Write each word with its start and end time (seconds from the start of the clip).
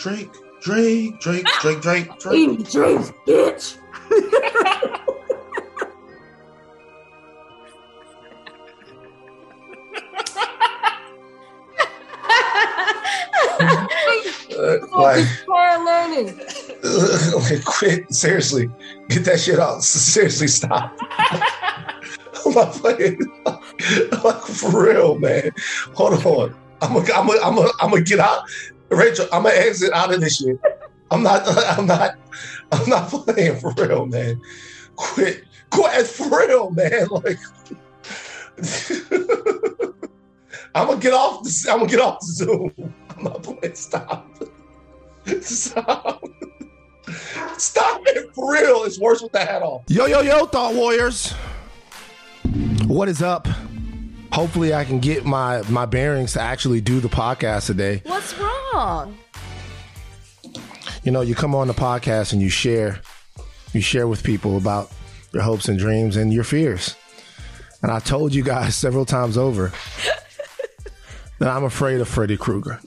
Drake, 0.00 0.32
Drake, 0.62 1.20
Drake, 1.20 1.44
Drake, 1.60 1.82
Drake, 1.82 2.18
Drake. 2.18 2.34
Eating 2.34 2.62
dreams, 2.62 3.12
bitch. 3.26 3.76
Uh, 14.58 14.78
like, 14.98 15.26
Prior 15.44 15.84
learning. 15.84 16.38
like, 17.34 17.64
quit. 17.64 18.10
Seriously, 18.12 18.70
get 19.10 19.24
that 19.26 19.38
shit 19.38 19.58
out. 19.58 19.82
Seriously, 19.84 20.48
stop. 20.48 20.96
I'm 22.46 22.54
not 22.54 22.72
playing. 22.72 23.20
like 24.24 24.42
for 24.44 24.86
real, 24.86 25.18
man. 25.18 25.50
Hold 25.94 26.24
on. 26.24 26.56
I'm 26.80 26.94
gonna, 26.94 27.12
I'm 27.12 27.26
gonna, 27.26 27.40
I'm 27.42 27.54
gonna, 27.54 27.70
I'm 27.80 27.90
gonna 27.90 28.02
get 28.02 28.18
out. 28.18 28.44
Rachel, 28.90 29.26
I'm 29.32 29.44
gonna 29.44 29.54
exit 29.54 29.92
out 29.92 30.12
of 30.12 30.20
this 30.20 30.38
shit. 30.38 30.58
I'm 31.10 31.22
not, 31.22 31.42
I'm 31.78 31.86
not, 31.86 32.16
I'm 32.72 32.88
not 32.88 33.08
playing 33.08 33.58
for 33.60 33.72
real, 33.76 34.06
man. 34.06 34.40
Quit, 34.96 35.44
quit 35.70 36.06
for 36.06 36.28
real, 36.38 36.70
man. 36.70 37.06
Like, 37.10 37.38
I'm 40.74 40.86
gonna 40.86 41.00
get 41.00 41.14
off 41.14 41.42
the, 41.42 41.68
I'm 41.70 41.78
gonna 41.78 41.90
get 41.90 42.00
off 42.00 42.22
Zoom. 42.22 42.72
I'm 43.16 43.24
not 43.24 43.42
playing. 43.42 43.74
Stop. 43.74 44.28
Stop. 45.40 46.24
Stop 47.56 48.02
it 48.06 48.34
for 48.34 48.52
real. 48.52 48.84
It's 48.84 49.00
worse 49.00 49.22
with 49.22 49.32
the 49.32 49.40
hat 49.40 49.62
off. 49.62 49.82
Yo, 49.88 50.06
yo, 50.06 50.20
yo, 50.20 50.46
Thought 50.46 50.74
Warriors. 50.74 51.32
What 52.86 53.08
is 53.08 53.22
up? 53.22 53.48
Hopefully, 54.32 54.72
I 54.72 54.84
can 54.84 55.00
get 55.00 55.24
my 55.24 55.62
my 55.68 55.86
bearings 55.86 56.34
to 56.34 56.40
actually 56.40 56.80
do 56.80 57.00
the 57.00 57.08
podcast 57.08 57.66
today. 57.66 58.02
What's 58.04 58.34
wrong? 58.38 59.18
You 61.02 61.10
know, 61.10 61.20
you 61.22 61.34
come 61.34 61.54
on 61.54 61.66
the 61.66 61.74
podcast 61.74 62.32
and 62.32 62.40
you 62.42 62.48
share, 62.50 63.00
you 63.72 63.80
share 63.80 64.06
with 64.06 64.22
people 64.22 64.56
about 64.56 64.90
your 65.32 65.42
hopes 65.42 65.68
and 65.68 65.78
dreams 65.78 66.16
and 66.16 66.32
your 66.32 66.44
fears. 66.44 66.94
And 67.82 67.90
I 67.90 67.98
told 67.98 68.34
you 68.34 68.42
guys 68.42 68.76
several 68.76 69.04
times 69.04 69.36
over 69.38 69.72
that 71.38 71.48
I'm 71.48 71.64
afraid 71.64 72.00
of 72.00 72.08
Freddy 72.08 72.36
Krueger, 72.36 72.78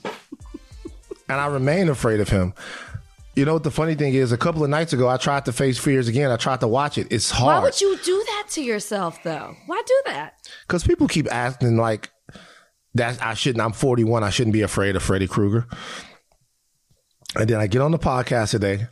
and 1.28 1.40
I 1.40 1.46
remain 1.46 1.88
afraid 1.88 2.20
of 2.20 2.28
him. 2.28 2.54
You 3.36 3.44
know 3.44 3.54
what 3.54 3.64
the 3.64 3.70
funny 3.70 3.94
thing 3.94 4.14
is? 4.14 4.30
A 4.32 4.36
couple 4.38 4.62
of 4.62 4.70
nights 4.70 4.92
ago, 4.92 5.08
I 5.08 5.16
tried 5.16 5.44
to 5.46 5.52
face 5.52 5.76
fears 5.78 6.06
again. 6.08 6.30
I 6.30 6.36
tried 6.36 6.60
to 6.60 6.68
watch 6.68 6.98
it. 6.98 7.08
It's 7.10 7.30
hard. 7.30 7.56
Why 7.56 7.62
would 7.62 7.80
you 7.80 7.98
do 8.04 8.22
that 8.28 8.46
to 8.50 8.62
yourself, 8.62 9.22
though? 9.24 9.56
Why 9.66 9.82
do 9.84 10.02
that? 10.06 10.34
because 10.66 10.84
people 10.84 11.08
keep 11.08 11.30
asking 11.32 11.76
like 11.76 12.10
that 12.94 13.20
I 13.20 13.34
shouldn't 13.34 13.64
I'm 13.64 13.72
41 13.72 14.22
I 14.22 14.30
shouldn't 14.30 14.52
be 14.52 14.62
afraid 14.62 14.94
of 14.94 15.02
Freddy 15.02 15.26
Krueger 15.26 15.66
and 17.36 17.50
then 17.50 17.58
I 17.58 17.66
get 17.66 17.82
on 17.82 17.90
the 17.90 17.98
podcast 17.98 18.50
today 18.52 18.86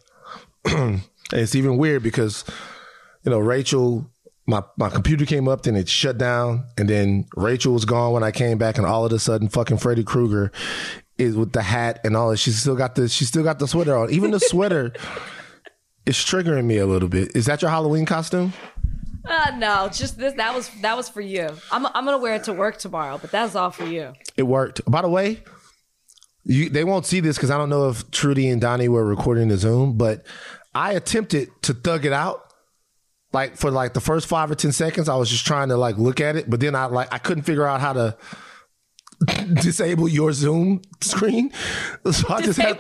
and 0.65 1.03
it's 1.33 1.55
even 1.55 1.77
weird 1.77 2.03
because 2.03 2.45
you 3.23 3.31
know 3.31 3.39
Rachel 3.39 4.11
my 4.47 4.63
my 4.77 4.89
computer 4.91 5.25
came 5.25 5.47
up 5.47 5.63
then 5.63 5.77
it 5.77 5.89
shut 5.89 6.19
down 6.19 6.65
and 6.77 6.89
then 6.89 7.27
Rachel 7.37 7.73
was 7.75 7.85
gone 7.85 8.13
when 8.13 8.25
I 8.25 8.33
came 8.33 8.59
back 8.59 8.77
and 8.77 8.87
all 8.87 9.05
of 9.05 9.13
a 9.13 9.19
sudden 9.21 9.49
fucking 9.49 9.79
Freddy 9.79 10.03
Krueger 10.03 10.51
is 11.19 11.37
with 11.37 11.53
the 11.53 11.63
hat 11.63 12.01
and 12.05 12.17
all 12.17 12.31
that 12.31 12.39
she's 12.39 12.59
still 12.61 12.77
got 12.77 12.95
the 12.95 13.09
she 13.09 13.25
still 13.25 13.43
got 13.45 13.59
the 13.59 13.69
sweater 13.69 13.97
on 13.97 14.11
even 14.11 14.31
the 14.31 14.41
sweater 14.53 14.93
is 16.07 16.17
triggering 16.17 16.65
me 16.65 16.79
a 16.79 16.87
little 16.87 17.09
bit 17.09 17.35
is 17.37 17.47
that 17.47 17.63
your 17.63 17.71
Halloween 17.71 18.07
costume 18.07 18.53
Uh, 19.25 19.53
no, 19.57 19.89
just 19.89 20.19
this. 20.19 20.35
That 20.35 20.53
was 20.53 20.69
that 20.81 20.97
was 20.97 21.09
for 21.09 21.21
you. 21.21 21.49
I'm 21.71 21.87
I'm 21.87 22.05
gonna 22.05 22.19
wear 22.19 22.35
it 22.35 22.45
to 22.45 22.53
work 22.53 22.79
tomorrow, 22.79 23.19
but 23.23 23.31
that's 23.31 23.55
all 23.55 23.71
for 23.71 23.85
you. 23.87 24.13
It 24.37 24.43
worked. 24.43 24.81
By 24.91 25.03
the 25.03 25.09
way, 25.09 25.45
you 26.45 26.69
they 26.69 26.83
won't 26.83 27.07
see 27.07 27.21
this 27.21 27.37
because 27.37 27.53
I 27.53 27.57
don't 27.57 27.69
know 27.71 27.89
if 27.89 28.11
Trudy 28.11 28.49
and 28.49 28.61
Donnie 28.61 28.89
were 28.89 29.05
recording 29.05 29.47
the 29.47 29.57
Zoom, 29.57 29.97
but 29.97 30.27
I 30.75 30.95
attempted 30.95 31.51
to 31.63 31.73
thug 31.73 32.05
it 32.05 32.13
out. 32.13 32.53
Like 33.33 33.57
for 33.57 33.71
like 33.71 33.95
the 33.95 34.01
first 34.01 34.27
five 34.27 34.51
or 34.51 34.57
ten 34.57 34.73
seconds, 34.73 35.09
I 35.09 35.15
was 35.15 35.31
just 35.31 35.47
trying 35.47 35.69
to 35.69 35.77
like 35.77 35.99
look 35.99 36.21
at 36.21 36.35
it, 36.35 36.51
but 36.51 36.59
then 36.59 36.75
I 36.75 36.87
like 36.87 37.15
I 37.15 37.19
couldn't 37.19 37.45
figure 37.45 37.65
out 37.65 37.81
how 37.81 37.93
to 37.93 38.17
disable 39.55 40.09
your 40.09 40.33
Zoom 40.33 40.83
screen. 41.01 41.53
So 42.11 42.27
I 42.33 42.43
just 42.43 42.59
had, 42.59 42.79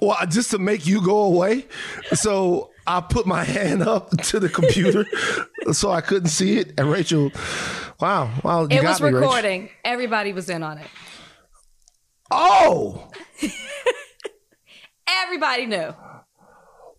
well, 0.00 0.16
just 0.28 0.50
to 0.52 0.58
make 0.58 0.86
you 0.86 1.00
go 1.04 1.22
away. 1.24 1.66
So 2.12 2.70
I 2.86 3.00
put 3.00 3.26
my 3.26 3.44
hand 3.44 3.82
up 3.82 4.10
to 4.10 4.40
the 4.40 4.48
computer 4.48 5.06
so 5.72 5.90
I 5.90 6.00
couldn't 6.00 6.28
see 6.28 6.58
it. 6.58 6.74
And 6.78 6.90
Rachel, 6.90 7.30
wow, 8.00 8.30
wow, 8.42 8.62
you 8.62 8.78
It 8.78 8.82
got 8.82 9.00
was 9.00 9.02
me, 9.02 9.10
recording. 9.18 9.70
Everybody 9.84 10.32
was 10.32 10.48
in 10.50 10.62
on 10.62 10.78
it. 10.78 10.86
Oh, 12.30 13.10
Everybody 15.06 15.66
knew. 15.66 15.94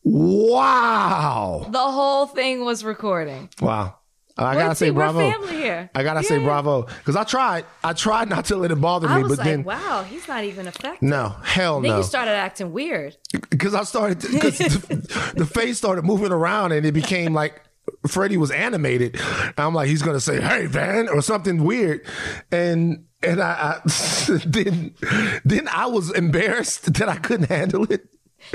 wow, 0.03 1.67
The 1.69 1.79
whole 1.79 2.27
thing 2.27 2.63
was 2.65 2.83
recording. 2.83 3.49
wow. 3.61 3.95
I 4.37 4.55
gotta 4.55 4.75
say 4.75 4.91
we're 4.91 4.95
bravo. 5.03 5.31
family 5.31 5.55
here. 5.55 5.89
I 5.95 6.03
gotta 6.03 6.21
say 6.23 6.37
Yeah. 6.39 6.43
bravo 6.45 6.83
because 6.83 7.15
I 7.15 7.23
tried. 7.23 7.65
I 7.83 7.93
tried 7.93 8.27
not 8.29 8.45
to 8.45 8.57
let 8.57 8.71
it 8.71 8.81
bother 8.81 9.07
I 9.07 9.17
me, 9.17 9.23
was 9.23 9.31
but 9.33 9.37
like, 9.39 9.47
then 9.47 9.63
wow, 9.63 10.03
he's 10.03 10.27
not 10.27 10.43
even 10.43 10.67
affected. 10.67 11.07
no, 11.07 11.29
hell 11.43 11.75
Then 11.79 11.83
no. 11.83 11.95
Then 11.95 11.97
you 11.99 12.03
started 12.03 12.31
acting 12.31 12.71
weird. 12.73 13.15
because 13.49 13.73
I 13.73 13.83
started 13.83 14.19
because 14.19 14.57
the, 14.57 15.33
the 15.37 15.45
face 15.45 15.77
started 15.77 16.03
moving 16.03 16.31
around 16.33 16.73
and 16.73 16.85
it 16.85 16.91
became 16.93 17.33
like 17.41 17.61
Freddie 18.07 18.37
was 18.37 18.51
animated. 18.51 19.17
I'm 19.57 19.73
like, 19.73 19.87
he's 19.87 20.01
gonna 20.01 20.19
say, 20.19 20.41
"Hey, 20.41 20.65
Van," 20.65 21.07
or 21.07 21.21
something 21.21 21.63
weird, 21.63 22.05
and 22.51 23.05
and 23.23 23.41
I, 23.41 23.79
I 23.85 23.89
then 24.45 24.95
then 25.45 25.67
I 25.71 25.85
was 25.85 26.11
embarrassed 26.11 26.93
that 26.95 27.07
I 27.07 27.15
couldn't 27.17 27.47
handle 27.49 27.83
it. 27.91 28.07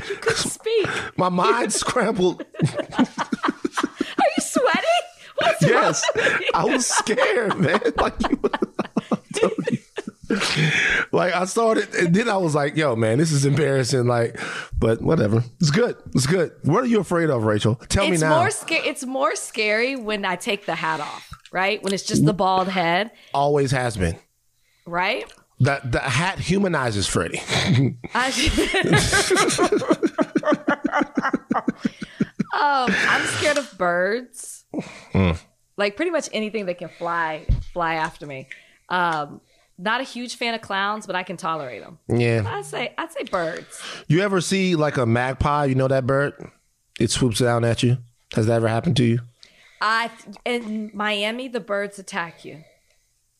You 0.08 0.16
Couldn't 0.16 0.36
speak. 0.36 0.88
My 1.16 1.28
mind 1.30 1.72
scrambled. 1.72 2.44
Are 2.98 3.06
you 4.36 4.42
sweating? 4.42 4.84
What's 5.40 5.62
Yes, 5.62 6.04
wrong? 6.16 6.24
with 6.26 6.40
you? 6.40 6.46
I 6.54 6.64
was 6.64 6.86
scared, 6.86 7.58
man. 7.58 7.80
Like 7.96 8.14
you. 8.28 8.40
You. 9.42 9.78
Like 11.12 11.34
I 11.34 11.44
started, 11.46 11.92
and 11.94 12.14
then 12.14 12.28
I 12.28 12.36
was 12.36 12.54
like, 12.54 12.76
"Yo, 12.76 12.94
man, 12.94 13.18
this 13.18 13.32
is 13.32 13.44
embarrassing." 13.44 14.06
Like, 14.06 14.38
but 14.78 15.02
whatever. 15.02 15.42
It's 15.60 15.70
good. 15.72 15.96
It's 16.14 16.26
good. 16.28 16.52
What 16.62 16.84
are 16.84 16.86
you 16.86 17.00
afraid 17.00 17.30
of, 17.30 17.42
Rachel? 17.42 17.74
Tell 17.88 18.08
me 18.08 18.16
now. 18.16 18.38
more 18.38 18.50
scary. 18.50 18.86
It's 18.86 19.04
more 19.04 19.34
scary 19.34 19.96
when 19.96 20.24
I 20.24 20.36
take 20.36 20.66
the 20.66 20.76
hat 20.76 21.00
off, 21.00 21.28
right? 21.52 21.82
When 21.82 21.92
it's 21.92 22.04
just 22.04 22.24
the 22.24 22.32
bald 22.32 22.68
head, 22.68 23.10
Always 23.34 23.72
has 23.72 23.96
been. 23.96 24.16
right? 24.86 25.24
The 25.58 25.80
the 25.84 25.98
hat 25.98 26.38
humanizes 26.38 27.08
Freddie. 27.08 27.42
I, 28.14 28.30
um, 32.52 32.94
I'm 33.08 33.26
scared 33.26 33.58
of 33.58 33.76
birds. 33.78 34.59
Hmm. 35.12 35.32
Like 35.76 35.96
pretty 35.96 36.10
much 36.10 36.28
anything 36.32 36.66
that 36.66 36.78
can 36.78 36.88
fly, 36.88 37.46
fly 37.72 37.94
after 37.94 38.26
me. 38.26 38.48
Um, 38.88 39.40
not 39.78 40.00
a 40.00 40.04
huge 40.04 40.36
fan 40.36 40.52
of 40.54 40.60
clowns, 40.60 41.06
but 41.06 41.16
I 41.16 41.22
can 41.22 41.36
tolerate 41.36 41.82
them. 41.82 41.98
yeah. 42.08 42.42
I 42.46 42.62
say, 42.62 42.92
I'd 42.98 43.10
say 43.12 43.22
birds. 43.24 43.80
You 44.08 44.20
ever 44.20 44.40
see 44.40 44.76
like 44.76 44.96
a 44.98 45.06
magpie? 45.06 45.64
You 45.66 45.74
know 45.74 45.88
that 45.88 46.06
bird? 46.06 46.34
It 46.98 47.10
swoops 47.10 47.38
down 47.38 47.64
at 47.64 47.82
you. 47.82 47.96
Has 48.34 48.46
that 48.46 48.54
ever 48.56 48.68
happened 48.68 48.96
to 48.98 49.04
you? 49.04 49.20
I 49.80 50.10
in 50.44 50.90
Miami, 50.92 51.48
the 51.48 51.60
birds 51.60 51.98
attack 51.98 52.44
you. 52.44 52.62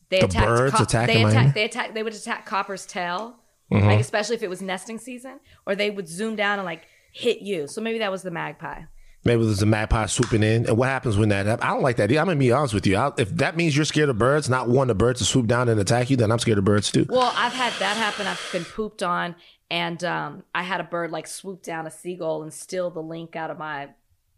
They 0.09 0.19
The 0.19 0.25
attacked 0.25 0.47
birds 0.47 0.79
attack 0.81 1.07
they 1.07 1.23
attack? 1.23 1.45
Mm-hmm. 1.47 1.51
They 1.53 1.63
attack. 1.65 1.93
They 1.93 2.03
would 2.03 2.13
attack 2.15 2.45
Copper's 2.47 2.85
tail, 2.87 3.35
like 3.69 3.99
especially 3.99 4.35
if 4.35 4.43
it 4.43 4.49
was 4.49 4.61
nesting 4.61 4.97
season, 4.97 5.39
or 5.67 5.75
they 5.75 5.91
would 5.91 6.07
zoom 6.07 6.35
down 6.35 6.57
and 6.59 6.65
like 6.65 6.85
hit 7.13 7.41
you. 7.41 7.67
So 7.67 7.79
maybe 7.79 7.99
that 7.99 8.11
was 8.11 8.23
the 8.23 8.31
magpie. 8.31 8.81
Maybe 9.23 9.43
there's 9.43 9.61
a 9.61 9.67
magpie 9.67 10.07
swooping 10.07 10.41
in. 10.41 10.65
And 10.65 10.77
what 10.77 10.89
happens 10.89 11.15
when 11.15 11.29
that 11.29 11.45
happens? 11.45 11.63
I 11.63 11.73
don't 11.73 11.83
like 11.83 11.97
that. 11.97 12.09
I'm 12.09 12.25
gonna 12.25 12.35
be 12.35 12.51
honest 12.51 12.73
with 12.73 12.87
you. 12.87 12.97
I, 12.97 13.11
if 13.17 13.29
that 13.37 13.55
means 13.55 13.75
you're 13.75 13.85
scared 13.85 14.09
of 14.09 14.17
birds, 14.17 14.49
not 14.49 14.67
one 14.67 14.89
of 14.89 14.97
birds 14.97 15.19
to 15.19 15.25
swoop 15.25 15.47
down 15.47 15.69
and 15.69 15.79
attack 15.79 16.09
you, 16.09 16.17
then 16.17 16.31
I'm 16.31 16.39
scared 16.39 16.57
of 16.57 16.65
birds 16.65 16.91
too. 16.91 17.05
Well, 17.07 17.31
I've 17.35 17.53
had 17.53 17.73
that 17.79 17.97
happen. 17.97 18.25
I've 18.25 18.49
been 18.51 18.65
pooped 18.65 19.03
on, 19.03 19.35
and 19.69 20.03
um, 20.03 20.43
I 20.55 20.63
had 20.63 20.81
a 20.81 20.83
bird 20.83 21.11
like 21.11 21.27
swoop 21.27 21.61
down 21.61 21.85
a 21.85 21.91
seagull 21.91 22.41
and 22.41 22.51
steal 22.51 22.89
the 22.89 23.01
link 23.01 23.35
out 23.35 23.51
of 23.51 23.59
my 23.59 23.89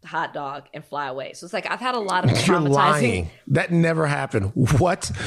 hot 0.04 0.32
dog 0.34 0.64
and 0.72 0.84
fly 0.84 1.08
away. 1.08 1.32
So 1.32 1.44
it's 1.44 1.52
like 1.52 1.70
I've 1.70 1.80
had 1.80 1.94
a 1.94 2.00
lot 2.00 2.24
of 2.30 2.46
You're 2.46 2.60
lying. 2.60 3.30
That 3.48 3.72
never 3.72 4.06
happened. 4.06 4.52
What? 4.54 5.10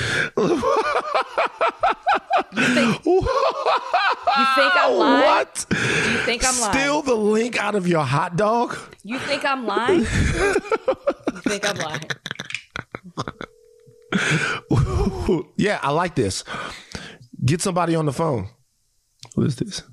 You 4.38 4.45
think 4.56 4.71
I'm 4.75 4.94
lying? 4.97 5.24
What? 5.25 5.65
Do 5.69 5.77
You 5.77 6.18
think 6.19 6.44
I'm 6.47 6.59
lying? 6.59 6.74
Steal 6.74 7.01
the 7.01 7.15
link 7.15 7.57
out 7.57 7.75
of 7.75 7.88
your 7.88 8.03
hot 8.03 8.35
dog? 8.35 8.77
You 9.03 9.19
think 9.19 9.45
I'm 9.45 9.65
lying? 9.65 10.00
you 10.00 10.06
think 11.41 11.68
I'm 11.68 11.77
lying? 11.77 12.03
yeah, 15.57 15.79
I 15.81 15.91
like 15.91 16.15
this. 16.15 16.44
Get 17.45 17.62
somebody 17.62 17.95
on 17.95 18.06
the 18.06 18.13
phone. 18.13 18.50
Who 19.35 19.44
is 19.44 19.56
this? 19.56 19.83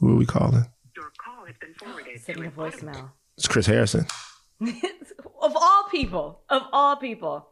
Who 0.00 0.14
are 0.14 0.16
we 0.16 0.26
calling? 0.26 0.66
Your 0.96 1.12
call 1.24 1.46
has 1.46 1.56
been 1.60 1.74
forwarded 1.74 2.20
Sending 2.20 2.46
a 2.46 2.50
voicemail. 2.50 3.10
It's 3.36 3.48
Chris 3.48 3.66
Harrison. 3.66 4.06
of 5.42 5.56
all 5.56 5.84
people, 5.90 6.40
of 6.48 6.62
all 6.72 6.96
people. 6.96 7.48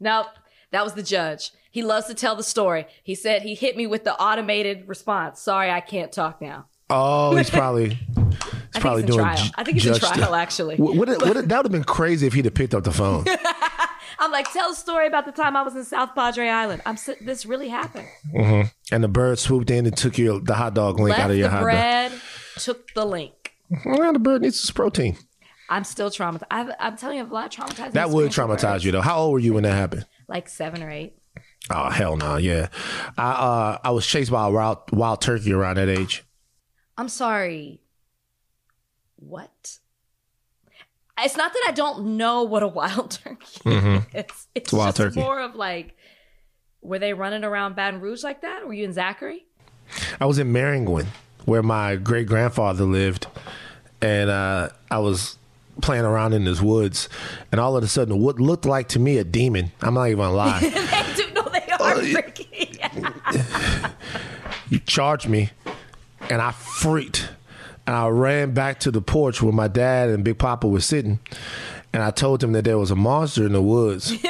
Nope, 0.00 0.26
that 0.70 0.84
was 0.84 0.94
the 0.94 1.02
judge. 1.02 1.50
He 1.70 1.82
loves 1.82 2.06
to 2.06 2.14
tell 2.14 2.34
the 2.36 2.42
story. 2.42 2.86
He 3.02 3.14
said 3.14 3.42
he 3.42 3.54
hit 3.54 3.76
me 3.76 3.86
with 3.86 4.04
the 4.04 4.14
automated 4.20 4.88
response. 4.88 5.40
Sorry, 5.40 5.70
I 5.70 5.80
can't 5.80 6.12
talk 6.12 6.40
now. 6.40 6.66
Oh, 6.90 7.36
he's 7.36 7.50
probably 7.50 7.90
he's 7.94 7.98
I 8.74 8.80
probably 8.80 9.02
think 9.02 9.12
he's 9.12 9.16
in 9.18 9.22
doing. 9.22 9.36
trial. 9.36 9.50
I 9.56 9.64
think 9.64 9.74
he's 9.76 9.86
in 9.86 9.94
trial, 9.94 10.34
actually. 10.34 10.76
What, 10.76 10.96
what, 10.96 11.08
what, 11.22 11.48
that 11.48 11.56
would 11.56 11.66
have 11.66 11.72
been 11.72 11.84
crazy 11.84 12.26
if 12.26 12.32
he'd 12.32 12.46
have 12.46 12.54
picked 12.54 12.74
up 12.74 12.84
the 12.84 12.92
phone. 12.92 13.24
I'm 14.20 14.32
like, 14.32 14.52
tell 14.52 14.72
a 14.72 14.74
story 14.74 15.06
about 15.06 15.26
the 15.26 15.32
time 15.32 15.56
I 15.56 15.62
was 15.62 15.76
in 15.76 15.84
South 15.84 16.14
Padre 16.14 16.48
Island. 16.48 16.82
I'm 16.84 16.96
this 17.20 17.46
really 17.46 17.68
happened. 17.68 18.08
Mm-hmm. 18.34 18.68
and 18.94 19.04
the 19.04 19.08
bird 19.08 19.38
swooped 19.38 19.70
in 19.70 19.86
and 19.86 19.96
took 19.96 20.18
your 20.18 20.40
the 20.40 20.54
hot 20.54 20.74
dog 20.74 20.98
link 20.98 21.10
Left 21.10 21.20
out 21.20 21.30
of 21.30 21.36
your 21.36 21.48
the 21.48 21.54
hot 21.54 21.62
bread, 21.62 22.12
took 22.56 22.92
the 22.94 23.04
link. 23.04 23.54
dog. 23.70 23.98
Well, 23.98 24.12
the 24.12 24.18
bird 24.18 24.42
needs 24.42 24.58
some 24.60 24.74
protein. 24.74 25.16
I'm 25.68 25.84
still 25.84 26.10
traumatized. 26.10 26.44
I've, 26.50 26.70
I'm 26.80 26.96
telling 26.96 27.16
you, 27.18 27.22
I've 27.24 27.30
a 27.30 27.34
lot 27.34 27.46
of 27.58 27.66
traumatized. 27.66 27.92
That 27.92 28.10
would 28.10 28.30
traumatize 28.30 28.84
you 28.84 28.92
though. 28.92 29.00
How 29.02 29.18
old 29.18 29.32
were 29.32 29.38
you 29.38 29.54
when 29.54 29.64
that 29.64 29.74
happened? 29.74 30.06
Like 30.26 30.48
seven 30.48 30.82
or 30.82 30.90
eight. 30.90 31.14
Oh 31.70 31.90
hell 31.90 32.16
no, 32.16 32.36
yeah. 32.36 32.68
I 33.18 33.30
uh 33.30 33.78
I 33.84 33.90
was 33.90 34.06
chased 34.06 34.30
by 34.30 34.46
a 34.46 34.50
wild 34.50 34.78
wild 34.92 35.20
turkey 35.20 35.52
around 35.52 35.76
that 35.76 35.88
age. 35.88 36.24
I'm 36.96 37.08
sorry. 37.08 37.80
What? 39.16 39.78
It's 41.20 41.36
not 41.36 41.52
that 41.52 41.64
I 41.68 41.72
don't 41.72 42.16
know 42.16 42.44
what 42.44 42.62
a 42.62 42.68
wild 42.68 43.10
turkey 43.24 43.44
is. 43.66 44.04
It's, 44.14 44.46
Mm-hmm. 44.54 44.76
wild 44.76 44.94
just 44.94 44.96
turkey. 44.96 45.20
more 45.20 45.40
of 45.40 45.54
like, 45.56 45.96
were 46.80 46.98
they 47.00 47.12
running 47.12 47.42
around 47.44 47.74
Baton 47.74 48.00
Rouge 48.00 48.22
like 48.22 48.42
that? 48.42 48.66
Were 48.66 48.72
you 48.72 48.84
in 48.84 48.92
Zachary? 48.92 49.44
I 50.20 50.26
was 50.26 50.38
in 50.38 50.52
Maringouin, 50.52 51.06
where 51.44 51.62
my 51.62 51.96
great 51.96 52.28
grandfather 52.28 52.84
lived, 52.84 53.26
and 54.00 54.30
uh, 54.30 54.68
I 54.90 54.98
was 54.98 55.36
playing 55.80 56.04
around 56.04 56.32
in 56.34 56.44
this 56.44 56.60
woods, 56.60 57.08
and 57.52 57.60
all 57.60 57.76
of 57.76 57.84
a 57.84 57.88
sudden, 57.88 58.18
what 58.20 58.40
looked 58.40 58.66
like 58.66 58.88
to 58.88 58.98
me 58.98 59.18
a 59.18 59.24
demon. 59.24 59.70
I'm 59.80 59.94
not 59.94 60.06
even 60.06 60.18
gonna 60.18 60.32
lie. 60.34 60.58
they 60.60 61.14
do 61.14 61.30
know 61.32 61.48
they 61.48 61.72
are 61.72 61.80
uh, 61.80 62.00
he 64.70 64.78
charged 64.86 65.28
me, 65.28 65.50
and 66.28 66.42
I 66.42 66.50
freaked, 66.52 67.28
and 67.86 67.94
I 67.96 68.08
ran 68.08 68.52
back 68.52 68.80
to 68.80 68.90
the 68.90 69.00
porch 69.00 69.40
where 69.42 69.52
my 69.52 69.68
dad 69.68 70.08
and 70.10 70.24
Big 70.24 70.38
Papa 70.38 70.66
were 70.66 70.80
sitting, 70.80 71.20
and 71.92 72.02
I 72.02 72.10
told 72.10 72.40
them 72.40 72.52
that 72.52 72.64
there 72.64 72.78
was 72.78 72.90
a 72.90 72.96
monster 72.96 73.46
in 73.46 73.52
the 73.52 73.62
woods. 73.62 74.12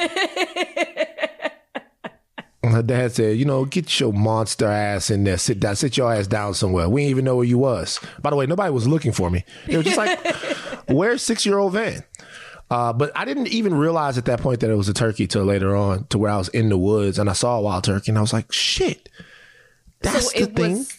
And 2.61 2.73
Her 2.73 2.83
dad 2.83 3.13
said, 3.13 3.37
"You 3.37 3.45
know, 3.45 3.63
get 3.63 3.99
your 4.01 4.11
monster 4.11 4.67
ass 4.67 5.09
in 5.09 5.23
there. 5.23 5.37
Sit 5.37 5.61
down. 5.61 5.77
Sit 5.77 5.95
your 5.95 6.13
ass 6.13 6.27
down 6.27 6.53
somewhere. 6.53 6.89
We 6.89 7.01
didn't 7.01 7.11
even 7.11 7.25
know 7.25 7.37
where 7.37 7.45
you 7.45 7.57
was. 7.57 8.01
By 8.21 8.31
the 8.31 8.35
way, 8.35 8.45
nobody 8.47 8.69
was 8.71 8.85
looking 8.85 9.13
for 9.13 9.29
me. 9.31 9.45
They 9.65 9.77
were 9.77 9.83
just 9.83 9.95
like, 9.97 10.19
where's 10.95 11.21
six 11.21 11.45
year 11.45 11.57
old 11.57 11.73
Van? 11.73 12.03
Uh, 12.71 12.93
but 12.93 13.11
I 13.15 13.25
didn't 13.25 13.47
even 13.47 13.73
realize 13.73 14.17
at 14.17 14.25
that 14.25 14.41
point 14.41 14.59
that 14.59 14.69
it 14.69 14.75
was 14.75 14.87
a 14.89 14.93
turkey 14.93 15.25
till 15.25 15.43
later 15.43 15.75
on, 15.75 16.05
to 16.07 16.17
where 16.19 16.29
I 16.31 16.37
was 16.37 16.49
in 16.49 16.69
the 16.69 16.77
woods 16.77 17.17
and 17.17 17.27
I 17.29 17.33
saw 17.33 17.57
a 17.57 17.61
wild 17.61 17.83
turkey 17.83 18.11
and 18.11 18.17
I 18.17 18.21
was 18.21 18.31
like, 18.33 18.51
shit, 18.51 19.09
that's 20.01 20.31
so 20.31 20.37
the 20.37 20.43
it 20.43 20.55
thing. 20.55 20.77
was 20.79 20.93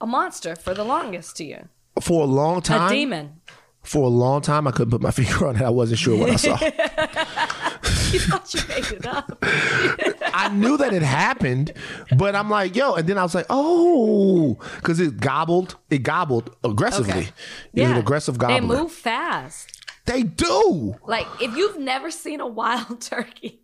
a 0.00 0.06
monster 0.06 0.56
for 0.56 0.74
the 0.74 0.84
longest 0.84 1.36
to 1.36 1.44
you. 1.44 1.68
for 2.00 2.22
a 2.24 2.26
long 2.26 2.60
time. 2.60 2.90
A 2.90 2.94
demon. 2.94 3.40
For 3.82 4.04
a 4.04 4.08
long 4.08 4.40
time, 4.42 4.66
I 4.66 4.70
couldn't 4.70 4.90
put 4.90 5.00
my 5.02 5.10
finger 5.20 5.46
on 5.46 5.56
it. 5.56 5.62
I 5.62 5.70
wasn't 5.70 5.98
sure 5.98 6.16
what 6.18 6.30
I 6.30 6.36
saw. 6.36 6.58
You 8.12 8.18
thought 8.20 8.52
you 8.52 8.60
made 8.68 8.84
it 8.92 9.06
up. 9.06 9.38
I 10.34 10.50
knew 10.52 10.76
that 10.76 10.92
it 10.92 11.00
happened, 11.00 11.72
but 12.18 12.36
I'm 12.36 12.50
like, 12.50 12.76
yo, 12.76 12.92
and 12.92 13.08
then 13.08 13.16
I 13.16 13.22
was 13.22 13.34
like, 13.34 13.46
oh, 13.48 14.58
because 14.76 15.00
it 15.00 15.18
gobbled, 15.18 15.76
it 15.88 16.02
gobbled 16.02 16.54
aggressively. 16.62 17.10
Okay. 17.12 17.28
It 17.72 17.80
was 17.82 17.90
an 17.92 17.96
aggressive 17.96 18.34
They 18.38 18.46
gobbler. 18.60 18.76
move 18.82 18.92
fast. 18.92 19.80
They 20.04 20.24
do. 20.24 20.94
Like 21.06 21.26
if 21.40 21.56
you've 21.56 21.78
never 21.78 22.10
seen 22.10 22.40
a 22.40 22.46
wild 22.46 23.00
turkey, 23.00 23.62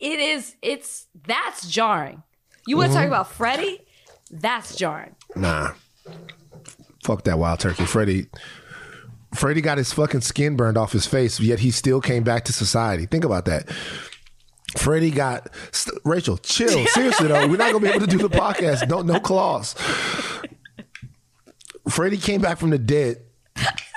it 0.00 0.18
is 0.20 0.56
it's 0.62 1.06
that's 1.26 1.68
jarring. 1.68 2.22
You 2.66 2.78
want 2.78 2.92
to 2.92 2.98
Mm-hmm. 2.98 3.02
talk 3.02 3.08
about 3.08 3.30
Freddie? 3.30 3.82
That's 4.30 4.74
jarring. 4.74 5.16
Nah. 5.36 5.72
Fuck 7.04 7.24
that 7.24 7.38
wild 7.38 7.60
turkey. 7.60 7.84
Freddie 7.84 8.26
Freddie 9.34 9.60
got 9.60 9.78
his 9.78 9.92
fucking 9.92 10.20
skin 10.22 10.56
burned 10.56 10.76
off 10.76 10.92
his 10.92 11.06
face, 11.06 11.40
yet 11.40 11.60
he 11.60 11.70
still 11.70 12.00
came 12.00 12.22
back 12.22 12.44
to 12.44 12.52
society. 12.52 13.06
Think 13.06 13.24
about 13.24 13.44
that. 13.46 13.70
Freddie 14.76 15.10
got 15.10 15.48
st- 15.72 16.00
Rachel, 16.04 16.36
chill. 16.38 16.86
Seriously 16.88 17.28
though, 17.28 17.46
we're 17.46 17.56
not 17.56 17.72
gonna 17.72 17.80
be 17.80 17.88
able 17.88 18.00
to 18.00 18.06
do 18.06 18.18
the 18.18 18.28
podcast. 18.30 18.88
No, 18.88 19.02
no 19.02 19.20
claws. 19.20 19.74
Freddie 21.88 22.16
came 22.16 22.40
back 22.40 22.58
from 22.58 22.70
the 22.70 22.78
dead 22.78 23.18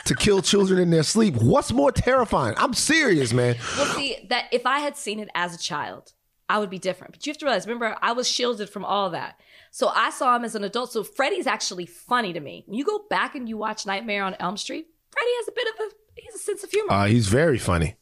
to 0.05 0.15
kill 0.15 0.41
children 0.41 0.79
in 0.79 0.89
their 0.89 1.03
sleep. 1.03 1.35
What's 1.35 1.71
more 1.71 1.91
terrifying? 1.91 2.55
I'm 2.57 2.73
serious, 2.73 3.33
man. 3.33 3.55
Well, 3.77 3.85
see 3.95 4.17
that 4.29 4.45
if 4.51 4.65
I 4.65 4.79
had 4.79 4.97
seen 4.97 5.19
it 5.19 5.29
as 5.35 5.55
a 5.55 5.57
child, 5.57 6.13
I 6.49 6.59
would 6.59 6.69
be 6.69 6.79
different. 6.79 7.13
But 7.13 7.25
you 7.25 7.31
have 7.31 7.37
to 7.39 7.45
realize, 7.45 7.65
remember, 7.65 7.97
I 8.01 8.13
was 8.13 8.27
shielded 8.27 8.69
from 8.69 8.85
all 8.85 9.09
that. 9.11 9.39
So 9.71 9.89
I 9.89 10.09
saw 10.11 10.35
him 10.35 10.45
as 10.45 10.55
an 10.55 10.63
adult. 10.63 10.91
So 10.91 11.03
Freddie's 11.03 11.47
actually 11.47 11.85
funny 11.85 12.33
to 12.33 12.39
me. 12.39 12.63
When 12.67 12.77
you 12.77 12.85
go 12.85 13.05
back 13.09 13.35
and 13.35 13.49
you 13.49 13.57
watch 13.57 13.85
Nightmare 13.85 14.23
on 14.23 14.35
Elm 14.39 14.57
Street, 14.57 14.87
Freddie 15.17 15.35
has 15.37 15.47
a 15.47 15.51
bit 15.51 15.67
of 15.67 15.79
a 15.79 16.21
he 16.21 16.25
has 16.25 16.35
a 16.35 16.43
sense 16.43 16.63
of 16.63 16.71
humor. 16.71 16.91
Uh, 16.91 17.05
he's 17.05 17.27
very 17.27 17.57
funny. 17.57 17.95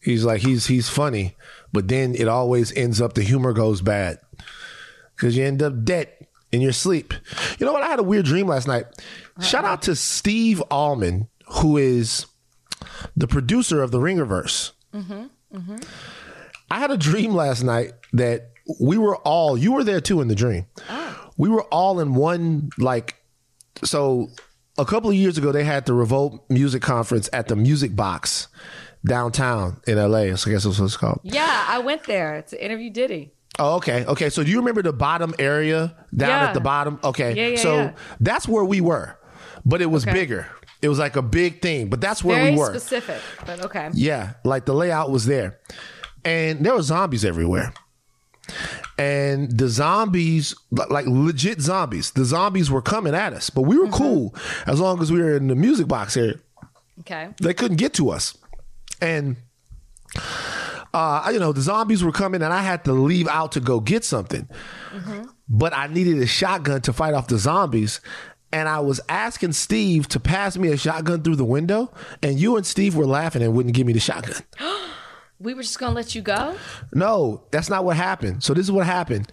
He's 0.00 0.24
like 0.24 0.40
he's 0.40 0.66
he's 0.66 0.88
funny, 0.88 1.36
but 1.72 1.88
then 1.88 2.14
it 2.14 2.28
always 2.28 2.74
ends 2.76 3.00
up 3.00 3.14
the 3.14 3.22
humor 3.22 3.52
goes 3.52 3.82
bad 3.82 4.18
because 5.14 5.36
you 5.36 5.44
end 5.44 5.62
up 5.62 5.84
dead 5.84 6.08
in 6.52 6.60
your 6.60 6.72
sleep. 6.72 7.12
You 7.58 7.66
know 7.66 7.72
what? 7.72 7.82
I 7.82 7.88
had 7.88 7.98
a 7.98 8.04
weird 8.04 8.24
dream 8.24 8.46
last 8.46 8.66
night. 8.68 8.86
Uh-huh. 8.86 9.42
Shout 9.42 9.64
out 9.64 9.82
to 9.82 9.96
Steve 9.96 10.62
Allman, 10.70 11.28
who 11.48 11.76
is 11.76 12.26
the 13.16 13.26
producer 13.26 13.82
of 13.82 13.90
the 13.90 13.98
Ringerverse. 13.98 14.72
Mm-hmm, 14.94 15.24
mm-hmm. 15.54 15.76
I 16.70 16.78
had 16.78 16.90
a 16.90 16.96
dream 16.96 17.34
last 17.34 17.62
night 17.62 17.92
that 18.12 18.52
we 18.80 18.98
were 18.98 19.16
all. 19.16 19.58
You 19.58 19.72
were 19.72 19.84
there 19.84 20.00
too 20.00 20.20
in 20.20 20.28
the 20.28 20.34
dream. 20.34 20.66
Oh. 20.88 21.30
We 21.36 21.48
were 21.48 21.64
all 21.64 22.00
in 22.00 22.14
one 22.14 22.70
like 22.78 23.16
so 23.84 24.30
a 24.78 24.84
couple 24.84 25.10
of 25.10 25.16
years 25.16 25.36
ago 25.38 25.52
they 25.52 25.64
had 25.64 25.84
the 25.86 25.92
revolt 25.92 26.44
music 26.48 26.82
conference 26.82 27.28
at 27.32 27.48
the 27.48 27.56
music 27.56 27.94
box 27.96 28.48
downtown 29.06 29.80
in 29.86 29.96
la 29.96 30.34
so 30.36 30.50
i 30.50 30.52
guess 30.54 30.64
that's 30.64 30.78
what 30.78 30.84
it's 30.86 30.96
called 30.96 31.20
yeah, 31.22 31.64
I 31.68 31.78
went 31.78 32.04
there 32.04 32.42
to 32.42 32.64
interview 32.64 32.90
Diddy. 32.90 33.32
oh 33.58 33.76
okay 33.76 34.04
okay 34.06 34.28
so 34.30 34.42
do 34.42 34.50
you 34.50 34.58
remember 34.58 34.82
the 34.82 34.92
bottom 34.92 35.34
area 35.38 35.94
down 36.14 36.28
Yeah. 36.30 36.48
at 36.48 36.54
the 36.54 36.60
bottom 36.60 36.98
okay 37.04 37.34
Yeah, 37.34 37.46
yeah, 37.48 37.56
so 37.58 37.74
yeah. 37.76 37.92
that's 38.20 38.48
where 38.48 38.64
we 38.64 38.80
were 38.80 39.16
but 39.64 39.80
it 39.80 39.86
was 39.86 40.04
Okay. 40.04 40.12
bigger 40.12 40.46
it 40.82 40.88
was 40.88 40.98
like 40.98 41.16
a 41.16 41.22
big 41.22 41.60
thing 41.62 41.88
but 41.88 42.00
that's 42.00 42.22
where 42.24 42.36
Very 42.38 42.52
we 42.52 42.58
were 42.58 42.70
specific, 42.70 43.20
but 43.46 43.64
okay. 43.64 43.90
yeah, 43.94 44.34
like 44.44 44.64
the 44.64 44.74
layout 44.74 45.10
was 45.10 45.26
there. 45.26 45.58
And 46.24 46.64
there 46.64 46.74
were 46.74 46.82
zombies 46.82 47.24
everywhere. 47.24 47.72
And 48.98 49.56
the 49.56 49.68
zombies, 49.68 50.54
like 50.70 51.06
legit 51.06 51.60
zombies, 51.60 52.10
the 52.12 52.24
zombies 52.24 52.70
were 52.70 52.82
coming 52.82 53.14
at 53.14 53.32
us, 53.32 53.50
but 53.50 53.62
we 53.62 53.78
were 53.78 53.88
cool 53.88 54.34
as 54.66 54.80
long 54.80 55.00
as 55.00 55.12
we 55.12 55.22
were 55.22 55.36
in 55.36 55.46
the 55.46 55.54
music 55.54 55.86
box 55.86 56.16
area. 56.16 56.40
Okay. 57.00 57.28
They 57.40 57.54
couldn't 57.54 57.76
get 57.76 57.94
to 57.94 58.10
us. 58.10 58.36
And, 59.00 59.36
uh, 60.92 61.30
you 61.32 61.38
know, 61.38 61.52
the 61.52 61.60
zombies 61.60 62.02
were 62.02 62.12
coming 62.12 62.42
and 62.42 62.52
I 62.52 62.62
had 62.62 62.84
to 62.86 62.92
leave 62.92 63.28
out 63.28 63.52
to 63.52 63.60
go 63.60 63.78
get 63.78 64.04
something. 64.04 64.48
But 65.48 65.72
I 65.72 65.86
needed 65.86 66.18
a 66.18 66.26
shotgun 66.26 66.80
to 66.82 66.92
fight 66.92 67.14
off 67.14 67.28
the 67.28 67.38
zombies. 67.38 68.00
And 68.52 68.68
I 68.68 68.80
was 68.80 69.00
asking 69.08 69.52
Steve 69.52 70.08
to 70.08 70.18
pass 70.18 70.56
me 70.56 70.72
a 70.72 70.76
shotgun 70.76 71.22
through 71.22 71.36
the 71.36 71.44
window. 71.44 71.92
And 72.22 72.40
you 72.40 72.56
and 72.56 72.66
Steve 72.66 72.96
were 72.96 73.06
laughing 73.06 73.42
and 73.42 73.54
wouldn't 73.54 73.74
give 73.74 73.86
me 73.86 73.92
the 73.92 74.00
shotgun. 74.00 74.42
We 75.40 75.54
were 75.54 75.62
just 75.62 75.78
gonna 75.78 75.94
let 75.94 76.14
you 76.14 76.22
go. 76.22 76.56
No, 76.92 77.44
that's 77.50 77.70
not 77.70 77.84
what 77.84 77.96
happened. 77.96 78.42
So 78.42 78.54
this 78.54 78.64
is 78.66 78.72
what 78.72 78.86
happened. 78.86 79.30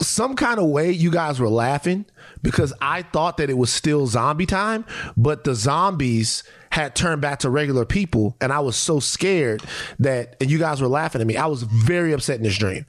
Some 0.00 0.36
kind 0.36 0.60
of 0.60 0.66
way 0.68 0.92
you 0.92 1.10
guys 1.10 1.40
were 1.40 1.48
laughing 1.48 2.04
because 2.42 2.72
I 2.80 3.02
thought 3.02 3.38
that 3.38 3.50
it 3.50 3.54
was 3.58 3.72
still 3.72 4.06
zombie 4.06 4.46
time, 4.46 4.84
but 5.16 5.42
the 5.44 5.54
zombies 5.54 6.44
had 6.70 6.94
turned 6.94 7.20
back 7.20 7.40
to 7.40 7.50
regular 7.50 7.84
people 7.84 8.36
and 8.40 8.52
I 8.52 8.60
was 8.60 8.76
so 8.76 9.00
scared 9.00 9.62
that 10.00 10.36
and 10.40 10.50
you 10.50 10.58
guys 10.58 10.80
were 10.80 10.88
laughing 10.88 11.20
at 11.20 11.26
me. 11.26 11.36
I 11.36 11.46
was 11.46 11.62
very 11.62 12.12
upset 12.12 12.36
in 12.36 12.42
this 12.42 12.56
dream. 12.56 12.86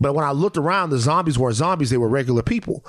But 0.00 0.14
when 0.14 0.24
I 0.24 0.30
looked 0.32 0.56
around, 0.56 0.90
the 0.90 0.98
zombies 0.98 1.38
weren't 1.38 1.56
zombies, 1.56 1.90
they 1.90 1.96
were 1.98 2.08
regular 2.08 2.42
people. 2.42 2.84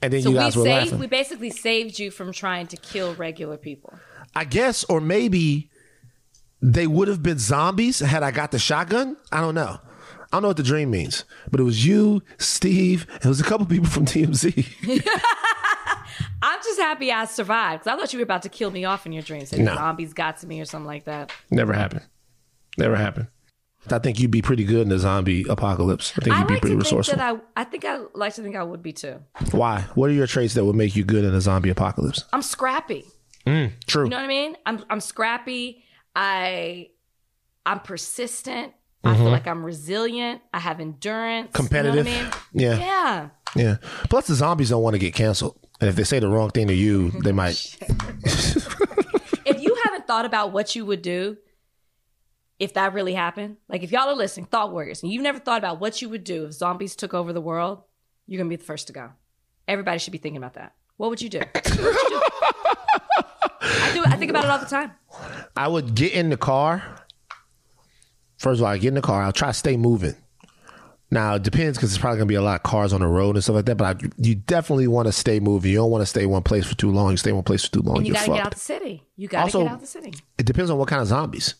And 0.00 0.12
then 0.12 0.22
So 0.22 0.30
you 0.30 0.36
we 0.36 0.40
guys 0.42 0.56
were 0.56 0.64
saved. 0.64 0.84
laughing. 0.86 0.98
We 0.98 1.06
basically 1.06 1.50
saved 1.50 1.98
you 1.98 2.10
from 2.10 2.30
trying 2.32 2.66
to 2.68 2.76
kill 2.76 3.14
regular 3.14 3.56
people. 3.56 3.94
I 4.34 4.44
guess, 4.44 4.84
or 4.84 5.00
maybe 5.00 5.70
they 6.62 6.86
would 6.86 7.08
have 7.08 7.22
been 7.22 7.38
zombies 7.38 7.98
had 8.00 8.22
I 8.22 8.30
got 8.30 8.50
the 8.52 8.58
shotgun. 8.58 9.16
I 9.30 9.40
don't 9.40 9.54
know. 9.54 9.78
I 10.32 10.36
don't 10.36 10.42
know 10.42 10.48
what 10.48 10.56
the 10.56 10.62
dream 10.62 10.90
means, 10.90 11.24
but 11.50 11.60
it 11.60 11.64
was 11.64 11.84
you, 11.84 12.22
Steve, 12.38 13.06
and 13.16 13.24
it 13.26 13.28
was 13.28 13.40
a 13.40 13.44
couple 13.44 13.66
people 13.66 13.88
from 13.88 14.06
TMZ. 14.06 14.66
I'm 16.44 16.58
just 16.62 16.80
happy 16.80 17.12
I 17.12 17.24
survived 17.26 17.84
because 17.84 17.94
I 17.96 18.00
thought 18.00 18.12
you 18.12 18.18
were 18.18 18.24
about 18.24 18.42
to 18.42 18.48
kill 18.48 18.70
me 18.70 18.84
off 18.84 19.06
in 19.06 19.12
your 19.12 19.22
dreams. 19.22 19.50
Say 19.50 19.58
No. 19.62 19.74
zombies 19.74 20.12
got 20.12 20.38
to 20.38 20.46
me 20.46 20.60
or 20.60 20.64
something 20.64 20.86
like 20.86 21.04
that. 21.04 21.30
Never 21.50 21.72
happened. 21.72 22.02
Never 22.78 22.96
happened. 22.96 23.28
I 23.90 23.98
think 23.98 24.20
you'd 24.20 24.30
be 24.30 24.42
pretty 24.42 24.64
good 24.64 24.82
in 24.82 24.88
the 24.88 24.98
zombie 24.98 25.44
apocalypse. 25.48 26.12
I 26.16 26.22
think 26.24 26.36
I 26.36 26.38
you'd 26.40 26.48
be 26.48 26.54
like 26.54 26.62
pretty 26.62 26.76
to 26.76 26.82
think 26.84 26.98
resourceful. 26.98 27.20
I. 27.20 27.60
I 27.60 27.64
think 27.64 27.84
I 27.84 27.98
like 28.14 28.34
to 28.34 28.42
think 28.42 28.54
I 28.56 28.62
would 28.62 28.82
be 28.82 28.92
too. 28.92 29.16
Why? 29.50 29.80
What 29.94 30.08
are 30.08 30.12
your 30.12 30.26
traits 30.28 30.54
that 30.54 30.64
would 30.64 30.76
make 30.76 30.94
you 30.96 31.04
good 31.04 31.24
in 31.24 31.34
a 31.34 31.40
zombie 31.40 31.70
apocalypse? 31.70 32.24
I'm 32.32 32.42
scrappy. 32.42 33.04
Mm, 33.46 33.72
true. 33.86 34.04
You 34.04 34.10
know 34.10 34.16
what 34.16 34.24
I 34.24 34.28
mean? 34.28 34.56
I'm 34.66 34.84
I'm 34.88 35.00
scrappy. 35.00 35.82
I 36.14 36.90
I'm 37.64 37.80
persistent. 37.80 38.72
I 39.04 39.16
feel 39.16 39.30
like 39.30 39.48
I'm 39.48 39.64
resilient. 39.64 40.42
I 40.54 40.60
have 40.60 40.78
endurance. 40.78 41.48
Mm-hmm. 41.48 41.56
Competitive. 41.56 42.06
You 42.06 42.14
know 42.14 42.20
I 42.20 42.22
mean? 42.22 42.32
Yeah. 42.52 42.78
Yeah. 42.78 43.28
Yeah. 43.56 43.76
Plus, 44.08 44.28
the 44.28 44.34
zombies 44.34 44.70
don't 44.70 44.82
want 44.82 44.94
to 44.94 44.98
get 45.00 45.12
canceled. 45.12 45.58
And 45.80 45.88
if 45.88 45.96
they 45.96 46.04
say 46.04 46.20
the 46.20 46.28
wrong 46.28 46.50
thing 46.50 46.68
to 46.68 46.74
you, 46.74 47.10
they 47.24 47.32
might. 47.32 47.76
if 48.24 49.60
you 49.60 49.76
haven't 49.82 50.06
thought 50.06 50.24
about 50.24 50.52
what 50.52 50.76
you 50.76 50.86
would 50.86 51.02
do 51.02 51.36
if 52.60 52.74
that 52.74 52.94
really 52.94 53.14
happened, 53.14 53.56
like 53.68 53.82
if 53.82 53.90
y'all 53.90 54.08
are 54.08 54.14
listening, 54.14 54.46
thought 54.46 54.70
warriors, 54.70 55.02
and 55.02 55.10
you've 55.10 55.22
never 55.22 55.40
thought 55.40 55.58
about 55.58 55.80
what 55.80 56.00
you 56.00 56.08
would 56.08 56.22
do 56.22 56.44
if 56.44 56.52
zombies 56.52 56.94
took 56.94 57.12
over 57.12 57.32
the 57.32 57.40
world, 57.40 57.82
you're 58.28 58.38
gonna 58.38 58.48
be 58.48 58.54
the 58.54 58.62
first 58.62 58.86
to 58.86 58.92
go. 58.92 59.10
Everybody 59.66 59.98
should 59.98 60.12
be 60.12 60.18
thinking 60.18 60.36
about 60.36 60.54
that. 60.54 60.74
What 61.02 61.10
would 61.10 61.20
you 61.20 61.28
do? 61.30 61.40
Would 61.40 61.66
you 61.66 61.72
do? 61.72 62.22
I 63.60 63.90
do. 63.92 64.04
I 64.06 64.16
think 64.18 64.30
about 64.30 64.44
it 64.44 64.50
all 64.50 64.58
the 64.60 64.66
time. 64.66 64.92
I 65.56 65.66
would 65.66 65.96
get 65.96 66.12
in 66.12 66.30
the 66.30 66.36
car. 66.36 66.80
First 68.38 68.60
of 68.60 68.64
all, 68.64 68.70
I 68.70 68.78
get 68.78 68.86
in 68.88 68.94
the 68.94 69.00
car. 69.02 69.20
I'll 69.24 69.32
try 69.32 69.48
to 69.48 69.52
stay 69.52 69.76
moving. 69.76 70.14
Now 71.10 71.34
it 71.34 71.42
depends 71.42 71.76
because 71.76 71.90
there's 71.90 71.98
probably 72.00 72.18
gonna 72.18 72.26
be 72.28 72.36
a 72.36 72.40
lot 72.42 72.54
of 72.54 72.62
cars 72.62 72.92
on 72.92 73.00
the 73.00 73.08
road 73.08 73.34
and 73.34 73.42
stuff 73.42 73.56
like 73.56 73.64
that. 73.64 73.76
But 73.78 74.04
I, 74.04 74.08
you 74.16 74.36
definitely 74.36 74.86
want 74.86 75.06
to 75.08 75.12
stay 75.12 75.40
moving. 75.40 75.72
You 75.72 75.78
don't 75.78 75.90
want 75.90 76.02
to 76.02 76.06
stay 76.06 76.24
one 76.24 76.44
place 76.44 76.66
for 76.68 76.76
too 76.76 76.92
long. 76.92 77.10
You 77.10 77.16
stay 77.16 77.32
one 77.32 77.42
place 77.42 77.64
for 77.64 77.72
too 77.72 77.82
long, 77.82 77.96
And 77.96 78.06
you 78.06 78.12
you're 78.12 78.20
gotta 78.20 78.26
get 78.30 78.36
fucked. 78.36 78.46
out 78.46 78.52
the 78.54 78.60
city. 78.60 79.02
You 79.16 79.26
gotta 79.26 79.42
Also- 79.42 79.62
get 79.64 79.72
out 79.72 79.80
the 79.80 79.86
city. 79.88 80.14
It 80.38 80.46
depends 80.46 80.70
on 80.70 80.78
what 80.78 80.86
kind 80.86 81.02
of 81.02 81.08
zombies. 81.08 81.56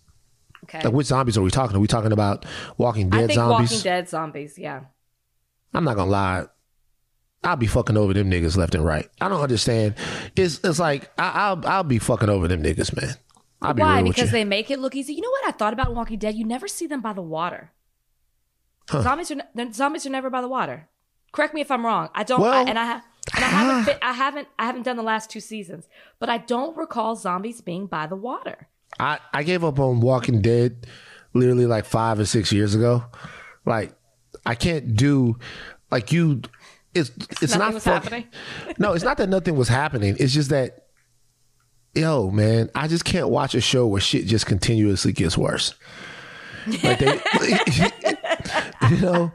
Okay. 0.66 0.82
Like 0.84 0.92
which 0.94 1.08
zombies 1.08 1.36
are 1.36 1.42
we 1.42 1.50
talking? 1.50 1.76
Are 1.76 1.80
we 1.80 1.88
talking 1.88 2.12
about 2.12 2.46
Walking 2.78 3.10
Dead 3.10 3.24
I 3.24 3.26
think 3.26 3.34
zombies? 3.34 3.70
Walking 3.72 3.82
Dead 3.82 4.08
zombies. 4.08 4.56
Yeah. 4.56 4.82
I'm 5.74 5.82
not 5.82 5.96
gonna 5.96 6.08
lie. 6.12 6.44
I'll 7.44 7.56
be 7.56 7.66
fucking 7.66 7.96
over 7.96 8.14
them 8.14 8.30
niggas 8.30 8.56
left 8.56 8.74
and 8.74 8.84
right. 8.84 9.08
I 9.20 9.28
don't 9.28 9.40
understand. 9.40 9.94
It's 10.36 10.60
it's 10.62 10.78
like 10.78 11.10
I, 11.18 11.30
I'll 11.30 11.66
I'll 11.66 11.84
be 11.84 11.98
fucking 11.98 12.28
over 12.28 12.46
them 12.46 12.62
niggas, 12.62 12.94
man. 13.00 13.16
I'll 13.60 13.74
be 13.74 13.82
Why? 13.82 14.02
Because 14.02 14.30
they 14.30 14.44
make 14.44 14.70
it 14.70 14.78
look 14.78 14.94
easy. 14.94 15.14
You 15.14 15.22
know 15.22 15.30
what 15.30 15.48
I 15.48 15.52
thought 15.52 15.72
about 15.72 15.94
Walking 15.94 16.18
Dead? 16.18 16.34
You 16.34 16.44
never 16.44 16.68
see 16.68 16.86
them 16.86 17.00
by 17.00 17.12
the 17.12 17.22
water. 17.22 17.72
Zombies 18.90 19.30
are 19.30 19.72
zombies 19.72 20.06
are 20.06 20.10
never 20.10 20.30
by 20.30 20.40
the 20.40 20.48
water. 20.48 20.88
Correct 21.32 21.54
me 21.54 21.60
if 21.60 21.70
I'm 21.70 21.84
wrong. 21.84 22.10
I 22.14 22.24
don't. 22.24 22.40
Well, 22.40 22.52
I, 22.52 22.68
and 22.68 22.78
I 22.78 22.84
have. 22.84 23.04
And 23.34 23.44
I 23.44 23.48
haven't. 23.48 23.74
Ah. 23.74 23.84
Fit, 23.86 23.98
I 24.02 24.12
haven't. 24.12 24.48
I 24.58 24.66
haven't 24.66 24.82
done 24.82 24.96
the 24.96 25.02
last 25.02 25.30
two 25.30 25.40
seasons, 25.40 25.88
but 26.18 26.28
I 26.28 26.38
don't 26.38 26.76
recall 26.76 27.16
zombies 27.16 27.60
being 27.60 27.86
by 27.86 28.06
the 28.06 28.16
water. 28.16 28.68
I, 29.00 29.18
I 29.32 29.42
gave 29.42 29.64
up 29.64 29.78
on 29.80 30.00
Walking 30.00 30.42
Dead 30.42 30.86
literally 31.32 31.66
like 31.66 31.86
five 31.86 32.18
or 32.18 32.26
six 32.26 32.52
years 32.52 32.74
ago. 32.74 33.04
Like 33.64 33.94
I 34.44 34.54
can't 34.54 34.94
do 34.96 35.38
like 35.90 36.12
you. 36.12 36.42
It's 36.94 37.10
it's 37.40 37.56
Nothing 37.56 37.74
not 37.74 37.82
happening? 37.82 38.28
no, 38.78 38.92
it's 38.92 39.04
not 39.04 39.16
that 39.16 39.28
nothing 39.28 39.56
was 39.56 39.68
happening. 39.68 40.16
It's 40.18 40.32
just 40.32 40.50
that 40.50 40.86
yo 41.94 42.30
man, 42.30 42.70
I 42.74 42.88
just 42.88 43.04
can't 43.04 43.28
watch 43.28 43.54
a 43.54 43.60
show 43.60 43.86
where 43.86 44.00
shit 44.00 44.26
just 44.26 44.46
continuously 44.46 45.12
gets 45.12 45.36
worse. 45.36 45.74
Like 46.82 46.98
they, 47.00 47.20
you 48.90 48.96
know, 48.98 49.32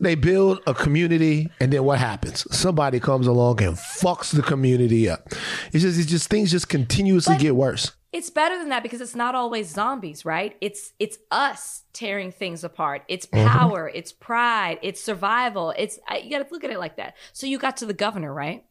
they 0.00 0.14
build 0.14 0.60
a 0.66 0.74
community 0.74 1.50
and 1.60 1.72
then 1.72 1.84
what 1.84 1.98
happens? 1.98 2.46
Somebody 2.54 3.00
comes 3.00 3.26
along 3.26 3.62
and 3.62 3.76
fucks 3.76 4.34
the 4.34 4.42
community 4.42 5.08
up. 5.08 5.28
It's 5.72 5.82
just 5.82 5.98
it's 5.98 6.06
just 6.10 6.28
things 6.28 6.50
just 6.50 6.68
continuously 6.68 7.34
But- 7.34 7.40
get 7.42 7.56
worse. 7.56 7.92
It's 8.12 8.30
better 8.30 8.56
than 8.58 8.70
that 8.70 8.82
because 8.82 9.02
it's 9.02 9.14
not 9.14 9.34
always 9.34 9.68
zombies, 9.68 10.24
right? 10.24 10.56
It's 10.62 10.92
it's 10.98 11.18
us 11.30 11.82
tearing 11.92 12.32
things 12.32 12.64
apart. 12.64 13.02
It's 13.08 13.26
Mm-hmm. 13.26 13.46
power. 13.46 13.90
It's 13.94 14.10
pride. 14.10 14.78
It's 14.80 15.02
survival. 15.02 15.74
It's 15.76 15.98
you 16.22 16.30
got 16.30 16.46
to 16.46 16.52
look 16.54 16.64
at 16.64 16.70
it 16.70 16.78
like 16.78 16.96
that. 16.96 17.14
So 17.34 17.46
you 17.46 17.58
got 17.58 17.76
to 17.78 17.86
the 17.86 17.92
governor, 17.92 18.32
right? 18.32 18.64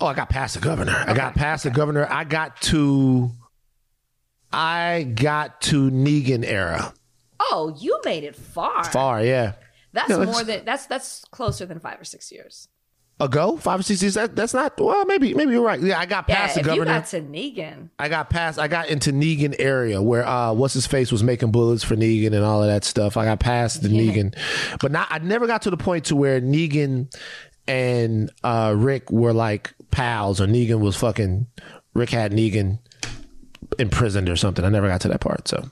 Oh, 0.00 0.06
I 0.06 0.14
got 0.14 0.30
past 0.30 0.54
the 0.54 0.60
governor. 0.60 0.94
I 1.06 1.12
got 1.12 1.34
past 1.34 1.64
the 1.64 1.70
governor. 1.70 2.06
I 2.10 2.24
got 2.24 2.60
to 2.62 3.30
I 4.52 5.02
got 5.14 5.60
to 5.62 5.90
Negan 5.90 6.44
era. 6.44 6.94
Oh, 7.38 7.74
you 7.78 8.00
made 8.04 8.24
it 8.24 8.34
far. 8.36 8.84
Far, 8.84 9.22
yeah. 9.22 9.52
That's 9.96 10.10
Yeah, 10.10 10.24
more 10.24 10.44
than 10.44 10.64
that's 10.64 10.86
that's 10.86 11.24
closer 11.32 11.66
than 11.66 11.80
five 11.80 12.00
or 12.00 12.04
six 12.04 12.30
years. 12.30 12.68
Ago, 13.18 13.56
five 13.56 13.80
or 13.80 13.82
six 13.82 14.02
years. 14.02 14.12
That, 14.12 14.36
that's 14.36 14.52
not 14.52 14.78
well. 14.78 15.06
Maybe, 15.06 15.32
maybe 15.32 15.52
you're 15.52 15.64
right. 15.64 15.80
Yeah, 15.80 15.98
I 15.98 16.04
got 16.04 16.28
Yeah, 16.28 16.36
past 16.36 16.54
the 16.54 16.60
if 16.60 16.66
governor. 16.66 16.92
you 16.92 16.98
got 16.98 17.06
to 17.06 17.22
Negan, 17.22 17.88
I 17.98 18.10
got 18.10 18.28
past. 18.28 18.58
I 18.58 18.68
got 18.68 18.88
into 18.90 19.10
Negan 19.10 19.56
area 19.58 20.02
where 20.02 20.26
uh, 20.26 20.52
what's 20.52 20.74
his 20.74 20.86
face 20.86 21.10
was 21.10 21.22
making 21.24 21.50
bullets 21.50 21.82
for 21.82 21.96
Negan 21.96 22.34
and 22.34 22.44
all 22.44 22.62
of 22.62 22.68
that 22.68 22.84
stuff. 22.84 23.16
I 23.16 23.24
got 23.24 23.40
past 23.40 23.82
the 23.82 23.88
Negan, 23.88 24.36
but 24.82 24.92
not. 24.92 25.08
I 25.10 25.16
never 25.20 25.46
got 25.46 25.62
to 25.62 25.70
the 25.70 25.78
point 25.78 26.04
to 26.06 26.14
where 26.16 26.42
Negan 26.42 27.10
and 27.66 28.30
uh, 28.44 28.74
Rick 28.76 29.10
were 29.10 29.32
like 29.32 29.72
pals, 29.90 30.38
or 30.38 30.46
Negan 30.46 30.80
was 30.80 30.94
fucking. 30.96 31.46
Rick 31.94 32.10
had 32.10 32.32
Negan 32.32 32.80
imprisoned 33.78 34.28
or 34.28 34.36
something. 34.36 34.64
I 34.64 34.68
never 34.68 34.88
got 34.88 35.00
to 35.02 35.08
that 35.08 35.20
part. 35.20 35.48
So 35.48 35.70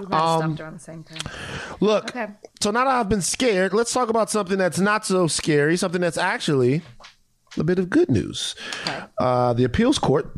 we 0.00 0.06
might 0.06 0.60
around 0.60 0.74
the 0.74 0.78
same 0.78 1.04
time. 1.04 1.18
look. 1.80 2.04
Okay. 2.16 2.32
So 2.60 2.70
now 2.70 2.84
that 2.84 2.94
I've 2.94 3.08
been 3.08 3.22
scared, 3.22 3.72
let's 3.72 3.92
talk 3.92 4.08
about 4.08 4.30
something 4.30 4.58
that's 4.58 4.78
not 4.78 5.06
so 5.06 5.26
scary. 5.26 5.76
Something 5.76 6.00
that's 6.00 6.18
actually 6.18 6.82
a 7.58 7.64
bit 7.64 7.78
of 7.78 7.90
good 7.90 8.10
news. 8.10 8.54
Uh, 9.18 9.52
the 9.52 9.64
appeals 9.64 9.98
court, 9.98 10.32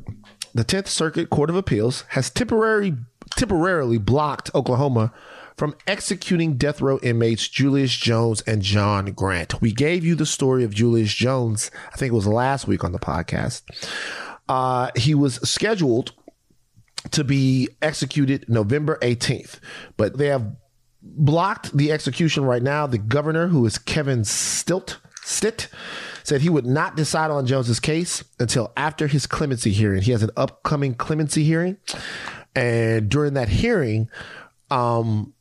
the 0.54 0.64
Tenth 0.64 0.88
Circuit 0.88 1.30
Court 1.30 1.50
of 1.50 1.56
Appeals, 1.56 2.04
has 2.08 2.30
temporary 2.30 2.94
temporarily 3.36 3.98
blocked 3.98 4.50
Oklahoma 4.54 5.12
from 5.56 5.74
executing 5.86 6.56
death 6.56 6.80
row 6.80 6.98
inmates 7.02 7.48
Julius 7.48 7.94
Jones 7.96 8.42
and 8.42 8.62
John 8.62 9.12
Grant. 9.12 9.60
We 9.60 9.72
gave 9.72 10.04
you 10.04 10.14
the 10.14 10.26
story 10.26 10.64
of 10.64 10.74
Julius 10.74 11.12
Jones. 11.14 11.70
I 11.92 11.96
think 11.96 12.12
it 12.12 12.14
was 12.14 12.26
last 12.26 12.68
week 12.68 12.84
on 12.84 12.92
the 12.92 12.98
podcast. 12.98 13.62
Uh, 14.48 14.90
he 14.96 15.14
was 15.14 15.36
scheduled 15.48 16.12
to 17.12 17.24
be 17.24 17.68
executed 17.82 18.46
November 18.48 18.98
18th, 19.02 19.60
but 19.96 20.18
they 20.18 20.26
have 20.26 20.56
blocked 21.02 21.76
the 21.76 21.92
execution 21.92 22.44
right 22.44 22.62
now. 22.62 22.86
The 22.86 22.98
governor, 22.98 23.48
who 23.48 23.64
is 23.66 23.78
Kevin 23.78 24.24
Stilt, 24.24 24.98
Stitt, 25.22 25.68
said 26.22 26.40
he 26.40 26.48
would 26.48 26.66
not 26.66 26.96
decide 26.96 27.30
on 27.30 27.46
Jones's 27.46 27.80
case 27.80 28.24
until 28.38 28.72
after 28.76 29.06
his 29.06 29.26
clemency 29.26 29.70
hearing. 29.70 30.02
He 30.02 30.12
has 30.12 30.22
an 30.22 30.30
upcoming 30.36 30.94
clemency 30.94 31.44
hearing, 31.44 31.76
and 32.54 33.08
during 33.08 33.34
that 33.34 33.48
hearing, 33.48 34.08
um, 34.70 35.34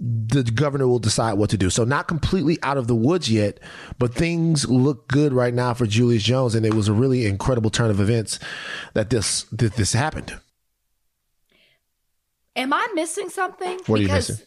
the 0.00 0.42
governor 0.42 0.88
will 0.88 0.98
decide 0.98 1.34
what 1.34 1.50
to 1.50 1.58
do. 1.58 1.68
So 1.68 1.84
not 1.84 2.08
completely 2.08 2.58
out 2.62 2.78
of 2.78 2.86
the 2.86 2.94
woods 2.94 3.30
yet, 3.30 3.60
but 3.98 4.14
things 4.14 4.68
look 4.68 5.08
good 5.08 5.32
right 5.34 5.52
now 5.52 5.74
for 5.74 5.86
Julius 5.86 6.22
Jones, 6.22 6.54
and 6.54 6.64
it 6.64 6.72
was 6.72 6.88
a 6.88 6.92
really 6.94 7.26
incredible 7.26 7.68
turn 7.68 7.90
of 7.90 8.00
events 8.00 8.38
that 8.94 9.10
this 9.10 9.44
that 9.52 9.74
this 9.74 9.92
happened. 9.92 10.38
Am 12.56 12.72
I 12.72 12.86
missing 12.94 13.28
something? 13.28 13.78
What 13.86 13.98
are 13.98 14.02
you 14.02 14.08
Because 14.08 14.30
missing? 14.30 14.46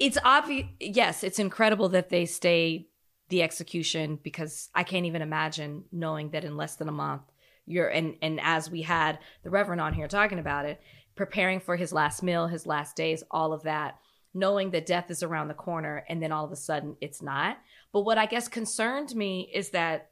It's 0.00 0.18
obvious. 0.24 0.66
Yes, 0.80 1.22
it's 1.22 1.38
incredible 1.38 1.88
that 1.90 2.08
they 2.08 2.26
stayed 2.26 2.86
the 3.28 3.42
execution 3.42 4.18
because 4.22 4.68
I 4.74 4.82
can't 4.82 5.06
even 5.06 5.22
imagine 5.22 5.84
knowing 5.92 6.30
that 6.30 6.44
in 6.44 6.56
less 6.56 6.76
than 6.76 6.88
a 6.88 6.92
month 6.92 7.22
you're 7.66 7.88
and 7.88 8.16
and 8.22 8.40
as 8.42 8.70
we 8.70 8.82
had 8.82 9.18
the 9.42 9.50
Reverend 9.50 9.80
on 9.80 9.92
here 9.92 10.08
talking 10.08 10.38
about 10.38 10.64
it, 10.64 10.80
preparing 11.14 11.60
for 11.60 11.76
his 11.76 11.92
last 11.92 12.22
meal, 12.22 12.46
his 12.46 12.66
last 12.66 12.96
days, 12.96 13.22
all 13.30 13.52
of 13.52 13.62
that, 13.64 13.98
knowing 14.38 14.70
that 14.70 14.86
death 14.86 15.10
is 15.10 15.22
around 15.22 15.48
the 15.48 15.54
corner, 15.54 16.04
and 16.08 16.22
then 16.22 16.32
all 16.32 16.44
of 16.44 16.52
a 16.52 16.56
sudden 16.56 16.96
it's 17.00 17.22
not. 17.22 17.58
But 17.92 18.02
what 18.02 18.18
I 18.18 18.26
guess 18.26 18.48
concerned 18.48 19.14
me 19.14 19.50
is 19.52 19.70
that 19.70 20.10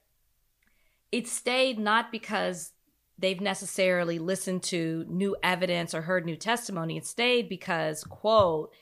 it 1.12 1.28
stayed 1.28 1.78
not 1.78 2.10
because 2.10 2.72
they've 3.18 3.40
necessarily 3.40 4.18
listened 4.18 4.62
to 4.62 5.04
new 5.08 5.36
evidence 5.42 5.94
or 5.94 6.02
heard 6.02 6.26
new 6.26 6.36
testimony. 6.36 6.96
It 6.96 7.06
stayed 7.06 7.48
because, 7.48 8.04
quote, 8.04 8.72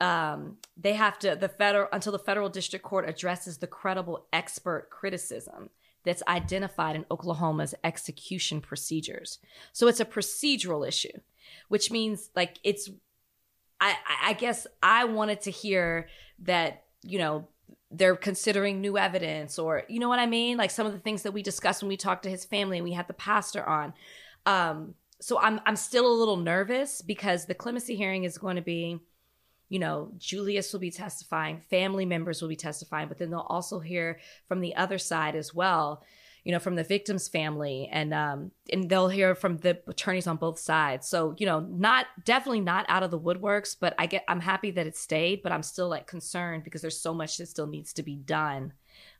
um, 0.00 0.58
they 0.76 0.92
have 0.94 1.18
to 1.20 1.36
the 1.36 1.48
federal 1.48 1.88
until 1.92 2.12
the 2.12 2.18
federal 2.18 2.48
district 2.48 2.84
court 2.84 3.08
addresses 3.08 3.58
the 3.58 3.66
credible 3.66 4.26
expert 4.32 4.88
criticism 4.90 5.70
that's 6.04 6.22
identified 6.28 6.96
in 6.96 7.04
Oklahoma's 7.10 7.74
execution 7.82 8.60
procedures. 8.60 9.38
So 9.72 9.88
it's 9.88 10.00
a 10.00 10.04
procedural 10.04 10.86
issue, 10.86 11.18
which 11.68 11.90
means 11.90 12.30
like 12.36 12.58
it's. 12.62 12.90
I, 13.80 13.96
I- 14.24 14.32
guess 14.34 14.66
I 14.82 15.04
wanted 15.04 15.42
to 15.42 15.50
hear 15.50 16.08
that 16.40 16.84
you 17.02 17.18
know 17.18 17.46
they're 17.90 18.16
considering 18.16 18.80
new 18.80 18.98
evidence 18.98 19.58
or 19.58 19.84
you 19.88 20.00
know 20.00 20.08
what 20.08 20.18
I 20.18 20.26
mean? 20.26 20.56
Like 20.56 20.70
some 20.70 20.86
of 20.86 20.92
the 20.92 20.98
things 20.98 21.22
that 21.22 21.32
we 21.32 21.42
discussed 21.42 21.82
when 21.82 21.88
we 21.88 21.96
talked 21.96 22.24
to 22.24 22.30
his 22.30 22.44
family 22.44 22.78
and 22.78 22.84
we 22.84 22.92
had 22.92 23.06
the 23.08 23.14
pastor 23.14 23.64
on. 23.64 23.94
Um 24.44 24.94
so 25.20 25.40
I'm 25.40 25.60
I'm 25.64 25.76
still 25.76 26.06
a 26.06 26.18
little 26.18 26.36
nervous 26.36 27.00
because 27.00 27.46
the 27.46 27.54
clemency 27.54 27.96
hearing 27.96 28.24
is 28.24 28.38
going 28.38 28.56
to 28.56 28.62
be 28.62 28.98
you 29.68 29.78
know 29.78 30.10
Julius 30.18 30.72
will 30.72 30.80
be 30.80 30.90
testifying 30.90 31.60
family 31.70 32.04
members 32.04 32.42
will 32.42 32.48
be 32.48 32.56
testifying 32.56 33.08
but 33.08 33.18
then 33.18 33.30
they'll 33.30 33.40
also 33.40 33.78
hear 33.78 34.18
from 34.46 34.60
the 34.60 34.74
other 34.76 34.98
side 34.98 35.34
as 35.34 35.54
well 35.54 36.02
you 36.46 36.52
know 36.52 36.60
from 36.60 36.76
the 36.76 36.84
victim's 36.84 37.26
family 37.26 37.88
and 37.90 38.14
um 38.14 38.52
and 38.72 38.88
they'll 38.88 39.08
hear 39.08 39.34
from 39.34 39.56
the 39.58 39.76
attorneys 39.88 40.28
on 40.28 40.36
both 40.36 40.60
sides 40.60 41.08
so 41.08 41.34
you 41.38 41.44
know 41.44 41.58
not 41.58 42.06
definitely 42.24 42.60
not 42.60 42.86
out 42.88 43.02
of 43.02 43.10
the 43.10 43.18
woodworks 43.18 43.74
but 43.78 43.94
i 43.98 44.06
get 44.06 44.22
i'm 44.28 44.38
happy 44.40 44.70
that 44.70 44.86
it 44.86 44.96
stayed 44.96 45.42
but 45.42 45.50
i'm 45.50 45.62
still 45.64 45.88
like 45.88 46.06
concerned 46.06 46.62
because 46.62 46.80
there's 46.80 47.00
so 47.00 47.12
much 47.12 47.36
that 47.38 47.48
still 47.48 47.66
needs 47.66 47.92
to 47.92 48.04
be 48.04 48.14
done 48.14 48.72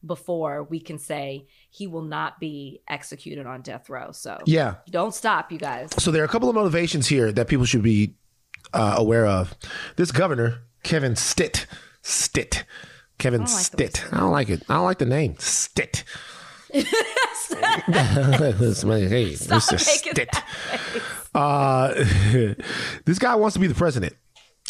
before 0.07 0.63
we 0.63 0.79
can 0.79 0.99
say 1.01 1.47
he 1.69 1.89
will 1.89 2.03
not 2.03 2.39
be 2.39 2.81
executed 2.89 3.45
on 3.45 3.61
death 3.61 3.91
row 3.91 4.13
so 4.13 4.39
Yeah. 4.47 4.77
don't 4.89 5.13
stop 5.13 5.51
you 5.51 5.59
guys 5.59 5.91
So 5.99 6.13
there 6.13 6.23
are 6.23 6.27
a 6.27 6.29
couple 6.29 6.49
of 6.49 6.55
motivations 6.55 7.09
here 7.09 7.33
that 7.33 7.49
people 7.49 7.67
should 7.67 7.83
be 7.83 8.15
uh, 8.73 8.95
aware 8.99 9.27
of. 9.27 9.55
This 9.97 10.13
governor, 10.13 10.63
Kevin 10.83 11.15
Stitt, 11.17 11.67
Stitt, 12.03 12.65
Kevin 13.19 13.41
I 13.43 13.45
like 13.45 13.53
Stitt. 13.53 14.05
I 14.13 14.19
don't 14.21 14.31
like 14.33 14.49
it. 14.49 14.63
I 14.69 14.75
don't 14.75 14.85
like 14.85 14.99
the 14.99 15.07
name 15.07 15.37
Stitt. 15.39 16.05
Hey, 19.09 19.35
Stop 19.35 19.63
Mr. 19.63 19.87
making 19.87 20.13
Stitt. 20.13 20.29
that. 20.33 20.45
Uh, 21.35 21.93
this 23.05 23.19
guy 23.19 23.35
wants 23.35 23.55
to 23.55 23.61
be 23.61 23.67
the 23.67 23.75
president. 23.75 24.15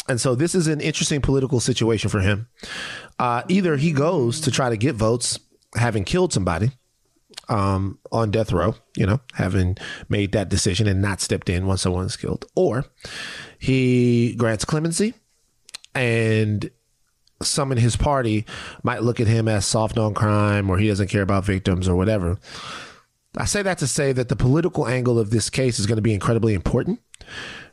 And 0.09 0.21
so 0.21 0.35
this 0.35 0.55
is 0.55 0.67
an 0.67 0.79
interesting 0.79 1.21
political 1.21 1.59
situation 1.59 2.09
for 2.09 2.19
him. 2.19 2.47
Uh, 3.19 3.43
either 3.47 3.77
he 3.77 3.91
goes 3.91 4.39
to 4.41 4.51
try 4.51 4.69
to 4.69 4.77
get 4.77 4.95
votes, 4.95 5.39
having 5.75 6.03
killed 6.03 6.31
somebody 6.31 6.71
um, 7.49 7.99
on 8.11 8.31
death 8.31 8.51
row, 8.51 8.75
you 8.95 9.05
know, 9.05 9.19
having 9.33 9.75
made 10.07 10.31
that 10.33 10.49
decision 10.49 10.87
and 10.87 11.01
not 11.01 11.19
stepped 11.19 11.49
in 11.49 11.65
once 11.65 11.81
someone 11.81 12.05
is 12.05 12.15
killed, 12.15 12.45
or 12.55 12.85
he 13.59 14.35
grants 14.35 14.65
clemency 14.65 15.13
and 15.95 16.69
some 17.41 17.71
in 17.71 17.77
his 17.77 17.95
party 17.95 18.45
might 18.83 19.03
look 19.03 19.19
at 19.19 19.27
him 19.27 19.47
as 19.47 19.65
soft 19.65 19.97
on 19.97 20.13
crime 20.13 20.69
or 20.69 20.77
he 20.77 20.87
doesn't 20.87 21.09
care 21.09 21.21
about 21.21 21.45
victims 21.45 21.87
or 21.87 21.95
whatever. 21.95 22.37
I 23.37 23.45
say 23.45 23.61
that 23.61 23.77
to 23.79 23.87
say 23.87 24.13
that 24.13 24.29
the 24.29 24.35
political 24.35 24.87
angle 24.87 25.19
of 25.19 25.29
this 25.29 25.49
case 25.49 25.79
is 25.79 25.85
going 25.85 25.97
to 25.97 26.01
be 26.01 26.13
incredibly 26.13 26.53
important 26.53 26.99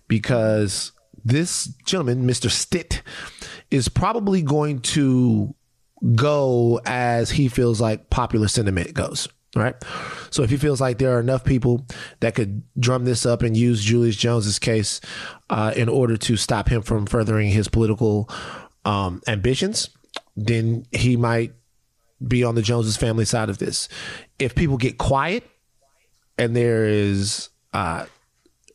because 0.08 0.92
this 1.24 1.66
gentleman, 1.86 2.26
Mr. 2.26 2.50
Stitt, 2.50 3.02
is 3.70 3.88
probably 3.88 4.42
going 4.42 4.80
to 4.80 5.54
go 6.14 6.80
as 6.84 7.30
he 7.30 7.48
feels 7.48 7.80
like 7.80 8.10
popular 8.10 8.48
sentiment 8.48 8.92
goes. 8.92 9.28
Right. 9.56 9.76
So 10.30 10.42
if 10.42 10.50
he 10.50 10.56
feels 10.56 10.80
like 10.80 10.98
there 10.98 11.16
are 11.16 11.20
enough 11.20 11.44
people 11.44 11.86
that 12.18 12.34
could 12.34 12.64
drum 12.78 13.04
this 13.04 13.24
up 13.24 13.42
and 13.42 13.56
use 13.56 13.84
Julius 13.84 14.16
Jones's 14.16 14.58
case 14.58 15.00
uh, 15.48 15.72
in 15.76 15.88
order 15.88 16.16
to 16.16 16.36
stop 16.36 16.68
him 16.68 16.82
from 16.82 17.06
furthering 17.06 17.50
his 17.50 17.68
political 17.68 18.28
um, 18.84 19.22
ambitions, 19.26 19.90
then 20.36 20.86
he 20.92 21.16
might 21.16 21.52
be 22.26 22.44
on 22.44 22.54
the 22.54 22.62
Joneses 22.62 22.96
family 22.96 23.24
side 23.24 23.50
of 23.50 23.58
this. 23.58 23.88
If 24.38 24.54
people 24.54 24.76
get 24.76 24.98
quiet 24.98 25.48
and 26.38 26.56
there 26.56 26.84
is 26.84 27.50
uh, 27.72 28.06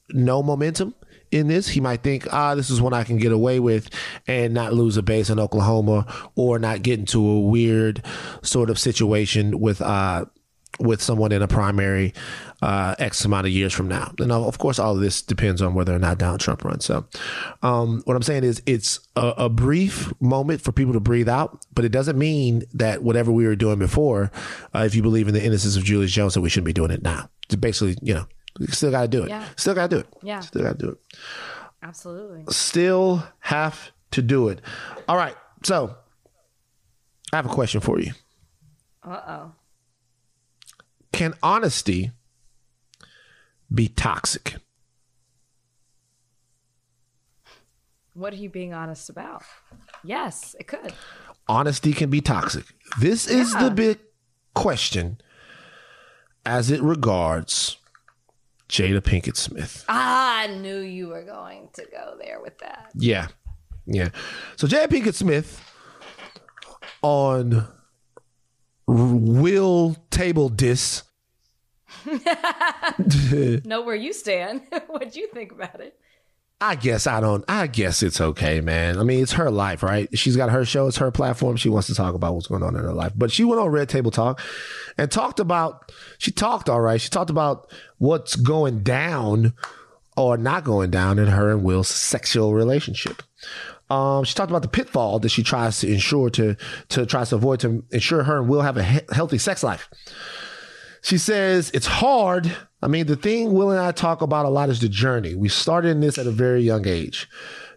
no 0.09 0.43
momentum 0.43 0.95
in 1.31 1.47
this, 1.47 1.67
he 1.67 1.79
might 1.79 2.01
think, 2.01 2.31
ah, 2.33 2.55
this 2.55 2.69
is 2.69 2.81
one 2.81 2.93
I 2.93 3.03
can 3.03 3.17
get 3.17 3.31
away 3.31 3.59
with 3.59 3.89
and 4.27 4.53
not 4.53 4.73
lose 4.73 4.97
a 4.97 5.03
base 5.03 5.29
in 5.29 5.39
Oklahoma 5.39 6.05
or 6.35 6.59
not 6.59 6.81
get 6.81 6.99
into 6.99 7.25
a 7.25 7.39
weird 7.39 8.03
sort 8.41 8.69
of 8.69 8.79
situation 8.79 9.59
with 9.59 9.81
uh 9.81 10.25
with 10.79 11.01
someone 11.01 11.31
in 11.31 11.41
a 11.41 11.47
primary 11.47 12.13
uh, 12.61 12.95
X 12.99 13.25
amount 13.25 13.47
of 13.47 13.51
years 13.51 13.73
from 13.73 13.87
now. 13.87 14.13
And 14.19 14.31
of 14.31 14.57
course, 14.59 14.79
all 14.79 14.95
of 14.95 15.01
this 15.01 15.21
depends 15.21 15.61
on 15.61 15.73
whether 15.73 15.93
or 15.93 15.99
not 15.99 16.17
Donald 16.19 16.39
Trump 16.39 16.63
runs. 16.63 16.85
So, 16.85 17.05
um, 17.61 18.01
what 18.05 18.15
I'm 18.15 18.21
saying 18.21 18.43
is, 18.43 18.61
it's 18.65 18.99
a, 19.15 19.33
a 19.37 19.49
brief 19.49 20.13
moment 20.21 20.61
for 20.61 20.71
people 20.71 20.93
to 20.93 20.99
breathe 20.99 21.27
out, 21.29 21.65
but 21.73 21.85
it 21.85 21.89
doesn't 21.89 22.17
mean 22.17 22.63
that 22.73 23.03
whatever 23.03 23.31
we 23.31 23.45
were 23.45 23.55
doing 23.55 23.79
before, 23.79 24.31
uh, 24.73 24.83
if 24.85 24.95
you 24.95 25.01
believe 25.01 25.27
in 25.27 25.33
the 25.33 25.43
innocence 25.43 25.75
of 25.75 25.83
Julius 25.83 26.11
Jones, 26.11 26.33
that 26.35 26.41
we 26.41 26.49
shouldn't 26.49 26.65
be 26.65 26.73
doing 26.73 26.91
it 26.91 27.01
now. 27.01 27.29
It's 27.45 27.55
basically, 27.55 27.97
you 28.01 28.13
know, 28.13 28.25
we 28.59 28.67
still 28.67 28.91
got 28.91 29.01
to 29.01 29.07
do 29.07 29.23
it. 29.23 29.29
Yeah. 29.29 29.45
Still 29.55 29.75
got 29.75 29.89
to 29.89 29.95
do 29.95 29.99
it. 30.01 30.07
Yeah. 30.21 30.39
Still 30.41 30.63
got 30.63 30.79
to 30.79 30.85
do 30.85 30.91
it. 30.91 30.97
Absolutely. 31.81 32.43
Still 32.49 33.23
have 33.39 33.91
to 34.11 34.21
do 34.21 34.49
it. 34.49 34.61
All 35.07 35.17
right. 35.17 35.35
So, 35.63 35.95
I 37.33 37.35
have 37.35 37.45
a 37.45 37.49
question 37.49 37.81
for 37.81 37.99
you. 37.99 38.11
Uh 39.03 39.21
oh. 39.27 39.51
Can 41.11 41.33
honesty 41.43 42.11
be 43.73 43.87
toxic? 43.87 44.55
What 48.13 48.33
are 48.33 48.37
you 48.37 48.49
being 48.49 48.73
honest 48.73 49.09
about? 49.09 49.43
Yes, 50.03 50.55
it 50.59 50.67
could. 50.67 50.93
honesty 51.47 51.93
can 51.93 52.11
be 52.11 52.21
toxic. 52.21 52.63
This 52.99 53.25
is 53.27 53.53
Yeah. 53.53 53.63
the 53.63 53.71
big 53.71 53.99
question 54.53 55.19
as 56.45 56.69
it 56.69 56.79
regards 56.81 57.77
Jada 58.67 59.01
Pinkett 59.01 59.35
Smith. 59.35 59.83
I 59.89 60.45
knew 60.61 60.77
you 60.77 61.07
were 61.07 61.23
going 61.23 61.69
to 61.73 61.85
go 61.91 62.17
there 62.21 62.39
with 62.39 62.59
that. 62.59 62.91
Yeah. 62.93 63.29
Yeah. 63.87 64.09
So 64.57 64.67
Jada 64.67 64.87
Pinkett 64.87 65.15
Smith 65.15 65.59
on 67.01 67.67
Will 68.85 69.95
Table 70.11 70.49
Dis. 70.49 71.01
Know 73.65 73.81
where 73.81 73.95
you 73.95 74.13
stand. 74.13 74.61
What'd 74.87 75.15
you 75.15 75.27
think 75.33 75.51
about 75.51 75.79
it? 75.79 75.95
I 76.61 76.75
guess 76.75 77.07
I 77.07 77.21
don't. 77.21 77.45
I 77.47 77.67
guess 77.67 78.03
it's 78.03 78.19
okay, 78.19 78.59
man. 78.59 78.99
I 78.99 79.03
mean, 79.03 79.23
it's 79.23 79.33
her 79.33 79.49
life, 79.49 79.81
right? 79.81 80.09
She's 80.17 80.35
got 80.35 80.49
her 80.49 80.65
show. 80.65 80.87
It's 80.87 80.97
her 80.97 81.09
platform. 81.09 81.55
She 81.55 81.69
wants 81.69 81.87
to 81.87 81.95
talk 81.95 82.15
about 82.15 82.33
what's 82.35 82.47
going 82.47 82.63
on 82.63 82.75
in 82.75 82.83
her 82.83 82.91
life. 82.91 83.13
But 83.15 83.31
she 83.31 83.45
went 83.45 83.61
on 83.61 83.69
Red 83.69 83.87
Table 83.87 84.11
Talk 84.11 84.41
and 84.97 85.09
talked 85.09 85.39
about. 85.39 85.91
She 86.17 86.31
talked 86.31 86.67
all 86.67 86.81
right. 86.81 86.99
She 86.99 87.09
talked 87.09 87.29
about 87.29 87.71
what's 87.97 88.35
going 88.35 88.83
down 88.83 89.53
or 90.17 90.35
not 90.35 90.65
going 90.65 90.91
down 90.91 91.17
in 91.17 91.27
her 91.27 91.49
and 91.49 91.63
Will's 91.63 91.87
sexual 91.87 92.53
relationship. 92.53 93.23
Um, 93.89 94.25
she 94.25 94.33
talked 94.35 94.51
about 94.51 94.61
the 94.61 94.67
pitfall 94.67 95.19
that 95.19 95.29
she 95.29 95.43
tries 95.43 95.79
to 95.79 95.87
ensure 95.91 96.29
to 96.31 96.55
to 96.89 97.05
tries 97.05 97.29
to 97.29 97.35
avoid 97.37 97.61
to 97.61 97.85
ensure 97.91 98.23
her 98.23 98.37
and 98.39 98.49
Will 98.49 98.61
have 98.61 98.75
a 98.77 98.83
he- 98.83 98.99
healthy 99.13 99.37
sex 99.37 99.63
life. 99.63 99.89
She 101.01 101.17
says 101.17 101.71
it's 101.73 101.87
hard. 101.87 102.51
I 102.81 102.87
mean, 102.87 103.07
the 103.07 103.15
thing 103.15 103.53
Will 103.53 103.71
and 103.71 103.79
I 103.79 103.91
talk 103.91 104.21
about 104.21 104.45
a 104.45 104.49
lot 104.49 104.69
is 104.69 104.79
the 104.79 104.89
journey. 104.89 105.35
We 105.35 105.49
started 105.49 105.89
in 105.89 106.01
this 106.01 106.17
at 106.17 106.27
a 106.27 106.31
very 106.31 106.61
young 106.61 106.87
age, 106.87 107.29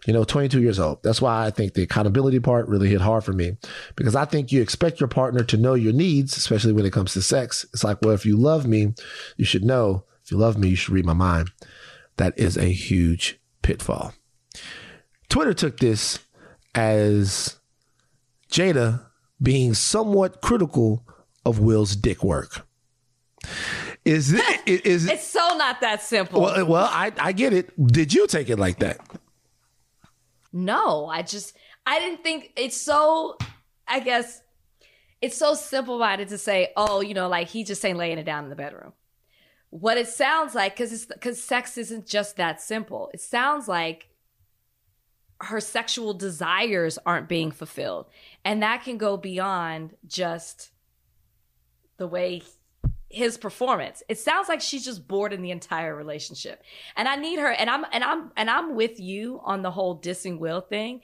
you 0.05 0.13
know, 0.13 0.23
22 0.23 0.61
years 0.61 0.79
old. 0.79 1.03
That's 1.03 1.21
why 1.21 1.45
I 1.45 1.51
think 1.51 1.73
the 1.73 1.83
accountability 1.83 2.39
part 2.39 2.67
really 2.67 2.89
hit 2.89 3.01
hard 3.01 3.23
for 3.23 3.33
me 3.33 3.57
because 3.95 4.15
I 4.15 4.25
think 4.25 4.51
you 4.51 4.61
expect 4.61 4.99
your 4.99 5.09
partner 5.09 5.43
to 5.43 5.57
know 5.57 5.73
your 5.73 5.93
needs, 5.93 6.37
especially 6.37 6.73
when 6.73 6.85
it 6.85 6.93
comes 6.93 7.13
to 7.13 7.21
sex. 7.21 7.65
It's 7.73 7.83
like, 7.83 8.01
well, 8.01 8.13
if 8.13 8.25
you 8.25 8.37
love 8.37 8.65
me, 8.65 8.93
you 9.37 9.45
should 9.45 9.63
know. 9.63 10.05
If 10.23 10.31
you 10.31 10.37
love 10.37 10.57
me, 10.57 10.69
you 10.69 10.75
should 10.75 10.93
read 10.93 11.05
my 11.05 11.13
mind. 11.13 11.51
That 12.17 12.37
is 12.37 12.57
a 12.57 12.65
huge 12.71 13.39
pitfall. 13.61 14.13
Twitter 15.29 15.53
took 15.53 15.79
this 15.79 16.19
as 16.75 17.57
Jada 18.49 19.05
being 19.41 19.73
somewhat 19.73 20.41
critical 20.41 21.03
of 21.45 21.59
Will's 21.59 21.95
dick 21.95 22.23
work. 22.23 22.65
Is 24.05 24.33
it 24.33 24.61
is 24.85 25.07
It's 25.07 25.27
so 25.27 25.55
not 25.57 25.81
that 25.81 26.01
simple. 26.01 26.41
well, 26.41 26.65
well 26.65 26.89
I, 26.89 27.11
I 27.17 27.31
get 27.31 27.53
it. 27.53 27.71
Did 27.87 28.13
you 28.13 28.27
take 28.27 28.49
it 28.49 28.57
like 28.57 28.79
that? 28.79 28.99
No, 30.51 31.07
I 31.07 31.21
just 31.21 31.55
I 31.85 31.99
didn't 31.99 32.23
think 32.23 32.51
it's 32.55 32.77
so 32.79 33.37
I 33.87 33.99
guess 33.99 34.41
it's 35.21 35.37
so 35.37 35.53
simple 35.53 35.97
minded 35.99 36.27
to 36.29 36.37
say, 36.37 36.73
oh, 36.75 37.01
you 37.01 37.13
know, 37.13 37.29
like 37.29 37.47
he 37.47 37.63
just 37.63 37.83
ain't 37.85 37.97
laying 37.97 38.17
it 38.17 38.25
down 38.25 38.43
in 38.43 38.49
the 38.49 38.55
bedroom. 38.55 38.93
What 39.69 39.97
it 39.97 40.07
sounds 40.07 40.53
like, 40.53 40.75
because 40.75 40.91
it's 40.93 41.05
because 41.05 41.41
sex 41.41 41.77
isn't 41.77 42.05
just 42.05 42.35
that 42.37 42.61
simple. 42.61 43.09
It 43.13 43.21
sounds 43.21 43.67
like 43.67 44.09
her 45.41 45.59
sexual 45.59 46.13
desires 46.13 46.99
aren't 47.05 47.27
being 47.27 47.51
fulfilled. 47.51 48.07
And 48.45 48.61
that 48.63 48.83
can 48.83 48.97
go 48.97 49.17
beyond 49.17 49.95
just 50.05 50.71
the 51.97 52.07
way 52.07 52.43
his 53.13 53.37
performance. 53.37 54.01
It 54.09 54.17
sounds 54.17 54.49
like 54.49 54.59
she's 54.59 54.83
just 54.83 55.07
bored 55.07 55.33
in 55.33 55.43
the 55.43 55.51
entire 55.51 55.95
relationship. 55.95 56.63
And 56.97 57.07
I 57.07 57.15
need 57.15 57.39
her 57.39 57.51
and 57.51 57.69
I'm 57.69 57.85
and 57.91 58.03
I'm 58.03 58.31
and 58.35 58.49
I'm 58.49 58.75
with 58.75 58.99
you 58.99 59.39
on 59.43 59.61
the 59.61 59.71
whole 59.71 59.99
dissing 59.99 60.39
Will 60.39 60.61
thing. 60.61 61.01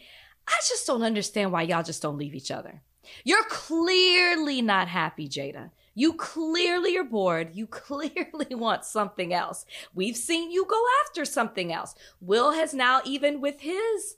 I 0.48 0.60
just 0.68 0.88
don't 0.88 1.04
understand 1.04 1.52
why 1.52 1.62
y'all 1.62 1.84
just 1.84 2.02
don't 2.02 2.18
leave 2.18 2.34
each 2.34 2.50
other. 2.50 2.82
You're 3.24 3.44
clearly 3.44 4.62
not 4.62 4.88
happy, 4.88 5.30
Jada. 5.30 5.70
You 5.94 6.14
clearly 6.14 6.98
are 6.98 7.04
bored. 7.04 7.52
You 7.54 7.68
clearly 7.68 8.56
want 8.56 8.86
something 8.86 9.34
else. 9.34 9.66
We've 9.94 10.18
seen 10.18 10.52
you 10.52 10.66
go 10.66 10.84
after 11.06 11.26
something 11.26 11.72
else. 11.72 11.94
Will 12.20 12.54
has 12.54 12.74
now, 12.74 13.02
even 13.06 13.40
with 13.40 13.62
his 13.62 14.16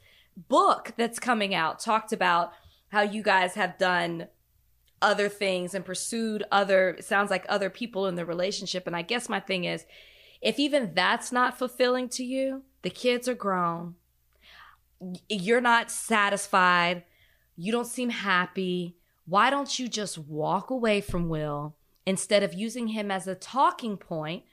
book 0.48 0.94
that's 0.96 1.20
coming 1.20 1.54
out, 1.54 1.80
talked 1.80 2.14
about 2.14 2.54
how 2.90 3.02
you 3.02 3.22
guys 3.22 3.56
have 3.56 3.78
done 3.78 4.28
other 5.02 5.30
things 5.30 5.74
and 5.74 5.86
pursued 5.86 6.44
other 6.52 6.92
it 6.92 7.06
sounds 7.06 7.30
like 7.30 7.46
other 7.50 7.70
people 7.70 8.08
in 8.08 8.16
the 8.16 8.26
relationship. 8.26 8.88
And 8.88 8.96
i 8.96 9.02
guess 9.02 9.30
my 9.30 9.40
thing 9.40 9.66
is 9.66 9.86
if 10.42 10.60
even 10.60 10.94
that's 10.94 11.32
not 11.32 11.58
fulfilling 11.58 12.10
to 12.10 12.24
you 12.24 12.64
the 12.82 12.90
kids 12.90 13.28
are 13.28 13.36
grown. 13.36 13.96
You're 15.30 15.62
not 15.62 15.92
satisfied. 15.92 17.04
You 17.56 17.72
don't 17.72 17.88
seem 17.88 18.10
happy. 18.10 18.98
Why 19.26 19.50
don't 19.50 19.80
you 19.80 19.88
just 19.88 20.18
walk 20.18 20.70
away 20.70 21.02
from 21.02 21.30
will 21.30 21.76
instead 22.06 22.44
of 22.44 22.54
using 22.54 22.88
him 22.90 23.12
as 23.12 23.28
a 23.28 23.36
talking 23.36 23.98
point 23.98 24.44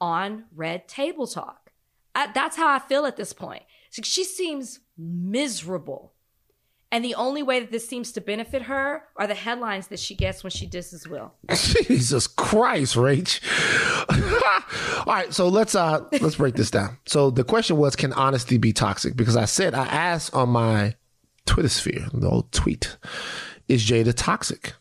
on 0.00 0.44
red 0.54 0.88
table 0.88 1.26
talk? 1.26 1.72
I, 2.14 2.30
that's 2.32 2.56
how 2.56 2.68
i 2.68 2.78
feel 2.78 3.06
at 3.06 3.16
this 3.16 3.32
point. 3.32 3.62
She 3.90 4.24
seems 4.24 4.80
miserable 4.96 6.12
and 6.92 7.02
the 7.02 7.14
only 7.14 7.42
way 7.42 7.58
that 7.58 7.72
this 7.72 7.88
seems 7.88 8.12
to 8.12 8.20
benefit 8.20 8.62
her 8.62 9.04
are 9.16 9.26
the 9.26 9.34
headlines 9.34 9.86
that 9.88 9.98
she 9.98 10.14
gets 10.14 10.44
when 10.44 10.50
she 10.50 10.66
disses 10.66 11.08
Will. 11.08 11.32
Jesus 11.50 12.26
Christ, 12.26 12.96
Rach. 12.96 13.40
All 15.06 15.14
right, 15.14 15.32
so 15.32 15.48
let's 15.48 15.74
uh 15.74 16.04
let's 16.20 16.36
break 16.36 16.54
this 16.54 16.70
down. 16.70 16.98
So 17.06 17.30
the 17.30 17.44
question 17.44 17.78
was, 17.78 17.96
can 17.96 18.12
honesty 18.12 18.58
be 18.58 18.74
toxic? 18.74 19.16
Because 19.16 19.36
I 19.38 19.46
said 19.46 19.74
I 19.74 19.86
asked 19.86 20.34
on 20.34 20.50
my 20.50 20.94
Twitter 21.46 21.70
sphere, 21.70 22.06
the 22.12 22.28
old 22.28 22.52
tweet, 22.52 22.98
is 23.68 23.82
Jada 23.82 24.12
toxic? 24.14 24.74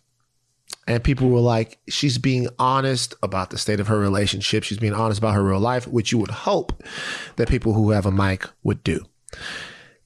And 0.87 1.01
people 1.01 1.29
were 1.29 1.39
like, 1.39 1.79
she's 1.87 2.17
being 2.17 2.49
honest 2.59 3.13
about 3.23 3.51
the 3.51 3.57
state 3.57 3.79
of 3.79 3.87
her 3.87 3.97
relationship. 3.97 4.65
She's 4.65 4.79
being 4.79 4.93
honest 4.93 5.19
about 5.19 5.35
her 5.35 5.43
real 5.43 5.59
life, 5.59 5.87
which 5.87 6.11
you 6.11 6.17
would 6.17 6.31
hope 6.31 6.83
that 7.37 7.47
people 7.47 7.73
who 7.73 7.91
have 7.91 8.05
a 8.05 8.11
mic 8.11 8.45
would 8.63 8.83
do. 8.83 9.05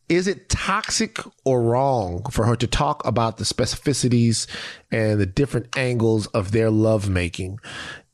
Is 0.07 0.27
it 0.27 0.49
toxic 0.49 1.19
or 1.43 1.61
wrong 1.61 2.23
for 2.29 2.45
her 2.45 2.55
to 2.57 2.67
talk 2.67 3.05
about 3.05 3.37
the 3.37 3.43
specificities 3.43 4.45
and 4.91 5.19
the 5.19 5.25
different 5.25 5.75
angles 5.75 6.27
of 6.27 6.51
their 6.51 6.69
lovemaking 6.69 7.59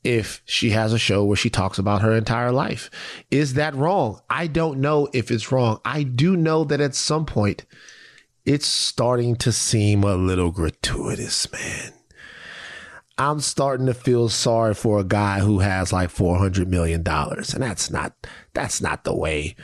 if 0.02 0.42
she 0.46 0.70
has 0.70 0.92
a 0.92 0.98
show 0.98 1.24
where 1.24 1.36
she 1.36 1.50
talks 1.50 1.78
about 1.78 2.00
her 2.00 2.12
entire 2.12 2.50
life? 2.50 2.90
Is 3.30 3.54
that 3.54 3.74
wrong? 3.74 4.20
I 4.30 4.46
don't 4.46 4.80
know 4.80 5.08
if 5.12 5.30
it's 5.30 5.52
wrong. 5.52 5.80
I 5.84 6.02
do 6.02 6.34
know 6.34 6.64
that 6.64 6.80
at 6.80 6.94
some 6.94 7.26
point 7.26 7.66
it's 8.46 8.66
starting 8.66 9.36
to 9.36 9.52
seem 9.52 10.02
a 10.02 10.16
little 10.16 10.50
gratuitous, 10.50 11.50
man. 11.52 11.92
I'm 13.18 13.40
starting 13.40 13.86
to 13.86 13.94
feel 13.94 14.30
sorry 14.30 14.74
for 14.74 14.98
a 14.98 15.04
guy 15.04 15.40
who 15.40 15.58
has 15.58 15.92
like 15.92 16.08
400 16.08 16.68
million 16.68 17.02
dollars 17.02 17.52
and 17.52 17.62
that's 17.62 17.90
not 17.90 18.14
that's 18.54 18.80
not 18.80 19.04
the 19.04 19.14
way. 19.14 19.54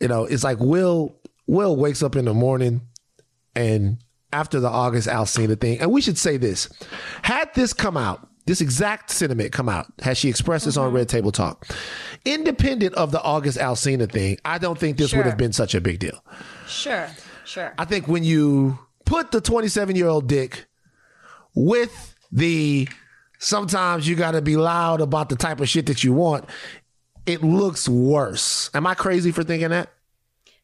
You 0.00 0.08
know, 0.08 0.24
it's 0.24 0.42
like 0.42 0.58
Will 0.58 1.19
Will 1.50 1.74
wakes 1.74 2.00
up 2.00 2.14
in 2.14 2.26
the 2.26 2.32
morning 2.32 2.82
and 3.56 3.98
after 4.32 4.60
the 4.60 4.68
August 4.68 5.08
Alsina 5.08 5.60
thing, 5.60 5.80
and 5.80 5.90
we 5.90 6.00
should 6.00 6.16
say 6.16 6.36
this. 6.36 6.68
Had 7.22 7.52
this 7.54 7.72
come 7.72 7.96
out, 7.96 8.28
this 8.46 8.60
exact 8.60 9.10
sentiment 9.10 9.50
come 9.50 9.68
out, 9.68 9.86
had 10.00 10.16
she 10.16 10.28
expressed 10.28 10.66
this 10.66 10.76
on 10.76 10.86
mm-hmm. 10.86 10.96
Red 10.98 11.08
Table 11.08 11.32
Talk, 11.32 11.66
independent 12.24 12.94
of 12.94 13.10
the 13.10 13.20
August 13.20 13.58
Alsina 13.58 14.08
thing, 14.08 14.38
I 14.44 14.58
don't 14.58 14.78
think 14.78 14.96
this 14.96 15.12
would 15.12 15.26
have 15.26 15.36
been 15.36 15.52
such 15.52 15.74
a 15.74 15.80
big 15.80 15.98
deal. 15.98 16.22
Sure, 16.68 17.08
sure. 17.44 17.74
I 17.76 17.84
think 17.84 18.06
when 18.06 18.22
you 18.22 18.78
put 19.04 19.32
the 19.32 19.40
27 19.40 19.96
year 19.96 20.06
old 20.06 20.28
dick 20.28 20.66
with 21.56 22.14
the 22.30 22.88
sometimes 23.40 24.06
you 24.06 24.14
got 24.14 24.32
to 24.32 24.40
be 24.40 24.56
loud 24.56 25.00
about 25.00 25.30
the 25.30 25.36
type 25.36 25.58
of 25.58 25.68
shit 25.68 25.86
that 25.86 26.04
you 26.04 26.12
want, 26.12 26.44
it 27.26 27.42
looks 27.42 27.88
worse. 27.88 28.70
Am 28.72 28.86
I 28.86 28.94
crazy 28.94 29.32
for 29.32 29.42
thinking 29.42 29.70
that? 29.70 29.90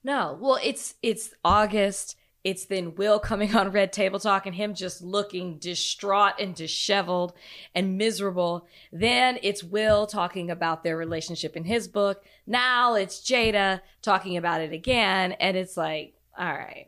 No, 0.06 0.38
well, 0.40 0.60
it's 0.62 0.94
it's 1.02 1.34
August. 1.44 2.14
It's 2.44 2.66
then 2.66 2.94
Will 2.94 3.18
coming 3.18 3.56
on 3.56 3.72
Red 3.72 3.92
Table 3.92 4.20
Talk 4.20 4.46
and 4.46 4.54
him 4.54 4.72
just 4.72 5.02
looking 5.02 5.58
distraught 5.58 6.34
and 6.38 6.54
disheveled 6.54 7.32
and 7.74 7.98
miserable. 7.98 8.68
Then 8.92 9.40
it's 9.42 9.64
Will 9.64 10.06
talking 10.06 10.48
about 10.48 10.84
their 10.84 10.96
relationship 10.96 11.56
in 11.56 11.64
his 11.64 11.88
book. 11.88 12.22
Now 12.46 12.94
it's 12.94 13.20
Jada 13.28 13.80
talking 14.00 14.36
about 14.36 14.60
it 14.60 14.72
again, 14.72 15.32
and 15.32 15.56
it's 15.56 15.76
like, 15.76 16.14
all 16.38 16.52
right, 16.52 16.86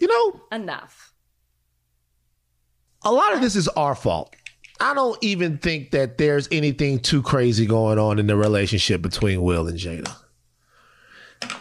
You 0.00 0.08
know, 0.08 0.40
enough. 0.50 1.14
a 3.04 3.12
lot 3.12 3.32
of 3.32 3.42
this 3.42 3.54
is 3.54 3.68
our 3.68 3.94
fault. 3.94 4.34
I 4.80 4.92
don't 4.92 5.22
even 5.22 5.58
think 5.58 5.92
that 5.92 6.18
there's 6.18 6.48
anything 6.50 6.98
too 6.98 7.22
crazy 7.22 7.64
going 7.64 8.00
on 8.00 8.18
in 8.18 8.26
the 8.26 8.34
relationship 8.34 9.02
between 9.02 9.40
Will 9.42 9.68
and 9.68 9.78
Jada. 9.78 10.23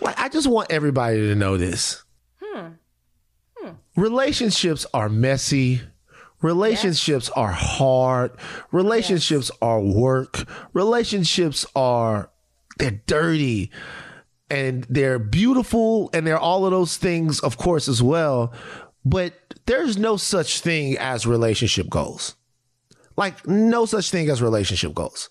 Like, 0.02 0.20
I 0.20 0.30
just 0.30 0.48
want 0.48 0.72
everybody 0.72 1.18
to 1.18 1.36
know 1.36 1.58
this. 1.58 2.04
Hmm. 2.42 2.68
Hmm. 3.58 3.72
Relationships 3.96 4.86
are 4.94 5.10
messy. 5.10 5.82
Relationships 6.42 7.30
are 7.30 7.52
hard. 7.52 8.32
Relationships 8.72 9.50
are 9.62 9.80
work. 9.80 10.46
Relationships 10.74 11.66
are 11.76 12.30
they're 12.78 13.02
dirty 13.08 13.72
and 14.50 14.86
they're 14.90 15.20
beautiful 15.20 16.10
and 16.14 16.26
they're 16.26 16.40
all 16.40 16.66
of 16.66 16.72
those 16.72 16.98
things 16.98 17.40
of 17.40 17.58
course 17.58 17.88
as 17.88 18.02
well 18.02 18.54
but 19.06 19.34
there's 19.66 19.98
no 19.98 20.18
such 20.18 20.62
thing 20.62 20.98
as 20.98 21.26
relationship 21.26 21.90
goals 21.90 22.36
like 23.16 23.46
no 23.48 23.86
such 23.86 24.10
thing 24.10 24.30
as 24.30 24.42
relationship 24.42 24.94
goals 24.94 25.30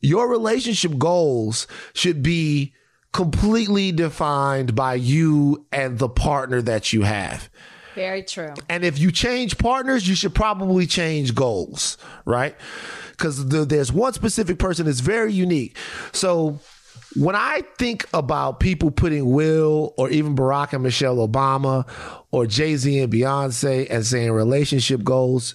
your 0.00 0.28
relationship 0.28 0.96
goals 0.98 1.66
should 1.92 2.22
be 2.22 2.74
completely 3.14 3.92
defined 3.92 4.74
by 4.74 4.94
you 4.94 5.64
and 5.72 5.98
the 5.98 6.08
partner 6.08 6.60
that 6.60 6.92
you 6.92 7.02
have 7.02 7.48
Very 7.94 8.24
true. 8.24 8.52
and 8.68 8.84
if 8.84 8.98
you 8.98 9.12
change 9.12 9.56
partners, 9.56 10.06
you 10.06 10.16
should 10.16 10.34
probably 10.34 10.84
change 10.86 11.32
goals, 11.34 11.96
right? 12.26 12.56
Because 13.12 13.48
the, 13.48 13.64
there's 13.64 13.92
one 13.92 14.12
specific 14.12 14.58
person 14.58 14.86
that's 14.86 14.98
very 14.98 15.32
unique. 15.32 15.76
So 16.12 16.58
when 17.14 17.36
I 17.36 17.62
think 17.78 18.04
about 18.12 18.58
people 18.58 18.90
putting 18.90 19.30
Will 19.30 19.94
or 19.96 20.10
even 20.10 20.34
Barack 20.34 20.72
and 20.72 20.82
Michelle 20.82 21.16
Obama 21.16 21.86
or 22.32 22.46
Jay 22.46 22.74
Z 22.74 22.98
and 22.98 23.12
Beyonce 23.12 23.86
and 23.88 24.04
saying 24.04 24.32
relationship 24.32 25.04
goals, 25.04 25.54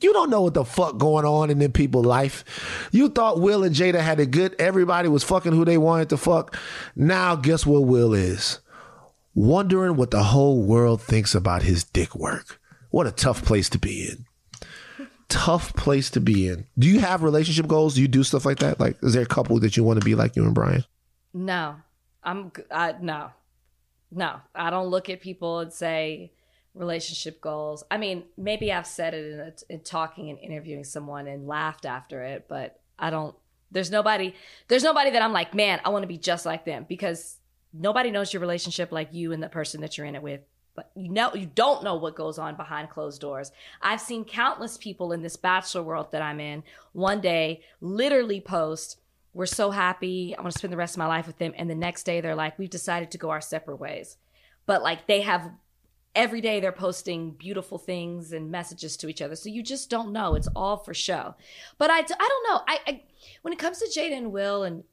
you 0.00 0.12
don't 0.12 0.30
know 0.30 0.42
what 0.42 0.54
the 0.54 0.64
fuck 0.64 0.98
going 0.98 1.24
on 1.24 1.50
in 1.50 1.58
them 1.58 1.72
people's 1.72 2.06
life. 2.06 2.88
You 2.92 3.08
thought 3.08 3.40
Will 3.40 3.62
and 3.64 3.74
Jada 3.74 4.00
had 4.00 4.20
a 4.20 4.26
good. 4.26 4.54
Everybody 4.58 5.08
was 5.08 5.24
fucking 5.24 5.52
who 5.52 5.64
they 5.64 5.78
wanted 5.78 6.08
to 6.10 6.16
fuck. 6.16 6.56
Now 6.96 7.36
guess 7.36 7.66
what 7.66 7.84
Will 7.84 8.14
is? 8.14 8.60
wondering 9.34 9.96
what 9.96 10.10
the 10.10 10.22
whole 10.22 10.62
world 10.62 11.00
thinks 11.00 11.34
about 11.34 11.62
his 11.62 11.84
dick 11.84 12.14
work. 12.14 12.60
What 12.90 13.06
a 13.06 13.10
tough 13.12 13.44
place 13.44 13.68
to 13.70 13.78
be 13.78 14.08
in. 14.08 14.26
Tough 15.28 15.74
place 15.74 16.10
to 16.10 16.20
be 16.20 16.48
in. 16.48 16.66
Do 16.78 16.86
you 16.86 17.00
have 17.00 17.22
relationship 17.22 17.66
goals? 17.66 17.94
Do 17.94 18.02
you 18.02 18.08
do 18.08 18.22
stuff 18.22 18.44
like 18.44 18.58
that? 18.58 18.78
Like, 18.78 18.98
is 19.02 19.14
there 19.14 19.22
a 19.22 19.26
couple 19.26 19.58
that 19.60 19.76
you 19.76 19.84
want 19.84 19.98
to 19.98 20.04
be 20.04 20.14
like 20.14 20.36
you 20.36 20.44
and 20.44 20.54
Brian? 20.54 20.84
No, 21.32 21.76
I'm 22.22 22.52
I, 22.70 22.94
no, 23.00 23.30
no. 24.10 24.40
I 24.54 24.68
don't 24.68 24.88
look 24.88 25.08
at 25.08 25.22
people 25.22 25.60
and 25.60 25.72
say 25.72 26.32
relationship 26.74 27.40
goals. 27.40 27.84
I 27.90 27.98
mean, 27.98 28.24
maybe 28.36 28.72
I've 28.72 28.86
said 28.86 29.14
it 29.14 29.32
in, 29.32 29.40
a, 29.40 29.52
in 29.68 29.80
talking 29.80 30.30
and 30.30 30.38
interviewing 30.38 30.84
someone 30.84 31.26
and 31.26 31.46
laughed 31.46 31.84
after 31.84 32.22
it, 32.22 32.46
but 32.48 32.80
I 32.98 33.10
don't. 33.10 33.34
There's 33.70 33.90
nobody. 33.90 34.34
There's 34.68 34.82
nobody 34.82 35.10
that 35.10 35.22
I'm 35.22 35.32
like, 35.32 35.54
man, 35.54 35.80
I 35.84 35.90
want 35.90 36.02
to 36.02 36.08
be 36.08 36.18
just 36.18 36.46
like 36.46 36.64
them 36.64 36.86
because 36.88 37.38
nobody 37.72 38.10
knows 38.10 38.32
your 38.32 38.40
relationship 38.40 38.92
like 38.92 39.12
you 39.12 39.32
and 39.32 39.42
the 39.42 39.48
person 39.48 39.80
that 39.80 39.96
you're 39.96 40.06
in 40.06 40.14
it 40.14 40.22
with. 40.22 40.40
But 40.74 40.90
you 40.94 41.10
know, 41.10 41.34
you 41.34 41.46
don't 41.46 41.84
know 41.84 41.96
what 41.96 42.14
goes 42.14 42.38
on 42.38 42.56
behind 42.56 42.88
closed 42.88 43.20
doors. 43.20 43.52
I've 43.82 44.00
seen 44.00 44.24
countless 44.24 44.78
people 44.78 45.12
in 45.12 45.22
this 45.22 45.36
bachelor 45.36 45.82
world 45.82 46.12
that 46.12 46.22
I'm 46.22 46.40
in 46.40 46.62
one 46.92 47.20
day 47.20 47.62
literally 47.80 48.40
post 48.40 48.98
we're 49.34 49.46
so 49.46 49.70
happy. 49.70 50.34
I 50.36 50.42
want 50.42 50.52
to 50.52 50.58
spend 50.58 50.72
the 50.72 50.78
rest 50.78 50.94
of 50.94 50.98
my 50.98 51.06
life 51.06 51.26
with 51.26 51.38
them. 51.38 51.54
And 51.56 51.68
the 51.70 51.74
next 51.74 52.04
day 52.04 52.20
they're 52.20 52.34
like, 52.34 52.58
we've 52.58 52.70
decided 52.70 53.10
to 53.12 53.18
go 53.18 53.30
our 53.30 53.40
separate 53.40 53.76
ways. 53.76 54.16
But 54.66 54.82
like 54.82 55.06
they 55.06 55.22
have 55.22 55.50
every 56.14 56.40
day 56.40 56.60
they're 56.60 56.72
posting 56.72 57.32
beautiful 57.32 57.78
things 57.78 58.32
and 58.32 58.50
messages 58.50 58.96
to 58.98 59.08
each 59.08 59.22
other. 59.22 59.36
So 59.36 59.48
you 59.48 59.62
just 59.62 59.88
don't 59.88 60.12
know. 60.12 60.34
It's 60.34 60.48
all 60.54 60.76
for 60.76 60.94
show. 60.94 61.34
But 61.78 61.90
I, 61.90 61.98
I 61.98 62.02
don't 62.02 62.48
know. 62.48 62.60
I, 62.68 62.78
I 62.86 63.02
when 63.42 63.52
it 63.52 63.58
comes 63.58 63.78
to 63.78 63.86
Jada 63.86 64.16
and 64.16 64.32
Will 64.32 64.62
and 64.62 64.84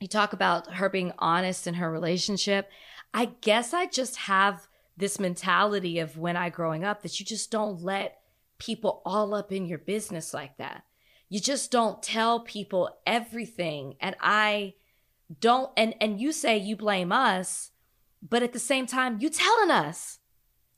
you 0.00 0.08
talk 0.08 0.32
about 0.32 0.74
her 0.74 0.88
being 0.88 1.12
honest 1.18 1.66
in 1.66 1.74
her 1.74 1.90
relationship, 1.90 2.70
I 3.12 3.26
guess 3.40 3.72
I 3.74 3.86
just 3.86 4.16
have 4.16 4.68
this 4.96 5.18
mentality 5.18 5.98
of 5.98 6.18
when 6.18 6.36
I 6.36 6.50
growing 6.50 6.84
up 6.84 7.02
that 7.02 7.18
you 7.18 7.26
just 7.26 7.50
don't 7.50 7.82
let 7.82 8.20
people 8.58 9.02
all 9.04 9.34
up 9.34 9.50
in 9.50 9.66
your 9.66 9.78
business 9.78 10.34
like 10.34 10.56
that 10.58 10.84
you 11.30 11.40
just 11.40 11.70
don't 11.70 12.02
tell 12.02 12.40
people 12.40 12.90
everything 13.06 13.94
and 14.00 14.14
i 14.20 14.74
don't 15.40 15.70
and 15.76 15.94
and 16.00 16.20
you 16.20 16.30
say 16.30 16.58
you 16.58 16.76
blame 16.76 17.10
us 17.10 17.70
but 18.20 18.42
at 18.42 18.52
the 18.52 18.58
same 18.58 18.84
time 18.84 19.18
you 19.20 19.30
telling 19.30 19.70
us 19.70 20.18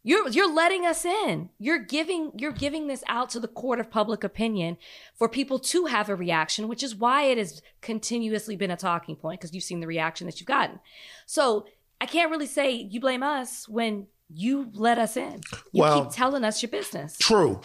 you're 0.05 0.29
you're 0.29 0.53
letting 0.53 0.85
us 0.85 1.05
in 1.05 1.49
you're 1.59 1.79
giving 1.79 2.33
you're 2.37 2.53
giving 2.53 2.87
this 2.89 3.05
out 3.09 3.31
to 3.31 3.39
the 3.41 3.49
court 3.49 3.79
of 3.79 3.91
public 3.91 4.25
opinion 4.25 4.77
for 5.15 5.29
people 5.29 5.59
to 5.59 5.87
have 5.87 6.09
a 6.09 6.17
reaction 6.17 6.67
which 6.69 6.83
is 6.83 6.95
why 6.95 7.25
it 7.25 7.39
has 7.39 7.63
continuously 7.81 8.57
been 8.57 8.71
a 8.71 8.77
talking 8.77 9.15
point 9.17 9.41
because 9.41 9.55
you've 9.55 9.63
seen 9.65 9.81
the 9.81 9.87
reaction 9.87 10.27
that 10.27 10.41
you've 10.41 10.49
gotten 10.49 10.81
so 11.27 11.67
i 12.01 12.07
can't 12.07 12.31
really 12.31 12.47
say 12.47 12.73
you 12.73 12.99
blame 13.01 13.23
us 13.23 13.69
when 13.69 14.07
you 14.29 14.71
let 14.75 14.99
us 14.99 15.17
in 15.17 15.41
you 15.73 15.83
Well- 15.83 16.05
keep 16.05 16.13
telling 16.13 16.43
us 16.45 16.63
your 16.63 16.71
business 16.71 17.17
True. 17.19 17.61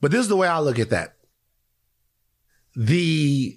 But 0.00 0.10
this 0.10 0.20
is 0.22 0.28
the 0.28 0.34
way 0.36 0.48
I 0.48 0.58
look 0.58 0.80
at 0.80 0.90
that. 0.90 1.14
The 2.74 3.56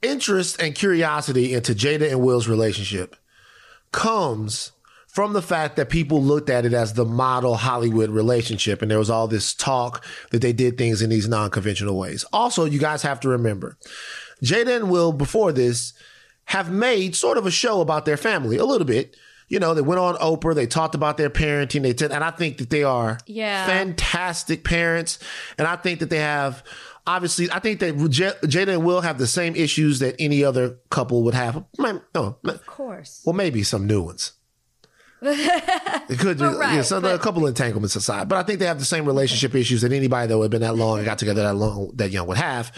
interest 0.00 0.60
and 0.60 0.74
curiosity 0.74 1.52
into 1.52 1.74
Jada 1.74 2.10
and 2.10 2.22
Will's 2.22 2.48
relationship 2.48 3.14
comes 3.92 4.72
from 5.14 5.32
the 5.32 5.40
fact 5.42 5.76
that 5.76 5.88
people 5.90 6.20
looked 6.20 6.50
at 6.50 6.66
it 6.66 6.72
as 6.72 6.94
the 6.94 7.04
model 7.04 7.54
Hollywood 7.54 8.10
relationship. 8.10 8.82
And 8.82 8.90
there 8.90 8.98
was 8.98 9.08
all 9.10 9.28
this 9.28 9.54
talk 9.54 10.04
that 10.32 10.42
they 10.42 10.52
did 10.52 10.76
things 10.76 11.00
in 11.02 11.08
these 11.10 11.28
non 11.28 11.50
conventional 11.50 11.96
ways. 11.96 12.24
Also, 12.32 12.64
you 12.64 12.80
guys 12.80 13.02
have 13.02 13.20
to 13.20 13.28
remember 13.28 13.78
Jada 14.42 14.74
and 14.76 14.90
Will, 14.90 15.12
before 15.12 15.52
this, 15.52 15.92
have 16.46 16.70
made 16.70 17.14
sort 17.14 17.38
of 17.38 17.46
a 17.46 17.50
show 17.50 17.80
about 17.80 18.04
their 18.06 18.16
family 18.16 18.56
a 18.56 18.64
little 18.64 18.86
bit. 18.86 19.16
You 19.48 19.60
know, 19.60 19.72
they 19.72 19.82
went 19.82 20.00
on 20.00 20.16
Oprah, 20.16 20.54
they 20.54 20.66
talked 20.66 20.94
about 20.96 21.16
their 21.16 21.30
parenting, 21.30 21.82
they 21.82 21.92
did, 21.92 22.10
and 22.10 22.24
I 22.24 22.30
think 22.32 22.56
that 22.58 22.70
they 22.70 22.82
are 22.82 23.18
Yeah. 23.26 23.66
fantastic 23.66 24.64
parents. 24.64 25.18
And 25.58 25.68
I 25.68 25.76
think 25.76 26.00
that 26.00 26.10
they 26.10 26.18
have, 26.18 26.64
obviously, 27.06 27.48
I 27.52 27.60
think 27.60 27.78
that 27.80 27.94
Jada 27.96 28.74
and 28.74 28.84
Will 28.84 29.02
have 29.02 29.18
the 29.18 29.26
same 29.28 29.54
issues 29.54 30.00
that 30.00 30.16
any 30.18 30.42
other 30.42 30.78
couple 30.90 31.22
would 31.22 31.34
have. 31.34 31.62
No, 31.78 32.02
of 32.44 32.66
course 32.66 33.20
well, 33.24 33.34
maybe 33.34 33.62
some 33.62 33.86
new 33.86 34.02
ones. 34.02 34.32
It 36.08 36.18
could 36.18 36.36
be 36.38 36.44
But 36.44 36.58
right, 36.58 36.74
yeah, 36.76 36.82
so 36.82 36.96
are 36.96 36.98
a 36.98 37.02
but- 37.02 37.20
couple 37.22 37.46
entanglements 37.46 37.96
aside, 37.96 38.28
but 38.28 38.36
I 38.36 38.42
think 38.42 38.58
they 38.58 38.66
have 38.66 38.78
the 38.78 38.84
same 38.84 39.06
relationship 39.06 39.54
issues 39.54 39.80
that 39.82 39.92
anybody 39.92 40.28
that 40.28 40.36
would 40.36 40.44
have 40.44 40.50
been 40.50 40.60
that 40.60 40.76
long 40.76 40.98
and 40.98 41.06
got 41.06 41.18
together 41.18 41.42
that 41.42 41.54
long 41.54 41.92
that 41.94 42.10
young 42.10 42.26
would 42.26 42.36
have. 42.36 42.72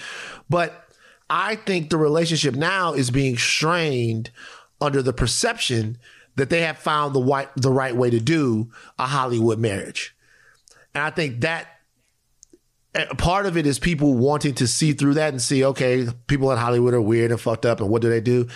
But 0.48 0.84
I 1.28 1.56
think 1.56 1.90
the 1.90 1.96
relationship 1.96 2.54
now 2.54 2.92
is 2.94 3.10
being 3.10 3.36
strained 3.36 4.30
under 4.80 5.02
the 5.02 5.12
perception 5.12 5.98
that 6.36 6.50
they 6.50 6.60
have 6.62 6.78
found 6.78 7.14
the 7.14 7.20
white 7.20 7.48
the 7.56 7.72
right 7.72 7.96
way 7.96 8.10
to 8.10 8.20
do 8.20 8.70
a 8.98 9.06
Hollywood 9.06 9.58
marriage, 9.58 10.14
and 10.94 11.02
I 11.02 11.10
think 11.10 11.40
that 11.40 11.66
uh, 12.94 13.06
part 13.16 13.46
of 13.46 13.56
it 13.56 13.66
is 13.66 13.78
people 13.78 14.14
wanting 14.14 14.54
to 14.54 14.66
see 14.66 14.92
through 14.92 15.14
that 15.14 15.30
and 15.32 15.42
see, 15.42 15.64
okay, 15.64 16.06
people 16.28 16.50
in 16.52 16.58
Hollywood 16.58 16.94
are 16.94 17.00
weird 17.00 17.30
and 17.30 17.40
fucked 17.40 17.66
up, 17.66 17.80
and 17.80 17.90
what 17.90 18.02
do 18.02 18.08
they 18.08 18.20
do? 18.20 18.46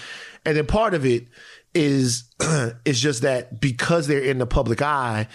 And 0.46 0.56
then 0.56 0.66
part 0.66 0.94
of 0.94 1.04
it 1.04 1.26
is 1.74 2.24
is 2.84 3.00
just 3.00 3.22
that 3.22 3.60
because 3.60 4.06
they're 4.06 4.22
in 4.22 4.38
the 4.38 4.46
public 4.46 4.82
eye, 4.82 5.28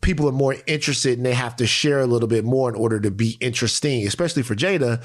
people 0.00 0.28
are 0.28 0.32
more 0.32 0.56
interested 0.66 1.16
and 1.16 1.26
they 1.26 1.34
have 1.34 1.56
to 1.56 1.66
share 1.66 2.00
a 2.00 2.06
little 2.06 2.28
bit 2.28 2.44
more 2.44 2.68
in 2.68 2.74
order 2.74 3.00
to 3.00 3.10
be 3.10 3.36
interesting, 3.40 4.06
especially 4.06 4.42
for 4.42 4.54
Jada, 4.54 5.02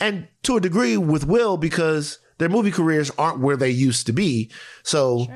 and 0.00 0.28
to 0.44 0.56
a 0.56 0.60
degree 0.60 0.96
with 0.96 1.26
Will 1.26 1.56
because 1.56 2.18
their 2.38 2.48
movie 2.48 2.70
careers 2.70 3.10
aren't 3.18 3.40
where 3.40 3.56
they 3.56 3.70
used 3.70 4.06
to 4.06 4.12
be. 4.12 4.50
So 4.82 5.26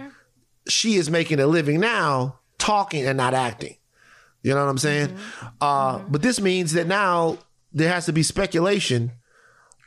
she 0.69 0.95
is 0.97 1.11
making 1.11 1.41
a 1.41 1.47
living 1.47 1.81
now 1.81 2.39
talking 2.59 3.07
and 3.07 3.17
not 3.17 3.35
acting. 3.35 3.77
You 4.43 4.55
know 4.55 4.65
what 4.65 4.71
I'm 4.71 4.79
saying? 4.79 5.17
Uh, 5.61 5.99
But 6.09 6.23
this 6.23 6.41
means 6.41 6.73
that 6.73 6.87
now 6.87 7.39
there 7.73 7.93
has 7.93 8.07
to 8.07 8.13
be 8.13 8.23
speculation 8.23 9.13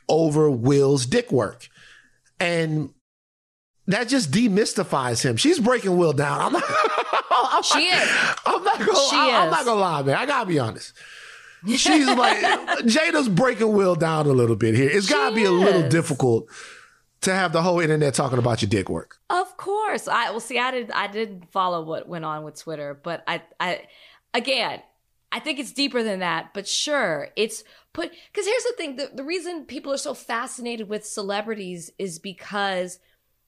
over 0.08 0.50
Will's 0.50 1.06
dick 1.06 1.32
work. 1.32 1.68
And 2.38 2.90
that 3.86 4.08
just 4.08 4.30
demystifies 4.30 5.22
him. 5.22 5.36
She's 5.36 5.58
breaking 5.60 5.96
Will 5.96 6.12
down. 6.12 6.40
I'm 6.40 6.52
not, 6.52 6.64
I'm 7.30 7.62
She 7.62 7.80
is. 7.80 8.10
I'm 8.46 8.62
not 8.64 8.78
gonna, 8.78 8.94
She 9.10 9.16
I, 9.16 9.44
am 9.44 9.50
not 9.50 9.64
gonna 9.64 9.80
lie, 9.80 10.02
man. 10.02 10.16
I 10.16 10.26
gotta 10.26 10.46
be 10.46 10.58
honest. 10.58 10.92
She's 11.66 12.06
like 12.06 12.38
Jada's 12.84 13.28
breaking 13.28 13.72
Will 13.72 13.94
down 13.94 14.26
a 14.26 14.32
little 14.32 14.56
bit 14.56 14.74
here. 14.74 14.90
It's 14.90 15.08
gotta 15.08 15.34
She 15.34 15.42
be 15.42 15.44
a 15.44 15.50
little 15.50 15.84
is. 15.84 15.92
difficult 15.92 16.48
to 17.22 17.32
have 17.34 17.52
the 17.52 17.62
whole 17.62 17.80
internet 17.80 18.12
talking 18.14 18.38
about 18.38 18.60
your 18.60 18.68
dick 18.68 18.88
work. 18.90 19.18
Of 19.30 19.56
course. 19.56 20.06
I 20.08 20.30
well 20.30 20.40
see 20.40 20.58
I 20.58 20.70
did 20.70 20.90
I 20.90 21.06
didn't 21.06 21.50
follow 21.50 21.82
what 21.82 22.06
went 22.08 22.24
on 22.24 22.44
with 22.44 22.58
Twitter, 22.58 22.98
but 23.02 23.24
I 23.26 23.42
I 23.58 23.86
again, 24.34 24.82
I 25.32 25.40
think 25.40 25.58
it's 25.58 25.72
deeper 25.72 26.02
than 26.02 26.20
that, 26.20 26.50
but 26.52 26.68
sure, 26.68 27.28
it's 27.34 27.64
put 27.94 28.10
cuz 28.34 28.46
here's 28.46 28.64
the 28.64 28.74
thing, 28.76 28.96
the, 28.96 29.10
the 29.14 29.24
reason 29.24 29.64
people 29.64 29.92
are 29.92 29.98
so 29.98 30.12
fascinated 30.14 30.88
with 30.88 31.06
celebrities 31.06 31.90
is 31.98 32.18
because 32.18 32.98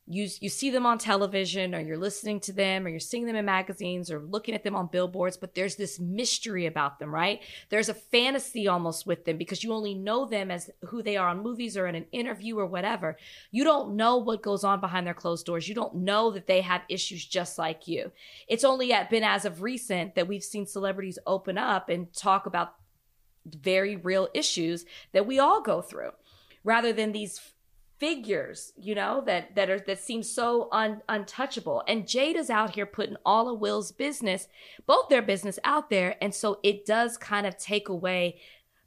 you 0.09 0.29
you 0.41 0.49
see 0.49 0.71
them 0.71 0.87
on 0.87 0.99
television 0.99 1.75
or 1.75 1.81
you're 1.81 1.99
listening 1.99 2.39
to 2.39 2.53
them 2.53 2.87
or 2.87 2.89
you're 2.89 3.01
seeing 3.01 3.27
them 3.27 3.35
in 3.35 3.45
magazines 3.45 4.11
or 4.11 4.21
looking 4.21 4.55
at 4.55 4.63
them 4.63 4.77
on 4.77 4.87
billboards 4.87 5.37
but 5.37 5.55
there's 5.55 5.75
this 5.77 5.99
mystery 5.99 6.67
about 6.67 6.99
them 6.99 7.13
right? 7.13 7.43
There's 7.71 7.89
a 7.89 7.95
fantasy 7.95 8.69
almost 8.69 9.07
with 9.07 9.25
them 9.25 9.37
because 9.37 9.65
you 9.65 9.73
only 9.73 9.95
know 9.95 10.25
them 10.25 10.51
as 10.51 10.71
who 10.87 11.03
they 11.03 11.17
are 11.17 11.29
on 11.29 11.43
movies 11.43 11.77
or 11.77 11.87
in 11.87 11.97
an 11.97 12.07
interview 12.13 12.59
or 12.59 12.67
whatever. 12.67 13.17
You 13.51 13.65
don't 13.65 13.97
know 13.97 14.19
what 14.19 14.43
goes 14.43 14.63
on 14.63 14.81
behind 14.81 15.07
their 15.07 15.15
closed 15.15 15.47
doors. 15.47 15.69
You 15.69 15.75
don't 15.75 15.97
know 15.97 16.31
that 16.31 16.47
they 16.47 16.61
have 16.61 16.83
issues 16.89 17.25
just 17.25 17.59
like 17.59 17.89
you. 17.89 18.13
It's 18.47 18.65
only 18.65 18.93
been 19.11 19.25
as 19.25 19.45
of 19.45 19.63
recent 19.63 20.15
that 20.15 20.29
we've 20.29 20.45
seen 20.45 20.67
celebrities 20.67 21.19
open 21.27 21.59
up 21.59 21.89
and 21.89 22.13
talk 22.13 22.47
about 22.47 22.75
very 23.45 23.97
real 23.97 24.29
issues 24.35 24.85
that 25.13 25.27
we 25.27 25.39
all 25.39 25.63
go 25.63 25.81
through 25.81 26.11
rather 26.65 26.93
than 26.93 27.13
these 27.13 27.41
figures 27.99 28.73
you 28.77 28.95
know 28.95 29.23
that 29.25 29.55
that 29.55 29.71
are 29.71 29.79
that 29.79 29.99
seem 29.99 30.23
so 30.23 30.69
un, 30.73 31.03
untouchable. 31.09 31.83
And 31.89 32.07
Jade 32.07 32.37
is 32.37 32.51
out 32.51 32.75
here 32.75 32.87
putting 32.87 33.17
all 33.25 33.49
of 33.49 33.61
will's 33.61 33.93
business 33.93 34.49
both 34.87 35.09
their 35.09 35.23
business 35.23 35.59
out 35.65 35.91
there. 35.91 36.17
And 36.21 36.35
so 36.35 36.61
it 36.63 36.85
does 36.85 37.17
kind 37.17 37.47
of 37.47 37.57
take 37.57 37.89
away 37.89 38.41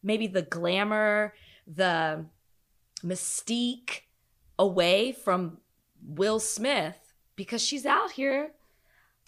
maybe 0.03 0.27
the 0.27 0.43
glamour 0.43 1.33
the 1.67 2.25
mystique 3.03 4.01
away 4.57 5.11
from 5.11 5.57
will 6.01 6.39
smith 6.39 7.13
because 7.35 7.61
she's 7.61 7.85
out 7.85 8.11
here 8.11 8.51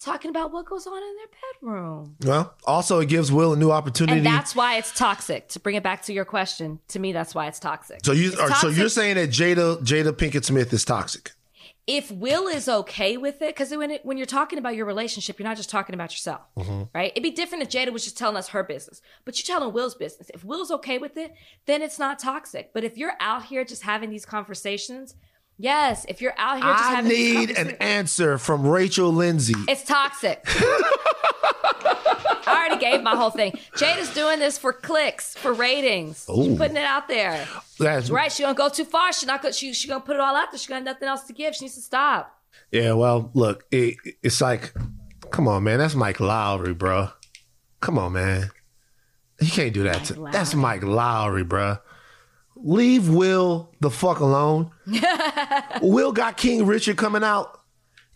talking 0.04 0.28
about 0.30 0.52
what 0.52 0.66
goes 0.66 0.86
on 0.86 0.96
in 1.02 1.16
their 1.16 1.70
bedroom 1.70 2.16
Well, 2.24 2.54
also 2.66 3.00
it 3.00 3.08
gives 3.08 3.30
Will 3.30 3.52
a 3.52 3.56
new 3.56 3.70
opportunity. 3.70 4.18
and 4.18 4.26
that's 4.26 4.54
why 4.54 4.76
it's 4.76 4.92
toxic 4.92 5.48
to 5.50 5.60
bring 5.60 5.76
it 5.76 5.82
back 5.82 6.02
to 6.02 6.12
your 6.12 6.24
question 6.24 6.80
to 6.88 6.98
me 6.98 7.12
that's 7.12 7.34
why 7.34 7.46
it's 7.46 7.58
toxic 7.60 8.00
so 8.04 8.12
you 8.12 8.28
It's 8.32 8.40
are, 8.40 8.50
so 8.56 8.68
you're 8.68 8.88
saying 8.88 9.16
that 9.16 9.30
Jada 9.30 9.78
Jada 9.82 10.12
Pinkett 10.12 10.44
Smith 10.44 10.72
is 10.72 10.84
toxic. 10.84 11.32
if 11.86 12.10
Will 12.12 12.46
is 12.46 12.68
okay 12.68 13.16
with 13.16 13.42
it, 13.42 13.48
because 13.54 13.70
when 13.74 13.90
it, 13.90 14.04
when 14.04 14.16
you're 14.16 14.24
talking 14.40 14.56
about 14.58 14.76
your 14.76 14.86
relationship, 14.86 15.38
you're 15.38 15.48
not 15.48 15.56
just 15.56 15.68
talking 15.68 15.94
about 15.96 16.12
yourself, 16.12 16.42
mm-hmm. 16.56 16.84
right? 16.94 17.10
It'd 17.10 17.24
be 17.24 17.30
different 17.32 17.64
if 17.64 17.70
Jada 17.70 17.92
was 17.92 18.04
just 18.04 18.16
telling 18.16 18.36
us 18.36 18.48
her 18.48 18.62
business, 18.62 19.02
but 19.24 19.36
you're 19.36 19.52
telling 19.58 19.74
Will's 19.74 19.96
business. 19.96 20.30
If 20.32 20.44
Will's 20.44 20.70
okay 20.70 20.98
with 20.98 21.16
it, 21.16 21.34
then 21.66 21.82
it's 21.82 21.98
not 21.98 22.20
toxic. 22.20 22.72
But 22.72 22.84
if 22.84 22.96
you're 22.96 23.14
out 23.18 23.46
here 23.46 23.64
just 23.64 23.82
having 23.82 24.10
these 24.10 24.24
conversations, 24.24 25.16
yes, 25.62 26.04
if 26.08 26.20
you're 26.20 26.34
out 26.36 26.62
here 26.62 26.72
just 26.72 26.84
I 26.84 27.00
need 27.00 27.50
an 27.50 27.70
answer 27.80 28.36
from 28.36 28.66
Rachel 28.66 29.12
Lindsay. 29.12 29.54
it's 29.68 29.84
toxic. 29.84 30.44
I 32.44 32.66
already 32.66 32.80
gave 32.80 33.02
my 33.02 33.16
whole 33.16 33.30
thing. 33.30 33.58
Jade 33.76 33.98
is 33.98 34.12
doing 34.12 34.38
this 34.38 34.58
for 34.58 34.72
clicks, 34.72 35.34
for 35.36 35.52
ratings. 35.52 36.26
Ooh. 36.28 36.44
She's 36.44 36.58
putting 36.58 36.76
it 36.76 36.84
out 36.84 37.08
there. 37.08 37.46
That's 37.78 38.10
Right? 38.10 38.30
She 38.30 38.42
gonna 38.42 38.54
go 38.54 38.68
too 38.68 38.84
far. 38.84 39.12
She 39.12 39.26
not 39.26 39.42
gonna. 39.42 39.54
She 39.54 39.72
she 39.72 39.88
gonna 39.88 40.00
put 40.00 40.16
it 40.16 40.20
all 40.20 40.34
out 40.34 40.50
there. 40.50 40.58
She 40.58 40.68
got 40.68 40.82
nothing 40.82 41.08
else 41.08 41.22
to 41.24 41.32
give. 41.32 41.54
She 41.54 41.64
needs 41.64 41.76
to 41.76 41.80
stop. 41.80 42.38
Yeah, 42.70 42.92
well, 42.94 43.30
look, 43.34 43.64
it, 43.70 43.96
it's 44.22 44.40
like, 44.40 44.74
come 45.30 45.46
on, 45.48 45.64
man. 45.64 45.78
That's 45.78 45.94
Mike 45.94 46.18
Lowrey, 46.18 46.76
bro. 46.76 47.08
Come 47.80 47.98
on, 47.98 48.12
man. 48.12 48.50
You 49.40 49.50
can't 49.50 49.72
do 49.74 49.82
that. 49.84 50.04
To, 50.04 50.20
Mike 50.20 50.32
that's 50.32 50.54
Mike 50.54 50.82
Lowrey, 50.82 51.46
bro. 51.48 51.78
Leave 52.64 53.08
Will 53.08 53.70
the 53.80 53.90
fuck 53.90 54.20
alone. 54.20 54.70
Will 55.82 56.12
got 56.12 56.36
King 56.36 56.66
Richard 56.66 56.96
coming 56.96 57.24
out. 57.24 57.60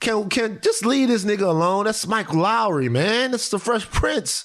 Can 0.00 0.28
can 0.28 0.60
just 0.62 0.84
leave 0.84 1.08
this 1.08 1.24
nigga 1.24 1.42
alone. 1.42 1.84
That's 1.86 2.06
Mike 2.06 2.28
Lowrey, 2.28 2.90
man. 2.90 3.30
That's 3.30 3.48
the 3.48 3.58
Fresh 3.58 3.90
Prince. 3.90 4.44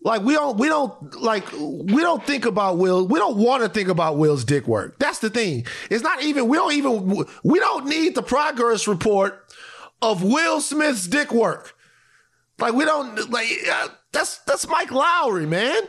Like 0.00 0.22
we 0.22 0.32
don't 0.32 0.56
we 0.58 0.68
don't 0.68 1.14
like 1.20 1.44
we 1.52 2.02
don't 2.02 2.24
think 2.24 2.44
about 2.46 2.78
Will. 2.78 3.06
We 3.06 3.18
don't 3.18 3.36
want 3.36 3.62
to 3.62 3.68
think 3.68 3.88
about 3.88 4.16
Will's 4.16 4.44
dick 4.44 4.66
work. 4.66 4.98
That's 4.98 5.18
the 5.18 5.28
thing. 5.28 5.66
It's 5.90 6.02
not 6.02 6.22
even 6.22 6.48
we 6.48 6.56
don't 6.56 6.72
even 6.72 7.26
we 7.42 7.58
don't 7.58 7.86
need 7.86 8.14
the 8.14 8.22
progress 8.22 8.86
report 8.86 9.44
of 10.00 10.22
Will 10.22 10.60
Smith's 10.60 11.06
dick 11.06 11.32
work. 11.32 11.74
Like 12.58 12.74
we 12.74 12.84
don't 12.84 13.30
like 13.30 13.48
uh, 13.70 13.88
that's 14.12 14.38
that's 14.38 14.68
Mike 14.68 14.90
Lowrey, 14.90 15.48
man. 15.48 15.82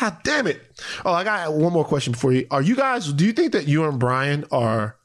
God 0.00 0.18
damn 0.24 0.46
it. 0.46 0.62
Oh, 1.04 1.12
I 1.12 1.24
got 1.24 1.52
one 1.52 1.72
more 1.72 1.84
question 1.84 2.14
for 2.14 2.32
you. 2.32 2.46
Are 2.50 2.62
you 2.62 2.76
guys 2.76 3.12
do 3.12 3.24
you 3.24 3.32
think 3.32 3.52
that 3.52 3.68
you 3.68 3.84
and 3.84 3.98
Brian 3.98 4.44
are 4.50 4.96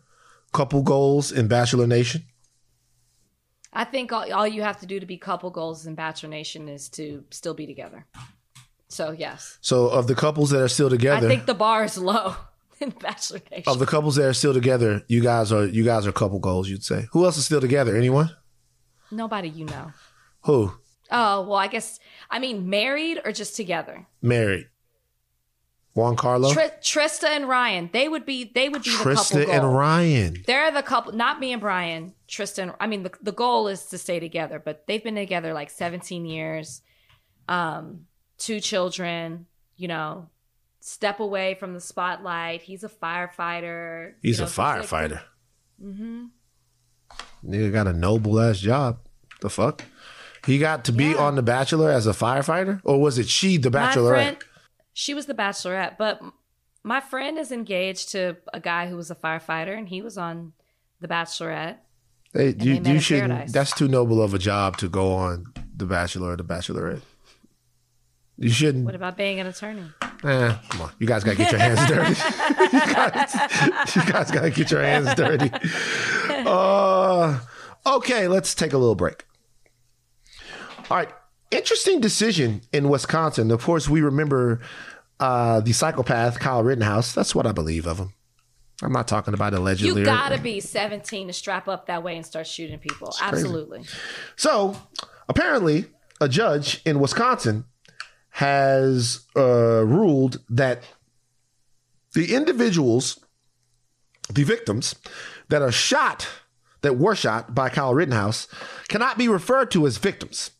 couple 0.54 0.82
goals 0.84 1.32
in 1.32 1.48
Bachelor 1.48 1.88
Nation? 1.88 2.24
I 3.72 3.84
think 3.84 4.12
all, 4.12 4.32
all 4.34 4.48
you 4.48 4.64
have 4.64 4.80
to 4.80 4.86
do 4.86 5.00
to 5.00 5.06
be 5.06 5.18
couple 5.18 5.50
goals 5.52 5.86
in 5.86 5.96
Bachelor 5.96 6.30
Nation 6.30 6.68
is 6.68 6.90
to 6.90 7.24
still 7.30 7.54
be 7.54 7.68
together. 7.68 8.06
So 8.88 9.12
yes, 9.12 9.60
So 9.62 9.88
of 9.88 10.08
the 10.08 10.16
couples 10.16 10.50
that 10.50 10.62
are 10.62 10.68
still 10.68 10.90
together, 10.90 11.28
I 11.28 11.30
think 11.30 11.46
the 11.46 11.54
bar 11.54 11.84
is 11.84 11.98
low 11.98 12.36
in 12.80 12.90
Bachelor 12.90 13.42
Nation. 13.52 13.72
of 13.72 13.78
the 13.78 13.86
couples 13.86 14.16
that 14.16 14.26
are 14.26 14.34
still 14.34 14.54
together, 14.54 15.04
you 15.08 15.22
guys 15.22 15.52
are 15.52 15.66
you 15.68 15.84
guys 15.84 16.08
are 16.08 16.12
couple 16.12 16.40
goals. 16.40 16.68
You'd 16.68 16.84
say. 16.84 17.08
Who 17.12 17.26
else 17.26 17.38
is 17.38 17.46
still 17.46 17.62
together? 17.62 17.96
Anyone? 17.96 18.32
Nobody 19.12 19.50
you 19.50 19.66
know. 19.66 19.92
Who? 20.46 20.72
Oh 21.12 21.42
well, 21.42 21.56
I 21.58 21.68
guess 21.68 22.00
I 22.30 22.40
mean 22.40 22.70
married 22.70 23.20
or 23.26 23.32
just 23.32 23.56
together. 23.56 24.06
Married. 24.22 24.68
Juan 25.96 26.16
Carlo, 26.16 26.54
Tr- 26.54 26.60
Trista 26.82 27.26
and 27.26 27.50
Ryan, 27.50 27.90
they 27.92 28.08
would 28.08 28.26
be 28.26 28.52
they 28.54 28.70
would 28.70 28.84
be 28.84 28.92
the 28.92 28.98
couple 28.98 29.14
Trista 29.16 29.46
goal. 29.46 29.52
and 29.56 29.76
Ryan. 29.76 30.44
They're 30.46 30.72
the 30.72 30.84
couple, 30.84 31.12
not 31.14 31.40
me 31.40 31.52
and 31.52 31.60
Brian. 31.60 32.14
Tristan. 32.28 32.72
I 32.80 32.88
mean, 32.88 33.04
the 33.04 33.12
the 33.22 33.32
goal 33.32 33.68
is 33.68 33.86
to 33.88 33.98
stay 33.98 34.20
together, 34.20 34.62
but 34.64 34.86
they've 34.88 35.04
been 35.04 35.16
together 35.16 35.52
like 35.52 35.70
17 35.72 36.26
years. 36.26 36.82
Um, 37.48 38.06
two 38.38 38.60
children. 38.60 39.48
You 39.78 39.88
know, 39.88 40.30
step 40.80 41.20
away 41.20 41.56
from 41.56 41.74
the 41.74 41.82
spotlight. 41.82 42.62
He's 42.62 42.84
a 42.84 42.90
firefighter. 42.90 44.14
He's 44.22 44.38
you 44.38 44.44
a 44.44 44.46
know, 44.46 44.52
so 44.52 44.64
it's 44.80 44.92
like- 44.92 45.12
firefighter. 45.12 45.22
Nigga 47.46 47.72
got 47.74 47.88
a 47.88 47.94
noble 47.94 48.40
ass 48.40 48.60
job. 48.60 49.00
The 49.42 49.50
fuck? 49.50 49.84
He 50.50 50.58
got 50.58 50.86
to 50.86 50.92
be 50.92 51.12
Yeah. 51.12 51.18
on 51.18 51.36
The 51.36 51.44
Bachelor 51.44 51.92
as 51.92 52.08
a 52.08 52.12
firefighter, 52.12 52.82
or 52.84 53.00
was 53.00 53.20
it 53.20 53.30
she, 53.30 53.58
the 53.58 53.70
Bachelorette? 53.70 54.10
friend, 54.10 54.38
she 54.94 55.14
was 55.14 55.28
the 55.28 55.36
bachelorette, 55.36 55.98
but 56.00 56.20
my 56.84 57.00
friend 57.02 57.38
is 57.38 57.52
engaged 57.52 58.10
to 58.14 58.36
a 58.52 58.60
guy 58.60 58.88
who 58.88 58.96
was 58.98 59.12
a 59.12 59.16
firefighter, 59.16 59.78
and 59.78 59.88
he 59.88 60.02
was 60.02 60.18
on 60.18 60.54
the 61.02 61.08
Bachelorette. 61.08 61.78
Hey, 62.34 62.56
you, 62.60 62.82
you 62.84 63.00
shouldn't. 63.00 63.30
paradise. 63.30 63.52
That's 63.52 63.74
too 63.74 63.88
noble 63.88 64.22
of 64.24 64.34
a 64.34 64.40
job 64.40 64.78
to 64.78 64.90
go 64.90 65.14
on 65.14 65.46
The 65.78 65.86
Bachelor 65.86 66.32
or 66.32 66.36
The 66.36 66.44
Bachelorette. 66.44 67.02
You 68.38 68.50
shouldn't. 68.50 68.86
What 68.86 68.96
about 68.96 69.18
being 69.18 69.40
an 69.40 69.46
attorney? 69.48 69.84
Eh, 70.24 70.56
come 70.70 70.82
on, 70.82 70.92
you 70.98 71.06
guys 71.06 71.24
gotta 71.24 71.38
get 71.38 71.52
your 71.52 71.60
hands 71.62 71.86
dirty. 71.88 72.10
you, 72.74 72.94
guys, 72.94 73.96
you 73.96 74.12
guys 74.12 74.32
gotta 74.32 74.50
get 74.50 74.72
your 74.72 74.82
hands 74.82 75.14
dirty. 75.14 75.52
Uh, 76.46 77.40
okay, 77.86 78.28
let's 78.30 78.56
take 78.56 78.72
a 78.74 78.78
little 78.78 78.96
break. 78.96 79.26
All 80.90 80.98
right. 80.98 81.10
Interesting 81.52 82.00
decision 82.00 82.62
in 82.74 82.90
Wisconsin. 82.90 83.52
Of 83.52 83.64
course, 83.64 83.90
we 83.90 84.02
remember 84.02 84.62
uh, 85.20 85.60
the 85.62 85.74
psychopath 85.74 86.40
Kyle 86.40 86.64
Rittenhouse. 86.64 87.14
That's 87.14 87.36
what 87.36 87.46
I 87.46 87.52
believe 87.52 87.86
of 87.86 87.98
him. 87.98 88.14
I'm 88.82 88.94
not 88.94 89.08
talking 89.08 89.34
about 89.34 89.54
allegedly. 89.54 90.02
You 90.02 90.02
or- 90.02 90.06
gotta 90.06 90.40
be 90.40 90.60
17 90.60 91.28
to 91.28 91.34
strap 91.34 91.68
up 91.68 91.88
that 91.88 92.04
way 92.04 92.16
and 92.16 92.26
start 92.26 92.48
shooting 92.48 92.80
people. 92.80 93.14
Absolutely. 93.22 93.84
So 94.36 94.78
apparently, 95.28 95.86
a 96.22 96.30
judge 96.30 96.82
in 96.86 97.00
Wisconsin 97.00 97.66
has 98.32 99.26
uh, 99.36 99.84
ruled 99.86 100.40
that 100.50 100.84
the 102.14 102.34
individuals, 102.34 103.20
the 104.34 104.44
victims 104.44 104.96
that 105.50 105.62
are 105.62 105.72
shot, 105.72 106.28
that 106.82 106.98
were 106.98 107.16
shot 107.16 107.54
by 107.54 107.70
Kyle 107.70 107.94
Rittenhouse, 107.94 108.48
cannot 108.88 109.18
be 109.18 109.28
referred 109.28 109.72
to 109.72 109.86
as 109.86 109.98
victims. 109.98 110.52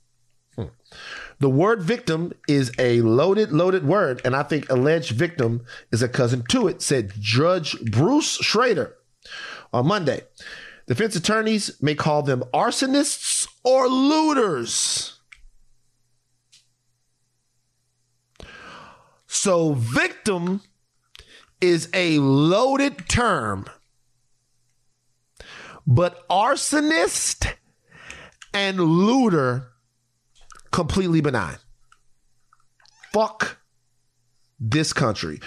The 1.40 1.50
word 1.50 1.82
victim 1.82 2.34
is 2.50 2.72
a 2.78 3.02
loaded, 3.02 3.52
loaded 3.52 3.86
word, 3.86 4.22
and 4.26 4.36
I 4.36 4.44
think 4.44 4.70
alleged 4.70 5.12
victim 5.12 5.64
is 5.92 6.02
a 6.02 6.10
cousin 6.10 6.44
to 6.50 6.68
it, 6.68 6.82
said 6.82 7.14
Judge 7.20 7.80
Bruce 7.80 8.38
Schroeder 8.38 8.96
on 9.72 9.88
Monday. 9.88 10.22
Defense 10.86 11.16
attorneys 11.16 11.82
may 11.82 11.96
call 11.96 12.24
them 12.24 12.44
arsonists 12.54 13.48
or 13.64 13.88
looters. 13.88 15.20
So, 19.28 19.74
victim 19.74 20.62
is 21.62 21.88
a 21.94 22.20
loaded 22.20 23.08
term, 23.08 23.66
but 25.88 26.28
arsonist 26.28 27.54
and 28.54 28.80
looter 28.80 29.69
completely 30.72 31.22
benign. 31.22 31.58
Fuck 33.12 33.58
this 34.60 34.94
country. 34.94 35.40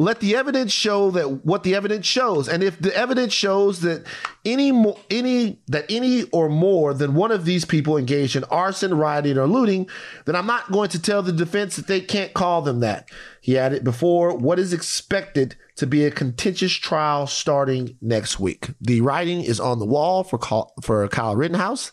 Let 0.00 0.20
the 0.20 0.36
evidence 0.36 0.70
show 0.70 1.10
that 1.10 1.44
what 1.44 1.64
the 1.64 1.74
evidence 1.74 2.06
shows, 2.06 2.48
and 2.48 2.62
if 2.62 2.78
the 2.78 2.96
evidence 2.96 3.32
shows 3.32 3.80
that 3.80 4.06
any 4.44 4.70
mo- 4.70 4.98
any 5.10 5.58
that 5.66 5.86
any 5.88 6.22
or 6.30 6.48
more 6.48 6.94
than 6.94 7.14
one 7.14 7.32
of 7.32 7.44
these 7.44 7.64
people 7.64 7.96
engaged 7.96 8.36
in 8.36 8.44
arson, 8.44 8.94
rioting, 8.94 9.36
or 9.36 9.48
looting, 9.48 9.88
then 10.24 10.36
I'm 10.36 10.46
not 10.46 10.70
going 10.70 10.88
to 10.90 11.02
tell 11.02 11.22
the 11.22 11.32
defense 11.32 11.74
that 11.74 11.88
they 11.88 12.00
can't 12.00 12.32
call 12.32 12.62
them 12.62 12.78
that. 12.80 13.10
He 13.40 13.58
added 13.58 13.82
before 13.82 14.36
what 14.36 14.60
is 14.60 14.72
expected 14.72 15.56
to 15.78 15.86
be 15.86 16.04
a 16.04 16.10
contentious 16.10 16.72
trial 16.72 17.26
starting 17.28 17.96
next 18.00 18.40
week. 18.40 18.70
The 18.80 19.00
writing 19.00 19.42
is 19.42 19.60
on 19.60 19.78
the 19.78 19.86
wall 19.86 20.24
for 20.24 20.36
Kyle, 20.36 20.72
for 20.82 21.06
Kyle 21.08 21.36
Rittenhouse, 21.36 21.92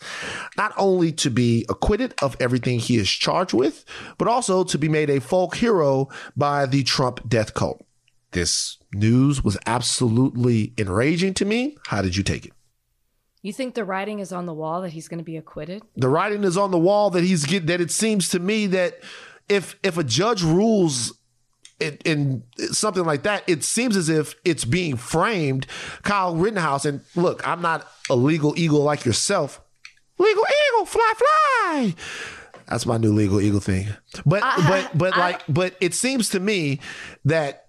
not 0.58 0.74
only 0.76 1.12
to 1.14 1.30
be 1.30 1.66
acquitted 1.70 2.16
of 2.20 2.36
everything 2.40 2.80
he 2.80 2.98
is 2.98 3.10
charged 3.10 3.54
with, 3.54 3.86
but 4.18 4.28
also 4.28 4.64
to 4.64 4.78
be 4.80 4.90
made 4.90 5.12
a 5.12 5.22
folk 5.22 5.56
hero 5.56 6.10
by 6.36 6.66
the 6.66 6.84
Trump 6.84 7.30
death 7.30 7.54
cult. 7.54 7.86
This 8.32 8.78
news 8.92 9.44
was 9.44 9.56
absolutely 9.68 10.74
enraging 10.80 11.36
to 11.36 11.46
me. 11.46 11.78
How 11.86 12.02
did 12.02 12.16
you 12.16 12.24
take 12.24 12.48
it? 12.48 12.54
You 13.44 13.54
think 13.54 13.76
the 13.76 13.86
writing 13.86 14.18
is 14.18 14.34
on 14.34 14.48
the 14.48 14.54
wall 14.54 14.82
that 14.82 14.94
he's 14.94 15.08
going 15.08 15.20
to 15.20 15.24
be 15.24 15.38
acquitted? 15.38 15.84
The 15.96 16.10
writing 16.10 16.44
is 16.44 16.58
on 16.58 16.72
the 16.72 16.80
wall 16.80 17.12
that 17.12 17.24
he's 17.24 17.46
get 17.46 17.68
that 17.68 17.80
it 17.80 17.92
seems 17.92 18.30
to 18.30 18.40
me 18.40 18.66
that 18.66 19.00
if 19.48 19.78
if 19.84 20.00
a 20.00 20.04
judge 20.04 20.42
rules 20.42 21.14
in, 21.80 21.98
in 22.06 22.44
something 22.72 23.04
like 23.04 23.24
that, 23.24 23.44
it 23.48 23.64
seems 23.64 23.98
as 23.98 24.10
if 24.10 24.36
it's 24.46 24.66
being 24.66 24.96
framed. 24.96 25.68
Kyle 26.04 26.36
Rittenhouse, 26.36 26.86
and 26.86 27.02
look, 27.16 27.46
I'm 27.48 27.62
not 27.62 27.88
a 28.10 28.16
legal 28.16 28.54
eagle 28.58 28.82
like 28.82 29.06
yourself. 29.06 29.62
Legal 30.18 30.44
eagle, 30.44 30.86
fly, 30.86 31.14
fly. 31.18 31.96
That's 32.68 32.86
my 32.86 32.98
new 32.98 33.14
legal 33.14 33.42
eagle 33.42 33.60
thing. 33.60 33.88
But 34.26 34.42
but 34.68 34.92
but 34.98 35.18
like 35.18 35.42
but 35.48 35.76
it 35.82 35.94
seems 35.94 36.30
to 36.30 36.40
me 36.40 36.80
that 37.26 37.68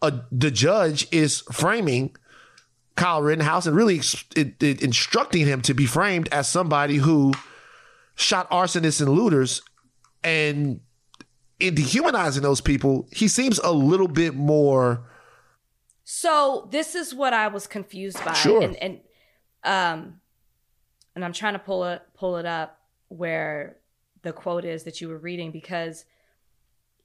a, 0.00 0.20
the 0.32 0.50
judge 0.50 1.06
is 1.12 1.42
framing 1.52 2.16
Kyle 2.96 3.22
Rittenhouse 3.22 3.66
and 3.66 3.76
really 3.76 4.00
it, 4.36 4.62
it, 4.62 4.82
instructing 4.82 5.46
him 5.46 5.62
to 5.62 5.74
be 5.74 5.86
framed 5.86 6.28
as 6.32 6.48
somebody 6.48 6.96
who 6.96 7.32
shot 8.14 8.50
arsonists 8.50 9.00
and 9.00 9.10
looters 9.10 9.62
and 10.24 10.80
in 11.62 11.74
dehumanizing 11.74 12.42
those 12.42 12.60
people, 12.60 13.06
he 13.12 13.28
seems 13.28 13.58
a 13.60 13.72
little 13.72 14.08
bit 14.08 14.34
more. 14.34 15.04
So 16.04 16.68
this 16.70 16.94
is 16.94 17.14
what 17.14 17.32
I 17.32 17.48
was 17.48 17.66
confused 17.66 18.22
by, 18.24 18.32
Sure. 18.34 18.62
and 18.62 18.76
and 18.76 19.00
um, 19.64 20.20
and 21.14 21.24
I'm 21.24 21.32
trying 21.32 21.52
to 21.52 21.58
pull 21.60 21.84
it 21.84 22.02
pull 22.14 22.36
it 22.36 22.46
up 22.46 22.78
where 23.08 23.76
the 24.22 24.32
quote 24.32 24.64
is 24.64 24.82
that 24.84 25.00
you 25.00 25.08
were 25.08 25.18
reading 25.18 25.50
because 25.52 26.04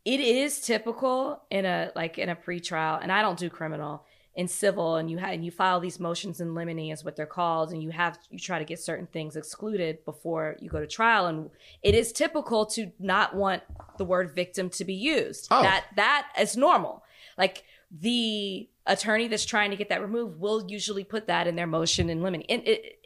it 0.05 0.19
is 0.19 0.61
typical 0.61 1.43
in 1.51 1.65
a 1.65 1.91
like 1.95 2.17
in 2.17 2.29
a 2.29 2.35
pretrial, 2.35 2.99
and 3.01 3.11
I 3.11 3.21
don't 3.21 3.37
do 3.37 3.49
criminal 3.49 4.05
in 4.37 4.47
civil, 4.47 4.97
and 4.97 5.09
you 5.09 5.17
ha- 5.19 5.31
and 5.31 5.43
you 5.43 5.49
file 5.49 5.79
these 5.79 5.99
motions 5.99 6.39
in 6.39 6.53
limine 6.53 6.91
is 6.91 7.03
what 7.03 7.15
they're 7.15 7.25
called, 7.25 7.71
and 7.71 7.81
you 7.81 7.89
have 7.89 8.19
you 8.29 8.37
try 8.37 8.59
to 8.59 8.65
get 8.65 8.79
certain 8.79 9.07
things 9.07 9.35
excluded 9.35 10.05
before 10.05 10.55
you 10.59 10.69
go 10.69 10.79
to 10.79 10.85
trial, 10.85 11.25
and 11.25 11.49
it 11.81 11.95
is 11.95 12.11
typical 12.11 12.67
to 12.67 12.91
not 12.99 13.35
want 13.35 13.63
the 13.97 14.05
word 14.05 14.35
victim 14.35 14.69
to 14.69 14.85
be 14.85 14.93
used. 14.93 15.47
Oh. 15.49 15.63
That 15.63 15.85
that 15.95 16.27
is 16.39 16.55
normal. 16.55 17.03
Like 17.35 17.63
the 17.91 18.69
attorney 18.85 19.27
that's 19.27 19.43
trying 19.45 19.71
to 19.71 19.75
get 19.75 19.89
that 19.89 20.01
removed 20.01 20.39
will 20.39 20.63
usually 20.69 21.03
put 21.03 21.25
that 21.25 21.47
in 21.47 21.55
their 21.55 21.67
motion 21.67 22.07
in 22.07 22.21
limine. 22.21 22.43
And 22.47 22.61
it, 22.67 22.99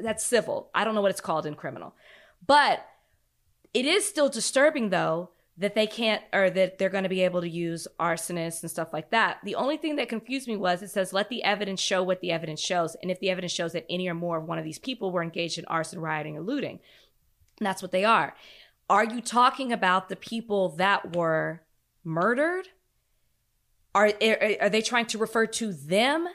that's 0.00 0.24
civil. 0.24 0.70
I 0.74 0.84
don't 0.84 0.94
know 0.94 1.02
what 1.02 1.10
it's 1.10 1.20
called 1.20 1.44
in 1.44 1.54
criminal. 1.54 1.94
But 2.46 2.86
it 3.74 3.84
is 3.84 4.08
still 4.08 4.30
disturbing 4.30 4.88
though 4.88 5.30
that 5.58 5.74
they 5.74 5.86
can't 5.86 6.22
or 6.32 6.50
that 6.50 6.78
they're 6.78 6.88
going 6.88 7.02
to 7.02 7.08
be 7.08 7.22
able 7.22 7.40
to 7.40 7.48
use 7.48 7.88
arsonists 7.98 8.62
and 8.62 8.70
stuff 8.70 8.92
like 8.92 9.10
that. 9.10 9.38
The 9.42 9.56
only 9.56 9.76
thing 9.76 9.96
that 9.96 10.08
confused 10.08 10.46
me 10.46 10.56
was 10.56 10.82
it 10.82 10.90
says 10.90 11.12
let 11.12 11.28
the 11.28 11.42
evidence 11.42 11.80
show 11.80 12.02
what 12.02 12.20
the 12.20 12.30
evidence 12.30 12.60
shows 12.60 12.96
and 13.02 13.10
if 13.10 13.18
the 13.18 13.30
evidence 13.30 13.52
shows 13.52 13.72
that 13.72 13.84
any 13.90 14.08
or 14.08 14.14
more 14.14 14.38
of 14.38 14.44
one 14.44 14.58
of 14.58 14.64
these 14.64 14.78
people 14.78 15.10
were 15.10 15.22
engaged 15.22 15.58
in 15.58 15.64
arson, 15.64 16.00
rioting 16.00 16.36
or 16.36 16.42
looting. 16.42 16.78
That's 17.60 17.82
what 17.82 17.90
they 17.90 18.04
are. 18.04 18.36
Are 18.88 19.04
you 19.04 19.20
talking 19.20 19.72
about 19.72 20.08
the 20.08 20.16
people 20.16 20.70
that 20.76 21.16
were 21.16 21.62
murdered? 22.04 22.68
Are 23.94 24.12
are, 24.22 24.52
are 24.60 24.70
they 24.70 24.80
trying 24.80 25.06
to 25.06 25.18
refer 25.18 25.46
to 25.46 25.72
them 25.72 26.28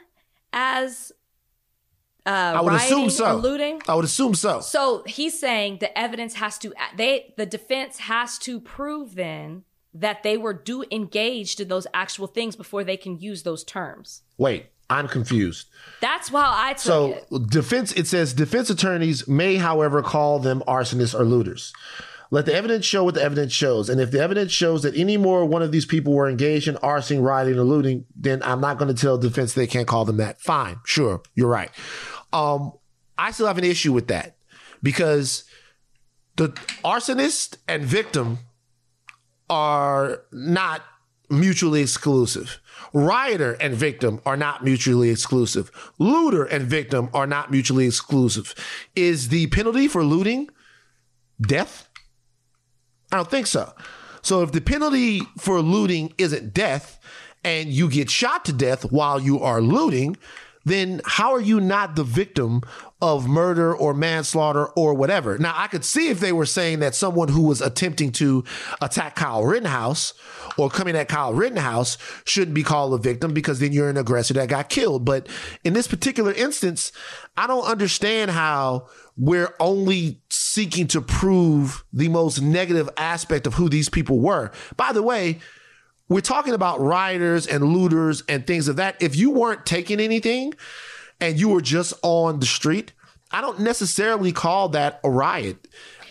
as 0.52 1.12
uh, 2.26 2.30
I 2.30 2.60
would 2.60 2.72
assume 2.74 3.10
so. 3.10 3.36
looting? 3.36 3.80
I 3.86 3.94
would 3.94 4.04
assume 4.04 4.34
so. 4.34 4.60
So 4.60 5.02
he's 5.06 5.38
saying 5.38 5.78
the 5.80 5.96
evidence 5.98 6.34
has 6.34 6.58
to 6.58 6.72
they 6.96 7.34
the 7.36 7.46
defense 7.46 7.98
has 7.98 8.38
to 8.38 8.60
prove 8.60 9.14
then 9.14 9.64
that 9.92 10.22
they 10.22 10.36
were 10.36 10.52
do 10.54 10.84
engaged 10.90 11.60
in 11.60 11.68
those 11.68 11.86
actual 11.94 12.26
things 12.26 12.56
before 12.56 12.82
they 12.82 12.96
can 12.96 13.18
use 13.18 13.42
those 13.42 13.62
terms. 13.62 14.22
Wait, 14.38 14.66
I'm 14.90 15.06
confused. 15.06 15.68
That's 16.00 16.30
why 16.32 16.52
I 16.52 16.72
took 16.72 16.80
So 16.80 17.18
it. 17.30 17.50
defense 17.50 17.92
it 17.92 18.06
says 18.06 18.32
defense 18.34 18.70
attorneys 18.70 19.28
may, 19.28 19.56
however, 19.56 20.02
call 20.02 20.38
them 20.38 20.62
arsonists 20.66 21.18
or 21.18 21.24
looters. 21.24 21.72
Let 22.30 22.46
the 22.46 22.54
evidence 22.54 22.84
show 22.84 23.04
what 23.04 23.14
the 23.14 23.22
evidence 23.22 23.52
shows. 23.52 23.88
And 23.88 24.00
if 24.00 24.10
the 24.10 24.20
evidence 24.20 24.50
shows 24.50 24.82
that 24.82 24.96
any 24.96 25.16
more 25.16 25.44
one 25.44 25.62
of 25.62 25.70
these 25.70 25.86
people 25.86 26.14
were 26.14 26.28
engaged 26.28 26.66
in 26.66 26.76
arson, 26.78 27.22
rioting, 27.22 27.56
or 27.56 27.62
looting, 27.62 28.06
then 28.16 28.42
I'm 28.42 28.60
not 28.60 28.76
going 28.78 28.92
to 28.92 29.00
tell 29.00 29.16
defense 29.18 29.52
they 29.52 29.68
can't 29.68 29.86
call 29.86 30.04
them 30.04 30.16
that. 30.16 30.40
Fine. 30.40 30.80
Sure. 30.84 31.22
You're 31.36 31.48
right. 31.50 31.70
Um, 32.34 32.72
I 33.16 33.30
still 33.30 33.46
have 33.46 33.58
an 33.58 33.64
issue 33.64 33.92
with 33.92 34.08
that 34.08 34.36
because 34.82 35.44
the 36.36 36.48
arsonist 36.84 37.58
and 37.68 37.84
victim 37.84 38.40
are 39.48 40.22
not 40.32 40.82
mutually 41.30 41.80
exclusive. 41.80 42.60
Rioter 42.92 43.52
and 43.60 43.74
victim 43.74 44.20
are 44.26 44.36
not 44.36 44.64
mutually 44.64 45.10
exclusive. 45.10 45.70
Looter 45.98 46.44
and 46.44 46.64
victim 46.64 47.08
are 47.14 47.26
not 47.26 47.50
mutually 47.50 47.86
exclusive. 47.86 48.54
Is 48.96 49.28
the 49.28 49.46
penalty 49.48 49.86
for 49.88 50.02
looting 50.02 50.48
death? 51.40 51.88
I 53.12 53.16
don't 53.16 53.30
think 53.30 53.46
so. 53.46 53.72
So 54.22 54.42
if 54.42 54.52
the 54.52 54.60
penalty 54.60 55.20
for 55.38 55.60
looting 55.60 56.12
isn't 56.18 56.52
death 56.52 56.98
and 57.44 57.68
you 57.68 57.88
get 57.88 58.10
shot 58.10 58.44
to 58.46 58.52
death 58.52 58.90
while 58.90 59.20
you 59.20 59.40
are 59.40 59.60
looting, 59.60 60.16
then 60.64 61.00
how 61.04 61.32
are 61.32 61.40
you 61.40 61.60
not 61.60 61.96
the 61.96 62.04
victim 62.04 62.62
of 63.00 63.28
murder 63.28 63.74
or 63.74 63.92
manslaughter 63.92 64.66
or 64.68 64.94
whatever? 64.94 65.36
Now, 65.38 65.52
I 65.56 65.66
could 65.66 65.84
see 65.84 66.08
if 66.08 66.20
they 66.20 66.32
were 66.32 66.46
saying 66.46 66.78
that 66.80 66.94
someone 66.94 67.28
who 67.28 67.42
was 67.42 67.60
attempting 67.60 68.12
to 68.12 68.44
attack 68.80 69.16
Kyle 69.16 69.44
Rittenhouse 69.44 70.14
or 70.56 70.70
coming 70.70 70.96
at 70.96 71.08
Kyle 71.08 71.34
Rittenhouse 71.34 71.98
shouldn't 72.24 72.54
be 72.54 72.62
called 72.62 72.94
a 72.94 72.98
victim 72.98 73.34
because 73.34 73.60
then 73.60 73.72
you're 73.72 73.90
an 73.90 73.96
aggressor 73.96 74.34
that 74.34 74.48
got 74.48 74.68
killed. 74.68 75.04
But 75.04 75.28
in 75.64 75.74
this 75.74 75.86
particular 75.86 76.32
instance, 76.32 76.92
I 77.36 77.46
don't 77.46 77.66
understand 77.66 78.30
how 78.30 78.88
we're 79.16 79.54
only 79.60 80.22
seeking 80.30 80.86
to 80.88 81.00
prove 81.00 81.84
the 81.92 82.08
most 82.08 82.40
negative 82.40 82.88
aspect 82.96 83.46
of 83.46 83.54
who 83.54 83.68
these 83.68 83.88
people 83.88 84.18
were. 84.18 84.50
By 84.76 84.92
the 84.92 85.02
way, 85.02 85.40
we're 86.08 86.20
talking 86.20 86.54
about 86.54 86.80
rioters 86.80 87.46
and 87.46 87.64
looters 87.64 88.22
and 88.28 88.46
things 88.46 88.68
of 88.68 88.76
that. 88.76 89.00
If 89.00 89.16
you 89.16 89.30
weren't 89.30 89.64
taking 89.64 90.00
anything 90.00 90.54
and 91.20 91.38
you 91.38 91.48
were 91.48 91.60
just 91.60 91.94
on 92.02 92.40
the 92.40 92.46
street, 92.46 92.92
I 93.30 93.40
don't 93.40 93.60
necessarily 93.60 94.32
call 94.32 94.68
that 94.70 95.00
a 95.02 95.10
riot. 95.10 95.66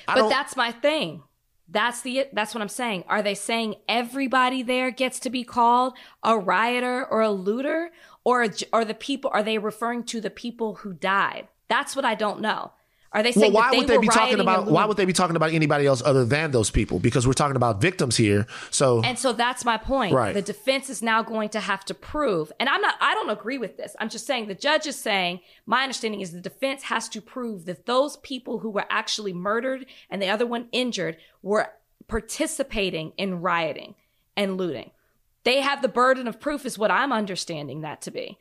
I 0.08 0.20
but 0.20 0.30
that's 0.30 0.56
my 0.56 0.72
thing. 0.72 1.24
That's 1.70 2.02
the 2.02 2.28
that's 2.34 2.54
what 2.54 2.62
I'm 2.62 2.70
saying. 2.70 3.06
Are 3.08 3.22
they 3.22 3.36
saying 3.36 3.76
everybody 3.88 4.62
there 4.64 4.92
gets 4.92 5.20
to 5.22 5.30
be 5.30 5.44
called 5.44 5.94
a 6.22 6.38
rioter 6.38 7.06
or 7.06 7.22
a 7.22 7.32
looter, 7.32 7.92
or 8.24 8.48
are 8.74 8.86
the 8.86 8.94
people? 8.94 9.32
Are 9.34 9.44
they 9.44 9.58
referring 9.58 10.04
to 10.06 10.22
the 10.22 10.30
people 10.30 10.76
who 10.76 10.94
died? 10.94 11.48
That's 11.70 11.96
what 11.96 12.06
I 12.06 12.16
don't 12.16 12.42
know. 12.42 12.74
Are 13.14 13.22
they 13.22 13.32
well, 13.36 13.52
why 13.52 13.62
that 13.62 13.72
they 13.72 13.78
would 13.78 13.88
they 13.88 13.98
were 13.98 14.02
be 14.02 14.08
talking 14.08 14.40
about? 14.40 14.66
Why 14.66 14.86
would 14.86 14.98
they 14.98 15.06
be 15.06 15.14
talking 15.14 15.36
about 15.36 15.54
anybody 15.54 15.86
else 15.86 16.02
other 16.04 16.26
than 16.26 16.50
those 16.52 16.72
people? 16.72 16.98
Because 17.00 17.28
we're 17.28 17.34
talking 17.34 17.56
about 17.56 17.80
victims 17.80 18.18
here. 18.18 18.48
So 18.72 19.04
And 19.04 19.20
so 19.20 19.34
that's 19.34 19.64
my 19.64 19.78
point. 19.78 20.14
Right. 20.14 20.34
The 20.34 20.42
defense 20.42 20.90
is 20.90 21.04
now 21.04 21.22
going 21.22 21.50
to 21.50 21.60
have 21.60 21.86
to 21.86 21.94
prove, 21.94 22.52
and 22.60 22.68
I'm 22.68 22.82
not, 22.82 22.96
I 23.00 23.14
don't 23.14 23.30
agree 23.30 23.60
with 23.60 23.78
this. 23.78 23.96
I'm 24.00 24.10
just 24.10 24.26
saying 24.26 24.48
the 24.48 24.56
judge 24.56 24.88
is 24.88 25.00
saying, 25.00 25.42
my 25.66 25.84
understanding 25.84 26.22
is 26.22 26.32
the 26.32 26.42
defense 26.42 26.84
has 26.84 27.08
to 27.10 27.22
prove 27.22 27.66
that 27.66 27.86
those 27.86 28.18
people 28.18 28.60
who 28.60 28.72
were 28.72 28.86
actually 28.90 29.34
murdered 29.34 29.86
and 30.10 30.22
the 30.22 30.30
other 30.30 30.48
one 30.48 30.68
injured 30.72 31.18
were 31.44 31.68
participating 32.08 33.14
in 33.18 33.42
rioting 33.42 33.94
and 34.36 34.58
looting. 34.58 34.90
They 35.44 35.62
have 35.62 35.82
the 35.82 35.88
burden 35.88 36.28
of 36.28 36.40
proof, 36.40 36.66
is 36.66 36.80
what 36.80 36.90
I'm 36.90 37.12
understanding 37.12 37.82
that 37.82 38.02
to 38.04 38.12
be. 38.12 38.40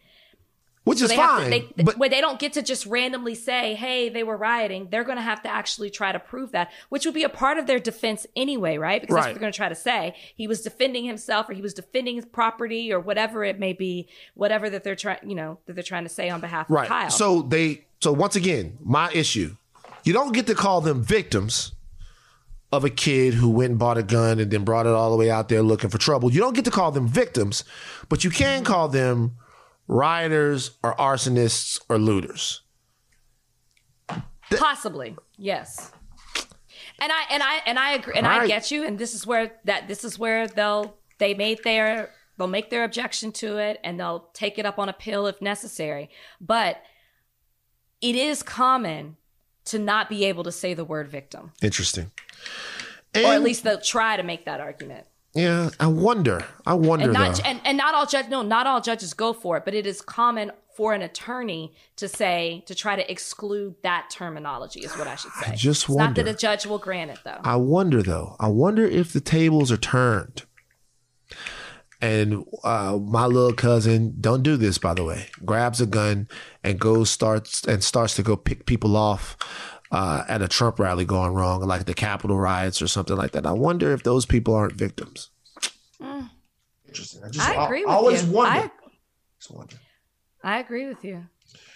Which 0.84 0.98
So 0.98 1.04
is 1.04 1.12
fine. 1.12 1.44
to, 1.44 1.50
they, 1.50 1.82
but 1.82 1.96
where 1.98 2.08
they 2.08 2.20
don't 2.20 2.38
get 2.38 2.54
to 2.54 2.62
just 2.62 2.86
randomly 2.86 3.34
say, 3.34 3.74
"Hey, 3.74 4.08
they 4.08 4.24
were 4.24 4.36
rioting." 4.36 4.88
They're 4.90 5.04
going 5.04 5.16
to 5.16 5.22
have 5.22 5.42
to 5.42 5.48
actually 5.48 5.90
try 5.90 6.12
to 6.12 6.18
prove 6.18 6.52
that, 6.52 6.70
which 6.88 7.04
would 7.04 7.14
be 7.14 7.22
a 7.22 7.28
part 7.28 7.58
of 7.58 7.66
their 7.66 7.78
defense 7.78 8.26
anyway, 8.34 8.78
right? 8.78 9.00
Because 9.00 9.14
that's 9.14 9.26
what 9.26 9.34
they're 9.34 9.40
going 9.40 9.52
to 9.52 9.56
try 9.56 9.68
to 9.68 9.74
say. 9.74 10.14
He 10.34 10.46
was 10.46 10.62
defending 10.62 11.04
himself, 11.04 11.48
or 11.48 11.52
he 11.52 11.62
was 11.62 11.74
defending 11.74 12.16
his 12.16 12.24
property, 12.24 12.92
or 12.92 13.00
whatever 13.00 13.44
it 13.44 13.58
may 13.58 13.72
be, 13.72 14.08
whatever 14.34 14.68
that 14.70 14.84
they're 14.84 14.96
trying, 14.96 15.28
you 15.28 15.34
know, 15.34 15.58
that 15.66 15.74
they're 15.74 15.82
trying 15.82 16.04
to 16.04 16.10
say 16.10 16.28
on 16.30 16.40
behalf 16.40 16.68
of 16.68 16.74
right. 16.74 16.88
Kyle. 16.88 17.10
So 17.10 17.42
they. 17.42 17.84
So 18.00 18.12
once 18.12 18.34
again, 18.34 18.78
my 18.82 19.10
issue. 19.12 19.56
You 20.04 20.12
don't 20.12 20.32
get 20.32 20.48
to 20.48 20.56
call 20.56 20.80
them 20.80 21.02
victims 21.02 21.72
of 22.72 22.84
a 22.84 22.90
kid 22.90 23.34
who 23.34 23.50
went 23.50 23.70
and 23.70 23.78
bought 23.78 23.98
a 23.98 24.02
gun 24.02 24.40
and 24.40 24.50
then 24.50 24.64
brought 24.64 24.86
it 24.86 24.92
all 24.92 25.10
the 25.10 25.16
way 25.16 25.30
out 25.30 25.48
there 25.48 25.62
looking 25.62 25.90
for 25.90 25.98
trouble. 25.98 26.32
You 26.32 26.40
don't 26.40 26.54
get 26.54 26.64
to 26.64 26.70
call 26.70 26.90
them 26.90 27.06
victims, 27.06 27.62
but 28.08 28.24
you 28.24 28.30
can 28.30 28.64
call 28.64 28.88
them 28.88 29.36
rioters 29.88 30.78
or 30.82 30.94
arsonists 30.96 31.80
or 31.88 31.98
looters. 31.98 32.62
Possibly, 34.50 35.16
yes. 35.36 35.92
And 36.98 37.10
I 37.10 37.22
and 37.30 37.42
I 37.42 37.60
and 37.66 37.78
I 37.78 37.92
agree 37.94 38.14
and 38.16 38.26
All 38.26 38.32
I 38.32 38.38
right. 38.40 38.48
get 38.48 38.70
you. 38.70 38.84
And 38.84 38.98
this 38.98 39.14
is 39.14 39.26
where 39.26 39.52
that 39.64 39.88
this 39.88 40.04
is 40.04 40.18
where 40.18 40.46
they'll 40.46 40.96
they 41.18 41.34
made 41.34 41.60
their 41.64 42.10
they'll 42.36 42.46
make 42.46 42.70
their 42.70 42.84
objection 42.84 43.32
to 43.32 43.56
it 43.56 43.80
and 43.82 43.98
they'll 43.98 44.28
take 44.34 44.58
it 44.58 44.66
up 44.66 44.78
on 44.78 44.88
appeal 44.88 45.26
if 45.26 45.40
necessary. 45.40 46.10
But 46.40 46.82
it 48.00 48.14
is 48.14 48.42
common 48.42 49.16
to 49.66 49.78
not 49.78 50.08
be 50.08 50.24
able 50.26 50.44
to 50.44 50.52
say 50.52 50.74
the 50.74 50.84
word 50.84 51.08
victim, 51.08 51.52
Interesting. 51.62 52.10
or 53.14 53.22
at 53.22 53.42
least 53.42 53.62
they'll 53.62 53.80
try 53.80 54.16
to 54.16 54.22
make 54.24 54.44
that 54.44 54.60
argument. 54.60 55.06
Yeah, 55.34 55.70
I 55.80 55.86
wonder. 55.86 56.44
I 56.66 56.74
wonder 56.74 57.06
And 57.06 57.12
not 57.12 57.44
and, 57.44 57.60
and 57.64 57.78
not 57.78 57.94
all 57.94 58.06
judge 58.06 58.28
no 58.28 58.42
not 58.42 58.66
all 58.66 58.80
judges 58.80 59.14
go 59.14 59.32
for 59.32 59.56
it, 59.56 59.64
but 59.64 59.74
it 59.74 59.86
is 59.86 60.02
common 60.02 60.52
for 60.76 60.94
an 60.94 61.02
attorney 61.02 61.74
to 61.96 62.08
say 62.08 62.62
to 62.66 62.74
try 62.74 62.96
to 62.96 63.10
exclude 63.10 63.74
that 63.82 64.08
terminology 64.10 64.80
is 64.80 64.96
what 64.96 65.06
I 65.06 65.14
should 65.16 65.32
say. 65.32 65.52
I 65.52 65.54
just 65.54 65.84
it's 65.84 65.96
not 65.96 66.14
that 66.16 66.28
a 66.28 66.34
judge 66.34 66.66
will 66.66 66.78
grant 66.78 67.10
it 67.10 67.18
though. 67.24 67.40
I 67.44 67.56
wonder 67.56 68.02
though. 68.02 68.36
I 68.40 68.48
wonder 68.48 68.84
if 68.84 69.12
the 69.12 69.20
tables 69.20 69.72
are 69.72 69.76
turned. 69.78 70.42
And 72.02 72.44
uh, 72.64 72.98
my 73.00 73.26
little 73.26 73.52
cousin, 73.52 74.16
don't 74.20 74.42
do 74.42 74.56
this 74.56 74.76
by 74.76 74.92
the 74.92 75.04
way, 75.04 75.28
grabs 75.44 75.80
a 75.80 75.86
gun 75.86 76.28
and 76.64 76.78
goes 76.78 77.10
starts 77.10 77.64
and 77.64 77.82
starts 77.82 78.16
to 78.16 78.22
go 78.22 78.36
pick 78.36 78.66
people 78.66 78.96
off 78.96 79.36
uh, 79.92 80.24
at 80.28 80.42
a 80.42 80.48
Trump 80.48 80.78
rally 80.80 81.04
going 81.04 81.32
wrong, 81.34 81.60
like 81.62 81.84
the 81.84 81.94
Capitol 81.94 82.38
riots 82.38 82.82
or 82.82 82.88
something 82.88 83.16
like 83.16 83.32
that. 83.32 83.46
I 83.46 83.52
wonder 83.52 83.92
if 83.92 84.02
those 84.02 84.26
people 84.26 84.54
aren't 84.54 84.72
victims. 84.74 85.30
Interesting. 86.86 87.22
I 87.24 87.28
just 87.30 87.48
I 87.48 87.64
agree 87.64 87.84
with 87.84 87.90
always 87.94 88.24
you. 88.26 88.32
wonder. 88.32 88.60
I, 88.66 88.70
Just 89.38 89.50
wonder. 89.50 89.76
I 90.44 90.58
agree 90.58 90.86
with 90.86 91.04
you. 91.04 91.24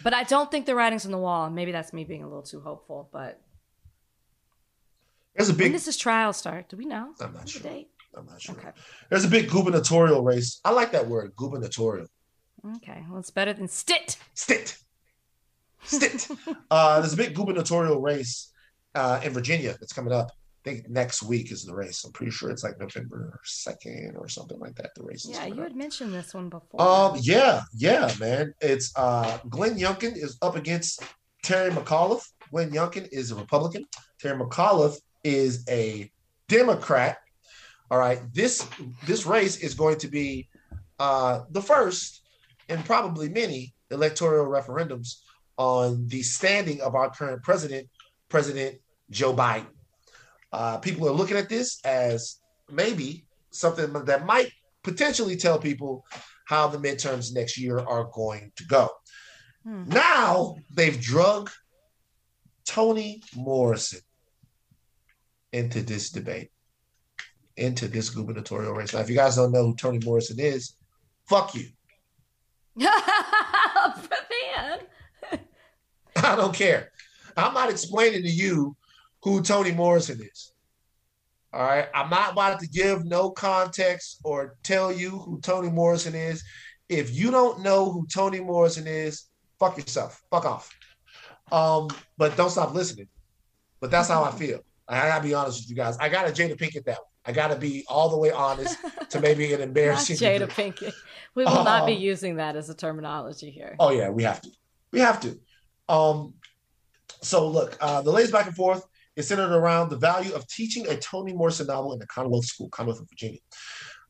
But 0.03 0.13
I 0.13 0.25
don't 0.25 0.51
think 0.51 0.67
the 0.67 0.75
writing's 0.75 1.07
on 1.07 1.13
the 1.13 1.19
wall. 1.19 1.49
Maybe 1.49 1.73
that's 1.73 1.93
me 1.95 2.05
being 2.05 2.23
a 2.23 2.27
little 2.29 2.43
too 2.43 2.61
hopeful. 2.61 3.09
But 3.13 3.41
There's 5.35 5.49
a 5.49 5.53
when 5.53 5.59
big. 5.59 5.73
does 5.73 5.87
this 5.87 5.97
trial 5.97 6.33
start? 6.35 6.69
Do 6.69 6.77
we 6.77 6.85
know? 6.85 7.15
I'm 7.21 7.33
not 7.33 7.45
The 7.45 7.49
sure. 7.49 7.63
date? 7.63 7.89
I'm 8.15 8.27
not 8.27 8.41
sure. 8.43 8.57
Okay. 8.57 8.71
There's 9.09 9.25
a 9.25 9.29
big 9.29 9.49
gubernatorial 9.49 10.23
race. 10.23 10.61
I 10.65 10.71
like 10.71 10.93
that 10.93 11.07
word, 11.07 11.33
gubernatorial. 11.37 12.09
Okay. 12.77 13.03
Well, 13.09 13.19
it's 13.21 13.31
better 13.31 13.53
than 13.55 13.69
stit. 13.69 14.17
Stit. 14.35 14.77
Stit. 15.85 16.29
uh, 16.71 17.01
there's 17.01 17.13
a 17.13 17.17
big 17.17 17.35
gubernatorial 17.35 18.01
race 18.01 18.53
uh, 18.95 19.21
in 19.23 19.33
Virginia 19.33 19.77
that's 19.79 19.93
coming 19.93 20.13
up. 20.13 20.31
I 20.65 20.71
think 20.71 20.89
next 20.89 21.23
week 21.23 21.53
is 21.53 21.65
the 21.65 21.75
race. 21.75 22.03
I'm 22.05 22.11
pretty 22.13 22.33
sure 22.33 22.51
it's 22.51 22.65
like 22.65 22.79
November 22.81 23.39
2nd 23.47 24.17
or 24.19 24.27
something 24.29 24.59
like 24.59 24.75
that. 24.77 24.91
The 24.97 25.05
race 25.05 25.25
Yeah, 25.31 25.47
you 25.47 25.55
up. 25.55 25.69
had 25.69 25.77
mentioned 25.77 26.13
this 26.13 26.35
one 26.35 26.49
before. 26.49 26.83
Um, 26.83 27.19
yeah, 27.23 27.63
yeah, 27.77 28.13
man. 28.19 28.53
It's 28.61 28.93
uh 28.97 29.39
Glenn 29.49 29.79
Youngkin 29.79 30.17
is 30.17 30.37
up 30.43 30.57
against 30.57 31.05
Terry 31.45 31.71
McAuliffe. 31.71 32.27
Glenn 32.51 32.73
Youngkin 32.73 33.07
is 33.13 33.31
a 33.31 33.37
Republican. 33.37 33.85
Terry 34.19 34.37
McAuliffe 34.37 34.97
is 35.23 35.65
a 35.69 36.11
Democrat. 36.49 37.19
All 37.93 37.99
right. 37.99 38.21
This 38.35 38.67
this 39.07 39.25
race 39.25 39.59
is 39.59 39.75
going 39.75 39.99
to 39.99 40.09
be 40.09 40.49
uh 40.99 41.43
the 41.51 41.63
first 41.63 42.23
in 42.69 42.83
probably 42.83 43.29
many 43.29 43.73
electoral 43.93 44.47
referendums 44.47 45.21
on 45.57 46.07
the 46.09 46.23
standing 46.23 46.81
of 46.81 46.95
our 46.95 47.11
current 47.11 47.43
president, 47.43 47.89
President 48.29 48.77
Joe 49.11 49.35
Biden. 49.35 49.67
Uh, 50.53 50.79
people 50.79 51.09
are 51.09 51.13
looking 51.13 51.37
at 51.37 51.49
this 51.49 51.81
as 51.85 52.41
maybe 52.71 53.27
something 53.51 53.93
that 54.05 54.27
might 54.27 54.51
potentially 54.83 55.37
tell 55.37 55.59
people 55.59 56.05
how 56.47 56.69
the 56.69 56.79
midterms 56.79 57.35
next 57.35 57.59
year 57.59 57.79
are 57.79 58.09
going 58.13 58.53
to 58.57 58.65
go. 58.65 58.89
Hmm. 59.65 59.85
Now 59.87 60.57
they've 60.75 61.01
drug 61.01 61.51
Toni 62.65 63.23
Morrison 63.35 64.01
into 65.53 65.83
this 65.83 66.11
debate, 66.11 66.51
into 67.57 67.89
this 67.89 68.11
gubernatorial 68.11 68.75
race. 68.75 68.93
Now, 68.93 69.01
if 69.01 69.09
you 69.09 69.17
guys 69.17 69.37
don't 69.37 69.53
know 69.53 69.67
who 69.67 69.77
Toni 69.77 69.99
Morrison 70.05 70.39
is, 70.39 70.77
fuck 71.29 71.55
you. 71.55 71.67
I 76.25 76.37
don't 76.37 76.55
care. 76.55 76.91
I'm 77.37 77.55
not 77.55 77.71
explaining 77.71 78.23
to 78.23 78.29
you 78.31 78.77
who 79.23 79.43
Toni 79.43 79.73
Morrison 79.73 80.21
is. 80.21 80.53
All 81.53 81.63
right. 81.63 81.89
I'm 81.95 82.11
not 82.11 82.33
about 82.33 82.61
to 82.61 82.67
give 82.69 83.05
no 83.05 83.31
context 83.31 84.21
or 84.25 84.57
tell 84.63 84.93
you 84.93 85.11
who 85.11 85.41
Toni 85.41 85.71
Morrison 85.71 86.15
is. 86.15 86.45
If 86.89 87.15
you 87.17 87.31
don't 87.31 87.61
know 87.63 87.91
who 87.91 88.07
Toni 88.07 88.41
Morrison 88.41 88.87
is, 88.87 89.25
fuck 89.59 89.77
yourself. 89.77 90.23
Fuck 90.31 90.45
off. 90.45 90.71
Um, 91.53 91.89
but 92.19 92.37
don't 92.37 92.51
stop 92.51 92.75
listening. 92.75 93.09
But 93.81 93.91
that's 93.91 94.09
how 94.09 94.23
I 94.25 94.31
feel. 94.33 94.61
I 94.89 95.09
gotta 95.09 95.23
be 95.25 95.35
honest 95.35 95.63
with 95.63 95.71
you 95.71 95.77
guys. 95.77 95.97
I 95.99 96.09
gotta 96.09 96.31
Jada 96.31 96.57
Pinkett 96.57 96.85
that 96.85 96.99
one. 96.99 97.07
I 97.25 97.33
gotta 97.33 97.57
be 97.57 97.85
all 97.89 98.09
the 98.09 98.17
way 98.17 98.31
honest 98.31 98.79
to 99.11 99.21
maybe 99.21 99.53
an 99.53 99.61
embarrassing. 99.61 100.17
Jada. 100.19 100.49
Pinkett. 100.49 100.95
We 101.35 101.45
will 101.45 101.65
not 101.65 101.87
be 101.87 101.95
Um, 101.95 102.01
using 102.01 102.37
that 102.37 102.55
as 102.57 102.71
a 102.71 102.75
terminology 102.75 103.51
here. 103.51 103.75
Oh 103.81 103.91
yeah, 103.91 104.11
we 104.11 104.23
have 104.23 104.41
to. 104.43 104.51
We 104.93 105.01
have 105.01 105.21
to. 105.23 105.39
Um, 105.89 106.35
so 107.23 107.49
look, 107.49 107.77
uh, 107.81 108.03
the 108.03 108.11
latest 108.11 108.33
back 108.33 108.47
and 108.47 108.57
forth 108.57 108.85
is 109.17 109.29
centered 109.29 109.55
around 109.55 109.89
the 109.89 109.97
value 109.97 110.35
of 110.35 110.47
teaching 110.49 110.87
a 110.89 110.97
Toni 110.97 111.33
Morrison 111.33 111.67
novel 111.67 111.93
in 111.95 112.03
a 112.03 112.07
Commonwealth 112.07 112.47
school, 112.47 112.69
Commonwealth 112.69 113.01
of 113.01 113.09
Virginia, 113.09 113.41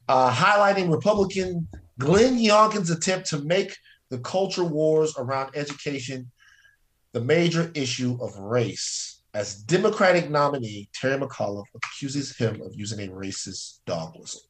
uh, 0.09 0.33
highlighting 0.33 0.91
Republican 0.91 1.69
Glenn 1.99 2.39
Youngkin's 2.39 2.91
attempt 2.91 3.29
to 3.29 3.39
make 3.39 3.77
the 4.11 4.19
culture 4.19 4.65
wars 4.65 5.15
around 5.19 5.51
education 5.55 6.31
the 7.13 7.21
major 7.21 7.71
issue 7.75 8.19
of 8.21 8.37
race. 8.39 9.23
As 9.35 9.57
Democratic 9.63 10.31
nominee 10.31 10.89
Terry 10.95 11.19
McAuliffe 11.19 11.65
accuses 11.75 12.37
him 12.37 12.61
of 12.63 12.75
using 12.75 13.01
a 13.01 13.13
racist 13.13 13.81
dog 13.87 14.15
whistle. 14.19 14.46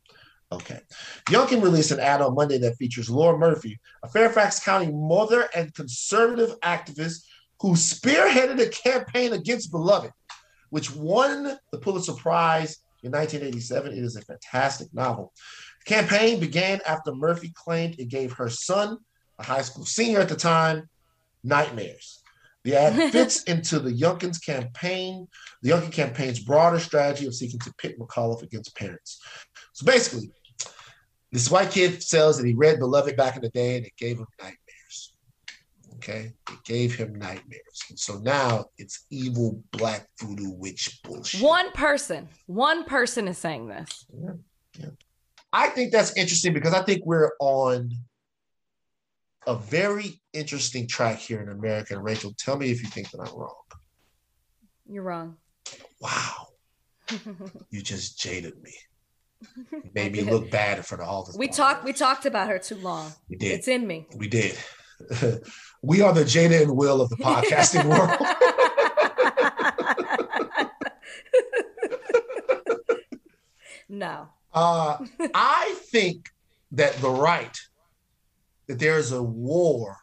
Okay. 0.53 0.80
Youngkin 1.28 1.62
released 1.62 1.90
an 1.90 1.99
ad 1.99 2.22
on 2.22 2.34
Monday 2.34 2.59
that 2.59 2.76
features 2.76 3.11
Laura 3.11 3.36
Murphy, 3.36 3.78
a 4.05 4.09
Fairfax 4.09 4.61
County 4.61 4.92
mother 4.92 5.49
and 5.55 5.74
conservative 5.74 6.59
activist 6.61 7.24
who 7.61 7.72
spearheaded 7.72 8.61
a 8.61 8.68
campaign 8.68 9.32
against 9.32 9.72
Beloved, 9.72 10.12
which 10.70 10.94
won 10.94 11.59
the 11.72 11.78
Pulitzer 11.78 12.12
Prize 12.12 12.78
in 13.03 13.11
1987. 13.11 13.92
It 13.92 14.05
is 14.05 14.16
a 14.16 14.22
fantastic 14.22 14.88
novel. 14.92 15.32
The 15.84 15.94
campaign 15.94 16.38
began 16.38 16.80
after 16.86 17.14
Murphy 17.14 17.53
claimed 17.55 17.99
it 17.99 18.09
gave 18.09 18.32
her 18.34 18.49
son, 18.49 18.99
a 19.38 19.44
high 19.44 19.62
school 19.62 19.84
senior 19.84 20.20
at 20.20 20.28
the 20.28 20.36
time, 20.36 20.88
nightmares. 21.42 22.22
The 22.64 22.74
ad 22.74 23.12
fits 23.12 23.44
into 23.44 23.78
the 23.78 23.92
Youngkin's 23.92 24.38
campaign, 24.38 25.28
the 25.62 25.70
Youngkin 25.70 25.92
campaign's 25.92 26.40
broader 26.40 26.80
strategy 26.80 27.26
of 27.26 27.34
seeking 27.34 27.61
to 27.61 27.74
pit 27.78 27.99
McAuliffe 27.99 28.42
against 28.42 28.76
parents. 28.76 29.20
So 29.72 29.86
basically, 29.86 30.32
this 31.33 31.51
white 31.51 31.70
kid 31.70 32.03
says 32.03 32.39
that 32.39 32.47
he 32.47 32.55
read 32.55 32.79
Beloved 32.79 33.16
back 33.16 33.37
in 33.37 33.43
the 33.43 33.51
day 33.51 33.77
and 33.77 33.87
it 33.87 33.97
gave 33.97 34.18
him 34.18 34.27
nightmares. 34.41 35.14
Okay, 35.97 36.33
it 36.51 36.64
gave 36.64 36.95
him 36.95 37.14
nightmares, 37.14 37.85
and 37.89 37.99
so 37.99 38.18
now 38.18 38.66
it's 38.77 39.07
evil 39.11 39.62
black 39.72 40.07
voodoo 40.20 40.51
witch 40.51 41.01
bullshit. 41.03 41.41
One 41.41 41.72
person, 41.72 42.29
one 42.47 42.85
person 42.85 43.27
is 43.27 43.39
saying 43.39 43.68
this. 43.68 44.05
Yeah, 44.12 44.33
yeah. 44.79 44.91
I 45.53 45.68
think 45.68 45.93
that's 45.93 46.14
interesting 46.16 46.53
because 46.53 46.74
I 46.74 46.83
think 46.83 47.07
we're 47.07 47.33
on 47.41 47.93
a 49.47 49.57
very 49.57 50.20
interesting 50.35 50.87
track 50.87 51.18
here 51.18 51.41
in 51.41 51.49
America. 51.49 51.95
And 51.95 52.05
Rachel, 52.05 52.35
tell 52.39 52.59
me 52.59 52.70
if 52.70 52.83
you 52.83 52.89
think 52.89 53.11
that 53.12 53.20
I'm 53.20 53.35
wrong. 53.35 53.55
You're 54.89 55.03
wrong. 55.03 55.37
Wow, 55.99 56.49
you 57.70 57.81
just 57.81 58.20
jaded 58.20 58.62
me. 58.62 58.74
Made 59.95 60.12
me 60.12 60.22
look 60.22 60.51
bad 60.51 60.84
for 60.84 60.97
the 60.97 61.05
all 61.05 61.24
this. 61.24 61.37
we 61.37 61.49
talked. 61.49 61.84
We 61.84 61.93
talked 61.93 62.26
about 62.26 62.49
her 62.49 62.59
too 62.59 62.76
long. 62.76 63.12
We 63.28 63.37
did. 63.37 63.53
It's 63.53 63.68
in 63.68 63.87
me. 63.87 64.07
We 64.16 64.28
did. 64.28 64.57
we 65.82 66.01
are 66.01 66.12
the 66.12 66.24
Jada 66.24 66.62
and 66.62 66.76
Will 66.76 67.01
of 67.01 67.11
the 67.11 67.16
podcasting 67.16 67.84
world. 67.84 68.11
no. 73.89 74.28
Uh, 74.55 74.99
I 75.34 75.76
think 75.91 76.30
that 76.72 76.95
the 76.95 77.11
right, 77.11 77.57
that 78.68 78.78
there 78.78 78.99
is 78.99 79.12
a 79.12 79.22
war 79.22 79.99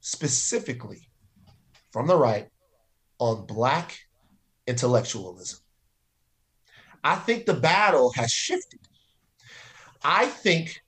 specifically 0.00 1.08
from 1.90 2.06
the 2.06 2.16
right 2.16 2.48
on 3.18 3.44
Black 3.46 3.98
intellectualism. 4.68 5.58
I 7.04 7.16
think 7.16 7.46
the 7.46 7.54
battle 7.54 8.12
has 8.12 8.32
shifted. 8.32 8.80
I 10.02 10.26
think 10.26 10.80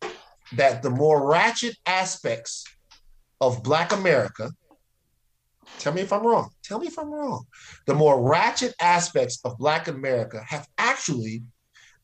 that 0.52 0.82
the 0.82 0.90
more 0.90 1.28
ratchet 1.28 1.76
aspects 1.86 2.64
of 3.40 3.62
Black 3.62 3.92
America, 3.92 4.50
tell 5.78 5.92
me 5.92 6.02
if 6.02 6.12
I'm 6.12 6.26
wrong, 6.26 6.50
tell 6.62 6.78
me 6.78 6.86
if 6.88 6.98
I'm 6.98 7.10
wrong, 7.10 7.44
the 7.86 7.94
more 7.94 8.28
ratchet 8.28 8.74
aspects 8.80 9.40
of 9.44 9.58
Black 9.58 9.88
America 9.88 10.42
have 10.46 10.68
actually 10.78 11.42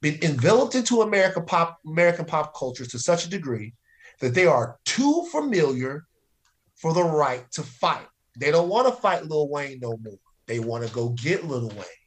been 0.00 0.18
enveloped 0.22 0.74
into 0.74 1.02
America 1.02 1.40
pop, 1.40 1.78
American 1.86 2.24
pop 2.24 2.56
culture 2.56 2.86
to 2.86 2.98
such 2.98 3.26
a 3.26 3.30
degree 3.30 3.74
that 4.20 4.34
they 4.34 4.46
are 4.46 4.78
too 4.84 5.26
familiar 5.30 6.06
for 6.76 6.92
the 6.92 7.02
right 7.02 7.50
to 7.52 7.62
fight. 7.62 8.06
They 8.38 8.50
don't 8.50 8.68
want 8.68 8.86
to 8.86 9.00
fight 9.00 9.26
Lil 9.26 9.48
Wayne 9.48 9.80
no 9.80 9.96
more. 10.02 10.18
They 10.46 10.60
want 10.60 10.86
to 10.86 10.92
go 10.92 11.10
get 11.10 11.44
Lil 11.44 11.68
Wayne. 11.68 12.05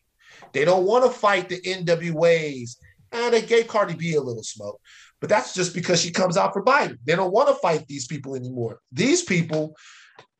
They 0.53 0.65
don't 0.65 0.85
want 0.85 1.05
to 1.05 1.11
fight 1.11 1.49
the 1.49 1.61
NWAs. 1.61 2.77
And 3.11 3.25
ah, 3.25 3.29
they 3.31 3.41
gave 3.41 3.67
Cardi 3.67 3.95
B 3.95 4.13
a 4.15 4.21
little 4.21 4.43
smoke, 4.43 4.79
but 5.19 5.29
that's 5.29 5.53
just 5.55 5.73
because 5.73 5.99
she 5.99 6.11
comes 6.11 6.37
out 6.37 6.53
for 6.53 6.63
Biden. 6.63 6.97
They 7.05 7.15
don't 7.15 7.33
want 7.33 7.49
to 7.49 7.55
fight 7.55 7.87
these 7.87 8.05
people 8.05 8.35
anymore. 8.35 8.79
These 8.91 9.23
people, 9.23 9.75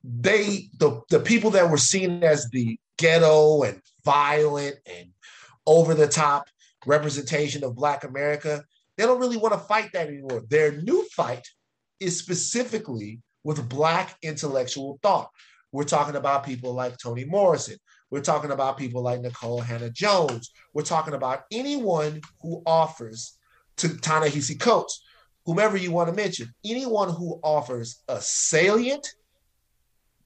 they 0.04 0.70
the 0.78 1.02
the 1.10 1.20
people 1.20 1.50
that 1.52 1.70
were 1.70 1.78
seen 1.78 2.24
as 2.24 2.48
the 2.52 2.78
ghetto 2.98 3.64
and 3.64 3.82
violent 4.06 4.76
and 4.86 5.10
over 5.66 5.96
the 5.96 6.08
top 6.08 6.46
representation 6.86 7.64
of 7.64 7.76
Black 7.76 8.04
America, 8.04 8.64
they 8.98 9.06
don't 9.06 9.20
really 9.20 9.38
want 9.38 9.54
to 9.54 9.60
fight 9.60 9.92
that 9.94 10.08
anymore. 10.08 10.44
Their 10.48 10.74
new 10.74 11.08
fight 11.16 11.48
is 12.00 12.18
specifically 12.18 13.22
with 13.44 13.68
Black 13.68 14.16
intellectual 14.22 15.00
thought. 15.02 15.30
We're 15.72 15.84
talking 15.84 16.16
about 16.16 16.46
people 16.46 16.74
like 16.74 16.98
Toni 16.98 17.26
Morrison. 17.26 17.78
We're 18.12 18.22
talking 18.22 18.52
about 18.52 18.78
people 18.78 19.02
like 19.02 19.22
Nikole 19.22 19.64
Hannah-Jones. 19.64 20.52
We're 20.74 20.84
talking 20.84 21.14
about 21.14 21.44
anyone 21.52 22.22
who 22.42 22.64
offers 22.66 23.38
to 23.78 23.98
Ta-Nehisi 23.98 24.60
Coates, 24.60 25.04
whomever 25.46 25.78
you 25.78 25.92
want 25.92 26.10
to 26.10 26.16
mention, 26.16 26.54
anyone 26.66 27.10
who 27.10 27.40
offers 27.44 28.04
a 28.08 28.20
salient, 28.20 29.08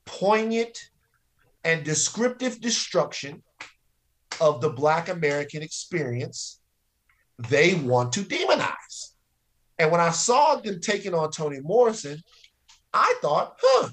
poignant, 0.06 0.78
and 1.64 1.84
descriptive 1.84 2.60
destruction 2.60 3.44
of 4.42 4.62
the 4.62 4.70
Black 4.70 5.10
American 5.10 5.62
experience, 5.62 6.62
they 7.50 7.76
want 7.76 8.14
to 8.14 8.22
demonize. 8.22 9.12
And 9.78 9.92
when 9.92 10.02
I 10.02 10.12
saw 10.12 10.56
them 10.56 10.80
taking 10.80 11.14
on 11.14 11.32
Toni 11.32 11.60
Morrison, 11.62 12.22
I 12.94 13.16
thought, 13.22 13.58
huh, 13.62 13.90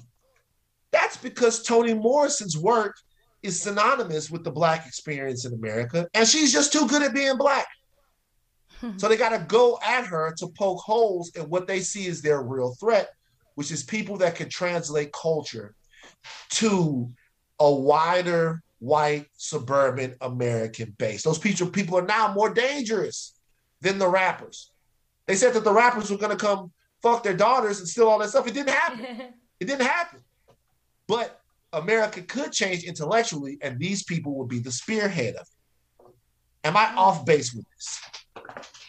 that's 0.91 1.17
because 1.17 1.63
Toni 1.63 1.93
Morrison's 1.93 2.57
work 2.57 2.95
is 3.43 3.61
synonymous 3.61 4.29
with 4.29 4.43
the 4.43 4.51
Black 4.51 4.85
experience 4.85 5.45
in 5.45 5.53
America, 5.53 6.07
and 6.13 6.27
she's 6.27 6.53
just 6.53 6.71
too 6.71 6.87
good 6.87 7.01
at 7.01 7.13
being 7.13 7.37
Black. 7.37 7.67
Hmm. 8.79 8.97
So 8.97 9.07
they 9.07 9.17
got 9.17 9.29
to 9.29 9.45
go 9.47 9.79
at 9.83 10.05
her 10.05 10.33
to 10.37 10.47
poke 10.47 10.79
holes 10.79 11.31
in 11.35 11.43
what 11.43 11.67
they 11.67 11.79
see 11.79 12.07
as 12.07 12.21
their 12.21 12.41
real 12.41 12.75
threat, 12.79 13.09
which 13.55 13.71
is 13.71 13.83
people 13.83 14.17
that 14.17 14.35
can 14.35 14.49
translate 14.49 15.11
culture 15.13 15.75
to 16.51 17.09
a 17.59 17.71
wider 17.71 18.63
white 18.79 19.27
suburban 19.37 20.15
American 20.21 20.95
base. 20.97 21.21
Those 21.21 21.37
people, 21.37 21.67
people 21.67 21.97
are 21.97 22.05
now 22.05 22.33
more 22.33 22.51
dangerous 22.51 23.33
than 23.81 23.99
the 23.99 24.07
rappers. 24.07 24.71
They 25.27 25.35
said 25.35 25.53
that 25.53 25.63
the 25.63 25.73
rappers 25.73 26.09
were 26.09 26.17
going 26.17 26.35
to 26.35 26.43
come 26.43 26.71
fuck 27.01 27.23
their 27.23 27.35
daughters 27.35 27.79
and 27.79 27.87
steal 27.87 28.07
all 28.07 28.19
that 28.19 28.29
stuff. 28.29 28.47
It 28.47 28.53
didn't 28.53 28.73
happen. 28.73 29.33
It 29.59 29.67
didn't 29.67 29.85
happen. 29.85 30.19
But 31.07 31.39
America 31.73 32.21
could 32.21 32.51
change 32.51 32.83
intellectually, 32.83 33.57
and 33.61 33.79
these 33.79 34.03
people 34.03 34.35
would 34.35 34.49
be 34.49 34.59
the 34.59 34.71
spearhead 34.71 35.35
of 35.35 35.47
it. 35.47 36.07
Am 36.63 36.77
I 36.77 36.93
off 36.95 37.25
base 37.25 37.53
with 37.53 37.65
this? 37.75 37.99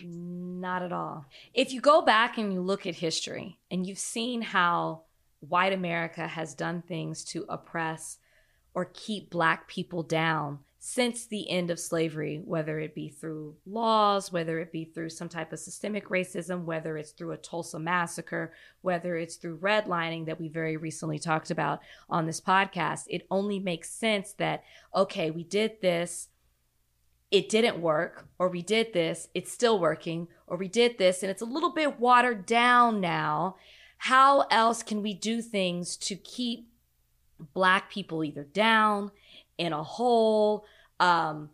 Not 0.02 0.82
at 0.82 0.92
all. 0.92 1.24
If 1.54 1.72
you 1.72 1.80
go 1.80 2.02
back 2.02 2.38
and 2.38 2.52
you 2.52 2.60
look 2.60 2.86
at 2.86 2.96
history 2.96 3.58
and 3.70 3.86
you've 3.86 3.98
seen 3.98 4.42
how 4.42 5.02
white 5.40 5.72
America 5.72 6.26
has 6.26 6.54
done 6.54 6.82
things 6.82 7.24
to 7.24 7.46
oppress 7.48 8.18
or 8.74 8.90
keep 8.92 9.30
black 9.30 9.68
people 9.68 10.02
down 10.02 10.60
since 10.84 11.26
the 11.26 11.48
end 11.48 11.70
of 11.70 11.78
slavery, 11.78 12.42
whether 12.44 12.80
it 12.80 12.92
be 12.92 13.08
through 13.08 13.54
laws, 13.64 14.32
whether 14.32 14.58
it 14.58 14.72
be 14.72 14.84
through 14.84 15.08
some 15.08 15.28
type 15.28 15.52
of 15.52 15.60
systemic 15.60 16.08
racism, 16.08 16.64
whether 16.64 16.96
it's 16.96 17.12
through 17.12 17.30
a 17.30 17.36
Tulsa 17.36 17.78
massacre, 17.78 18.52
whether 18.80 19.16
it's 19.16 19.36
through 19.36 19.58
redlining 19.58 20.26
that 20.26 20.40
we 20.40 20.48
very 20.48 20.76
recently 20.76 21.20
talked 21.20 21.52
about 21.52 21.82
on 22.10 22.26
this 22.26 22.40
podcast, 22.40 23.04
it 23.06 23.28
only 23.30 23.60
makes 23.60 23.90
sense 23.90 24.32
that, 24.38 24.64
okay, 24.92 25.30
we 25.30 25.44
did 25.44 25.80
this, 25.82 26.30
it 27.30 27.48
didn't 27.48 27.80
work, 27.80 28.26
or 28.40 28.48
we 28.48 28.60
did 28.60 28.92
this, 28.92 29.28
it's 29.34 29.52
still 29.52 29.78
working, 29.78 30.26
or 30.48 30.56
we 30.56 30.66
did 30.66 30.98
this 30.98 31.22
and 31.22 31.30
it's 31.30 31.42
a 31.42 31.46
little 31.46 31.72
bit 31.72 32.00
watered 32.00 32.44
down 32.44 33.00
now. 33.00 33.54
How 33.98 34.48
else 34.50 34.82
can 34.82 35.00
we 35.00 35.14
do 35.14 35.42
things 35.42 35.96
to 35.98 36.16
keep 36.16 36.72
black 37.54 37.88
people 37.88 38.24
either 38.24 38.44
down, 38.44 39.12
in 39.62 39.72
a 39.72 39.82
whole 39.82 40.64
um, 40.98 41.50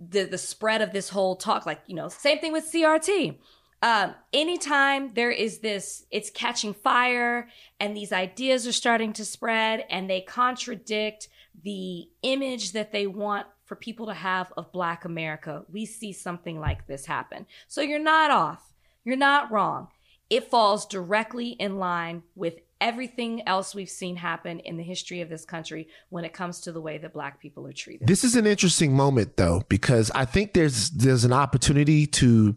the 0.00 0.24
the 0.24 0.38
spread 0.38 0.80
of 0.80 0.92
this 0.92 1.08
whole 1.08 1.34
talk, 1.36 1.66
like 1.66 1.80
you 1.86 1.96
know, 1.96 2.08
same 2.08 2.38
thing 2.38 2.52
with 2.52 2.70
CRT. 2.72 3.36
Um, 3.80 4.14
anytime 4.32 5.14
there 5.14 5.30
is 5.30 5.58
this, 5.58 6.04
it's 6.10 6.30
catching 6.30 6.74
fire, 6.74 7.48
and 7.78 7.96
these 7.96 8.12
ideas 8.12 8.66
are 8.66 8.72
starting 8.72 9.12
to 9.14 9.24
spread, 9.24 9.84
and 9.90 10.08
they 10.08 10.20
contradict 10.20 11.28
the 11.64 12.08
image 12.22 12.72
that 12.72 12.92
they 12.92 13.06
want 13.06 13.46
for 13.64 13.76
people 13.76 14.06
to 14.06 14.14
have 14.14 14.52
of 14.56 14.72
Black 14.72 15.04
America. 15.04 15.64
We 15.70 15.84
see 15.84 16.12
something 16.12 16.58
like 16.58 16.86
this 16.86 17.06
happen. 17.06 17.46
So 17.66 17.80
you're 17.80 17.98
not 17.98 18.30
off. 18.30 18.72
You're 19.04 19.16
not 19.16 19.50
wrong. 19.50 19.88
It 20.30 20.50
falls 20.50 20.86
directly 20.86 21.50
in 21.50 21.78
line 21.78 22.22
with 22.34 22.60
everything 22.80 23.46
else 23.46 23.74
we've 23.74 23.90
seen 23.90 24.16
happen 24.16 24.60
in 24.60 24.76
the 24.76 24.82
history 24.82 25.20
of 25.20 25.28
this 25.28 25.44
country 25.44 25.88
when 26.10 26.24
it 26.24 26.32
comes 26.32 26.60
to 26.60 26.72
the 26.72 26.80
way 26.80 26.98
that 26.98 27.12
black 27.12 27.40
people 27.40 27.66
are 27.66 27.72
treated. 27.72 28.06
This 28.06 28.24
is 28.24 28.36
an 28.36 28.46
interesting 28.46 28.94
moment 28.94 29.36
though 29.36 29.62
because 29.68 30.10
I 30.12 30.24
think 30.24 30.54
there's 30.54 30.90
there's 30.90 31.24
an 31.24 31.32
opportunity 31.32 32.06
to 32.06 32.56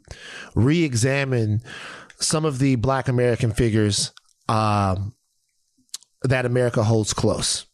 re-examine 0.55 1.61
some 2.19 2.45
of 2.45 2.59
the 2.59 2.75
black 2.75 3.07
American 3.07 3.51
figures 3.51 4.13
um, 4.47 5.15
that 6.23 6.45
America 6.45 6.83
holds 6.83 7.13
close. 7.13 7.65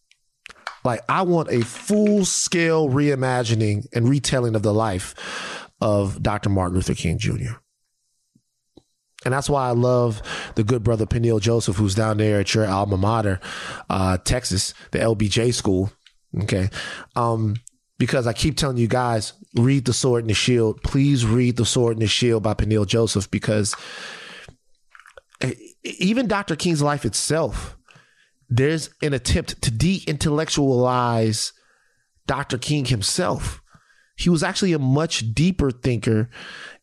Like 0.83 1.01
I 1.09 1.23
want 1.23 1.49
a 1.49 1.61
full-scale 1.61 2.89
reimagining 2.89 3.87
and 3.93 4.07
retelling 4.07 4.55
of 4.55 4.63
the 4.63 4.73
life 4.73 5.67
of 5.81 6.23
Dr. 6.23 6.49
Martin 6.49 6.75
Luther 6.75 6.93
King 6.93 7.17
Jr. 7.17 7.55
And 9.28 9.34
that's 9.34 9.49
why 9.49 9.67
I 9.67 9.71
love 9.71 10.21
the 10.55 10.63
good 10.63 10.84
brother 10.86 11.05
Peniel 11.05 11.41
Joseph, 11.41 11.75
who's 11.75 11.95
down 11.95 12.15
there 12.15 12.39
at 12.39 12.53
your 12.53 12.65
alma 12.65 12.95
mater, 12.95 13.41
uh, 13.89 14.17
Texas, 14.19 14.73
the 14.91 14.99
LBJ 14.99 15.53
school. 15.53 15.91
Okay. 16.43 16.69
Um, 17.17 17.57
because 17.97 18.25
I 18.25 18.32
keep 18.32 18.55
telling 18.55 18.78
you 18.78 18.88
guys, 18.88 19.34
read 19.53 19.84
The 19.84 19.91
Sword 19.91 20.23
and 20.23 20.30
the 20.30 20.34
Shield. 20.34 20.82
Please 20.82 21.25
read 21.25 21.57
The 21.57 21.65
Sword 21.65 21.97
and 21.97 22.01
the 22.01 22.07
Shield 22.07 22.41
by 22.41 22.53
Peniel 22.53 22.86
Joseph 22.86 23.30
because 23.30 23.75
even 25.84 26.28
Dr. 26.28 26.55
King's 26.55 26.82
life 26.82 27.03
itself, 27.03 27.78
there's 28.49 28.91
an 29.01 29.13
attempt 29.13 29.61
to 29.61 29.71
de 29.71 30.05
intellectualize 30.07 31.51
Dr. 32.28 32.57
King 32.57 32.86
himself. 32.86 33.61
He 34.18 34.30
was 34.30 34.41
actually 34.41 34.74
a 34.74 34.80
much 34.80 35.34
deeper 35.34 35.70
thinker 35.70 36.30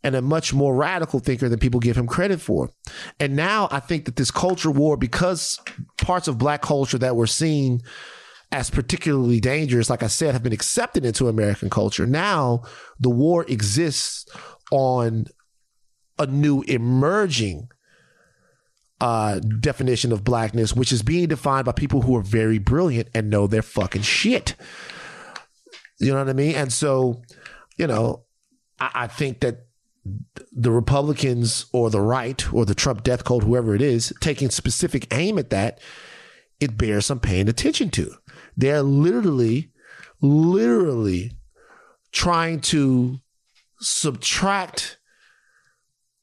and 0.05 0.15
a 0.15 0.23
much 0.23 0.55
more 0.55 0.75
radical 0.75 1.19
thinker 1.19 1.49
than 1.49 1.59
people 1.59 1.81
give 1.81 1.97
him 1.97 2.07
credit 2.07 2.41
for. 2.41 2.71
And 3.19 3.35
now 3.35 3.69
I 3.73 3.81
think 3.81 4.05
that 4.05 4.17
this 4.17 4.31
culture 4.31 4.71
war, 4.71 4.97
because 4.97 5.59
parts 5.99 6.29
of 6.29 6.39
black 6.39 6.63
culture 6.63 6.99
that 6.99 7.17
were 7.17 7.27
seen 7.27 7.81
as 8.53 8.71
particularly 8.71 9.41
dangerous, 9.41 9.91
like 9.91 10.05
I 10.05 10.07
said, 10.07 10.33
have 10.33 10.45
been 10.45 10.53
accepted 10.53 11.05
into 11.05 11.27
American 11.27 11.71
culture. 11.71 12.07
Now 12.07 12.63
the 13.01 13.11
war 13.11 13.45
exists 13.49 14.27
on 14.71 15.27
a 16.21 16.27
new 16.27 16.63
emerging 16.63 17.69
uh, 19.01 19.41
definition 19.41 20.13
of 20.13 20.23
blackness, 20.23 20.73
which 20.75 20.93
is 20.93 21.03
being 21.03 21.27
defined 21.27 21.65
by 21.65 21.73
people 21.73 22.03
who 22.03 22.17
are 22.17 22.23
very 22.23 22.59
brilliant 22.59 23.09
and 23.13 23.29
know 23.29 23.49
their 23.49 23.63
fucking 23.63 24.03
shit. 24.03 24.55
You 26.05 26.13
know 26.13 26.19
what 26.19 26.29
I 26.29 26.35
mean? 26.35 26.55
And 26.55 26.73
so, 26.73 27.23
you 27.77 27.87
know, 27.87 28.25
I, 28.79 28.91
I 28.95 29.07
think 29.07 29.41
that 29.41 29.67
the 30.53 30.71
Republicans 30.71 31.67
or 31.73 31.89
the 31.89 32.01
right 32.01 32.53
or 32.53 32.67
the 32.67 32.75
Trump 32.75 33.03
death 33.03 33.25
cult, 33.25 33.45
whoever 33.45 33.75
it 33.75 33.83
is, 33.83 34.13
taking 34.21 34.51
specific 34.51 35.13
aim 35.13 35.39
at 35.39 35.51
that, 35.51 35.81
it 36.61 36.77
bears 36.77 37.07
some 37.07 37.21
paying 37.21 37.49
attention 37.49 37.91
to. 37.91 38.15
They're 38.57 38.83
literally, 38.83 39.73
literally 40.21 41.33
trying 42.13 42.61
to 42.61 43.21
subtract 43.81 44.99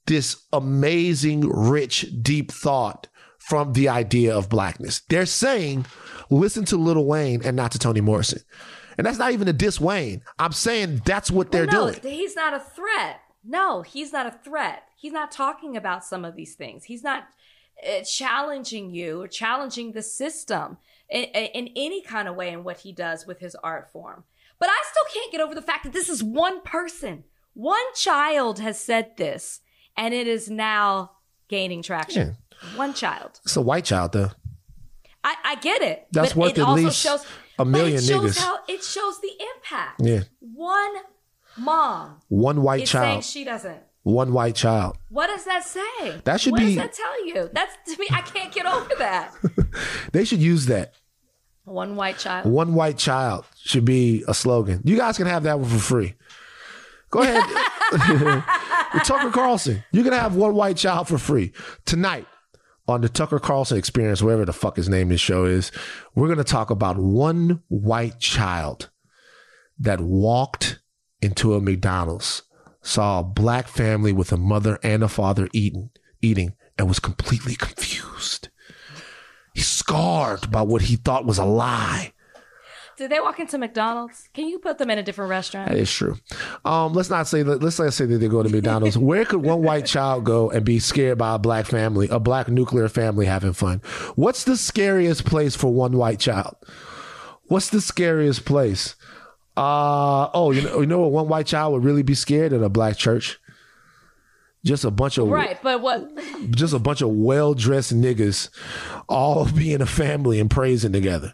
this 0.05 0.45
amazing, 0.53 1.47
rich, 1.49 2.05
deep 2.21 2.51
thought 2.51 3.07
from 3.39 3.73
the 3.73 3.89
idea 3.89 4.35
of 4.35 4.49
blackness. 4.49 5.01
They're 5.09 5.25
saying, 5.25 5.85
listen 6.29 6.65
to 6.65 6.77
Lil 6.77 7.03
Wayne 7.05 7.41
and 7.43 7.55
not 7.55 7.71
to 7.71 7.79
Toni 7.79 8.01
Morrison. 8.01 8.41
And 9.01 9.07
that's 9.07 9.17
not 9.17 9.31
even 9.31 9.47
a 9.47 9.53
diss 9.53 9.81
Wayne. 9.81 10.21
I'm 10.37 10.51
saying 10.51 11.01
that's 11.05 11.31
what 11.31 11.51
they're 11.51 11.65
Well, 11.65 11.87
no, 11.87 11.91
doing. 11.93 12.15
he's 12.15 12.35
not 12.35 12.53
a 12.53 12.59
threat. 12.59 13.19
No, 13.43 13.81
he's 13.81 14.13
not 14.13 14.27
a 14.27 14.31
threat. 14.31 14.83
He's 14.95 15.11
not 15.11 15.31
talking 15.31 15.75
about 15.75 16.05
some 16.05 16.23
of 16.23 16.35
these 16.35 16.53
things. 16.53 16.83
He's 16.83 17.01
not 17.03 17.23
uh, 17.83 18.03
challenging 18.03 18.91
you 18.91 19.23
or 19.23 19.27
challenging 19.27 19.93
the 19.93 20.03
system 20.03 20.77
in, 21.09 21.23
in 21.23 21.71
any 21.75 22.03
kind 22.03 22.27
of 22.27 22.35
way 22.35 22.49
in 22.49 22.63
what 22.63 22.81
he 22.81 22.91
does 22.91 23.25
with 23.25 23.39
his 23.39 23.55
art 23.63 23.91
form. 23.91 24.23
But 24.59 24.69
I 24.69 24.79
still 24.91 25.05
can't 25.11 25.31
get 25.31 25.41
over 25.41 25.55
the 25.55 25.63
fact 25.63 25.83
that 25.85 25.93
this 25.93 26.07
is 26.07 26.21
one 26.23 26.61
person. 26.61 27.23
One 27.55 27.81
child 27.95 28.59
has 28.59 28.79
said 28.79 29.17
this, 29.17 29.61
and 29.97 30.13
it 30.13 30.27
is 30.27 30.47
now 30.47 31.13
gaining 31.47 31.81
traction. 31.81 32.37
One 32.75 32.93
child. 32.93 33.39
It's 33.45 33.55
a 33.55 33.61
white 33.61 33.85
child, 33.85 34.11
though. 34.11 34.29
I, 35.23 35.35
I 35.43 35.55
get 35.55 35.81
it. 35.81 36.07
That's 36.11 36.33
but 36.33 36.39
worth 36.39 36.51
it 36.51 36.59
at 36.59 36.67
also 36.67 36.83
least 36.83 36.99
shows, 36.99 37.25
a 37.59 37.65
million 37.65 37.97
it 37.97 38.03
shows 38.03 38.35
niggas. 38.35 38.39
How, 38.39 38.59
it 38.67 38.83
shows 38.83 39.19
the 39.21 39.31
impact. 39.55 40.01
Yeah. 40.01 40.21
One 40.39 40.93
mom 41.57 42.19
One 42.29 42.61
white 42.61 42.85
child. 42.85 43.23
she 43.23 43.43
doesn't. 43.43 43.79
One 44.03 44.33
white 44.33 44.55
child. 44.55 44.97
What 45.09 45.27
does 45.27 45.45
that 45.45 45.63
say? 45.63 46.21
That 46.23 46.41
should 46.41 46.53
what 46.53 46.59
be- 46.59 46.75
does 46.75 46.75
that 46.77 46.93
tell 46.93 47.25
you? 47.27 47.49
That's 47.53 47.75
to 47.93 47.99
me. 47.99 48.07
I 48.11 48.21
can't 48.21 48.53
get 48.53 48.65
over 48.65 48.93
that. 48.99 49.33
They 50.11 50.25
should 50.25 50.41
use 50.41 50.65
that. 50.65 50.93
One 51.63 51.95
white 51.95 52.17
child. 52.17 52.51
One 52.51 52.73
white 52.73 52.97
child 52.97 53.45
should 53.55 53.85
be 53.85 54.25
a 54.27 54.33
slogan. 54.33 54.81
You 54.83 54.97
guys 54.97 55.15
can 55.17 55.27
have 55.27 55.43
that 55.43 55.59
one 55.59 55.69
for 55.69 55.77
free. 55.77 56.15
Go 57.09 57.21
ahead. 57.21 57.43
Tucker 59.05 59.31
Carlson, 59.31 59.83
you 59.91 60.03
can 60.03 60.11
have 60.13 60.35
one 60.35 60.53
white 60.55 60.75
child 60.77 61.07
for 61.07 61.17
free 61.17 61.53
tonight 61.85 62.25
on 62.91 63.01
the 63.01 63.09
Tucker 63.09 63.39
Carlson 63.39 63.77
Experience, 63.77 64.21
wherever 64.21 64.45
the 64.45 64.53
fuck 64.53 64.75
his 64.75 64.89
name 64.89 65.09
his 65.09 65.21
show 65.21 65.45
is. 65.45 65.71
We're 66.13 66.27
going 66.27 66.37
to 66.37 66.43
talk 66.43 66.69
about 66.69 66.97
one 66.97 67.63
white 67.69 68.19
child 68.19 68.89
that 69.79 69.99
walked 69.99 70.79
into 71.21 71.53
a 71.55 71.61
McDonald's, 71.61 72.43
saw 72.81 73.19
a 73.19 73.23
black 73.23 73.67
family 73.67 74.11
with 74.11 74.31
a 74.31 74.37
mother 74.37 74.79
and 74.83 75.03
a 75.03 75.07
father 75.07 75.47
eating, 75.53 75.89
eating, 76.21 76.53
and 76.77 76.87
was 76.87 76.99
completely 76.99 77.55
confused. 77.55 78.49
He's 79.53 79.67
scarred 79.67 80.51
by 80.51 80.61
what 80.61 80.83
he 80.83 80.95
thought 80.95 81.25
was 81.25 81.37
a 81.37 81.45
lie. 81.45 82.13
Did 83.01 83.09
they 83.09 83.19
walk 83.19 83.39
into 83.39 83.57
McDonald's? 83.57 84.29
Can 84.31 84.47
you 84.47 84.59
put 84.59 84.77
them 84.77 84.91
in 84.91 84.99
a 84.99 85.01
different 85.01 85.31
restaurant? 85.31 85.69
That 85.69 85.77
is 85.79 85.91
true. 85.91 86.19
Um, 86.63 86.93
let's 86.93 87.09
not 87.09 87.25
say 87.25 87.41
that. 87.41 87.63
Let's 87.63 87.79
not 87.79 87.93
say 87.93 88.05
that 88.05 88.19
they 88.19 88.27
go 88.27 88.43
to 88.43 88.49
McDonald's. 88.49 88.95
Where 88.99 89.25
could 89.25 89.41
one 89.41 89.63
white 89.63 89.87
child 89.87 90.23
go 90.23 90.51
and 90.51 90.63
be 90.63 90.77
scared 90.77 91.17
by 91.17 91.33
a 91.33 91.39
black 91.39 91.65
family, 91.65 92.07
a 92.11 92.19
black 92.19 92.47
nuclear 92.47 92.87
family 92.89 93.25
having 93.25 93.53
fun? 93.53 93.81
What's 94.13 94.43
the 94.43 94.55
scariest 94.55 95.25
place 95.25 95.55
for 95.55 95.73
one 95.73 95.93
white 95.93 96.19
child? 96.19 96.55
What's 97.45 97.71
the 97.71 97.81
scariest 97.81 98.45
place? 98.45 98.93
Uh 99.57 100.29
oh, 100.35 100.51
you 100.51 100.61
know, 100.61 100.81
you 100.81 100.85
know 100.85 100.99
what? 100.99 101.11
One 101.11 101.27
white 101.27 101.47
child 101.47 101.73
would 101.73 101.83
really 101.83 102.03
be 102.03 102.13
scared 102.13 102.53
at 102.53 102.61
a 102.61 102.69
black 102.69 102.97
church. 102.97 103.39
Just 104.63 104.85
a 104.85 104.91
bunch 104.91 105.17
of 105.17 105.27
Right, 105.27 105.57
but 105.63 105.81
what? 105.81 106.07
just 106.51 106.75
a 106.75 106.79
bunch 106.79 107.01
of 107.01 107.09
well 107.09 107.55
dressed 107.55 107.95
niggas, 107.95 108.49
all 109.09 109.45
being 109.55 109.81
a 109.81 109.87
family 109.87 110.39
and 110.39 110.51
praising 110.51 110.91
together. 110.91 111.33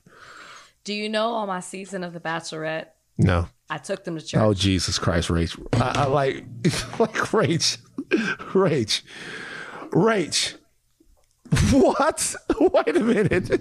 Do 0.88 0.94
you 0.94 1.10
know 1.10 1.34
on 1.34 1.48
my 1.50 1.60
season 1.60 2.02
of 2.06 2.14
The 2.14 2.22
Bachelorette, 2.22 2.86
No. 3.18 3.50
I 3.70 3.78
took 3.78 4.06
them 4.06 4.18
to 4.18 4.26
church. 4.26 4.40
Oh 4.42 4.54
Jesus 4.54 4.98
Christ, 4.98 5.28
Rach! 5.28 5.60
I, 5.82 6.04
I 6.04 6.06
like 6.06 6.46
like 6.98 7.14
Rach, 7.14 7.78
Rach, 8.54 9.02
Rach. 9.92 10.54
What? 11.74 12.36
Wait 12.74 12.96
a 12.96 13.00
minute, 13.02 13.44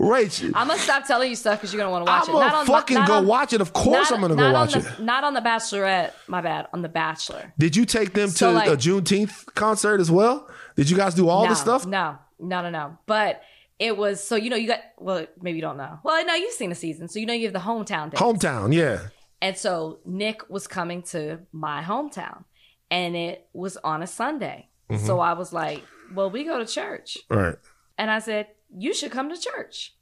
Rach. 0.00 0.44
I'm 0.54 0.66
gonna 0.68 0.78
stop 0.78 1.06
telling 1.06 1.28
you 1.28 1.36
stuff 1.36 1.58
because 1.58 1.74
you're 1.74 1.80
gonna 1.82 1.90
want 1.92 2.06
to 2.06 2.10
watch 2.10 2.28
I'm 2.28 2.34
it. 2.34 2.38
gonna 2.50 2.64
fucking 2.66 2.94
not 2.94 3.08
go 3.08 3.14
on- 3.18 3.26
watch 3.26 3.52
it. 3.52 3.60
Of 3.60 3.74
course, 3.74 4.10
not- 4.10 4.14
I'm 4.16 4.20
gonna 4.22 4.36
go 4.36 4.50
watch 4.52 4.72
the- 4.72 4.78
it. 4.78 5.00
Not 5.00 5.24
on 5.24 5.34
The 5.34 5.40
Bachelorette. 5.42 6.12
My 6.26 6.40
bad. 6.40 6.68
On 6.72 6.80
The 6.80 6.88
Bachelor. 6.88 7.52
Did 7.58 7.76
you 7.76 7.84
take 7.84 8.14
them 8.14 8.30
to 8.30 8.34
So, 8.34 8.52
like- 8.52 8.68
a 8.68 8.76
Juneteenth 8.78 9.44
concert 9.54 10.00
as 10.00 10.10
well? 10.10 10.48
Did 10.76 10.88
you 10.88 10.96
guys 10.96 11.12
do 11.14 11.28
all 11.28 11.42
no, 11.44 11.50
the 11.50 11.54
stuff? 11.54 11.84
No, 11.86 12.16
no, 12.40 12.62
no, 12.62 12.70
no. 12.70 12.96
But 13.06 13.42
it 13.82 13.96
was 13.96 14.22
so 14.22 14.36
you 14.36 14.48
know 14.48 14.56
you 14.56 14.68
got 14.68 14.80
well 14.96 15.26
maybe 15.40 15.56
you 15.56 15.62
don't 15.62 15.76
know. 15.76 15.98
Well, 16.04 16.24
no, 16.24 16.34
you've 16.34 16.52
seen 16.52 16.70
the 16.70 16.76
season, 16.76 17.08
so 17.08 17.18
you 17.18 17.26
know 17.26 17.34
you 17.34 17.46
have 17.46 17.52
the 17.52 17.58
hometown 17.58 18.10
day. 18.10 18.16
Hometown, 18.16 18.72
yeah. 18.72 19.08
And 19.40 19.58
so 19.58 19.98
Nick 20.06 20.48
was 20.48 20.68
coming 20.68 21.02
to 21.14 21.40
my 21.50 21.82
hometown, 21.82 22.44
and 22.92 23.16
it 23.16 23.48
was 23.52 23.76
on 23.78 24.00
a 24.02 24.06
Sunday. 24.06 24.68
Mm-hmm. 24.88 25.04
So 25.04 25.18
I 25.18 25.32
was 25.32 25.52
like, 25.52 25.82
"Well, 26.14 26.30
we 26.30 26.44
go 26.44 26.60
to 26.60 26.66
church," 26.66 27.18
right 27.28 27.56
and 27.98 28.08
I 28.08 28.20
said, 28.20 28.46
"You 28.72 28.94
should 28.94 29.10
come 29.10 29.28
to 29.34 29.36
church." 29.36 29.96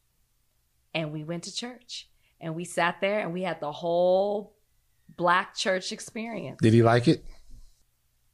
And 0.92 1.10
we 1.10 1.24
went 1.24 1.44
to 1.44 1.54
church, 1.54 2.08
and 2.38 2.54
we 2.54 2.64
sat 2.64 3.00
there, 3.00 3.20
and 3.20 3.32
we 3.32 3.42
had 3.42 3.60
the 3.60 3.72
whole 3.72 4.56
black 5.16 5.54
church 5.54 5.90
experience. 5.90 6.58
Did 6.60 6.74
he 6.74 6.82
like 6.82 7.08
it? 7.08 7.24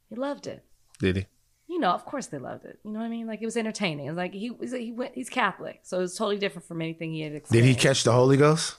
He 0.09 0.15
loved 0.15 0.47
it. 0.47 0.65
Did 0.99 1.15
he? 1.17 1.25
You 1.67 1.79
know, 1.79 1.91
of 1.91 2.05
course 2.05 2.27
they 2.27 2.37
loved 2.37 2.65
it. 2.65 2.79
You 2.83 2.91
know 2.91 2.99
what 2.99 3.05
I 3.05 3.09
mean? 3.09 3.27
Like 3.27 3.41
it 3.41 3.45
was 3.45 3.57
entertaining. 3.57 4.05
It 4.05 4.09
was 4.09 4.17
like 4.17 4.33
he 4.33 4.51
was 4.51 4.71
he 4.71 4.91
went 4.91 5.15
he's 5.15 5.29
Catholic, 5.29 5.81
so 5.83 5.97
it 5.99 6.01
was 6.01 6.15
totally 6.15 6.37
different 6.37 6.67
from 6.67 6.81
anything 6.81 7.13
he 7.13 7.21
had 7.21 7.43
Did 7.49 7.63
he 7.65 7.75
catch 7.75 8.03
the 8.03 8.11
Holy 8.11 8.37
Ghost? 8.37 8.75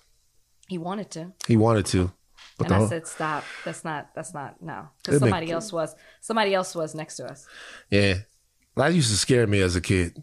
He 0.68 0.78
wanted 0.78 1.11
to, 1.12 1.32
He 1.47 1.57
wanted 1.57 1.86
to. 1.86 2.12
But 2.59 2.70
and 2.70 2.84
I 2.84 2.86
said, 2.89 3.07
"Stop. 3.07 3.45
That's 3.64 3.84
not. 3.84 4.11
That's 4.14 4.34
not. 4.34 4.61
No." 4.61 4.89
Because 4.99 5.20
make- 5.20 5.30
somebody 5.30 5.51
else 5.53 5.72
was. 5.72 5.95
Somebody 6.20 6.55
else 6.55 6.74
was 6.74 6.95
next 6.95 7.16
to 7.16 7.26
us. 7.26 7.47
yeah, 7.91 8.14
that 8.76 8.93
used 8.95 9.11
to 9.11 9.16
scare 9.16 9.47
me 9.47 9.61
as 9.61 9.76
a 9.76 9.80
kid. 9.80 10.22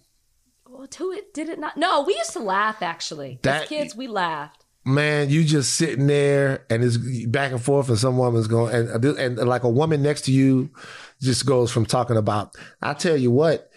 Well, 0.68 0.88
to 0.88 1.12
it 1.12 1.34
did 1.34 1.50
it 1.50 1.60
not? 1.60 1.78
No, 1.78 2.02
we 2.04 2.16
used 2.16 2.34
to 2.34 2.40
laugh. 2.40 2.82
Actually, 2.82 3.40
That- 3.44 3.64
as 3.64 3.70
kids, 3.70 3.96
we 3.96 4.08
laughed. 4.08 4.65
Man, 4.86 5.30
you 5.30 5.44
just 5.44 5.74
sitting 5.74 6.08
there 6.08 6.64
and 6.70 6.84
it's 6.84 6.98
back 7.28 7.52
and 7.52 7.62
forth, 7.62 7.90
and 7.90 7.98
some 7.98 8.18
woman's 8.18 8.48
going, 8.48 8.74
and, 8.74 9.06
and 9.06 9.38
like 9.38 9.64
a 9.64 9.70
woman 9.70 10.04
next 10.04 10.22
to 10.26 10.32
you 10.32 10.70
just 11.22 11.46
goes 11.46 11.72
from 11.72 11.86
talking 11.86 12.18
about, 12.18 12.56
I 12.82 12.94
tell 12.94 13.18
you 13.18 13.32
what, 13.32 13.72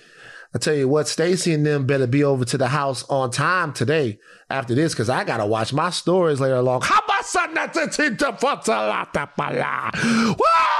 I 0.54 0.58
tell 0.58 0.74
you 0.74 0.88
what, 0.88 1.08
Stacy 1.08 1.52
and 1.54 1.64
them 1.64 1.86
better 1.86 2.06
be 2.06 2.24
over 2.24 2.44
to 2.44 2.58
the 2.58 2.68
house 2.68 3.04
on 3.08 3.30
time 3.30 3.72
today 3.72 4.18
after 4.50 4.74
this, 4.74 4.92
because 4.92 5.10
I 5.10 5.24
gotta 5.24 5.46
watch 5.46 5.72
my 5.72 5.90
stories 5.90 6.40
later 6.40 6.56
along. 6.56 6.82
How 6.82 7.00
about 7.00 7.24
Whoa, 9.94 10.77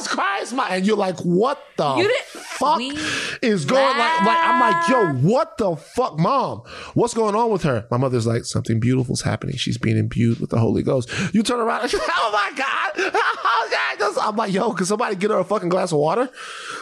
Jesus 0.00 0.12
Christ, 0.12 0.54
my 0.54 0.68
and 0.76 0.86
you're 0.86 0.96
like, 0.96 1.18
what 1.20 1.62
the 1.76 2.10
fuck 2.32 2.78
we 2.78 2.90
is 3.42 3.64
going 3.64 3.98
like 3.98 4.20
like 4.22 4.38
I'm 4.38 4.60
like, 4.60 4.88
yo, 4.88 5.28
what 5.28 5.58
the 5.58 5.76
fuck, 5.76 6.18
mom? 6.18 6.62
What's 6.94 7.14
going 7.14 7.34
on 7.34 7.50
with 7.50 7.62
her? 7.64 7.86
My 7.90 7.96
mother's 7.96 8.26
like, 8.26 8.44
something 8.44 8.80
beautiful's 8.80 9.22
happening. 9.22 9.56
She's 9.56 9.78
being 9.78 9.98
imbued 9.98 10.40
with 10.40 10.50
the 10.50 10.58
Holy 10.58 10.82
Ghost. 10.82 11.10
You 11.34 11.42
turn 11.42 11.60
around, 11.60 11.82
and, 11.82 11.94
oh 11.94 12.30
my 12.32 12.56
god, 12.56 12.92
oh 13.14 13.68
god, 13.70 14.18
I'm 14.22 14.36
like, 14.36 14.52
yo, 14.52 14.72
can 14.72 14.86
somebody 14.86 15.16
get 15.16 15.30
her 15.30 15.38
a 15.38 15.44
fucking 15.44 15.68
glass 15.68 15.92
of 15.92 15.98
water? 15.98 16.30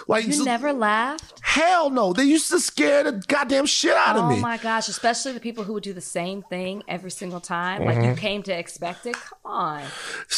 Like, 0.07 0.27
You 0.27 0.45
never 0.45 0.73
laughed. 0.73 1.41
hell 1.43 1.91
no, 1.91 2.13
they 2.13 2.25
used 2.25 2.51
to 2.51 2.61
scare 2.61 3.05
the 3.05 3.13
goddamn 3.27 3.67
shit 3.67 3.95
out 3.95 4.17
of 4.17 4.29
me. 4.29 4.37
Oh 4.37 4.41
my 4.41 4.59
gosh! 4.59 4.89
Especially 4.89 5.33
the 5.33 5.41
people 5.41 5.65
who 5.65 5.73
would 5.75 5.83
do 5.83 5.93
the 5.93 6.01
same 6.01 6.43
thing 6.43 6.83
every 6.89 7.11
single 7.11 7.41
time. 7.41 7.85
Like 7.85 8.05
you 8.05 8.15
came 8.15 8.43
to 8.45 8.57
expect 8.57 9.07
it. 9.07 9.15
Come 9.15 9.39
on. 9.45 9.83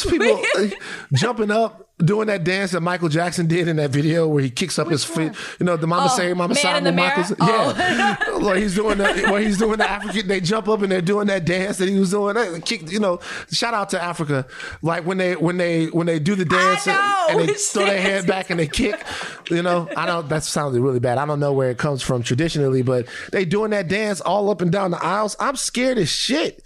People 0.09 0.43
uh, 0.57 0.67
jumping 1.13 1.51
up, 1.51 1.90
doing 2.01 2.27
that 2.27 2.43
dance 2.43 2.71
that 2.71 2.81
Michael 2.81 3.09
Jackson 3.09 3.47
did 3.47 3.67
in 3.67 3.77
that 3.77 3.91
video 3.91 4.27
where 4.27 4.43
he 4.43 4.49
kicks 4.49 4.77
up 4.79 4.89
his 4.89 5.03
feet. 5.03 5.33
You 5.59 5.65
know, 5.65 5.77
the 5.77 5.87
Mama 5.87 6.09
Oh, 6.11 6.17
say, 6.17 6.33
Mama 6.33 6.55
say, 6.55 6.79
Michael's. 6.79 7.33
Oh. 7.39 7.75
Yeah, 7.77 8.17
where 8.39 8.55
he's 8.55 8.75
doing 8.75 8.97
the 8.97 9.05
where 9.31 9.41
he's 9.41 9.57
doing 9.57 9.77
the 9.77 9.89
African. 9.89 10.27
They 10.27 10.41
jump 10.41 10.67
up 10.67 10.81
and 10.81 10.91
they're 10.91 11.01
doing 11.01 11.27
that 11.27 11.45
dance 11.45 11.77
that 11.77 11.87
he 11.89 11.97
was 11.99 12.11
doing. 12.11 12.61
Kick, 12.61 12.91
you 12.91 12.99
know, 12.99 13.19
shout 13.51 13.73
out 13.73 13.89
to 13.89 14.01
Africa. 14.01 14.45
Like 14.81 15.05
when 15.05 15.17
they 15.17 15.35
when 15.35 15.57
they 15.57 15.87
when 15.87 16.07
they 16.07 16.19
do 16.19 16.35
the 16.35 16.45
dance 16.45 16.87
and- 16.87 16.97
they 17.29 17.35
which 17.47 17.57
throw 17.59 17.85
their 17.85 18.01
head 18.01 18.27
back 18.27 18.49
and 18.49 18.59
they 18.59 18.67
kick. 18.67 19.03
You 19.49 19.61
know, 19.61 19.87
I 19.95 20.05
don't. 20.05 20.27
That 20.29 20.43
sounded 20.43 20.81
really 20.81 20.99
bad. 20.99 21.17
I 21.17 21.25
don't 21.25 21.39
know 21.39 21.53
where 21.53 21.69
it 21.69 21.77
comes 21.77 22.01
from 22.01 22.23
traditionally, 22.23 22.81
but 22.81 23.05
they 23.31 23.45
doing 23.45 23.71
that 23.71 23.87
dance 23.87 24.21
all 24.21 24.49
up 24.49 24.61
and 24.61 24.71
down 24.71 24.91
the 24.91 25.03
aisles. 25.03 25.35
I'm 25.39 25.55
scared 25.55 25.97
as 25.97 26.09
shit. 26.09 26.61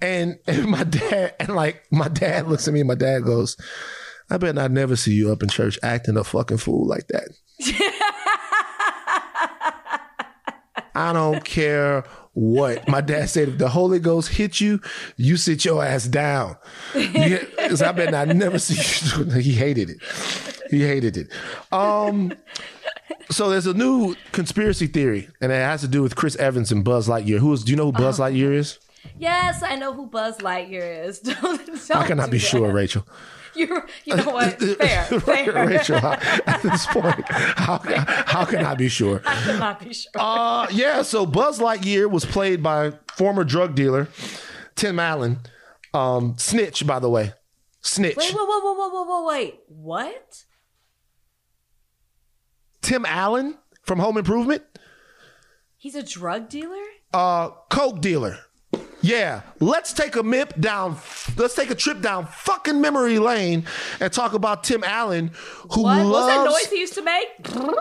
And, 0.00 0.38
and 0.46 0.66
my 0.66 0.84
dad, 0.84 1.34
and 1.40 1.48
like 1.56 1.82
my 1.90 2.06
dad 2.08 2.46
looks 2.46 2.68
at 2.68 2.74
me 2.74 2.80
and 2.80 2.88
my 2.88 2.94
dad 2.94 3.24
goes, 3.24 3.56
I 4.30 4.36
bet 4.36 4.58
I 4.58 4.68
never 4.68 4.96
see 4.96 5.14
you 5.14 5.32
up 5.32 5.42
in 5.42 5.48
church 5.48 5.78
acting 5.82 6.16
a 6.16 6.24
fucking 6.24 6.58
fool 6.58 6.86
like 6.86 7.08
that. 7.08 7.28
I 10.94 11.12
don't 11.12 11.44
care 11.44 12.04
what. 12.34 12.86
My 12.88 13.00
dad 13.00 13.30
said, 13.30 13.48
if 13.48 13.58
the 13.58 13.68
Holy 13.68 13.98
Ghost 13.98 14.30
hit 14.30 14.60
you, 14.60 14.80
you 15.16 15.36
sit 15.36 15.64
your 15.64 15.84
ass 15.84 16.06
down. 16.06 16.56
Because 16.92 17.82
I 17.82 17.92
bet 17.92 18.14
I 18.14 18.24
never 18.26 18.58
see 18.58 19.22
you. 19.24 19.30
He 19.40 19.52
hated 19.52 19.90
it. 19.90 19.98
He 20.70 20.82
hated 20.82 21.16
it. 21.16 21.32
Um, 21.72 22.32
so 23.30 23.48
there's 23.48 23.66
a 23.66 23.74
new 23.74 24.16
conspiracy 24.32 24.86
theory, 24.86 25.28
and 25.40 25.52
it 25.52 25.56
has 25.56 25.80
to 25.82 25.88
do 25.88 26.02
with 26.02 26.16
Chris 26.16 26.36
Evans 26.36 26.72
and 26.72 26.84
Buzz 26.84 27.08
Lightyear. 27.08 27.38
Who 27.38 27.52
is? 27.52 27.64
Do 27.64 27.70
you 27.70 27.76
know 27.76 27.86
who 27.86 27.92
Buzz 27.92 28.18
Lightyear 28.18 28.52
is? 28.52 28.78
Yes, 29.18 29.62
I 29.62 29.76
know 29.76 29.92
who 29.94 30.06
Buzz 30.06 30.38
Lightyear 30.38 31.06
is. 31.06 31.20
Don't, 31.20 31.64
don't 31.66 31.90
I 31.92 32.06
cannot 32.06 32.30
be 32.30 32.38
that. 32.38 32.46
sure, 32.46 32.72
Rachel. 32.72 33.06
You 33.58 34.16
know 34.16 34.30
what? 34.30 34.60
Fair, 34.60 35.04
fair. 35.20 35.66
Rachel, 35.66 35.98
how- 35.98 36.12
at 36.46 36.60
this 36.62 36.86
point, 36.86 37.24
how, 37.30 37.78
how 38.26 38.44
can 38.44 38.64
I 38.64 38.74
be 38.74 38.88
sure? 38.88 39.20
I 39.26 39.34
could 39.42 39.58
not 39.58 39.80
be 39.80 39.92
sure. 39.92 40.12
Uh, 40.14 40.66
yeah, 40.70 41.02
so 41.02 41.26
Buzz 41.26 41.58
Lightyear 41.58 42.10
was 42.10 42.24
played 42.24 42.62
by 42.62 42.92
former 43.16 43.44
drug 43.44 43.74
dealer 43.74 44.08
Tim 44.76 44.98
Allen. 44.98 45.38
Um, 45.92 46.36
snitch, 46.38 46.86
by 46.86 46.98
the 46.98 47.08
way. 47.10 47.32
Snitch. 47.80 48.16
wait, 48.16 48.32
whoa, 48.32 48.44
whoa, 48.44 48.74
whoa, 48.74 48.88
whoa, 48.88 49.04
whoa, 49.04 49.26
wait. 49.28 49.60
What? 49.68 50.44
Tim 52.82 53.04
Allen 53.06 53.58
from 53.82 53.98
Home 53.98 54.16
Improvement. 54.16 54.62
He's 55.76 55.94
a 55.94 56.02
drug 56.02 56.48
dealer? 56.48 56.82
Uh, 57.12 57.50
coke 57.70 58.00
dealer. 58.00 58.38
Yeah, 59.00 59.42
let's 59.60 59.92
take 59.92 60.16
a 60.16 60.24
mip 60.24 60.58
down. 60.58 60.96
Let's 61.36 61.54
take 61.54 61.70
a 61.70 61.76
trip 61.76 62.00
down 62.00 62.26
fucking 62.26 62.80
memory 62.80 63.20
lane 63.20 63.64
and 64.00 64.12
talk 64.12 64.32
about 64.34 64.64
Tim 64.64 64.82
Allen, 64.82 65.30
who 65.70 65.84
What? 65.84 66.04
What 66.04 66.06
was 66.06 66.26
that 66.26 66.36
loves 66.38 66.64
noise 66.64 66.70
he 66.70 66.80
used 66.80 66.94
to 66.94 67.02
make? 67.02 67.28
who, 67.46 67.72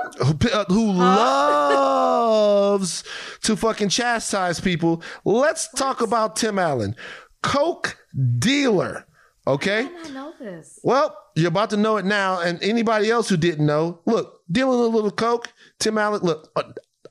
uh, 0.54 0.66
who 0.66 0.92
loves 0.94 3.04
to 3.44 3.56
fucking 3.56 3.90
chastise 3.90 4.60
people. 4.60 5.02
Let's 5.26 5.72
talk 5.72 6.02
about 6.02 6.36
Tim 6.36 6.60
Allen, 6.60 6.96
coke 7.42 7.98
dealer. 8.38 9.08
Okay. 9.48 9.80
I 9.80 9.84
didn't 9.88 10.14
know 10.14 10.34
this. 10.40 10.80
Well, 10.84 11.18
you're 11.36 11.48
about 11.48 11.72
to 11.72 11.78
know 11.78 11.98
it 11.98 12.06
now, 12.06 12.42
and 12.42 12.62
anybody 12.62 13.10
else 13.10 13.28
who 13.30 13.38
didn't 13.38 13.66
know, 13.66 14.02
look, 14.06 14.42
dealing 14.52 14.80
a 14.80 14.84
little 14.84 15.10
coke. 15.10 15.52
Tim 15.80 15.98
Allen, 15.98 16.22
look, 16.22 16.52
uh, 16.56 16.62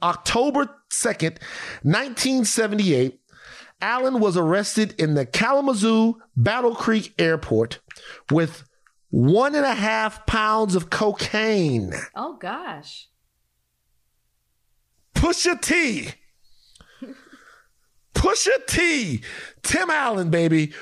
October 0.02 0.68
second, 0.90 1.40
nineteen 1.82 2.44
seventy-eight. 2.44 3.18
Allen 3.80 4.20
was 4.20 4.36
arrested 4.36 4.94
in 4.98 5.14
the 5.14 5.26
Kalamazoo 5.26 6.14
Battle 6.36 6.74
Creek 6.74 7.14
Airport 7.18 7.80
with 8.30 8.64
one 9.10 9.54
and 9.54 9.66
a 9.66 9.74
half 9.74 10.26
pounds 10.26 10.74
of 10.74 10.90
cocaine. 10.90 11.92
Oh, 12.14 12.36
gosh. 12.36 13.08
Pusha 15.14 15.60
T. 15.60 16.10
Pusha 18.14 18.66
T. 18.66 19.22
Tim 19.62 19.90
Allen, 19.90 20.30
baby. 20.30 20.72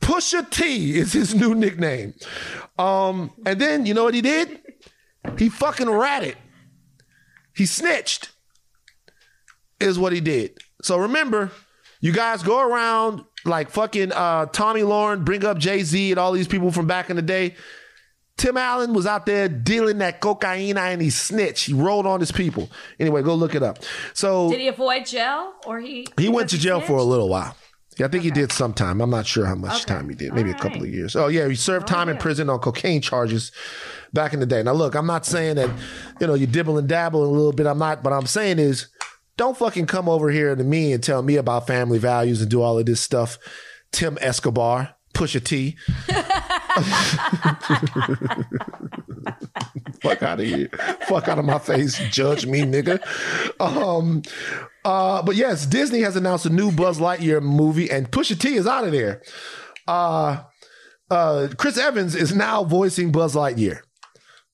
Pusha 0.00 0.48
T 0.48 0.98
is 0.98 1.12
his 1.12 1.34
new 1.34 1.54
nickname. 1.54 2.14
Um, 2.78 3.32
and 3.46 3.60
then 3.60 3.86
you 3.86 3.94
know 3.94 4.04
what 4.04 4.14
he 4.14 4.20
did? 4.20 4.60
He 5.38 5.48
fucking 5.48 5.88
ratted. 5.88 6.36
He 7.56 7.66
snitched. 7.66 8.30
Is 9.80 9.98
what 9.98 10.12
he 10.12 10.20
did. 10.20 10.58
So 10.82 10.98
remember, 10.98 11.50
you 12.04 12.12
guys 12.12 12.42
go 12.42 12.60
around 12.60 13.24
like 13.46 13.70
fucking 13.70 14.12
uh, 14.12 14.44
Tomi 14.46 14.82
Lahren, 14.82 15.24
bring 15.24 15.42
up 15.42 15.56
Jay 15.56 15.82
Z 15.82 16.10
and 16.12 16.18
all 16.20 16.32
these 16.32 16.46
people 16.46 16.70
from 16.70 16.86
back 16.86 17.08
in 17.08 17.16
the 17.16 17.22
day. 17.22 17.54
Tim 18.36 18.58
Allen 18.58 18.92
was 18.92 19.06
out 19.06 19.24
there 19.24 19.48
dealing 19.48 19.98
that 19.98 20.20
cocaine 20.20 20.76
and 20.76 21.00
he 21.00 21.08
snitched. 21.08 21.66
He 21.66 21.72
rolled 21.72 22.04
on 22.04 22.20
his 22.20 22.30
people. 22.30 22.68
Anyway, 23.00 23.22
go 23.22 23.34
look 23.34 23.54
it 23.54 23.62
up. 23.62 23.78
So 24.12 24.50
Did 24.50 24.60
he 24.60 24.68
avoid 24.68 25.06
jail 25.06 25.52
or 25.64 25.80
he? 25.80 26.06
he 26.18 26.28
went 26.28 26.50
to 26.50 26.58
jail 26.58 26.80
for 26.82 26.98
a 26.98 27.02
little 27.02 27.28
while. 27.30 27.56
Yeah, 27.96 28.06
I 28.06 28.08
think 28.08 28.24
he 28.24 28.30
did 28.32 28.50
some 28.50 28.74
time. 28.74 29.00
I'm 29.00 29.08
not 29.10 29.24
sure 29.24 29.46
how 29.46 29.54
much 29.54 29.84
Okay. 29.84 29.94
time 29.94 30.08
he 30.08 30.16
did. 30.16 30.34
Maybe 30.34 30.50
a 30.50 30.54
couple 30.54 30.80
right. 30.80 30.88
of 30.88 30.94
years. 30.94 31.14
Oh 31.16 31.28
yeah, 31.28 31.48
he 31.48 31.54
served 31.54 31.86
time 31.86 32.08
in 32.08 32.16
prison 32.16 32.50
on 32.50 32.58
cocaine 32.58 33.00
charges 33.00 33.52
back 34.12 34.34
in 34.34 34.40
the 34.40 34.46
day. 34.46 34.64
Now 34.64 34.72
look, 34.72 34.96
I'm 34.96 35.06
not 35.06 35.24
saying 35.24 35.54
that 35.56 35.70
you 36.20 36.26
know 36.26 36.34
you 36.34 36.48
dibble 36.48 36.76
and 36.76 36.88
dabble 36.88 37.24
a 37.24 37.30
little 37.30 37.52
bit. 37.52 37.66
I'm 37.66 37.78
not, 37.78 38.02
but 38.02 38.12
I'm 38.12 38.26
saying 38.26 38.58
is 38.58 38.88
don't 39.36 39.56
fucking 39.56 39.86
come 39.86 40.08
over 40.08 40.30
here 40.30 40.54
to 40.54 40.64
me 40.64 40.92
and 40.92 41.02
tell 41.02 41.22
me 41.22 41.36
about 41.36 41.66
family 41.66 41.98
values 41.98 42.40
and 42.40 42.50
do 42.50 42.62
all 42.62 42.78
of 42.78 42.86
this 42.86 43.00
stuff. 43.00 43.38
Tim 43.92 44.18
Escobar, 44.20 44.94
Pusha 45.14 45.42
T. 45.42 45.76
Fuck 50.02 50.22
out 50.22 50.40
of 50.40 50.46
here. 50.46 50.68
Fuck 51.08 51.28
out 51.28 51.38
of 51.38 51.44
my 51.44 51.58
face. 51.58 51.98
Judge 52.10 52.46
me, 52.46 52.62
nigga. 52.62 53.00
Um, 53.60 54.22
uh, 54.84 55.22
but 55.22 55.36
yes, 55.36 55.66
Disney 55.66 56.00
has 56.00 56.16
announced 56.16 56.46
a 56.46 56.50
new 56.50 56.70
Buzz 56.70 56.98
Lightyear 56.98 57.42
movie, 57.42 57.90
and 57.90 58.10
Pusha 58.10 58.38
T 58.38 58.54
is 58.54 58.66
out 58.66 58.84
of 58.84 58.92
there. 58.92 59.22
Uh, 59.86 60.42
uh, 61.10 61.48
Chris 61.56 61.78
Evans 61.78 62.14
is 62.14 62.34
now 62.34 62.64
voicing 62.64 63.12
Buzz 63.12 63.34
Lightyear. 63.34 63.80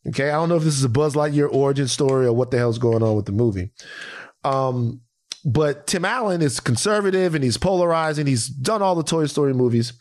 Okay, 0.08 0.30
I 0.30 0.32
don't 0.32 0.48
know 0.48 0.56
if 0.56 0.62
this 0.62 0.76
is 0.76 0.84
a 0.84 0.88
Buzz 0.88 1.14
Lightyear 1.14 1.52
origin 1.52 1.88
story 1.88 2.26
or 2.26 2.32
what 2.32 2.50
the 2.50 2.58
hell's 2.58 2.78
going 2.78 3.02
on 3.02 3.16
with 3.16 3.26
the 3.26 3.32
movie. 3.32 3.70
Um, 4.44 5.02
but 5.44 5.86
Tim 5.86 6.04
Allen 6.04 6.42
is 6.42 6.60
conservative 6.60 7.34
and 7.34 7.42
he's 7.42 7.56
polarizing. 7.56 8.26
He's 8.26 8.48
done 8.48 8.82
all 8.82 8.94
the 8.94 9.02
Toy 9.02 9.26
Story 9.26 9.54
movies. 9.54 9.92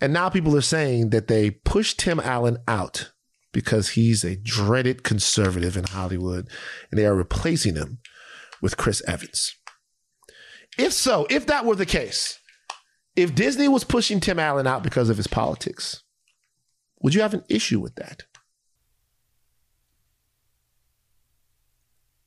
And 0.00 0.12
now 0.12 0.28
people 0.28 0.56
are 0.56 0.62
saying 0.62 1.10
that 1.10 1.28
they 1.28 1.50
pushed 1.50 1.98
Tim 1.98 2.20
Allen 2.20 2.58
out 2.66 3.12
because 3.52 3.90
he's 3.90 4.24
a 4.24 4.36
dreaded 4.36 5.02
conservative 5.02 5.76
in 5.76 5.84
Hollywood 5.84 6.48
and 6.90 6.98
they 6.98 7.06
are 7.06 7.14
replacing 7.14 7.76
him 7.76 7.98
with 8.62 8.76
Chris 8.76 9.02
Evans. 9.06 9.54
If 10.78 10.92
so, 10.92 11.26
if 11.28 11.46
that 11.46 11.64
were 11.64 11.74
the 11.74 11.86
case, 11.86 12.38
if 13.16 13.34
Disney 13.34 13.68
was 13.68 13.84
pushing 13.84 14.20
Tim 14.20 14.38
Allen 14.38 14.66
out 14.66 14.82
because 14.82 15.10
of 15.10 15.16
his 15.16 15.26
politics, 15.26 16.02
would 17.00 17.14
you 17.14 17.22
have 17.22 17.34
an 17.34 17.44
issue 17.48 17.80
with 17.80 17.96
that? 17.96 18.24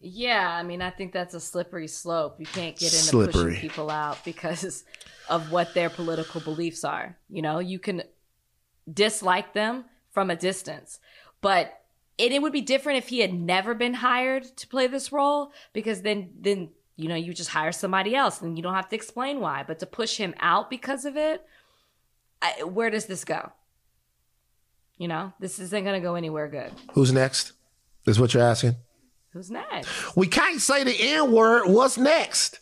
Yeah, 0.06 0.50
I 0.54 0.64
mean, 0.64 0.82
I 0.82 0.90
think 0.90 1.14
that's 1.14 1.34
a 1.34 1.40
slippery 1.40 1.88
slope. 1.88 2.36
You 2.38 2.46
can't 2.46 2.78
get 2.78 2.92
into 2.92 3.06
Slippery. 3.06 3.32
pushing 3.54 3.62
people 3.62 3.90
out 3.90 4.18
because 4.26 4.84
of 5.30 5.50
what 5.50 5.74
their 5.74 5.90
political 5.90 6.42
beliefs 6.42 6.84
are. 6.84 7.18
You 7.30 7.42
know, 7.42 7.60
you 7.60 7.80
can 7.80 8.04
dislike 8.92 9.54
them 9.54 9.86
from 10.12 10.30
a 10.30 10.36
distance, 10.36 11.00
but 11.40 11.80
it, 12.18 12.34
it 12.34 12.42
would 12.42 12.52
be 12.52 12.60
different 12.60 12.98
if 12.98 13.08
he 13.08 13.20
had 13.20 13.34
never 13.34 13.74
been 13.74 13.94
hired 13.94 14.44
to 14.58 14.68
play 14.68 14.88
this 14.88 15.14
role 15.14 15.54
because 15.72 16.02
then, 16.02 16.32
then 16.38 16.70
you 16.98 17.08
know, 17.08 17.16
you 17.16 17.34
just 17.34 17.52
hire 17.52 17.72
somebody 17.72 18.14
else 18.14 18.42
and 18.42 18.58
you 18.58 18.62
don't 18.62 18.76
have 18.76 18.90
to 18.90 18.98
explain 18.98 19.40
why. 19.40 19.64
But 19.66 19.80
to 19.80 19.86
push 19.86 20.18
him 20.18 20.36
out 20.42 20.70
because 20.70 21.06
of 21.06 21.16
it, 21.16 21.46
I, 22.42 22.64
where 22.64 22.90
does 22.90 23.06
this 23.06 23.24
go? 23.24 23.54
You 24.98 25.08
know, 25.08 25.32
this 25.40 25.60
isn't 25.60 25.84
going 25.86 26.00
to 26.00 26.06
go 26.06 26.16
anywhere 26.16 26.50
good. 26.50 26.74
Who's 26.92 27.14
next? 27.14 27.54
Is 28.06 28.20
what 28.20 28.34
you're 28.34 28.44
asking? 28.44 28.76
Who's 29.34 29.50
next? 29.52 30.16
We 30.16 30.28
can't 30.28 30.62
say 30.62 30.84
the 30.84 30.96
N 30.98 31.32
word. 31.32 31.68
What's 31.68 31.98
next? 31.98 32.60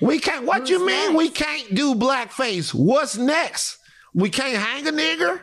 We 0.00 0.18
can't. 0.18 0.44
What 0.44 0.60
Who's 0.60 0.70
you 0.70 0.78
mean? 0.86 1.14
next? 1.14 1.14
We 1.16 1.28
can't 1.30 1.74
do 1.74 1.94
blackface. 1.94 2.74
What's 2.74 3.16
next? 3.16 3.78
We 4.14 4.28
can't 4.30 4.56
hang 4.56 4.86
a 4.86 4.92
nigger. 4.92 5.42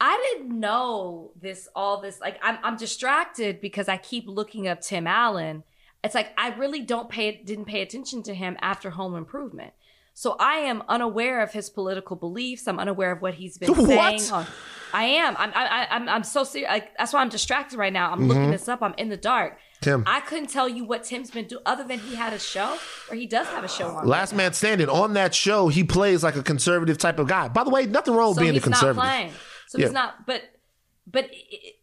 I 0.00 0.32
didn't 0.32 0.58
know 0.58 1.32
this 1.40 1.68
all 1.76 2.00
this 2.00 2.20
like 2.20 2.38
I'm 2.42 2.58
I'm 2.62 2.76
distracted 2.76 3.60
because 3.60 3.88
I 3.88 3.98
keep 3.98 4.24
looking 4.26 4.66
up 4.66 4.80
Tim 4.80 5.06
Allen. 5.06 5.62
It's 6.02 6.14
like 6.14 6.32
I 6.36 6.54
really 6.54 6.80
don't 6.80 7.08
pay 7.08 7.42
didn't 7.44 7.66
pay 7.66 7.82
attention 7.82 8.22
to 8.24 8.34
him 8.34 8.56
after 8.60 8.90
Home 8.90 9.14
Improvement. 9.14 9.74
So 10.14 10.36
I 10.40 10.56
am 10.56 10.82
unaware 10.88 11.40
of 11.42 11.52
his 11.52 11.70
political 11.70 12.16
beliefs. 12.16 12.66
I'm 12.66 12.78
unaware 12.78 13.12
of 13.12 13.22
what 13.22 13.34
he's 13.34 13.56
been 13.58 13.70
What? 13.74 14.20
saying. 14.20 14.32
On, 14.32 14.46
I 14.92 15.04
am. 15.04 15.36
I'm. 15.38 15.52
I, 15.54 15.86
I'm. 15.90 16.08
I'm 16.08 16.24
so 16.24 16.44
serious. 16.44 16.70
Like, 16.70 16.96
that's 16.96 17.12
why 17.12 17.20
I'm 17.20 17.28
distracted 17.28 17.78
right 17.78 17.92
now. 17.92 18.10
I'm 18.10 18.20
mm-hmm. 18.20 18.28
looking 18.28 18.50
this 18.50 18.68
up. 18.68 18.82
I'm 18.82 18.94
in 18.98 19.08
the 19.08 19.16
dark. 19.16 19.58
Tim. 19.82 20.04
I 20.06 20.20
couldn't 20.20 20.48
tell 20.48 20.68
you 20.68 20.84
what 20.84 21.04
Tim's 21.04 21.30
been 21.30 21.46
doing 21.46 21.62
other 21.66 21.84
than 21.84 21.98
he 21.98 22.14
had 22.14 22.32
a 22.32 22.38
show 22.38 22.78
or 23.10 23.16
he 23.16 23.26
does 23.26 23.48
have 23.48 23.64
a 23.64 23.68
show 23.68 23.88
on. 23.88 24.06
Last 24.06 24.32
man 24.32 24.52
standing 24.52 24.88
on 24.88 25.14
that 25.14 25.34
show. 25.34 25.68
He 25.68 25.82
plays 25.82 26.22
like 26.22 26.36
a 26.36 26.42
conservative 26.42 26.98
type 26.98 27.18
of 27.18 27.26
guy. 27.26 27.48
By 27.48 27.64
the 27.64 27.70
way, 27.70 27.86
nothing 27.86 28.14
wrong 28.14 28.28
with 28.28 28.36
so 28.36 28.42
being 28.42 28.56
a 28.56 28.60
conservative. 28.60 29.02
playing. 29.02 29.32
So 29.66 29.78
Yeah. 29.78 29.86
he's 29.86 29.92
not. 29.92 30.24
But 30.24 30.42
but 31.10 31.30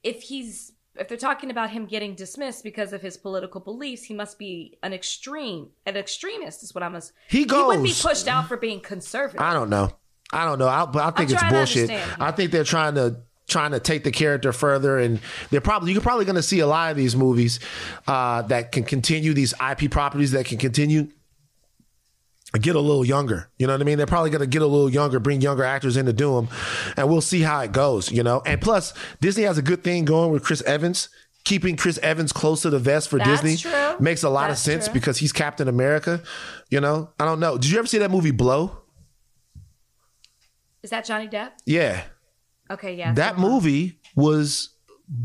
if 0.04 0.22
he's 0.22 0.72
if 0.96 1.08
they're 1.08 1.18
talking 1.18 1.50
about 1.50 1.70
him 1.72 1.86
getting 1.86 2.16
dismissed 2.16 2.64
because 2.64 2.94
of 2.94 3.02
his 3.02 3.18
political 3.18 3.62
beliefs, 3.62 4.04
he 4.04 4.14
must 4.14 4.38
be 4.38 4.78
an 4.84 4.94
extreme, 4.94 5.70
an 5.86 5.96
extremist. 5.96 6.64
Is 6.64 6.74
what 6.74 6.84
I'm. 6.84 6.98
He 7.30 7.44
He 7.44 7.46
wouldn't 7.46 7.84
be 7.84 7.94
pushed 8.00 8.28
out 8.28 8.48
for 8.48 8.58
being 8.58 8.80
conservative. 8.80 9.42
I 9.42 9.54
don't 9.54 9.70
know. 9.70 9.92
I 10.32 10.46
don't 10.46 10.60
know. 10.60 10.68
I, 10.68 10.86
but 10.86 11.04
I 11.04 11.12
think 11.12 11.32
it's 11.32 11.40
trying 11.40 11.52
to 11.52 11.58
bullshit. 11.58 11.90
I 12.20 12.32
think 12.32 12.52
they're 12.52 12.64
trying 12.64 12.96
to 12.96 13.18
trying 13.48 13.72
to 13.72 13.80
take 13.80 14.04
the 14.04 14.12
character 14.12 14.54
further, 14.54 15.00
and 15.00 15.20
they're 15.50 15.62
probably 15.62 15.92
you're 15.92 16.02
probably 16.02 16.26
going 16.26 16.36
to 16.36 16.44
see 16.44 16.60
a 16.60 16.68
lot 16.68 16.92
of 16.92 16.98
these 16.98 17.16
movies 17.16 17.60
uh, 18.08 18.44
that 18.44 18.72
can 18.72 18.84
continue 18.84 19.34
these 19.34 19.54
IP 19.60 19.90
properties 19.90 20.32
that 20.32 20.46
can 20.46 20.58
continue. 20.58 21.08
Get 22.60 22.76
a 22.76 22.80
little 22.80 23.06
younger, 23.06 23.48
you 23.60 23.68
know 23.68 23.74
what 23.74 23.82
I 23.82 23.84
mean? 23.84 24.00
They're 24.00 24.08
probably 24.08 24.32
going 24.32 24.42
to 24.42 24.48
get 24.48 24.64
a 24.64 24.66
little 24.66 24.90
younger, 24.90 25.20
bring 25.20 25.40
younger 25.40 25.64
actors 25.64 25.98
in 25.98 26.08
to 26.08 26.14
do 26.14 26.34
them, 26.34 26.48
and 26.98 27.08
we'll 27.08 27.22
see 27.22 27.42
how 27.42 27.60
it 27.60 27.72
goes, 27.72 28.12
you 28.12 28.24
know. 28.24 28.42
And 28.44 28.60
plus, 28.60 28.92
Disney 29.22 29.44
has 29.44 29.60
a 29.60 29.62
good 29.62 29.84
thing 29.84 30.04
going 30.04 30.32
with 30.32 30.44
Chris 30.44 30.64
Evans, 30.64 31.10
keeping 31.44 31.78
Chris 31.78 32.00
Evans 32.00 32.32
close 32.34 32.64
to 32.64 32.72
the 32.72 32.80
vest 32.80 33.08
for 33.08 33.20
That's 33.20 33.42
Disney 33.42 33.70
true. 33.72 34.00
makes 34.00 34.24
a 34.24 34.30
lot 34.32 34.48
That's 34.48 34.62
of 34.62 34.64
sense 34.66 34.86
true. 34.86 34.96
because 34.96 35.20
he's 35.20 35.32
Captain 35.32 35.68
America. 35.68 36.24
You 36.72 36.82
know, 36.82 37.12
I 37.20 37.26
don't 37.26 37.40
know. 37.40 37.56
Did 37.60 37.70
you 37.70 37.78
ever 37.78 37.88
see 37.88 38.00
that 38.00 38.10
movie 38.10 38.32
Blow? 38.32 38.80
Is 40.84 40.90
that 40.92 41.06
Johnny 41.06 41.28
Depp? 41.28 41.52
Yeah. 41.66 42.04
Okay, 42.72 42.96
yeah. 42.96 43.14
That 43.14 43.36
so- 43.36 43.42
movie 43.42 44.00
was 44.16 44.70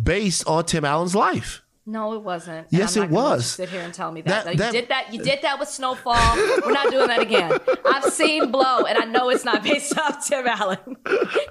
based 0.03 0.47
on 0.47 0.65
Tim 0.65 0.85
Allen's 0.85 1.15
life. 1.15 1.61
No, 1.87 2.15
it 2.15 2.23
wasn't. 2.23 2.67
And 2.71 2.79
Yes, 2.79 2.97
it 2.97 3.01
not 3.01 3.11
gonna 3.11 3.21
let 3.21 3.29
you 3.29 3.37
was. 3.37 3.47
Sit 3.47 3.69
here 3.69 3.83
and 3.83 3.93
tell 3.93 4.11
me 4.11 4.23
That- 4.23 4.47
that. 4.47 4.57
That- 4.57 4.73
you 4.75 4.81
did 4.81 4.89
that. 4.89 5.13
You 5.13 5.23
did 5.23 5.43
that 5.43 5.61
with 5.61 5.69
Snowfall. 5.69 6.37
We're 6.65 6.73
not 6.73 6.91
doing 6.91 7.09
that 7.09 7.21
again. 7.21 7.59
I've 7.85 8.05
seen 8.05 8.51
Blow, 8.51 8.85
and 8.85 8.97
I 8.97 9.05
know 9.05 9.29
it's 9.29 9.45
not 9.45 9.63
based 9.63 9.97
off 9.99 10.27
Tim 10.27 10.47
Allen. 10.47 10.79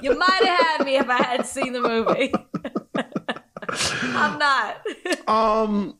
You 0.01 0.17
might 0.17 0.43
have 0.43 0.59
had 0.79 0.85
me 0.85 0.95
if 0.97 1.07
I 1.07 1.17
hadn't 1.21 1.45
seen 1.45 1.73
the 1.73 1.81
movie. 1.81 2.33
I'm 4.15 4.39
not. 4.39 4.77
Um 5.27 5.97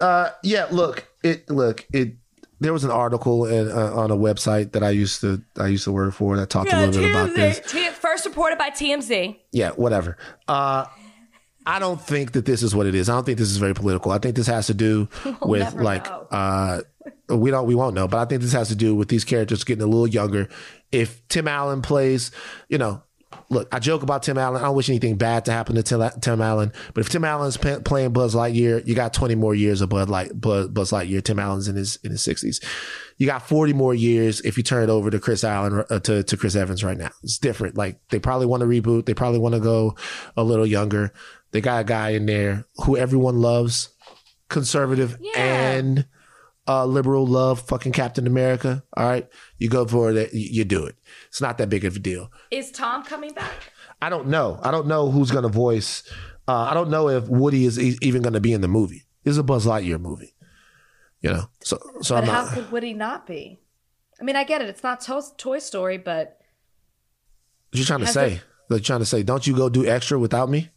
uh 0.00 0.30
yeah, 0.42 0.66
look, 0.70 1.06
it 1.22 1.48
look, 1.48 1.86
it 1.92 2.16
there 2.60 2.72
was 2.72 2.84
an 2.84 2.90
article 2.90 3.44
in, 3.46 3.70
uh, 3.70 3.92
on 3.94 4.10
a 4.10 4.16
website 4.16 4.72
that 4.72 4.82
I 4.82 4.90
used 4.90 5.20
to 5.20 5.42
I 5.58 5.66
used 5.68 5.84
to 5.84 5.92
work 5.92 6.14
for 6.14 6.36
that 6.36 6.50
talked 6.50 6.72
a 6.72 6.86
little 6.86 7.02
bit 7.02 7.10
about 7.10 7.34
this. 7.34 7.60
T- 7.70 7.88
first 7.90 8.24
reported 8.24 8.58
by 8.58 8.70
TMZ. 8.70 9.36
Yeah, 9.52 9.70
whatever. 9.70 10.16
Uh 10.48 10.86
I 11.68 11.80
don't 11.80 12.00
think 12.00 12.32
that 12.32 12.44
this 12.44 12.62
is 12.62 12.76
what 12.76 12.86
it 12.86 12.94
is. 12.94 13.08
I 13.08 13.14
don't 13.14 13.24
think 13.26 13.38
this 13.38 13.50
is 13.50 13.56
very 13.56 13.74
political. 13.74 14.12
I 14.12 14.18
think 14.18 14.36
this 14.36 14.46
has 14.46 14.68
to 14.68 14.74
do 14.74 15.08
with 15.42 15.74
like 15.74 16.06
uh 16.30 16.82
we 17.28 17.50
don't 17.50 17.66
we 17.66 17.74
won't 17.74 17.94
know, 17.94 18.06
but 18.08 18.18
I 18.18 18.24
think 18.24 18.42
this 18.42 18.52
has 18.52 18.68
to 18.68 18.76
do 18.76 18.94
with 18.94 19.08
these 19.08 19.24
characters 19.24 19.64
getting 19.64 19.82
a 19.82 19.86
little 19.86 20.06
younger. 20.06 20.48
If 20.92 21.26
Tim 21.28 21.48
Allen 21.48 21.82
plays, 21.82 22.30
you 22.68 22.78
know, 22.78 23.02
look, 23.50 23.68
I 23.72 23.78
joke 23.78 24.02
about 24.02 24.22
Tim 24.22 24.38
Allen. 24.38 24.60
I 24.60 24.66
don't 24.66 24.76
wish 24.76 24.88
anything 24.88 25.16
bad 25.16 25.44
to 25.46 25.52
happen 25.52 25.76
to 25.82 25.82
Tim, 26.20 26.40
Allen, 26.42 26.72
but 26.94 27.00
if 27.00 27.08
Tim 27.08 27.24
Allen's 27.24 27.56
pa- 27.56 27.80
playing 27.84 28.12
Buzz 28.12 28.34
Lightyear, 28.34 28.86
you 28.86 28.94
got 28.94 29.12
20 29.14 29.34
more 29.34 29.54
years 29.54 29.80
of 29.80 29.88
Bud 29.88 30.08
Light, 30.08 30.38
Buzz, 30.40 30.68
Buzz 30.68 30.90
Lightyear. 30.90 31.22
Tim 31.22 31.38
Allen's 31.38 31.68
in 31.68 31.76
his 31.76 31.96
in 32.04 32.10
his 32.10 32.22
60s. 32.26 32.64
You 33.18 33.26
got 33.26 33.48
40 33.48 33.72
more 33.72 33.94
years 33.94 34.40
if 34.42 34.56
you 34.56 34.62
turn 34.62 34.82
it 34.82 34.90
over 34.90 35.10
to 35.10 35.18
Chris 35.18 35.42
Allen 35.44 35.84
uh, 35.88 35.98
to 36.00 36.22
to 36.22 36.36
Chris 36.36 36.54
Evans 36.56 36.84
right 36.84 36.98
now. 36.98 37.10
It's 37.22 37.38
different. 37.38 37.76
Like 37.76 37.98
they 38.10 38.18
probably 38.18 38.46
want 38.46 38.60
to 38.62 38.66
reboot. 38.66 39.06
They 39.06 39.14
probably 39.14 39.38
want 39.38 39.54
to 39.54 39.60
go 39.60 39.96
a 40.36 40.44
little 40.44 40.66
younger. 40.66 41.12
They 41.52 41.60
got 41.60 41.80
a 41.80 41.84
guy 41.84 42.10
in 42.10 42.26
there 42.26 42.66
who 42.84 42.96
everyone 42.96 43.40
loves, 43.40 43.88
conservative 44.48 45.16
Yeah. 45.20 45.40
and 45.40 46.06
uh, 46.68 46.84
liberal 46.86 47.26
love 47.26 47.60
fucking 47.60 47.92
Captain 47.92 48.26
America. 48.26 48.82
All 48.96 49.06
right. 49.08 49.28
You 49.58 49.68
go 49.68 49.86
for 49.86 50.10
it. 50.12 50.32
You, 50.32 50.64
do 50.64 50.84
it. 50.84 50.96
It's 51.28 51.40
not 51.40 51.58
that 51.58 51.68
big 51.68 51.84
of 51.84 51.96
a 51.96 51.98
deal. 51.98 52.30
Is 52.50 52.70
Tom 52.70 53.04
coming 53.04 53.32
back? 53.32 53.52
I 54.02 54.08
don't 54.08 54.28
know. 54.28 54.58
I 54.62 54.70
don't 54.70 54.86
know 54.86 55.10
who's 55.10 55.30
going 55.30 55.44
to 55.44 55.48
voice. 55.48 56.02
Uh, 56.48 56.62
I 56.70 56.74
don't 56.74 56.90
know 56.90 57.08
if 57.08 57.28
Woody 57.28 57.64
is 57.64 57.78
e- 57.78 57.96
even 58.02 58.22
going 58.22 58.32
to 58.34 58.40
be 58.40 58.52
in 58.52 58.60
the 58.60 58.68
movie. 58.68 59.04
This 59.24 59.32
is 59.32 59.38
a 59.38 59.42
Buzz 59.42 59.64
Lightyear 59.66 60.00
movie. 60.00 60.34
You 61.22 61.30
know, 61.32 61.44
so 61.62 61.78
so 62.02 62.14
But 62.14 62.24
I'm 62.24 62.30
how 62.30 62.42
not. 62.44 62.52
could 62.52 62.70
Woody 62.72 62.92
not 62.92 63.26
be? 63.26 63.58
I 64.20 64.24
mean, 64.24 64.36
I 64.36 64.44
get 64.44 64.60
it. 64.62 64.68
It's 64.68 64.82
not 64.82 65.00
to- 65.02 65.22
Toy 65.36 65.58
Story, 65.58 65.98
but 65.98 66.38
What 67.70 67.76
are 67.76 67.78
you 67.78 67.84
trying 67.84 68.00
to 68.00 68.06
say? 68.06 68.40
They're 68.68 68.78
trying 68.80 69.00
to 69.00 69.06
say, 69.06 69.22
don't 69.22 69.46
you 69.46 69.56
go 69.56 69.68
do 69.68 69.86
extra 69.86 70.18
without 70.18 70.48
me? 70.50 70.70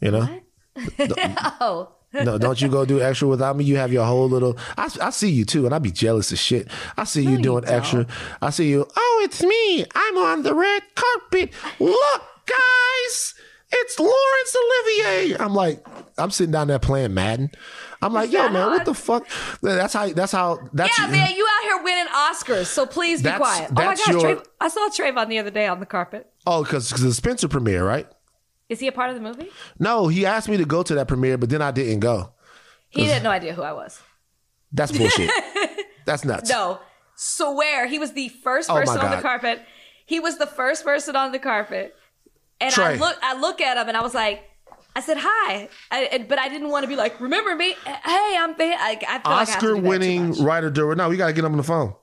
You 0.00 0.10
know, 0.12 0.40
oh, 1.60 1.92
no, 2.24 2.38
don't 2.38 2.60
you 2.60 2.68
go 2.68 2.84
do 2.84 3.00
extra 3.00 3.28
without 3.28 3.56
me? 3.56 3.64
You 3.64 3.76
have 3.76 3.92
your 3.92 4.04
whole 4.04 4.28
little. 4.28 4.56
I, 4.76 4.90
I 5.00 5.10
see 5.10 5.30
you 5.30 5.44
too, 5.44 5.64
and 5.66 5.74
I'd 5.74 5.82
be 5.82 5.92
jealous 5.92 6.32
as 6.32 6.38
shit. 6.40 6.68
I 6.96 7.04
see 7.04 7.22
you 7.22 7.30
you 7.32 7.38
doing 7.38 7.64
don't. 7.64 7.72
extra. 7.74 8.06
I 8.42 8.50
see 8.50 8.68
you. 8.68 8.86
Oh, 8.96 9.20
it's 9.24 9.42
me. 9.42 9.84
I'm 9.94 10.18
on 10.18 10.42
the 10.42 10.54
red 10.54 10.82
carpet. 10.94 11.52
Look, 11.78 12.22
guys, 12.46 13.34
it's 13.70 13.98
Laurence 14.00 14.56
Olivier. 14.56 15.36
I'm 15.38 15.54
like, 15.54 15.86
I'm 16.18 16.30
sitting 16.32 16.50
down 16.52 16.66
there 16.68 16.80
playing 16.80 17.14
Madden. 17.14 17.50
I'm 18.02 18.12
like, 18.12 18.32
yo, 18.32 18.48
man, 18.48 18.70
what 18.70 18.84
the 18.86 18.94
fuck? 18.94 19.28
That's 19.62 19.92
how. 19.92 20.08
That's 20.12 20.32
how. 20.32 20.58
That's 20.72 20.98
yeah, 20.98 21.06
man, 21.06 21.30
you 21.30 21.46
out 21.58 21.62
here 21.62 21.84
winning 21.84 22.12
Oscars, 22.12 22.66
so 22.66 22.86
please 22.86 23.22
be 23.22 23.30
quiet. 23.30 23.68
Oh 23.70 23.74
my 23.74 23.84
gosh, 23.84 24.08
your- 24.08 24.20
Trav- 24.20 24.46
I 24.60 24.68
saw 24.68 24.88
Travon 24.88 25.28
the 25.28 25.38
other 25.38 25.50
day 25.50 25.66
on 25.66 25.78
the 25.80 25.86
carpet. 25.86 26.26
Oh, 26.46 26.64
because 26.64 26.90
the 26.90 27.12
Spencer 27.14 27.46
premiere, 27.46 27.86
right? 27.86 28.08
Is 28.70 28.80
he 28.80 28.86
a 28.86 28.92
part 28.92 29.10
of 29.10 29.16
the 29.16 29.20
movie? 29.20 29.50
No, 29.78 30.08
he 30.08 30.24
asked 30.24 30.48
me 30.48 30.56
to 30.56 30.64
go 30.64 30.82
to 30.82 30.94
that 30.94 31.08
premiere, 31.08 31.36
but 31.36 31.50
then 31.50 31.60
I 31.60 31.70
didn't 31.72 32.00
go. 32.00 32.32
He 32.88 33.04
had 33.04 33.22
no 33.22 33.30
idea 33.30 33.52
who 33.52 33.62
I 33.62 33.72
was. 33.72 34.00
That's 34.72 34.92
bullshit. 34.96 35.30
That's 36.06 36.24
nuts. 36.24 36.48
No, 36.48 36.78
swear 37.16 37.86
he 37.86 37.98
was 37.98 38.12
the 38.12 38.28
first 38.28 38.70
Oh 38.70 38.74
my 38.74 38.80
person 38.80 38.98
on 39.00 39.10
the 39.10 39.16
God. 39.16 39.22
carpet. 39.22 39.60
He 40.06 40.18
was 40.20 40.38
the 40.38 40.46
first 40.46 40.84
person 40.84 41.14
on 41.16 41.32
the 41.32 41.38
carpet, 41.38 41.94
and 42.60 42.72
I 42.74 42.94
look, 42.94 43.16
I 43.22 43.38
look 43.38 43.60
at 43.60 43.76
him, 43.76 43.88
and 43.88 43.96
I 43.96 44.02
was 44.02 44.14
like, 44.14 44.42
I 44.96 45.00
said 45.00 45.18
hi, 45.20 45.68
I, 45.90 46.02
and- 46.12 46.26
but 46.28 46.38
I 46.38 46.48
didn't 46.48 46.68
want 46.70 46.82
to 46.84 46.88
be 46.88 46.96
like, 46.96 47.20
remember 47.20 47.54
me? 47.54 47.74
Hey, 47.84 48.36
I'm. 48.38 48.54
Ba-. 48.54 48.64
I, 48.78 48.90
I 48.90 48.96
feel 48.96 48.98
like 48.98 49.04
I 49.08 49.12
have 49.12 49.22
to 49.22 49.28
Oscar 49.30 49.60
do 49.60 49.74
that 49.74 49.80
too 49.82 49.88
winning 49.88 50.28
much. 50.30 50.38
writer 50.38 50.70
director. 50.70 50.96
No, 51.02 51.08
we 51.08 51.16
got 51.16 51.26
to 51.28 51.32
get 51.32 51.44
him 51.44 51.52
on 51.52 51.58
the 51.58 51.62
phone. 51.64 51.94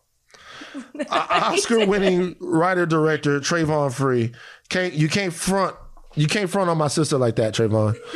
Oscar 1.09 1.85
winning 1.85 2.35
writer 2.39 2.85
director 2.85 3.39
Travon 3.39 3.91
Free. 3.93 4.33
Can't 4.69 4.93
you 4.93 5.09
can't 5.09 5.33
front 5.33 5.75
you 6.17 6.27
can't 6.27 6.49
front 6.49 6.69
on 6.69 6.77
my 6.77 6.87
sister 6.89 7.17
like 7.17 7.35
that, 7.37 7.53
Travon. 7.53 7.95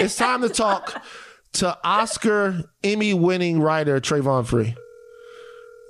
it's 0.00 0.16
time 0.16 0.42
to 0.42 0.48
talk 0.48 1.02
to 1.54 1.78
Oscar 1.84 2.64
Emmy 2.82 3.14
winning 3.14 3.60
writer 3.60 4.00
Travon 4.00 4.44
Free. 4.46 4.74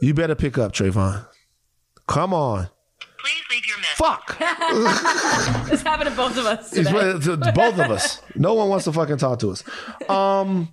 You 0.02 0.12
better 0.14 0.34
pick 0.34 0.58
up 0.58 0.72
Travon. 0.72 1.26
Come 2.06 2.34
on. 2.34 2.68
Please 3.18 3.42
leave 3.50 3.66
your 3.66 3.78
message. 3.78 3.96
Fuck. 3.96 4.36
It's 5.72 5.82
happened 5.82 6.10
to 6.10 6.16
both 6.16 6.36
of 6.36 6.46
us 6.46 6.70
today. 6.70 6.90
it's- 6.90 7.26
it's 7.26 7.50
both 7.52 7.78
of 7.78 7.90
us. 7.90 8.20
No 8.36 8.54
one 8.54 8.68
wants 8.68 8.84
to 8.84 8.92
fucking 8.92 9.16
talk 9.16 9.38
to 9.40 9.50
us. 9.50 9.64
Um. 10.08 10.72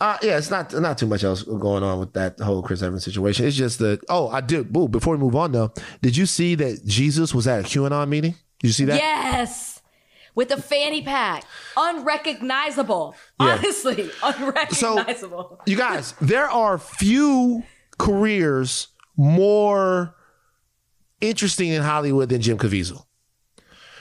Uh, 0.00 0.18
yeah, 0.20 0.36
it's 0.36 0.50
not 0.50 0.72
not 0.74 0.98
too 0.98 1.06
much 1.06 1.22
else 1.22 1.44
going 1.44 1.84
on 1.84 2.00
with 2.00 2.12
that 2.14 2.40
whole 2.40 2.60
Chris 2.60 2.82
Evans 2.82 3.04
situation. 3.04 3.46
It's 3.46 3.54
just 3.56 3.78
that. 3.78 4.00
Oh, 4.08 4.26
I 4.30 4.40
did. 4.40 4.72
Boo. 4.72 4.88
before 4.88 5.14
we 5.16 5.22
move 5.22 5.36
on 5.36 5.52
though, 5.52 5.72
did 6.00 6.16
you 6.16 6.26
see 6.26 6.56
that 6.56 6.84
Jesus 6.84 7.32
was 7.32 7.46
at 7.46 7.60
a 7.60 7.62
QAnon 7.62 8.08
meeting? 8.08 8.34
Did 8.62 8.68
you 8.68 8.72
see 8.72 8.84
that? 8.86 8.96
Yes. 8.96 9.82
With 10.34 10.48
the 10.48 10.60
fanny 10.62 11.02
pack. 11.02 11.44
Unrecognizable. 11.76 13.14
Yeah. 13.40 13.56
Honestly, 13.58 14.10
unrecognizable. 14.22 15.60
You 15.66 15.76
guys, 15.76 16.14
there 16.20 16.48
are 16.48 16.78
few 16.78 17.64
careers 17.98 18.88
more 19.16 20.14
interesting 21.20 21.68
in 21.68 21.82
Hollywood 21.82 22.28
than 22.30 22.40
Jim 22.40 22.56
Caviezel. 22.58 23.04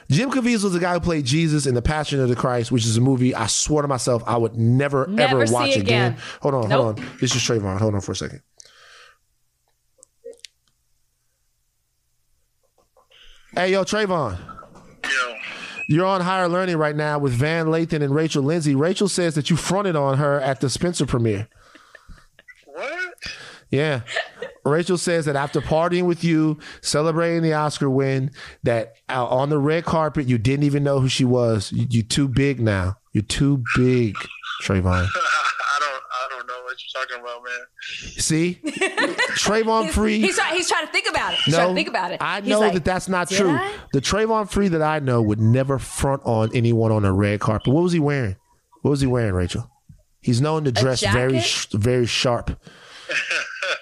Jim 0.09 0.29
Caviezel 0.29 0.65
is 0.65 0.73
the 0.73 0.79
guy 0.79 0.93
who 0.93 0.99
played 0.99 1.25
Jesus 1.25 1.65
in 1.65 1.73
The 1.75 1.81
Passion 1.81 2.19
of 2.19 2.27
the 2.29 2.35
Christ, 2.35 2.71
which 2.71 2.85
is 2.85 2.97
a 2.97 3.01
movie 3.01 3.33
I 3.33 3.47
swore 3.47 3.81
to 3.81 3.87
myself 3.87 4.23
I 4.27 4.35
would 4.37 4.55
never, 4.57 5.07
Never 5.07 5.41
ever 5.43 5.53
watch 5.53 5.69
again. 5.77 6.13
again. 6.13 6.17
Hold 6.41 6.53
on, 6.55 6.69
Nope. 6.69 6.81
hold 6.83 6.99
on. 6.99 7.17
This 7.21 7.33
is 7.35 7.41
Travon. 7.41 7.77
Hold 7.77 7.95
on 7.95 8.01
for 8.01 8.11
a 8.11 8.15
second. 8.15 8.41
Hey, 13.53 13.71
yo, 13.73 13.83
Travon. 13.83 14.37
Yo, 15.03 15.35
You're 15.89 16.05
on 16.05 16.21
higher 16.21 16.47
learning 16.47 16.77
right 16.77 16.95
now 16.95 17.19
with 17.19 17.33
Van 17.33 17.67
Lathan 17.67 18.01
and 18.01 18.15
Rachel 18.15 18.43
Lindsay. 18.43 18.75
Rachel 18.75 19.09
says 19.09 19.35
that 19.35 19.49
you 19.49 19.57
fronted 19.57 19.95
on 19.95 20.17
her 20.17 20.39
at 20.39 20.61
the 20.61 20.69
Spencer 20.69 21.05
premiere. 21.05 21.49
what? 22.65 23.13
Yeah. 23.69 24.01
Rachel 24.63 24.97
says 24.97 25.25
that 25.25 25.35
after 25.35 25.59
partying 25.59 26.05
with 26.05 26.23
you, 26.23 26.59
celebrating 26.81 27.41
the 27.41 27.53
Oscar 27.53 27.89
win, 27.89 28.31
that 28.63 28.93
on 29.09 29.49
the 29.49 29.57
red 29.57 29.85
carpet, 29.85 30.27
you 30.27 30.37
didn't 30.37 30.63
even 30.63 30.83
know 30.83 30.99
who 30.99 31.09
she 31.09 31.25
was. 31.25 31.71
You, 31.71 31.87
you're 31.89 32.03
too 32.03 32.27
big 32.27 32.59
now. 32.59 32.95
You're 33.11 33.23
too 33.23 33.63
big, 33.75 34.15
Travon. 34.63 34.85
I 35.15 35.79
don't, 35.79 36.03
I 36.13 36.27
don't 36.29 36.47
know 36.47 36.60
what 36.71 36.77
you're 36.83 37.05
talking 37.05 37.21
about, 37.21 37.43
man. 37.43 37.59
See? 38.21 38.59
Travon 39.37 39.89
Free. 39.89 40.19
He's 40.19 40.35
trying. 40.37 40.55
He's 40.55 40.69
trying 40.69 40.85
to 40.85 40.91
think 40.91 41.07
about 41.09 41.33
it. 41.33 41.39
He's 41.39 41.53
no, 41.53 41.59
trying 41.59 41.69
to 41.69 41.75
think 41.75 41.87
about 41.89 42.11
it. 42.11 42.21
I 42.21 42.41
He's 42.41 42.49
know 42.49 42.59
like, 42.59 42.73
that 42.73 42.85
that's 42.85 43.07
not 43.09 43.29
true. 43.29 43.51
I?" 43.51 43.73
The 43.93 44.01
Travon 44.01 44.49
Free 44.49 44.67
that 44.69 44.81
I 44.81 44.99
know 44.99 45.21
would 45.21 45.39
never 45.39 45.77
front 45.79 46.21
on 46.25 46.49
anyone 46.55 46.91
on 46.91 47.05
a 47.05 47.13
red 47.13 47.39
carpet. 47.39 47.73
What 47.73 47.83
was 47.83 47.91
he 47.93 47.99
wearing? 47.99 48.35
What 48.81 48.91
was 48.91 49.01
he 49.01 49.07
wearing, 49.07 49.33
Rachel? 49.33 49.69
He's 50.21 50.39
known 50.41 50.63
to 50.65 50.71
dress 50.71 51.01
very, 51.01 51.41
very 51.73 52.05
sharp. 52.05 52.59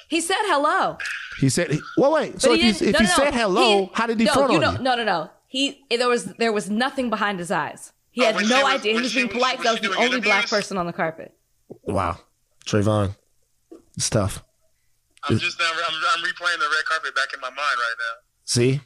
He 0.07 0.21
said 0.21 0.37
hello. 0.41 0.97
He 1.39 1.49
said, 1.49 1.71
he, 1.71 1.79
"Well, 1.97 2.13
wait. 2.13 2.41
So 2.41 2.49
But 2.49 2.59
if 2.59 2.79
he 2.79 2.85
he, 2.85 2.89
if 2.89 2.93
no, 2.93 2.99
he 2.99 3.05
no, 3.05 3.11
said 3.11 3.31
no. 3.33 3.39
hello, 3.39 3.89
how 3.93 4.07
did 4.07 4.19
he 4.19 4.25
no, 4.25 4.33
front 4.33 4.51
you 4.51 4.57
on 4.57 4.61
know, 4.61 4.71
you? 4.73 4.77
No, 4.79 4.95
no, 4.95 5.03
no. 5.03 5.29
He 5.47 5.83
there 5.89 6.07
was 6.09 6.25
there 6.37 6.51
was 6.51 6.69
nothing 6.69 7.09
behind 7.09 7.39
his 7.39 7.51
eyes. 7.51 7.93
He 8.11 8.23
had 8.23 8.35
was 8.35 8.49
no 8.49 8.57
she- 8.57 8.63
was- 8.63 8.73
idea. 8.73 8.91
He 8.91 8.97
was 8.97 9.03
was 9.03 9.13
being 9.13 9.27
was 9.27 9.33
polite. 9.35 9.57
she- 9.57 9.63
That 9.63 9.71
was 9.71 9.81
was 9.81 9.89
the 9.89 9.95
doing 9.95 10.07
only 10.09 10.21
black 10.21 10.49
person 10.49 10.77
on 10.77 10.85
the 10.85 10.93
carpet. 10.93 11.33
Wow, 11.83 12.17
Travon, 12.71 13.15
it's 13.97 14.09
tough. 14.09 14.43
I'm 15.27 15.37
just 15.37 15.59
now. 15.59 15.65
I'm, 15.71 15.93
I'm 16.15 16.23
replaying 16.23 16.59
the 16.59 16.65
red 16.75 16.85
carpet 16.85 17.15
back 17.15 17.33
in 17.33 17.41
my 17.41 17.49
mind 17.49 17.57
right 17.57 17.95
now. 17.97 18.15
See, 18.45 18.81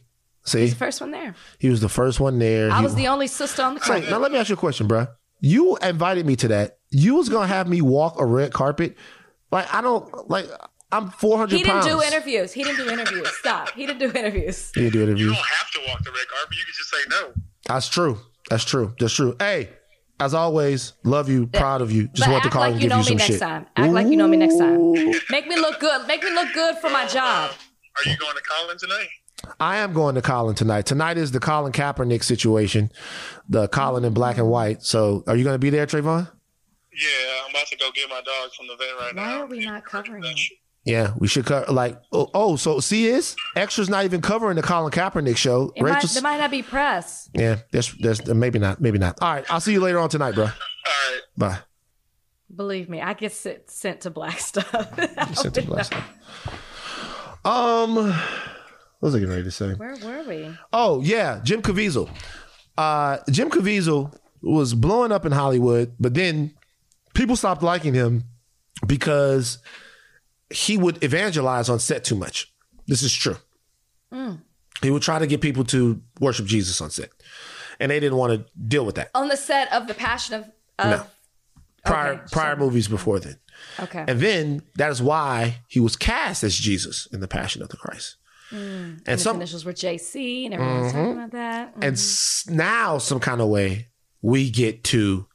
see, 0.45 0.61
He's 0.61 0.71
The 0.71 0.77
first 0.77 0.99
one 1.01 1.11
there. 1.11 1.35
he 1.59 1.69
was 1.69 1.79
the 1.81 1.89
first 1.89 2.19
one 2.19 2.39
there. 2.39 2.71
I 2.71 2.79
He- 2.79 2.83
was 2.83 2.95
the 2.95 3.07
only 3.07 3.27
sister 3.27 3.61
on 3.61 3.75
the 3.75 3.79
Say, 3.81 3.85
carpet. 3.87 4.09
now 4.09 4.17
let 4.17 4.31
me 4.31 4.37
ask 4.39 4.49
you 4.49 4.55
a 4.55 4.57
question, 4.57 4.87
bruh. 4.87 5.07
You 5.41 5.77
invited 5.77 6.25
me 6.25 6.35
to 6.37 6.47
that. 6.49 6.77
You 6.89 7.15
was 7.15 7.29
gonna 7.29 7.47
have 7.47 7.67
me 7.67 7.81
walk 7.81 8.19
a 8.19 8.25
red 8.25 8.53
carpet. 8.53 8.95
Like 9.51 9.71
I 9.73 9.81
don't 9.81 10.29
like. 10.29 10.47
I'm 10.91 11.09
400 11.09 11.55
He 11.55 11.63
didn't 11.63 11.81
pounds. 11.81 11.87
do 11.87 12.01
interviews. 12.03 12.53
He 12.53 12.63
didn't 12.63 12.77
do 12.85 12.91
interviews. 12.91 13.27
Stop. 13.39 13.71
He 13.71 13.85
didn't 13.87 13.99
do 13.99 14.17
interviews. 14.17 14.71
He 14.75 14.81
didn't 14.81 14.93
do 14.93 15.01
interviews. 15.03 15.21
You 15.29 15.33
don't 15.35 15.45
have 15.57 15.71
to 15.71 15.79
walk 15.87 16.03
the 16.03 16.11
red 16.11 16.27
carpet. 16.27 16.55
You 16.57 16.63
can 16.65 16.73
just 16.77 16.89
say 16.91 16.97
no. 17.09 17.33
That's 17.67 17.87
true. 17.89 18.19
That's 18.49 18.63
true. 18.63 18.93
That's 18.99 19.13
true. 19.13 19.35
Hey, 19.39 19.69
as 20.23 20.33
always, 20.33 20.93
love 21.03 21.27
you, 21.27 21.47
proud 21.47 21.81
of 21.81 21.91
you. 21.91 22.07
Just 22.07 22.27
but 22.27 22.31
want 22.31 22.43
to 22.45 22.49
call 22.49 22.61
like 22.61 22.73
and 22.73 22.81
you 22.81 22.87
give 22.87 22.97
know 22.97 23.03
you 23.03 23.09
me 23.09 23.15
next 23.15 23.25
shit. 23.25 23.39
time. 23.39 23.65
Act 23.75 23.91
like 23.91 24.07
you 24.07 24.15
know 24.15 24.27
me 24.27 24.37
next 24.37 24.57
time. 24.57 24.91
Make 25.29 25.47
me 25.47 25.55
look 25.57 25.79
good. 25.81 26.07
Make 26.07 26.23
me 26.23 26.31
look 26.31 26.53
good 26.53 26.77
for 26.77 26.89
my 26.89 27.05
job. 27.07 27.51
Are 27.51 28.09
you 28.09 28.17
going 28.17 28.35
to 28.35 28.41
Colin 28.41 28.77
tonight? 28.77 29.07
I 29.59 29.77
am 29.77 29.91
going 29.91 30.15
to 30.15 30.21
Colin 30.21 30.55
tonight. 30.55 30.85
Tonight 30.85 31.17
is 31.17 31.31
the 31.31 31.41
Colin 31.41 31.73
Kaepernick 31.73 32.23
situation, 32.23 32.89
the 33.49 33.67
Colin 33.67 34.05
in 34.05 34.13
black 34.13 34.37
and 34.37 34.47
white. 34.47 34.83
So, 34.83 35.23
are 35.27 35.35
you 35.35 35.43
going 35.43 35.55
to 35.55 35.59
be 35.59 35.69
there, 35.69 35.85
Travon? 35.85 36.31
Yeah, 36.95 37.09
I'm 37.43 37.51
about 37.51 37.67
to 37.67 37.75
go 37.77 37.89
get 37.93 38.09
my 38.09 38.21
dog 38.21 38.51
from 38.55 38.67
the 38.67 38.75
vet 38.77 38.87
right 38.99 39.15
Why 39.15 39.21
now. 39.23 39.35
Why 39.39 39.41
are 39.41 39.45
we 39.47 39.65
not 39.65 39.83
covering 39.83 40.23
it? 40.23 40.39
Yeah, 40.85 41.13
we 41.17 41.27
should 41.29 41.45
cover. 41.45 41.71
Like, 41.71 42.01
oh, 42.11 42.29
oh, 42.33 42.55
so 42.57 42.79
see, 42.81 43.07
is 43.07 43.35
extras 43.55 43.89
not 43.89 44.03
even 44.03 44.21
covering 44.21 44.57
the 44.57 44.61
Colin 44.61 44.91
Kaepernick 44.91 45.37
show? 45.37 45.71
It 45.75 45.83
might, 45.83 46.03
there 46.03 46.21
might 46.21 46.39
not 46.39 46.51
be 46.51 46.61
press. 46.61 47.29
yeah, 47.33 47.59
there's, 47.71 47.93
there's 47.99 48.25
maybe 48.27 48.59
not, 48.59 48.81
maybe 48.81 48.99
not. 48.99 49.17
All 49.21 49.33
right, 49.33 49.45
I'll 49.49 49.61
see 49.61 49.71
you 49.71 49.79
later 49.79 49.99
on 49.99 50.09
tonight, 50.09 50.35
bro. 50.35 50.43
All 50.45 50.49
right. 50.49 51.21
Bye. 51.37 51.59
Believe 52.53 52.89
me, 52.89 53.01
I 53.01 53.13
get 53.13 53.31
sent, 53.31 53.69
sent 53.69 54.01
to 54.01 54.09
black 54.09 54.39
stuff. 54.39 54.69
Sent 55.35 55.55
to 55.55 55.61
black 55.63 55.85
stuff. 55.85 56.09
Um, 57.45 57.95
what 57.95 58.15
was 59.01 59.15
I 59.15 59.19
getting 59.19 59.31
ready 59.33 59.43
to 59.43 59.51
say? 59.51 59.73
Where 59.73 59.97
were 60.01 60.23
we? 60.25 60.49
Oh 60.71 61.01
yeah, 61.01 61.41
Jim 61.43 61.61
Caviezel. 61.61 62.09
Uh, 62.77 63.17
Jim 63.29 63.49
Caviezel 63.49 64.15
was 64.41 64.73
blowing 64.73 65.11
up 65.11 65.25
in 65.25 65.33
Hollywood, 65.33 65.93
but 65.99 66.13
then 66.13 66.53
people 67.13 67.35
stopped 67.35 67.61
liking 67.61 67.93
him 67.93 68.23
because 68.87 69.57
he 70.53 70.77
would 70.77 71.03
evangelize 71.03 71.69
on 71.69 71.79
set 71.79 72.03
too 72.03 72.15
much. 72.15 72.53
This 72.87 73.01
is 73.03 73.13
true. 73.13 73.37
Mm. 74.13 74.41
He 74.81 74.91
would 74.91 75.01
try 75.01 75.19
to 75.19 75.27
get 75.27 75.41
people 75.41 75.63
to 75.65 76.01
worship 76.19 76.45
Jesus 76.45 76.81
on 76.81 76.89
set, 76.91 77.09
and 77.79 77.89
they 77.91 77.99
didn't 77.99 78.17
want 78.17 78.33
to 78.33 78.45
deal 78.59 78.85
with 78.85 78.95
that. 78.95 79.09
On 79.15 79.27
the 79.29 79.37
set 79.37 79.71
of 79.71 79.87
The 79.87 79.93
Passion 79.93 80.35
of. 80.35 80.51
of 80.79 80.99
No. 80.99 81.05
Prior 81.85 82.13
Okay, 82.13 82.23
prior 82.31 82.55
movies 82.55 82.87
before 82.87 83.19
then, 83.19 83.37
Okay. 83.77 84.05
and 84.07 84.21
then 84.21 84.61
that 84.75 84.89
is 84.89 85.01
why 85.01 85.57
he 85.67 85.81
was 85.81 85.97
cast 85.97 86.41
as 86.41 86.55
Jesus 86.55 87.07
in 87.11 87.19
the 87.19 87.27
Passion 87.27 87.61
of 87.61 87.67
the 87.69 87.75
Christ. 87.75 88.15
Mm. 88.51 88.99
and 89.05 89.07
His 89.07 89.21
some 89.21 89.35
initials 89.35 89.65
were 89.65 89.73
JC, 89.73 90.45
and 90.45 90.53
everyone 90.53 90.81
was 90.83 90.93
mm-hmm. 90.93 90.97
talking 91.01 91.17
about 91.17 91.31
that. 91.31 91.73
and 91.75 91.83
mm-hmm. 91.83 91.93
s- 91.93 92.45
now 92.49 92.99
some 92.99 93.19
kind 93.19 93.41
of 93.41 93.49
way 93.49 93.89
we 94.21 94.49
get 94.49 94.85
to 94.85 95.27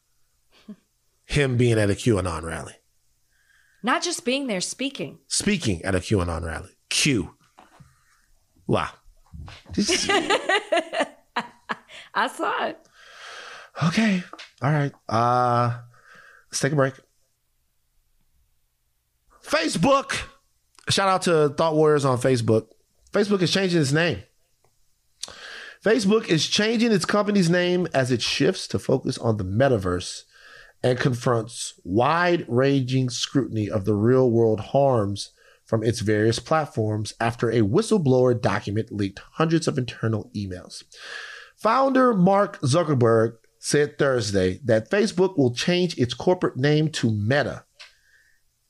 him 1.27 1.57
being 1.59 1.79
at 1.79 1.91
a 1.91 1.95
QAnon 1.95 2.43
rally, 2.43 2.75
Not 3.83 4.03
just 4.03 4.25
being 4.25 4.47
there, 4.49 4.61
speaking. 4.61 5.19
speaking 5.29 5.83
at 5.85 5.95
a 5.95 5.99
QAnon 5.99 6.45
rally. 6.45 6.71
Q. 6.91 7.35
Wow. 8.67 8.89
This- 9.73 10.09
I 12.15 12.29
saw 12.29 12.67
it. 12.67 12.79
okay. 13.85 14.23
All 14.63 14.73
right. 14.73 14.93
Uh 15.09 15.79
let's 16.51 16.61
take 16.61 16.73
a 16.73 16.77
break. 16.77 16.95
Facebook. 19.43 20.19
Shout 20.89 21.09
out 21.09 21.23
to 21.23 21.51
Thought 21.51 21.75
Warriors 21.77 22.05
on 22.05 22.19
Facebook. 22.19 22.67
Facebook 23.13 23.43
is 23.43 23.53
changing 23.53 23.81
its 23.81 23.93
name. 23.93 24.23
Facebook 25.85 26.29
is 26.29 26.47
changing 26.47 26.93
its 26.93 27.05
company's 27.05 27.49
name 27.49 27.87
as 27.95 28.11
it 28.11 28.21
shifts 28.21 28.67
to 28.69 28.79
focus 28.79 29.17
on 29.19 29.37
the 29.37 29.45
metaverse 29.45 30.23
and 30.83 30.99
confronts 30.99 31.75
wide 31.85 32.45
ranging 32.49 33.11
scrutiny 33.11 33.69
of 33.69 33.85
the 33.85 33.95
real 33.95 34.31
world 34.31 34.61
harms 34.61 35.31
from 35.65 35.83
its 35.85 36.01
various 36.01 36.39
platforms 36.39 37.13
after 37.21 37.51
a 37.51 37.61
whistleblower 37.61 38.41
document 38.41 38.91
leaked 38.91 39.21
hundreds 39.33 39.69
of 39.69 39.77
internal 39.77 40.31
emails. 40.35 40.83
Founder 41.57 42.15
Mark 42.15 42.61
Zuckerberg 42.61 43.35
said 43.59 43.99
Thursday 43.99 44.61
that 44.65 44.91
Facebook 44.91 45.37
will 45.37 45.53
change 45.53 45.99
its 45.99 46.15
corporate 46.15 46.57
name 46.57 46.89
to 46.93 47.11
Meta, 47.11 47.65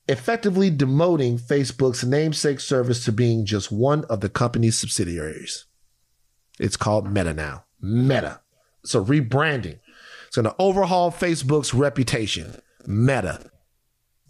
effectively 0.08 0.70
demoting 0.70 1.38
Facebook's 1.38 2.04
namesake 2.04 2.58
service 2.58 3.04
to 3.04 3.12
being 3.12 3.44
just 3.44 3.70
one 3.70 4.04
of 4.06 4.20
the 4.20 4.30
company's 4.30 4.78
subsidiaries. 4.78 5.66
It's 6.58 6.76
called 6.76 7.12
Meta 7.12 7.34
now. 7.34 7.64
Meta. 7.80 8.40
A 8.94 8.98
rebranding. 8.98 9.80
It's 10.28 10.36
going 10.36 10.44
to 10.44 10.54
overhaul 10.58 11.10
Facebook's 11.10 11.74
reputation. 11.74 12.60
Meta. 12.86 13.40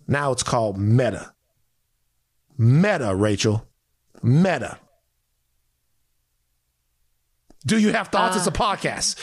Now 0.07 0.33
it's 0.33 0.43
called 0.43 0.79
Meta. 0.79 1.35
Meta, 2.57 3.15
Rachel. 3.15 3.69
Meta. 4.23 4.79
Do 7.67 7.77
you 7.79 7.93
have 7.93 8.09
thoughts? 8.09 8.37
it's 8.37 8.47
a 8.47 8.51
uh. 8.51 8.55
podcast. 8.55 9.19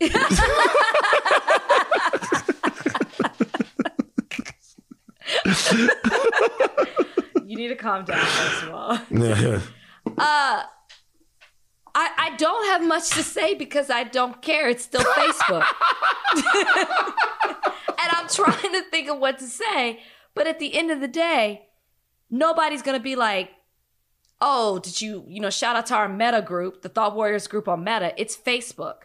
You 7.46 7.56
need 7.56 7.68
to 7.68 7.76
calm 7.76 8.04
down, 8.04 8.26
first 8.26 8.62
of 8.64 8.70
all. 8.70 8.98
Yeah. 9.08 9.60
Uh, 10.18 10.62
I, 11.98 12.10
I 12.18 12.36
don't 12.36 12.66
have 12.66 12.86
much 12.86 13.08
to 13.10 13.22
say 13.22 13.54
because 13.54 13.88
I 13.88 14.04
don't 14.04 14.42
care. 14.42 14.68
It's 14.68 14.84
still 14.84 15.00
Facebook. 15.00 15.64
and 16.36 18.10
I'm 18.10 18.28
trying 18.28 18.72
to 18.74 18.82
think 18.90 19.08
of 19.08 19.18
what 19.18 19.38
to 19.38 19.46
say. 19.46 20.00
But 20.34 20.46
at 20.46 20.58
the 20.58 20.76
end 20.76 20.90
of 20.90 21.00
the 21.00 21.08
day, 21.08 21.68
nobody's 22.30 22.82
going 22.82 22.98
to 22.98 23.02
be 23.02 23.16
like, 23.16 23.48
oh, 24.42 24.78
did 24.78 25.00
you, 25.00 25.24
you 25.26 25.40
know, 25.40 25.48
shout 25.48 25.74
out 25.74 25.86
to 25.86 25.94
our 25.94 26.06
Meta 26.06 26.42
group, 26.42 26.82
the 26.82 26.90
Thought 26.90 27.16
Warriors 27.16 27.46
group 27.46 27.66
on 27.66 27.82
Meta. 27.82 28.12
It's 28.18 28.36
Facebook. 28.36 28.96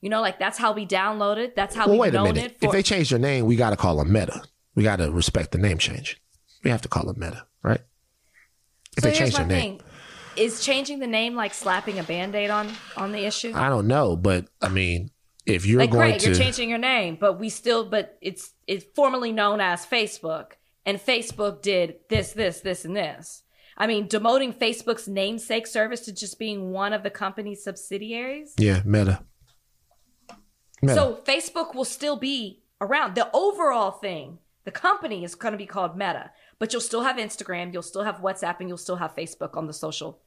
You 0.00 0.10
know, 0.10 0.20
like 0.20 0.40
that's 0.40 0.58
how 0.58 0.72
we 0.72 0.84
download 0.84 1.36
it. 1.36 1.54
That's 1.54 1.76
how 1.76 1.86
well, 1.86 1.92
we've 1.92 2.00
wait 2.00 2.14
a 2.16 2.22
minute. 2.24 2.44
it. 2.44 2.58
For, 2.58 2.66
if 2.66 2.72
they 2.72 2.82
change 2.82 3.10
their 3.10 3.20
name, 3.20 3.46
we 3.46 3.54
got 3.54 3.70
to 3.70 3.76
call 3.76 3.98
them 3.98 4.10
Meta. 4.10 4.42
We 4.74 4.82
got 4.82 4.96
to 4.96 5.12
respect 5.12 5.52
the 5.52 5.58
name 5.58 5.78
change. 5.78 6.20
We 6.64 6.70
have 6.72 6.82
to 6.82 6.88
call 6.88 7.04
them 7.04 7.20
Meta, 7.20 7.46
right? 7.62 7.80
If 8.96 9.04
so 9.04 9.10
they 9.10 9.16
change 9.16 9.36
their 9.36 9.46
name. 9.46 9.78
thing. 9.78 9.86
Is 10.36 10.64
changing 10.64 11.00
the 11.00 11.06
name 11.06 11.34
like 11.34 11.54
slapping 11.54 11.98
a 11.98 12.02
band-aid 12.02 12.50
on 12.50 12.70
on 12.96 13.12
the 13.12 13.24
issue? 13.24 13.52
I 13.54 13.68
don't 13.68 13.86
know, 13.86 14.16
but 14.16 14.46
I 14.60 14.68
mean, 14.68 15.10
if 15.46 15.66
you're 15.66 15.80
like 15.80 15.90
going 15.90 16.10
great, 16.10 16.20
to, 16.20 16.26
you're 16.28 16.38
changing 16.38 16.68
your 16.68 16.78
name, 16.78 17.16
but 17.20 17.38
we 17.38 17.48
still, 17.48 17.84
but 17.84 18.16
it's 18.20 18.52
it's 18.66 18.84
formerly 18.94 19.32
known 19.32 19.60
as 19.60 19.84
Facebook, 19.84 20.52
and 20.86 20.98
Facebook 20.98 21.62
did 21.62 21.96
this, 22.08 22.32
this, 22.32 22.60
this, 22.60 22.84
and 22.84 22.96
this. 22.96 23.42
I 23.76 23.86
mean, 23.86 24.08
demoting 24.08 24.54
Facebook's 24.54 25.08
namesake 25.08 25.66
service 25.66 26.00
to 26.02 26.12
just 26.12 26.38
being 26.38 26.70
one 26.70 26.92
of 26.92 27.02
the 27.02 27.10
company's 27.10 27.64
subsidiaries. 27.64 28.54
yeah, 28.58 28.82
Meta. 28.84 29.24
Meta. 30.82 30.94
So 30.94 31.20
Facebook 31.26 31.74
will 31.74 31.84
still 31.84 32.16
be 32.16 32.62
around. 32.80 33.14
The 33.14 33.30
overall 33.32 33.90
thing, 33.90 34.38
the 34.64 34.70
company 34.70 35.24
is 35.24 35.34
going 35.34 35.52
to 35.52 35.58
be 35.58 35.66
called 35.66 35.96
Meta, 35.96 36.30
but 36.60 36.72
you'll 36.72 36.80
still 36.82 37.02
have 37.02 37.16
Instagram, 37.16 37.72
you'll 37.72 37.82
still 37.82 38.04
have 38.04 38.16
WhatsApp, 38.16 38.60
and 38.60 38.68
you'll 38.68 38.78
still 38.78 38.96
have 38.96 39.16
Facebook 39.16 39.56
on 39.56 39.66
the 39.66 39.72
social 39.72 40.20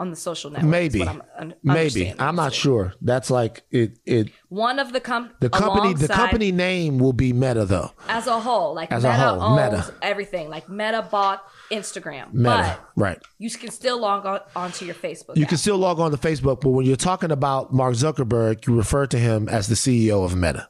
on 0.00 0.10
the 0.10 0.16
social 0.16 0.48
network. 0.52 0.70
maybe, 0.70 1.02
I'm 1.02 1.20
maybe. 1.64 2.14
I'm 2.20 2.36
not 2.36 2.52
sure. 2.54 2.94
That's 3.02 3.30
like 3.30 3.64
it. 3.72 3.98
It 4.06 4.28
One 4.48 4.78
of 4.78 4.92
the 4.92 5.00
com- 5.00 5.30
the 5.40 5.50
company. 5.50 5.92
The 5.94 6.06
company 6.06 6.52
name 6.52 6.98
will 7.00 7.12
be 7.12 7.32
Meta 7.32 7.64
though. 7.64 7.90
as 8.08 8.28
a 8.28 8.38
whole, 8.38 8.74
like 8.74 8.92
As 8.92 9.02
a 9.02 9.08
Meta 9.10 9.18
whole, 9.20 9.42
owns 9.42 9.72
Meta. 9.88 9.94
everything. 10.00 10.50
Like 10.50 10.68
Meta 10.68 11.02
bought 11.10 11.42
Instagram, 11.72 12.32
Meta, 12.32 12.78
but 12.78 13.02
right? 13.02 13.18
you 13.38 13.50
can 13.50 13.72
still 13.72 13.98
log 14.00 14.24
on 14.24 14.38
onto 14.54 14.84
your 14.84 14.94
Facebook. 14.94 15.36
You 15.36 15.42
app. 15.42 15.48
can 15.48 15.58
still 15.58 15.78
log 15.78 15.98
on 15.98 16.12
to 16.12 16.16
Facebook, 16.16 16.60
but 16.60 16.70
when 16.70 16.86
you're 16.86 16.94
talking 16.94 17.32
about 17.32 17.72
Mark 17.72 17.94
Zuckerberg, 17.94 18.68
you 18.68 18.76
refer 18.76 19.04
to 19.08 19.18
him 19.18 19.48
as 19.48 19.66
the 19.66 19.74
CEO 19.74 20.24
of 20.24 20.36
Meta. 20.36 20.68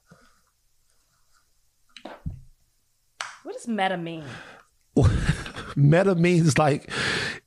What 3.42 3.52
does 3.54 3.68
Meta 3.68 3.98
mean? 3.98 4.24
Meta 5.76 6.14
means 6.16 6.58
like 6.58 6.90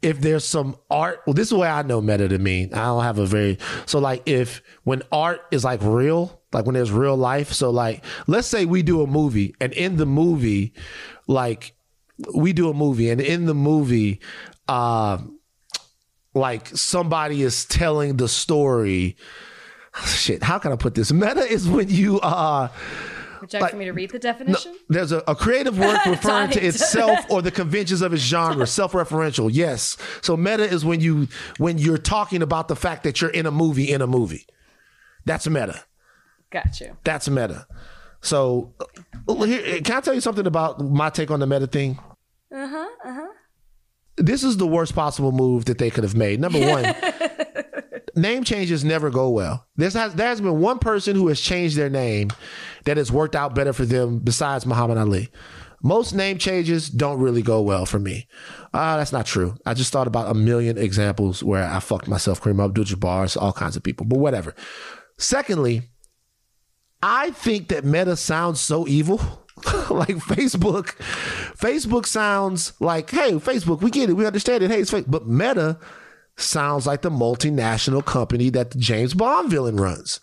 if 0.02 0.22
there's 0.22 0.46
some 0.46 0.78
art. 0.90 1.22
Well, 1.28 1.34
this 1.34 1.48
is 1.48 1.54
way 1.54 1.68
I 1.68 1.82
know 1.82 2.02
meta 2.02 2.28
to 2.30 2.38
mean. 2.38 2.74
I 2.74 2.86
don't 2.86 3.04
have 3.04 3.20
a 3.20 3.26
very 3.26 3.58
so 3.86 4.00
like 4.00 4.24
if 4.26 4.62
when 4.84 5.04
art 5.12 5.42
is 5.52 5.64
like 5.64 5.82
real, 5.84 6.42
like 6.54 6.66
when 6.66 6.76
there's 6.76 6.92
real 6.92 7.18
life. 7.18 7.52
So 7.52 7.70
like 7.70 8.04
let's 8.28 8.48
say 8.48 8.66
we 8.66 8.84
do 8.84 9.02
a 9.02 9.08
movie 9.08 9.54
and 9.60 9.74
in 9.74 9.98
the 9.98 10.06
movie, 10.06 10.74
like 11.28 11.74
we 12.34 12.54
do 12.54 12.70
a 12.70 12.74
movie 12.74 13.10
and 13.10 13.20
in 13.20 13.46
the 13.46 13.54
movie, 13.54 14.22
uh, 14.68 15.18
like 16.34 16.68
somebody 16.68 17.42
is 17.42 17.66
telling 17.66 18.18
the 18.18 18.30
story. 18.30 19.18
Shit, 20.06 20.42
how 20.42 20.58
can 20.58 20.72
I 20.72 20.78
put 20.78 20.96
this? 20.96 21.12
Meta 21.12 21.42
is 21.42 21.68
when 21.68 21.90
you 21.90 22.22
uh 22.22 22.70
Would 23.42 23.52
you 23.54 23.60
like 23.60 23.72
for 23.72 23.78
me 23.78 23.86
to 23.86 23.92
read 23.92 24.12
the 24.12 24.20
definition? 24.20 24.76
there's 24.88 25.12
a, 25.12 25.24
a 25.28 25.36
creative 25.36 25.78
work 25.78 26.06
referring 26.06 26.52
to 26.52 26.66
itself 26.66 27.20
or 27.30 27.42
the 27.42 27.52
conventions 27.52 28.02
of 28.02 28.14
its 28.14 28.22
genre, 28.22 28.68
self-referential. 28.80 29.50
Yes. 29.52 29.98
So 30.22 30.38
meta 30.38 30.64
is 30.64 30.86
when 30.86 31.00
you 31.02 31.28
when 31.58 31.78
you're 31.78 31.98
talking 31.98 32.42
about 32.42 32.68
the 32.68 32.76
fact 32.76 33.04
that 33.04 33.20
you're 33.20 33.32
in 33.32 33.46
a 33.46 33.52
movie 33.52 33.92
in 33.92 34.02
a 34.02 34.08
movie. 34.08 34.46
That's 35.26 35.48
meta. 35.48 35.84
Got 36.52 36.80
you. 36.80 36.96
That's 37.04 37.28
meta. 37.30 37.66
So 38.22 38.74
uh, 39.28 39.34
here, 39.44 39.82
can 39.82 39.98
I 39.98 40.02
tell 40.02 40.14
you 40.14 40.22
something 40.22 40.46
about 40.46 40.80
my 40.80 41.10
take 41.10 41.32
on 41.32 41.40
the 41.40 41.48
meta 41.48 41.68
thing? 41.68 42.00
Uh 42.54 42.68
huh. 42.68 42.90
Uh 43.04 43.14
huh. 43.14 43.28
This 44.18 44.44
is 44.44 44.58
the 44.58 44.68
worst 44.68 44.94
possible 44.94 45.32
move 45.32 45.66
that 45.66 45.78
they 45.80 45.90
could 45.90 46.04
have 46.04 46.16
made. 46.16 46.40
Number 46.40 46.60
one, 46.60 46.84
name 48.16 48.44
changes 48.44 48.84
never 48.84 49.10
go 49.10 49.30
well. 49.30 49.68
There's 49.76 49.94
has, 49.94 50.16
there 50.16 50.28
has 50.28 50.42
been 50.42 50.60
one 50.60 50.80
person 50.80 51.16
who 51.16 51.28
has 51.28 51.40
changed 51.40 51.78
their 51.78 51.90
name 51.90 52.30
that 52.86 52.98
has 52.98 53.12
worked 53.12 53.36
out 53.36 53.56
better 53.56 53.74
for 53.74 53.86
them 53.86 54.20
besides 54.20 54.66
Muhammad 54.66 54.98
Ali. 54.98 55.30
Most 55.84 56.14
name 56.14 56.38
changes 56.38 56.90
don't 56.90 57.20
really 57.20 57.42
go 57.42 57.62
well 57.62 57.86
for 57.86 57.98
me. 57.98 58.28
Uh, 58.74 58.98
that's 58.98 59.12
not 59.12 59.26
true. 59.26 59.56
I 59.66 59.74
just 59.74 59.92
thought 59.92 60.08
about 60.08 60.30
a 60.30 60.36
million 60.36 60.78
examples 60.78 61.44
where 61.44 61.64
I 61.64 61.80
fucked 61.80 62.08
myself, 62.08 62.42
Kareem 62.42 62.64
Abdul-Jabbar, 62.64 63.36
all 63.42 63.54
kinds 63.54 63.76
of 63.76 63.84
people, 63.84 64.06
but 64.06 64.20
whatever. 64.20 64.54
Secondly, 65.18 65.90
I 67.02 67.32
think 67.32 67.70
that 67.70 67.84
Meta 67.84 68.16
sounds 68.16 68.60
so 68.60 68.88
evil. 68.88 69.18
like 69.90 70.18
Facebook, 70.18 70.96
Facebook 71.58 72.06
sounds 72.06 72.74
like, 72.80 73.10
hey, 73.10 73.34
Facebook, 73.34 73.82
we 73.82 73.92
get 73.92 74.10
it, 74.10 74.14
we 74.14 74.26
understand 74.26 74.64
it. 74.64 74.72
Hey, 74.72 74.82
it's 74.82 74.92
fake. 74.92 75.06
But 75.08 75.28
Meta 75.28 75.78
sounds 76.38 76.88
like 76.88 77.02
the 77.02 77.10
multinational 77.10 78.04
company 78.06 78.50
that 78.50 78.72
the 78.72 78.80
James 78.80 79.14
Bond 79.14 79.50
villain 79.50 79.78
runs. 79.78 80.20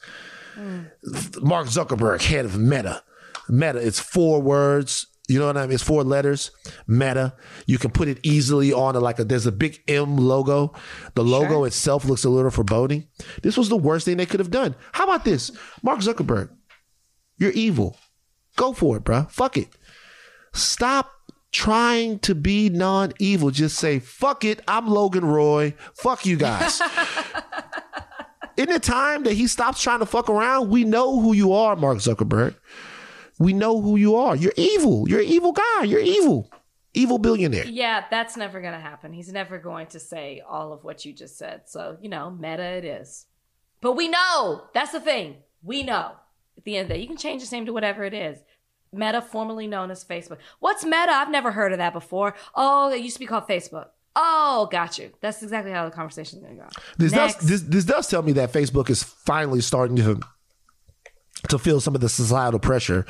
Mark 1.40 1.68
Zuckerberg, 1.68 2.22
head 2.22 2.44
of 2.44 2.58
Meta. 2.58 3.02
Meta, 3.48 3.78
it's 3.78 4.00
four 4.00 4.40
words. 4.42 5.06
You 5.28 5.38
know 5.38 5.46
what 5.46 5.58
I 5.58 5.62
mean? 5.62 5.72
It's 5.72 5.82
four 5.82 6.02
letters. 6.04 6.50
Meta. 6.86 7.34
You 7.66 7.78
can 7.78 7.90
put 7.90 8.08
it 8.08 8.18
easily 8.22 8.72
on 8.72 8.96
a, 8.96 9.00
like 9.00 9.18
a, 9.18 9.24
there's 9.24 9.46
a 9.46 9.52
big 9.52 9.78
M 9.86 10.16
logo. 10.16 10.72
The 11.14 11.22
logo 11.22 11.64
itself 11.64 12.06
looks 12.06 12.24
a 12.24 12.30
little 12.30 12.50
foreboding. 12.50 13.06
This 13.42 13.56
was 13.56 13.68
the 13.68 13.76
worst 13.76 14.06
thing 14.06 14.16
they 14.16 14.26
could 14.26 14.40
have 14.40 14.50
done. 14.50 14.74
How 14.92 15.04
about 15.04 15.24
this? 15.24 15.50
Mark 15.82 16.00
Zuckerberg, 16.00 16.48
you're 17.36 17.52
evil. 17.52 17.96
Go 18.56 18.72
for 18.72 18.96
it, 18.96 19.04
bruh. 19.04 19.30
Fuck 19.30 19.58
it. 19.58 19.68
Stop 20.54 21.12
trying 21.52 22.18
to 22.20 22.34
be 22.34 22.68
non 22.68 23.12
evil. 23.18 23.50
Just 23.50 23.78
say, 23.78 23.98
fuck 23.98 24.44
it. 24.44 24.60
I'm 24.68 24.88
Logan 24.88 25.24
Roy. 25.24 25.74
Fuck 25.94 26.26
you 26.26 26.36
guys. 26.36 26.80
In 28.56 28.68
the 28.68 28.80
time 28.80 29.22
that 29.22 29.34
he 29.34 29.46
stops 29.46 29.80
trying 29.80 30.00
to 30.00 30.06
fuck 30.06 30.28
around, 30.28 30.68
we 30.68 30.82
know 30.82 31.20
who 31.20 31.32
you 31.32 31.52
are, 31.52 31.76
Mark 31.76 31.98
Zuckerberg. 31.98 32.56
We 33.38 33.52
know 33.52 33.80
who 33.80 33.96
you 33.96 34.16
are. 34.16 34.34
You're 34.34 34.52
evil. 34.56 35.08
You're 35.08 35.20
an 35.20 35.26
evil 35.26 35.52
guy. 35.52 35.84
You're 35.84 36.00
evil. 36.00 36.50
Evil 36.92 37.18
billionaire. 37.18 37.66
Yeah, 37.66 38.04
that's 38.10 38.36
never 38.36 38.60
going 38.60 38.72
to 38.72 38.80
happen. 38.80 39.12
He's 39.12 39.32
never 39.32 39.58
going 39.58 39.86
to 39.88 40.00
say 40.00 40.42
all 40.46 40.72
of 40.72 40.82
what 40.82 41.04
you 41.04 41.12
just 41.12 41.38
said. 41.38 41.62
So, 41.66 41.96
you 42.00 42.08
know, 42.08 42.30
meta 42.30 42.64
it 42.64 42.84
is. 42.84 43.26
But 43.80 43.92
we 43.92 44.08
know. 44.08 44.64
That's 44.74 44.90
the 44.90 45.00
thing. 45.00 45.36
We 45.62 45.84
know. 45.84 46.12
At 46.56 46.64
the 46.64 46.76
end 46.76 46.86
of 46.86 46.88
the 46.88 46.94
day, 46.94 47.00
you 47.00 47.06
can 47.06 47.16
change 47.16 47.40
his 47.40 47.52
name 47.52 47.66
to 47.66 47.72
whatever 47.72 48.02
it 48.02 48.14
is. 48.14 48.38
Meta, 48.92 49.20
formerly 49.22 49.66
known 49.66 49.90
as 49.90 50.04
Facebook. 50.04 50.38
What's 50.60 50.84
Meta? 50.84 51.10
I've 51.10 51.30
never 51.30 51.52
heard 51.52 51.72
of 51.72 51.78
that 51.78 51.92
before. 51.92 52.34
Oh, 52.54 52.90
it 52.90 53.00
used 53.00 53.16
to 53.16 53.20
be 53.20 53.26
called 53.26 53.46
Facebook. 53.48 53.86
Oh, 54.16 54.68
got 54.72 54.98
you. 54.98 55.12
That's 55.20 55.42
exactly 55.42 55.70
how 55.72 55.84
the 55.84 55.90
conversation's 55.94 56.42
going 56.42 56.56
to 56.56 56.62
go. 56.62 56.68
This 56.96 57.12
does, 57.12 57.36
this, 57.36 57.62
this 57.62 57.84
does 57.84 58.08
tell 58.08 58.22
me 58.22 58.32
that 58.32 58.52
Facebook 58.52 58.90
is 58.90 59.02
finally 59.02 59.60
starting 59.60 59.96
to 59.96 60.20
to 61.50 61.56
feel 61.56 61.80
some 61.80 61.94
of 61.94 62.00
the 62.00 62.08
societal 62.08 62.58
pressure. 62.58 63.06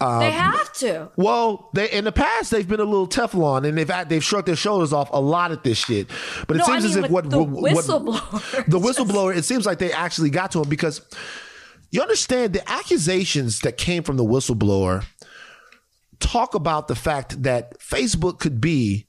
Um, 0.00 0.20
they 0.20 0.30
have 0.30 0.72
to. 0.74 1.10
Well, 1.16 1.68
they 1.74 1.90
in 1.90 2.04
the 2.04 2.12
past 2.12 2.50
they've 2.50 2.66
been 2.66 2.80
a 2.80 2.84
little 2.84 3.06
Teflon 3.06 3.68
and 3.68 3.76
they've 3.76 4.08
they've 4.08 4.24
shrugged 4.24 4.48
their 4.48 4.56
shoulders 4.56 4.94
off 4.94 5.10
a 5.12 5.20
lot 5.20 5.52
at 5.52 5.64
this 5.64 5.76
shit. 5.76 6.08
But 6.46 6.56
it 6.56 6.60
No, 6.60 6.64
I 6.64 6.80
seems 6.80 6.84
as 6.86 6.96
if 6.96 7.10
what 7.10 7.28
the 7.28 7.42
what- 7.42 7.74
whistleblower. 7.74 8.64
the 8.66 8.78
whistleblower, 8.78 9.36
it 9.36 9.44
seems 9.44 9.66
like 9.66 9.78
they 9.78 9.92
actually 9.92 10.30
got 10.30 10.50
to 10.52 10.62
him 10.62 10.68
because 10.70 11.02
you 11.90 12.02
understand 12.02 12.52
the 12.52 12.70
accusations 12.70 13.60
that 13.60 13.76
came 13.76 14.02
from 14.02 14.16
the 14.16 14.24
whistleblower 14.24 15.04
talk 16.20 16.54
about 16.54 16.88
the 16.88 16.94
fact 16.94 17.42
that 17.42 17.78
Facebook 17.78 18.38
could 18.38 18.60
be 18.60 19.06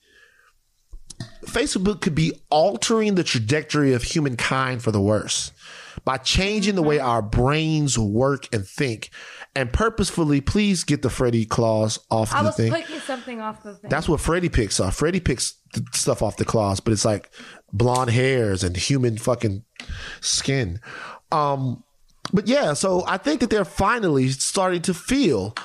Facebook 1.45 2.01
could 2.01 2.15
be 2.15 2.31
altering 2.49 3.15
the 3.15 3.23
trajectory 3.23 3.93
of 3.93 4.03
humankind 4.03 4.81
for 4.81 4.91
the 4.91 5.01
worse 5.01 5.51
by 6.05 6.17
changing 6.17 6.75
the 6.75 6.83
way 6.83 6.99
our 6.99 7.21
brains 7.21 7.99
work 7.99 8.47
and 8.53 8.65
think 8.65 9.09
and 9.55 9.73
purposefully 9.73 10.39
please 10.39 10.83
get 10.83 11.01
the 11.01 11.09
Freddy 11.09 11.45
claws 11.45 11.99
off 12.09 12.33
I 12.33 12.43
the 12.43 12.51
thing. 12.51 12.71
I 12.71 12.77
was 12.77 12.85
picking 12.85 13.01
something 13.01 13.41
off 13.41 13.63
the 13.63 13.75
thing. 13.75 13.89
That's 13.89 14.07
what 14.07 14.21
Freddy 14.21 14.47
picks 14.47 14.79
off. 14.79 14.95
Freddy 14.95 15.19
picks 15.19 15.55
stuff 15.93 16.21
off 16.21 16.37
the 16.37 16.45
claws, 16.45 16.79
but 16.79 16.93
it's 16.93 17.05
like 17.05 17.29
blonde 17.73 18.11
hairs 18.11 18.63
and 18.63 18.77
human 18.77 19.17
fucking 19.17 19.63
skin. 20.21 20.79
Um, 21.31 21.83
but 22.33 22.47
yeah, 22.47 22.73
so 22.73 23.03
I 23.07 23.17
think 23.17 23.39
that 23.41 23.49
they're 23.49 23.65
finally 23.65 24.29
starting 24.29 24.81
to 24.83 24.93
feel 24.93 25.55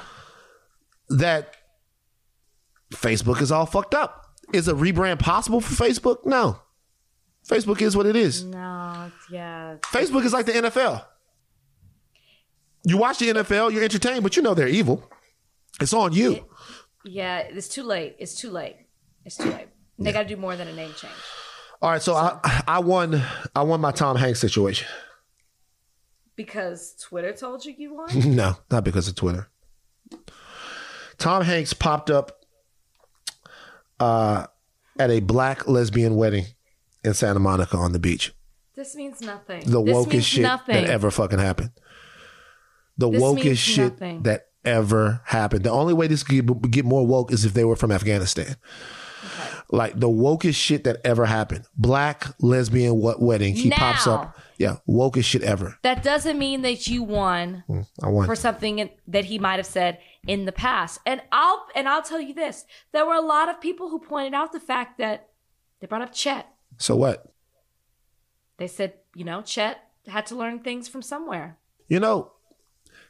that 1.09 1.57
Facebook 2.92 3.40
is 3.42 3.52
all 3.52 3.66
fucked 3.66 3.94
up. 3.94 4.20
Is 4.52 4.68
a 4.68 4.74
rebrand 4.74 5.18
possible 5.18 5.61
for 5.61 5.74
Facebook? 5.84 6.24
No. 6.24 6.61
Facebook 7.48 7.82
is 7.82 7.96
what 7.96 8.07
it 8.07 8.16
is. 8.16 8.44
no, 8.44 9.11
yeah. 9.30 9.76
Facebook 9.92 10.24
is 10.24 10.32
like 10.32 10.46
the 10.46 10.52
NFL. 10.52 11.05
You 12.86 12.98
watch 12.98 13.18
the 13.18 13.28
NFL, 13.28 13.72
you're 13.72 13.82
entertained, 13.82 14.22
but 14.22 14.36
you 14.36 14.42
know 14.42 14.55
they're 14.55 14.68
evil. 14.68 15.11
It's 15.80 15.92
on 15.92 16.12
you. 16.12 16.46
Yeah, 17.05 17.38
it's 17.38 17.68
too 17.68 17.82
late. 17.82 18.16
It's 18.18 18.34
too 18.34 18.50
late. 18.50 18.76
It's 19.24 19.36
too 19.36 19.50
late. 19.50 19.68
They 19.98 20.12
got 20.12 20.22
to 20.22 20.28
do 20.28 20.36
more 20.36 20.57
than 20.57 20.68
a 20.68 20.72
name 20.74 20.92
change. 20.94 21.12
All 21.82 21.90
right, 21.90 22.02
so 22.02 22.14
I 22.14 22.62
I 22.66 22.78
won 22.78 23.22
I 23.55 23.62
won 23.62 23.80
my 23.80 23.90
Tom 23.92 24.16
Hanks 24.16 24.40
situation. 24.40 24.88
Because 26.37 26.95
Twitter 27.01 27.32
told 27.32 27.64
you 27.64 27.74
you 27.76 27.95
won? 27.95 28.09
no, 28.37 28.57
not 28.70 28.85
because 28.85 29.09
of 29.09 29.14
Twitter. 29.14 29.49
Tom 31.18 31.43
Hanks 31.43 31.72
popped 31.72 32.11
up 32.11 32.41
uh, 34.01 34.47
at 34.99 35.11
a 35.11 35.20
black 35.20 35.68
lesbian 35.68 36.16
wedding 36.16 36.47
in 37.05 37.14
Santa 37.14 37.39
Monica 37.41 37.76
on 37.76 37.93
the 37.93 37.99
beach. 37.99 38.32
this 38.74 38.95
means 38.97 39.20
nothing. 39.20 39.61
The 39.64 39.82
this 39.82 39.95
wokest 39.95 40.24
shit 40.24 40.43
nothing. 40.43 40.74
that 40.74 40.91
ever 40.91 41.11
fucking 41.11 41.39
happened. 41.39 41.70
The 42.99 43.11
This 43.11 43.22
wokest 43.22 43.59
shit 43.59 43.93
nothing. 43.93 44.22
that 44.22 44.49
ever 44.64 45.20
happened. 45.26 45.64
The 45.64 45.70
only 45.70 45.95
way 45.95 46.07
this 46.07 46.22
could 46.22 46.70
get 46.70 46.85
more 46.85 47.07
woke 47.07 47.32
is 47.32 47.45
if 47.45 47.55
they 47.55 47.64
were 47.64 47.76
from 47.76 47.93
Afghanistan. 47.93 48.57
Like 49.70 49.99
the 49.99 50.09
wokest 50.09 50.55
shit 50.57 50.85
that 50.85 50.99
ever 51.05 51.26
happened. 51.26 51.64
Black 51.76 52.26
lesbian 52.41 52.97
what 52.97 53.20
wedding. 53.20 53.55
He 53.55 53.70
pops 53.70 54.07
up. 54.07 54.37
Yeah, 54.59 54.76
wokest 54.88 55.24
shit 55.24 55.42
ever. 55.42 55.78
That 55.82 56.02
doesn't 56.02 56.38
mean 56.38 56.62
that 56.62 56.86
you 56.86 57.02
won 57.02 57.64
hmm, 57.66 57.80
I 58.02 58.09
won. 58.09 58.26
for 58.26 58.36
something 58.36 58.78
in- 58.78 58.90
that 59.09 59.24
he 59.26 59.38
might 59.38 59.57
have 59.57 59.66
said 59.66 59.98
in 60.26 60.44
the 60.44 60.52
past. 60.52 61.01
And 61.05 61.22
I'll 61.32 61.66
and 61.74 61.89
I'll 61.89 62.02
tell 62.02 62.20
you 62.20 62.35
this: 62.35 62.64
there 62.93 63.06
were 63.06 63.14
a 63.14 63.20
lot 63.20 63.48
of 63.48 63.60
people 63.60 63.90
who 63.90 63.98
pointed 63.98 64.35
out 64.35 64.52
the 64.52 64.60
fact 64.60 64.98
that 64.98 65.28
they 65.81 65.86
brought 65.86 66.02
up 66.02 66.12
Chet. 66.12 66.47
So 66.78 66.97
what? 66.97 67.32
They 68.56 68.68
said, 68.68 68.94
you 69.14 69.24
know, 69.24 69.43
Chet 69.43 69.78
had 70.06 70.26
to 70.26 70.36
learn 70.36 70.60
things 70.60 70.89
from 70.89 71.02
somewhere. 71.02 71.59
You 71.89 72.01
know, 72.01 72.32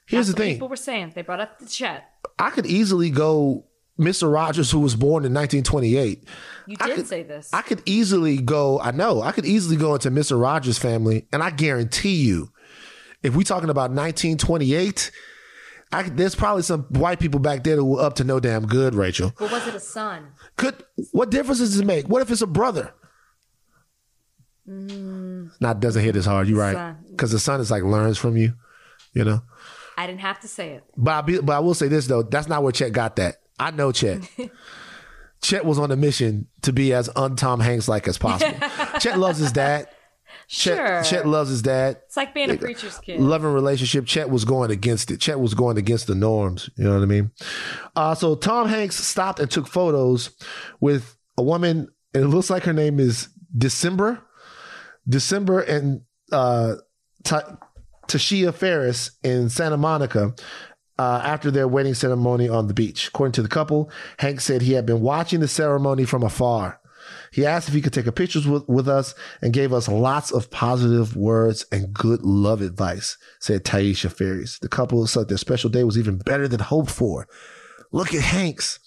here's 0.07 0.29
That's 0.29 0.37
the 0.37 0.43
thing. 0.43 0.55
People 0.55 0.69
were 0.69 0.77
saying 0.77 1.13
they 1.15 1.23
brought 1.23 1.41
up 1.41 1.59
the 1.59 1.67
Chet. 1.67 2.05
I 2.39 2.51
could 2.51 2.67
easily 2.67 3.11
go 3.11 3.67
Mr. 3.99 4.33
Rogers, 4.33 4.71
who 4.71 4.81
was 4.81 4.97
born 4.97 5.25
in 5.25 5.33
1928. 5.33 6.25
You 6.67 6.77
did 6.77 6.97
could- 6.97 7.07
say 7.07 7.23
this. 7.23 7.51
I 7.53 7.63
could 7.63 7.83
easily 7.87 8.39
go, 8.39 8.81
I 8.81 8.91
know, 8.91 9.23
I 9.23 9.33
could 9.33 9.47
easily 9.47 9.77
go 9.77 9.95
into 9.95 10.11
Mr. 10.11 10.41
Rogers' 10.41 10.79
family, 10.79 11.27
and 11.33 11.43
I 11.43 11.51
guarantee 11.51 12.17
you, 12.17 12.51
if 13.23 13.37
we're 13.37 13.43
talking 13.45 13.71
about 13.71 13.91
1928, 13.91 15.11
I, 15.93 16.03
there's 16.03 16.35
probably 16.35 16.63
some 16.63 16.83
white 16.91 17.21
people 17.21 17.39
back 17.39 17.63
there 17.63 17.77
that 17.77 17.85
were 17.85 18.01
up 18.03 18.15
to 18.17 18.25
no 18.25 18.41
damn 18.41 18.67
good, 18.67 18.95
Rachel. 18.97 19.33
but 19.39 19.53
was 19.53 19.67
it 19.69 19.75
a 19.75 19.81
son? 19.81 20.27
Could 20.57 20.83
what 21.13 21.31
difference 21.31 21.61
does 21.61 21.79
it 21.79 21.87
make? 21.87 22.09
What 22.09 22.21
if 22.21 22.31
it's 22.33 22.43
a 22.43 22.47
brother? 22.49 22.93
Mm. 24.69 25.51
Not 25.61 25.81
doesn't 25.81 26.03
hit 26.03 26.17
as 26.17 26.27
hard. 26.27 26.49
You're 26.49 26.59
right, 26.59 26.97
because 27.11 27.31
the 27.31 27.39
son 27.39 27.61
is 27.61 27.71
like 27.71 27.83
learns 27.83 28.19
from 28.19 28.37
you, 28.37 28.55
you 29.13 29.25
know. 29.25 29.43
I 29.97 30.07
didn't 30.07 30.21
have 30.23 30.41
to 30.41 30.49
say 30.49 30.71
it. 30.71 30.85
But 30.97 31.13
I 31.13 31.21
be, 31.21 31.39
but 31.41 31.53
I 31.53 31.61
will 31.61 31.75
say 31.75 31.87
this 31.89 32.07
though, 32.07 32.23
that's 32.23 32.49
not 32.49 32.63
where 32.63 32.73
Chet 32.73 32.93
got 32.93 33.17
that. 33.17 33.37
I 33.59 33.71
know 33.71 33.93
Chet. 33.93 34.29
Chet 35.43 35.65
was 35.65 35.79
on 35.79 35.91
a 35.91 35.97
mission 35.97 36.47
to 36.63 36.73
be 36.73 36.93
as 36.95 37.11
un 37.15 37.37
Tom 37.37 37.61
Hanks 37.61 37.87
like 37.89 38.09
as 38.09 38.17
possible. 38.19 38.59
Chet 39.01 39.19
loves 39.19 39.39
his 39.39 39.53
dad. 39.53 39.89
Chet, 40.49 40.77
Sure. 40.77 41.03
Chet 41.05 41.27
loves 41.27 41.51
his 41.51 41.63
dad. 41.63 41.99
It's 42.07 42.17
like 42.17 42.35
being 42.35 42.51
a 42.51 42.57
preacher's 42.57 42.99
kid. 42.99 43.21
Loving 43.21 43.53
relationship. 43.53 44.07
Chet 44.07 44.31
was 44.31 44.45
going 44.45 44.71
against 44.71 45.11
it. 45.11 45.21
Chet 45.21 45.39
was 45.39 45.55
going 45.55 45.77
against 45.79 46.07
the 46.07 46.15
norms. 46.15 46.69
You 46.77 46.85
know 46.85 46.95
what 46.95 47.03
I 47.03 47.07
mean? 47.07 47.31
Uh, 47.95 48.15
so 48.15 48.35
Tom 48.35 48.69
Hanks 48.69 48.97
stopped 48.97 49.39
and 49.39 49.51
took 49.51 49.67
photos 49.67 50.31
with 50.81 51.17
a 51.39 51.43
woman 51.43 51.89
and 52.15 52.25
it 52.25 52.29
looks 52.29 52.51
like 52.51 52.65
her 52.65 52.73
name 52.73 52.99
is 53.01 53.29
December. 53.57 54.23
December 55.09 55.61
and 55.61 56.03
uh, 56.33 56.77
Ta- 57.23 57.59
Tashia 58.09 58.53
Ferris 58.55 59.13
in 59.23 59.49
Santa 59.49 59.77
Monica 59.77 60.35
uh, 60.99 61.21
after 61.25 61.51
their 61.51 61.69
wedding 61.69 61.95
ceremony 61.95 62.49
on 62.49 62.69
the 62.69 62.75
beach. 62.75 63.09
According 63.09 63.33
to 63.33 63.43
the 63.43 63.49
couple, 63.49 63.91
Hank 64.19 64.41
said 64.41 64.63
he 64.63 64.73
had 64.73 64.87
been 64.87 65.01
watching 65.01 65.41
the 65.41 65.49
ceremony 65.49 66.05
from 66.05 66.23
afar. 66.23 66.81
He 67.33 67.45
asked 67.45 67.69
if 67.69 67.75
he 67.75 67.81
could 67.81 67.93
take 67.93 68.07
a 68.07 68.13
pictures 68.13 68.47
with, 68.47 68.67
with 68.69 68.89
us 68.89 69.15
and 69.43 69.53
gave 69.53 69.73
us 69.73 69.89
lots 69.89 70.31
of 70.31 70.51
positive 70.51 71.17
words 71.17 71.67
and 71.73 71.93
good 71.93 72.23
love 72.23 72.63
advice, 72.63 73.19
said 73.41 73.65
Taisha 73.65 74.11
Ferris. 74.11 74.59
The 74.59 74.69
couple 74.69 75.07
said 75.07 75.29
their 75.29 75.37
special 75.37 75.69
day 75.69 75.85
was 75.85 75.99
even 75.99 76.19
better 76.19 76.49
than 76.49 76.61
hoped 76.61 76.91
for. 76.91 77.27
Look 77.93 78.15
at 78.15 78.23
Hanks. 78.23 78.79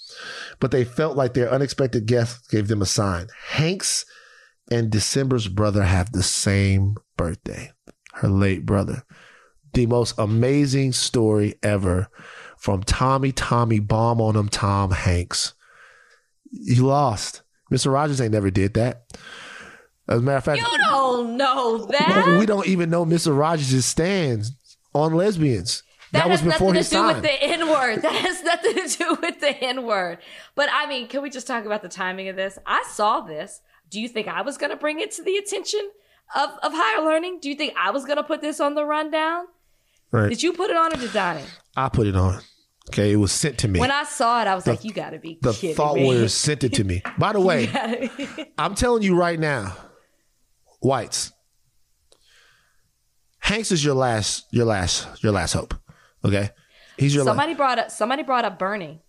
But 0.59 0.71
they 0.71 0.83
felt 0.83 1.15
like 1.15 1.33
their 1.33 1.51
unexpected 1.51 2.07
guest 2.07 2.49
gave 2.49 2.67
them 2.67 2.81
a 2.81 2.85
sign. 2.85 3.27
Hanks 3.49 4.05
and 4.71 4.89
December's 4.89 5.47
brother 5.47 5.83
have 5.83 6.11
the 6.11 6.23
same 6.23 6.95
birthday, 7.17 7.71
her 8.13 8.27
late 8.27 8.65
brother. 8.65 9.03
The 9.77 9.85
most 9.85 10.17
amazing 10.17 10.93
story 10.93 11.53
ever 11.61 12.07
from 12.57 12.81
Tommy 12.81 13.31
Tommy 13.31 13.79
Bomb 13.79 14.19
on 14.19 14.35
him 14.35 14.49
Tom 14.49 14.89
Hanks. 14.89 15.53
He 16.51 16.77
lost. 16.77 17.43
Mr. 17.71 17.93
Rogers 17.93 18.19
ain't 18.19 18.31
never 18.31 18.49
did 18.49 18.73
that. 18.73 19.03
As 20.07 20.17
a 20.17 20.21
matter 20.23 20.37
of 20.37 20.43
fact, 20.45 20.61
You 20.61 20.77
don't 20.89 21.37
know 21.37 21.85
that. 21.91 22.37
we 22.39 22.47
don't 22.47 22.65
even 22.65 22.89
know 22.89 23.05
Mr. 23.05 23.37
Rogers' 23.37 23.85
stands 23.85 24.51
on 24.95 25.13
lesbians. 25.13 25.83
That, 26.11 26.23
That, 26.23 26.29
was 26.31 26.39
has 26.39 26.53
before 26.53 26.73
nothing 26.73 26.83
to 26.83 26.95
do 26.95 27.05
with 27.05 27.21
the 27.21 27.43
N 27.43 27.69
word. 27.69 27.95
That 28.01 28.15
has 28.15 28.41
nothing 28.41 28.73
to 28.73 28.97
do 28.97 29.17
with 29.21 29.39
the 29.41 29.63
N 29.63 29.85
word. 29.85 30.17
But 30.55 30.69
I 30.73 30.87
mean, 30.87 31.07
can 31.07 31.21
we 31.21 31.29
just 31.29 31.45
talk 31.45 31.65
about 31.65 31.83
the 31.83 31.89
timing 31.89 32.29
of 32.29 32.35
this? 32.35 32.57
I 32.65 32.83
saw 32.89 33.21
this. 33.21 33.61
Do 33.91 34.01
you 34.01 34.09
think 34.09 34.27
I 34.27 34.41
was 34.41 34.57
going 34.57 34.71
to 34.71 34.75
bring 34.75 34.99
it 34.99 35.11
to 35.11 35.23
the 35.23 35.37
attention 35.37 35.91
of, 36.35 36.49
of 36.63 36.71
higher 36.73 37.05
learning? 37.05 37.41
Do 37.43 37.49
you 37.49 37.53
think 37.55 37.75
I 37.79 37.91
was 37.91 38.05
going 38.05 38.17
to 38.17 38.23
put 38.23 38.41
this 38.41 38.59
on 38.59 38.73
the 38.73 38.83
rundown? 38.83 39.45
Right. 40.11 40.29
Did 40.29 40.43
you 40.43 40.53
put 40.53 40.69
it 40.69 40.77
on 40.77 40.93
or 40.93 40.97
did 40.97 41.13
Donnie? 41.13 41.43
I 41.75 41.89
put 41.89 42.07
it 42.07 42.15
on. 42.15 42.41
Okay, 42.89 43.11
it 43.11 43.17
was 43.17 43.33
sent 43.33 43.57
to 43.59 43.67
me. 43.67 43.79
When 43.79 43.91
I 43.91 44.05
saw 44.05 44.41
it, 44.41 44.47
I 44.47 44.55
was 44.55 44.65
like, 44.65 44.85
you 44.85 44.93
got 44.93 45.09
to 45.09 45.19
be 45.19 45.37
the 45.41 45.51
kidding 45.51 45.75
thought 45.75 45.95
me. 45.95 46.05
warriors 46.05 46.33
sent 46.33 46.63
it 46.63 46.73
to 46.75 46.85
me. 46.85 47.03
By 47.17 47.33
the 47.33 47.41
way, 47.41 47.69
I'm 48.57 48.75
telling 48.75 49.03
you 49.03 49.15
right 49.15 49.37
now, 49.37 49.75
whites, 50.79 51.33
Hanks 53.39 53.71
is 53.71 53.83
your 53.83 53.95
last, 53.95 54.45
your 54.51 54.65
last, 54.65 55.23
your 55.23 55.31
last 55.31 55.53
hope. 55.53 55.73
Okay, 56.23 56.49
he's 56.97 57.15
your 57.15 57.23
somebody 57.23 57.53
brought 57.53 57.79
up 57.79 57.91
somebody 57.91 58.23
brought 58.23 58.45
up 58.45 58.59
Bernie. 58.59 59.01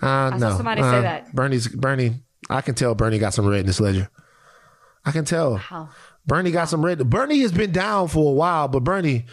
Uh, 0.00 0.30
no, 0.30 0.38
saw 0.38 0.56
somebody 0.56 0.80
uh, 0.80 0.90
say 0.90 1.00
that. 1.02 1.34
Bernie's 1.34 1.68
Bernie. 1.68 2.20
I 2.48 2.60
can 2.60 2.74
tell 2.74 2.94
Bernie 2.94 3.18
got 3.18 3.34
some 3.34 3.46
red 3.46 3.60
in 3.60 3.66
this 3.66 3.80
ledger. 3.80 4.10
I 5.04 5.12
can 5.12 5.24
tell. 5.24 5.60
Wow. 5.70 5.90
Bernie 6.26 6.50
got 6.50 6.70
some 6.70 6.84
red. 6.84 6.98
Bernie 7.10 7.40
has 7.40 7.52
been 7.52 7.72
down 7.72 8.08
for 8.08 8.30
a 8.30 8.34
while, 8.34 8.68
but 8.68 8.84
Bernie, 8.84 9.26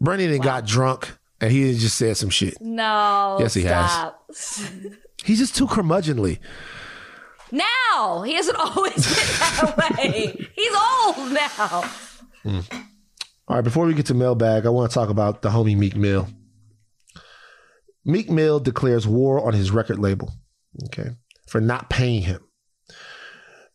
Bernie 0.00 0.26
then 0.26 0.40
got 0.40 0.66
drunk 0.66 1.10
and 1.40 1.52
he 1.52 1.76
just 1.76 1.96
said 1.96 2.16
some 2.16 2.30
shit. 2.30 2.60
No. 2.60 3.36
Yes, 3.40 3.54
he 3.54 3.62
has. 3.62 4.12
He's 5.24 5.38
just 5.38 5.54
too 5.56 5.66
curmudgeonly. 5.66 6.38
Now 7.52 8.22
he 8.22 8.34
hasn't 8.34 8.56
always 8.58 8.94
been 9.06 9.14
that 9.38 9.96
way. 9.98 10.48
He's 10.54 10.72
old 10.72 11.32
now. 11.32 11.82
Hmm. 12.42 12.60
All 13.48 13.56
right, 13.56 13.64
before 13.64 13.84
we 13.84 13.94
get 13.94 14.06
to 14.06 14.14
mailbag, 14.14 14.64
I 14.64 14.68
want 14.68 14.90
to 14.90 14.94
talk 14.94 15.08
about 15.10 15.42
the 15.42 15.50
homie 15.50 15.76
Meek 15.76 15.96
Mill. 15.96 16.28
Meek 18.04 18.30
Mill 18.30 18.60
declares 18.60 19.06
war 19.06 19.44
on 19.44 19.52
his 19.54 19.72
record 19.72 19.98
label, 19.98 20.32
okay, 20.86 21.10
for 21.48 21.60
not 21.60 21.90
paying 21.90 22.22
him. 22.22 22.40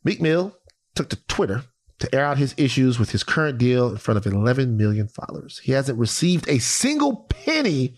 Meek 0.03 0.21
Mill 0.21 0.55
took 0.95 1.09
to 1.09 1.17
Twitter 1.27 1.63
to 2.05 2.15
air 2.15 2.25
out 2.25 2.37
his 2.37 2.53
issues 2.57 2.99
with 2.99 3.11
his 3.11 3.23
current 3.23 3.57
deal 3.57 3.89
in 3.89 3.97
front 3.97 4.17
of 4.17 4.25
11 4.25 4.77
million 4.77 5.07
followers. 5.07 5.59
He 5.59 5.71
hasn't 5.71 5.99
received 5.99 6.47
a 6.47 6.59
single 6.59 7.27
penny 7.29 7.97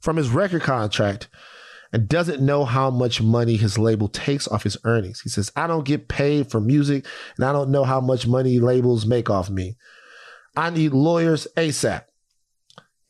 from 0.00 0.16
his 0.16 0.30
record 0.30 0.62
contract 0.62 1.28
and 1.92 2.08
doesn't 2.08 2.42
know 2.42 2.64
how 2.64 2.90
much 2.90 3.22
money 3.22 3.56
his 3.56 3.78
label 3.78 4.08
takes 4.08 4.46
off 4.48 4.62
his 4.62 4.76
earnings. 4.84 5.20
He 5.20 5.28
says, 5.28 5.50
I 5.56 5.66
don't 5.66 5.86
get 5.86 6.08
paid 6.08 6.50
for 6.50 6.60
music 6.60 7.06
and 7.36 7.44
I 7.44 7.52
don't 7.52 7.70
know 7.70 7.84
how 7.84 8.00
much 8.00 8.26
money 8.26 8.58
labels 8.58 9.06
make 9.06 9.30
off 9.30 9.48
me. 9.50 9.76
I 10.56 10.70
need 10.70 10.92
lawyers 10.92 11.46
ASAP. 11.56 12.04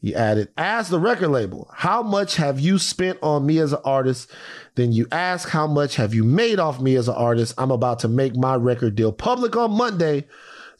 He 0.00 0.14
added, 0.14 0.48
As 0.56 0.88
the 0.88 1.00
record 1.00 1.28
label, 1.28 1.68
how 1.74 2.02
much 2.02 2.36
have 2.36 2.60
you 2.60 2.78
spent 2.78 3.18
on 3.20 3.44
me 3.46 3.58
as 3.58 3.72
an 3.72 3.80
artist? 3.84 4.30
Then 4.76 4.92
you 4.92 5.06
ask, 5.10 5.48
How 5.48 5.66
much 5.66 5.96
have 5.96 6.14
you 6.14 6.22
made 6.22 6.60
off 6.60 6.80
me 6.80 6.94
as 6.94 7.08
an 7.08 7.16
artist? 7.16 7.54
I'm 7.58 7.72
about 7.72 7.98
to 8.00 8.08
make 8.08 8.36
my 8.36 8.54
record 8.54 8.94
deal 8.94 9.12
public 9.12 9.56
on 9.56 9.72
Monday 9.72 10.28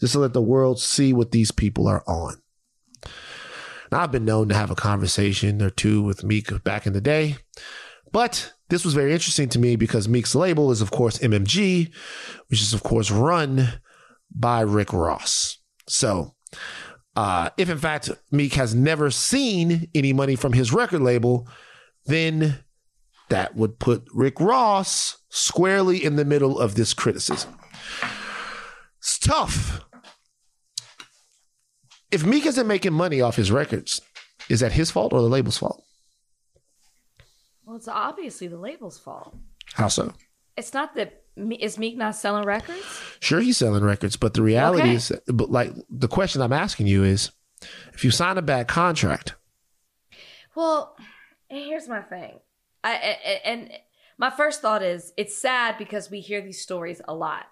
just 0.00 0.12
to 0.12 0.20
let 0.20 0.32
the 0.32 0.42
world 0.42 0.78
see 0.80 1.12
what 1.12 1.32
these 1.32 1.50
people 1.50 1.88
are 1.88 2.04
on. 2.06 2.36
Now, 3.90 4.00
I've 4.00 4.12
been 4.12 4.24
known 4.24 4.48
to 4.50 4.54
have 4.54 4.70
a 4.70 4.76
conversation 4.76 5.62
or 5.62 5.70
two 5.70 6.02
with 6.02 6.22
Meek 6.22 6.62
back 6.62 6.86
in 6.86 6.92
the 6.92 7.00
day, 7.00 7.36
but 8.12 8.52
this 8.68 8.84
was 8.84 8.94
very 8.94 9.12
interesting 9.12 9.48
to 9.48 9.58
me 9.58 9.76
because 9.76 10.08
Meek's 10.08 10.34
label 10.34 10.70
is, 10.70 10.80
of 10.80 10.90
course, 10.90 11.18
MMG, 11.18 11.90
which 12.48 12.60
is, 12.60 12.74
of 12.74 12.82
course, 12.82 13.10
run 13.10 13.80
by 14.30 14.60
Rick 14.60 14.92
Ross. 14.92 15.58
So, 15.88 16.34
uh, 17.18 17.50
if 17.56 17.68
in 17.68 17.78
fact 17.78 18.08
Meek 18.30 18.54
has 18.54 18.76
never 18.76 19.10
seen 19.10 19.88
any 19.92 20.12
money 20.12 20.36
from 20.36 20.52
his 20.52 20.72
record 20.72 21.00
label, 21.00 21.48
then 22.06 22.60
that 23.28 23.56
would 23.56 23.80
put 23.80 24.04
Rick 24.14 24.38
Ross 24.38 25.16
squarely 25.28 26.04
in 26.04 26.14
the 26.14 26.24
middle 26.24 26.60
of 26.60 26.76
this 26.76 26.94
criticism. 26.94 27.58
It's 28.98 29.18
tough. 29.18 29.84
If 32.12 32.24
Meek 32.24 32.46
isn't 32.46 32.68
making 32.68 32.92
money 32.92 33.20
off 33.20 33.34
his 33.34 33.50
records, 33.50 34.00
is 34.48 34.60
that 34.60 34.70
his 34.70 34.92
fault 34.92 35.12
or 35.12 35.20
the 35.20 35.28
label's 35.28 35.58
fault? 35.58 35.82
Well, 37.64 37.74
it's 37.74 37.88
obviously 37.88 38.46
the 38.46 38.58
label's 38.58 39.00
fault. 39.00 39.34
How 39.74 39.88
so? 39.88 40.12
It's 40.56 40.72
not 40.72 40.94
that 40.94 41.24
is 41.60 41.78
Meek 41.78 41.96
not 41.96 42.16
selling 42.16 42.44
records. 42.44 43.02
Sure, 43.20 43.40
he's 43.40 43.56
selling 43.56 43.84
records, 43.84 44.16
but 44.16 44.34
the 44.34 44.42
reality 44.42 44.88
Okay. 44.88 44.94
is, 44.94 45.12
but 45.26 45.50
like 45.50 45.72
the 45.90 46.08
question 46.08 46.42
I'm 46.42 46.52
asking 46.52 46.86
you 46.86 47.04
is, 47.04 47.30
if 47.92 48.04
you 48.04 48.10
sign 48.10 48.38
a 48.38 48.42
bad 48.42 48.68
contract, 48.68 49.34
Well, 50.54 50.96
here's 51.48 51.88
my 51.88 52.02
thing. 52.02 52.38
I, 52.84 52.92
I 52.92 53.40
and 53.44 53.70
my 54.18 54.30
first 54.30 54.60
thought 54.62 54.82
is 54.82 55.12
it's 55.16 55.36
sad 55.36 55.76
because 55.78 56.10
we 56.10 56.20
hear 56.20 56.40
these 56.40 56.60
stories 56.60 57.00
a 57.06 57.14
lot. 57.14 57.46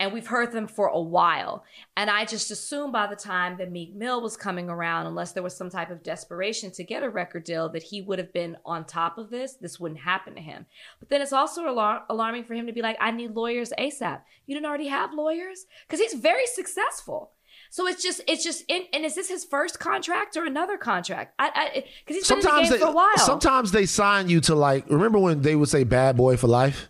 And 0.00 0.12
we've 0.12 0.26
heard 0.26 0.50
them 0.50 0.66
for 0.66 0.86
a 0.88 1.00
while. 1.00 1.62
And 1.96 2.08
I 2.10 2.24
just 2.24 2.50
assumed 2.50 2.92
by 2.92 3.06
the 3.06 3.14
time 3.14 3.58
that 3.58 3.70
Meek 3.70 3.94
Mill 3.94 4.20
was 4.22 4.36
coming 4.36 4.68
around, 4.70 5.06
unless 5.06 5.32
there 5.32 5.42
was 5.42 5.54
some 5.54 5.68
type 5.68 5.90
of 5.90 6.02
desperation 6.02 6.70
to 6.72 6.82
get 6.82 7.02
a 7.02 7.10
record 7.10 7.44
deal, 7.44 7.68
that 7.68 7.82
he 7.82 8.00
would 8.00 8.18
have 8.18 8.32
been 8.32 8.56
on 8.64 8.86
top 8.86 9.18
of 9.18 9.28
this. 9.30 9.54
This 9.54 9.78
wouldn't 9.78 10.00
happen 10.00 10.34
to 10.34 10.40
him. 10.40 10.64
But 10.98 11.10
then 11.10 11.20
it's 11.20 11.34
also 11.34 11.66
alar- 11.66 12.02
alarming 12.08 12.44
for 12.44 12.54
him 12.54 12.66
to 12.66 12.72
be 12.72 12.80
like, 12.82 12.96
I 12.98 13.10
need 13.10 13.36
lawyers 13.36 13.72
ASAP. 13.78 14.22
You 14.46 14.54
didn't 14.54 14.66
already 14.66 14.88
have 14.88 15.12
lawyers? 15.12 15.66
Because 15.86 16.00
he's 16.00 16.14
very 16.14 16.46
successful. 16.46 17.32
So 17.68 17.86
it's 17.86 18.02
just, 18.02 18.22
it's 18.26 18.42
just, 18.42 18.64
in, 18.68 18.84
and 18.94 19.04
is 19.04 19.14
this 19.14 19.28
his 19.28 19.44
first 19.44 19.78
contract 19.78 20.36
or 20.36 20.44
another 20.46 20.78
contract? 20.78 21.34
I, 21.38 21.84
because 22.06 22.16
he's 22.16 22.28
been 22.28 22.38
in 22.38 22.42
the 22.42 22.48
sometimes 22.48 22.68
game 22.70 22.78
they 22.78 22.84
for 22.84 22.90
a 22.90 22.92
while. 22.92 23.18
sometimes 23.18 23.70
they 23.70 23.86
sign 23.86 24.28
you 24.30 24.40
to 24.42 24.54
like. 24.54 24.88
Remember 24.88 25.18
when 25.18 25.42
they 25.42 25.54
would 25.54 25.68
say 25.68 25.84
"bad 25.84 26.16
boy 26.16 26.36
for 26.36 26.48
life"? 26.48 26.88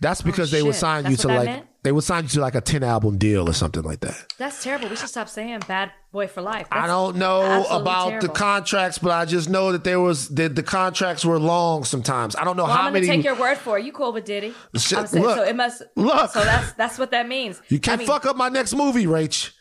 That's 0.00 0.20
oh, 0.22 0.24
because 0.24 0.50
they 0.50 0.62
would 0.62 0.74
Oh, 0.74 0.78
sign 0.78 1.10
you 1.10 1.16
to 1.16 1.28
like 1.28 1.46
meant? 1.46 1.67
They 1.82 1.92
would 1.92 2.04
sign 2.04 2.24
you 2.24 2.28
to 2.30 2.40
like 2.40 2.54
a 2.54 2.60
ten 2.60 2.82
album 2.82 3.18
deal 3.18 3.48
or 3.48 3.52
something 3.52 3.82
like 3.82 4.00
that. 4.00 4.32
That's 4.38 4.62
terrible. 4.62 4.88
We 4.88 4.96
should 4.96 5.08
stop 5.08 5.28
saying 5.28 5.60
"bad 5.68 5.92
boy 6.12 6.26
for 6.26 6.42
life." 6.42 6.66
I 6.72 6.86
don't 6.86 7.16
know 7.16 7.64
about 7.70 8.20
the 8.20 8.28
contracts, 8.28 8.98
but 8.98 9.12
I 9.12 9.24
just 9.24 9.48
know 9.48 9.72
that 9.72 9.84
there 9.84 10.00
was 10.00 10.28
that 10.30 10.54
the 10.56 10.62
contracts 10.62 11.24
were 11.24 11.38
long 11.38 11.84
sometimes. 11.84 12.34
I 12.36 12.44
don't 12.44 12.56
know 12.56 12.64
Well, 12.64 12.72
how 12.74 12.86
I'm 12.88 12.92
many. 12.92 13.06
take 13.06 13.24
your 13.24 13.36
word 13.36 13.58
for 13.58 13.78
it. 13.78 13.84
You 13.84 13.92
cool 13.92 14.12
with 14.12 14.24
Diddy? 14.24 14.54
Shit, 14.76 14.98
I'm 14.98 15.06
saying, 15.06 15.24
look, 15.24 15.36
so 15.36 15.44
it 15.44 15.56
must 15.56 15.82
look. 15.96 16.30
So 16.30 16.42
that's 16.44 16.72
that's 16.72 16.98
what 16.98 17.10
that 17.12 17.28
means. 17.28 17.60
You 17.68 17.78
can't 17.78 17.98
I 17.98 17.98
mean, 17.98 18.06
fuck 18.06 18.26
up 18.26 18.36
my 18.36 18.48
next 18.48 18.74
movie, 18.74 19.06
Rach. 19.06 19.52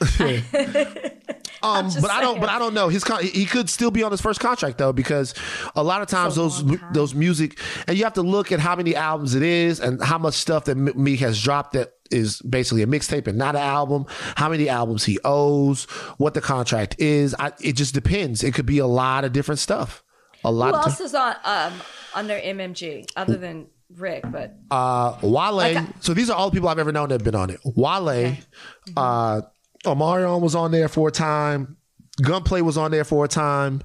um, 1.62 1.90
but 2.00 2.10
I 2.10 2.20
don't. 2.20 2.40
But 2.40 2.48
I 2.48 2.58
don't 2.58 2.74
know. 2.74 2.88
His 2.88 3.04
con- 3.04 3.22
he 3.24 3.44
could 3.44 3.68
still 3.68 3.90
be 3.90 4.02
on 4.02 4.10
his 4.10 4.20
first 4.20 4.40
contract 4.40 4.78
though, 4.78 4.92
because 4.92 5.34
a 5.74 5.82
lot 5.82 6.02
of 6.02 6.08
times 6.08 6.36
those 6.36 6.62
time. 6.62 6.80
those 6.92 7.14
music, 7.14 7.58
and 7.86 7.96
you 7.98 8.04
have 8.04 8.14
to 8.14 8.22
look 8.22 8.52
at 8.52 8.60
how 8.60 8.76
many 8.76 8.94
albums 8.94 9.34
it 9.34 9.42
is 9.42 9.80
and 9.80 10.02
how 10.02 10.18
much 10.18 10.34
stuff 10.34 10.64
that 10.66 10.76
Meek 10.76 11.20
has 11.20 11.42
dropped 11.42 11.72
that 11.72 11.92
is 12.10 12.40
basically 12.42 12.82
a 12.82 12.86
mixtape 12.86 13.26
and 13.26 13.36
not 13.36 13.54
an 13.56 13.62
album. 13.62 14.06
How 14.36 14.48
many 14.48 14.68
albums 14.68 15.04
he 15.04 15.18
owes, 15.24 15.84
what 16.16 16.34
the 16.34 16.40
contract 16.40 16.96
is. 16.98 17.34
I, 17.38 17.52
it 17.60 17.74
just 17.74 17.92
depends. 17.94 18.42
It 18.42 18.54
could 18.54 18.66
be 18.66 18.78
a 18.78 18.86
lot 18.86 19.24
of 19.24 19.32
different 19.32 19.58
stuff. 19.58 20.02
A 20.44 20.50
lot 20.50 20.74
Who 20.74 20.80
of 20.80 20.86
else 20.86 21.00
is 21.00 21.14
on 21.14 21.34
um 21.44 21.72
under 22.14 22.34
MMG 22.38 23.06
other 23.16 23.36
than 23.36 23.66
Rick? 23.96 24.24
But 24.30 24.54
uh, 24.70 25.18
Wale. 25.22 25.60
I- 25.60 25.86
so 26.00 26.14
these 26.14 26.30
are 26.30 26.36
all 26.36 26.50
the 26.50 26.54
people 26.54 26.68
I've 26.68 26.78
ever 26.78 26.92
known 26.92 27.08
that 27.08 27.16
have 27.16 27.24
been 27.24 27.34
on 27.34 27.50
it. 27.50 27.60
Wale, 27.64 28.36
uh, 28.96 29.40
Omarion 29.84 30.40
was 30.40 30.54
on 30.54 30.70
there 30.70 30.88
for 30.88 31.08
a 31.08 31.12
time. 31.12 31.76
Gunplay 32.22 32.62
was 32.62 32.76
on 32.76 32.90
there 32.90 33.04
for 33.04 33.24
a 33.24 33.28
time. 33.28 33.82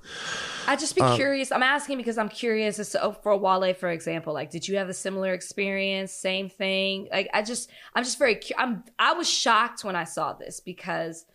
I'd 0.65 0.80
just 0.80 0.95
be 0.95 1.02
Um, 1.02 1.15
curious. 1.15 1.52
I'm 1.52 1.61
asking 1.61 1.98
because 1.98 2.18
I'm 2.18 2.30
curious 2.30 2.80
as 2.80 2.90
to 2.91 3.03
oh, 3.03 3.11
for 3.11 3.38
Wale, 3.38 3.74
for 3.74 3.90
example. 3.90 4.34
Like, 4.34 4.49
did 4.49 4.68
you 4.68 4.78
have 4.78 4.90
a 4.90 4.94
similar 4.94 5.34
experience? 5.34 6.11
Same 6.14 6.49
thing? 6.49 7.10
Like, 7.11 7.30
I 7.34 7.44
just, 7.44 7.70
I'm 7.94 8.03
just 8.03 8.18
very. 8.18 8.36
cu- 8.36 8.56
I'm. 8.57 8.84
I 8.98 9.14
was 9.14 9.30
shocked 9.30 9.84
when 9.84 9.95
I 9.95 10.06
saw 10.06 10.34
this 10.34 10.61
because 10.61 11.26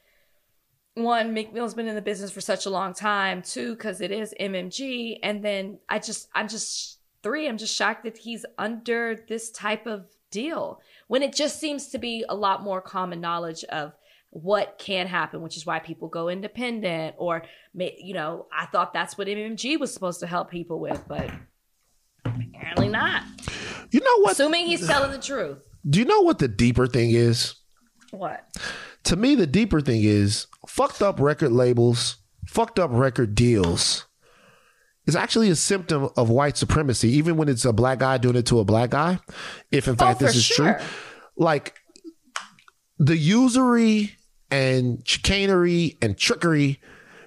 one, 0.94 1.32
Meek 1.34 1.52
Mill's 1.52 1.74
been 1.74 1.86
in 1.86 1.94
the 1.94 2.02
business 2.02 2.30
for 2.32 2.40
such 2.40 2.66
a 2.66 2.70
long 2.70 2.94
time. 2.94 3.42
Two, 3.42 3.76
because 3.76 4.00
it 4.00 4.10
is 4.10 4.34
MMG, 4.40 5.18
and 5.22 5.44
then 5.44 5.78
I 5.88 5.98
just, 6.00 6.28
I'm 6.34 6.48
just 6.48 6.98
three. 7.22 7.46
I'm 7.46 7.58
just 7.58 7.74
shocked 7.76 8.04
that 8.04 8.18
he's 8.18 8.44
under 8.56 9.24
this 9.28 9.50
type 9.50 9.86
of 9.86 10.06
deal 10.30 10.80
when 11.06 11.22
it 11.22 11.34
just 11.34 11.58
seems 11.60 11.88
to 11.88 11.98
be 11.98 12.24
a 12.28 12.34
lot 12.34 12.62
more 12.62 12.80
common 12.80 13.20
knowledge 13.20 13.62
of 13.64 13.92
what 14.30 14.78
can 14.78 15.06
happen, 15.06 15.40
which 15.40 15.56
is 15.56 15.64
why 15.64 15.78
people 15.78 16.08
go 16.08 16.28
independent 16.28 17.14
or, 17.18 17.42
you 17.74 18.14
know, 18.14 18.46
I 18.52 18.66
thought 18.66 18.92
that's 18.92 19.16
what 19.16 19.26
MMG 19.26 19.78
was 19.80 19.92
supposed 19.92 20.20
to 20.20 20.26
help 20.26 20.50
people 20.50 20.80
with, 20.80 21.02
but 21.08 21.30
apparently 22.24 22.88
not. 22.88 23.22
You 23.90 24.00
know 24.00 24.20
what? 24.20 24.32
Assuming 24.32 24.66
he's 24.66 24.86
telling 24.86 25.12
the 25.12 25.18
truth. 25.18 25.66
Do 25.88 25.98
you 25.98 26.04
know 26.04 26.20
what 26.20 26.38
the 26.38 26.48
deeper 26.48 26.86
thing 26.86 27.10
is? 27.12 27.54
What? 28.10 28.44
To 29.04 29.16
me, 29.16 29.34
the 29.34 29.46
deeper 29.46 29.80
thing 29.80 30.02
is 30.02 30.46
fucked 30.66 31.00
up 31.00 31.20
record 31.20 31.52
labels, 31.52 32.18
fucked 32.46 32.78
up 32.78 32.90
record 32.92 33.34
deals. 33.34 34.04
Is 35.06 35.16
actually 35.16 35.48
a 35.48 35.56
symptom 35.56 36.10
of 36.18 36.28
white 36.28 36.58
supremacy, 36.58 37.08
even 37.12 37.38
when 37.38 37.48
it's 37.48 37.64
a 37.64 37.72
black 37.72 38.00
guy 38.00 38.18
doing 38.18 38.36
it 38.36 38.44
to 38.46 38.58
a 38.58 38.64
black 38.64 38.90
guy. 38.90 39.20
If 39.72 39.88
in 39.88 39.94
oh, 39.94 39.96
fact 39.96 40.20
oh, 40.20 40.26
this 40.26 40.36
is 40.36 40.44
sure. 40.44 40.74
true, 40.74 40.86
like 41.34 41.80
the 42.98 43.16
usury 43.16 44.17
and 44.50 45.06
chicanery 45.06 45.96
and 46.02 46.16
trickery 46.16 46.80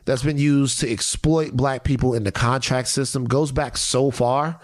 that's 0.06 0.24
been 0.24 0.38
used 0.38 0.80
to 0.80 0.92
exploit 0.92 1.54
black 1.54 1.84
people 1.84 2.14
in 2.14 2.24
the 2.24 2.32
contract 2.32 2.88
system 2.88 3.26
goes 3.26 3.52
back 3.52 3.78
so 3.78 4.10
far 4.12 4.60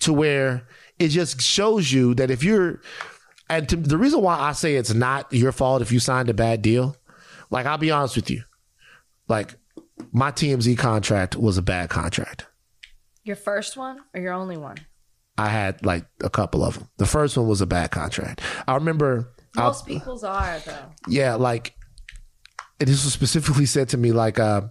to 0.00 0.12
where 0.12 0.66
it 0.98 1.08
just 1.08 1.40
shows 1.40 1.90
you 1.92 2.14
that 2.14 2.30
if 2.30 2.44
you're 2.44 2.80
and 3.48 3.68
to, 3.68 3.76
the 3.76 3.98
reason 3.98 4.20
why 4.22 4.38
I 4.38 4.52
say 4.52 4.76
it's 4.76 4.92
not 4.94 5.32
your 5.32 5.52
fault 5.52 5.82
if 5.82 5.90
you 5.92 5.98
signed 6.00 6.28
a 6.30 6.34
bad 6.34 6.62
deal, 6.62 6.96
like 7.50 7.66
I'll 7.66 7.78
be 7.78 7.90
honest 7.90 8.16
with 8.16 8.30
you, 8.30 8.42
like 9.28 9.54
my 10.12 10.30
TMZ 10.30 10.76
contract 10.78 11.36
was 11.36 11.56
a 11.58 11.62
bad 11.62 11.88
contract. 11.90 12.46
Your 13.22 13.36
first 13.36 13.76
one 13.76 13.98
or 14.14 14.20
your 14.20 14.32
only 14.34 14.56
one? 14.56 14.76
I 15.36 15.48
had 15.48 15.84
like 15.84 16.06
a 16.22 16.30
couple 16.30 16.62
of 16.62 16.74
them. 16.78 16.88
The 16.98 17.06
first 17.06 17.36
one 17.36 17.48
was 17.48 17.60
a 17.60 17.66
bad 17.66 17.90
contract. 17.90 18.40
I 18.68 18.74
remember, 18.74 19.32
I- 19.56 19.62
Most 19.62 19.86
people's 19.86 20.24
are, 20.24 20.58
though. 20.60 20.92
yeah, 21.08 21.34
like 21.34 21.74
this 22.78 23.04
was 23.04 23.12
specifically 23.12 23.66
said 23.66 23.88
to 23.90 23.96
me, 23.96 24.12
like 24.12 24.38
uh, 24.38 24.62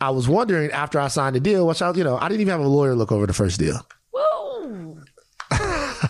I 0.00 0.10
was 0.10 0.28
wondering 0.28 0.70
after 0.70 0.98
I 0.98 1.08
signed 1.08 1.36
the 1.36 1.40
deal, 1.40 1.66
which 1.66 1.82
I, 1.82 1.92
you 1.92 2.04
know, 2.04 2.18
I 2.18 2.28
didn't 2.28 2.40
even 2.40 2.52
have 2.52 2.60
a 2.60 2.68
lawyer 2.68 2.94
look 2.94 3.12
over 3.12 3.26
the 3.26 3.32
first 3.32 3.58
deal. 3.58 3.78
Whoa. 4.12 4.98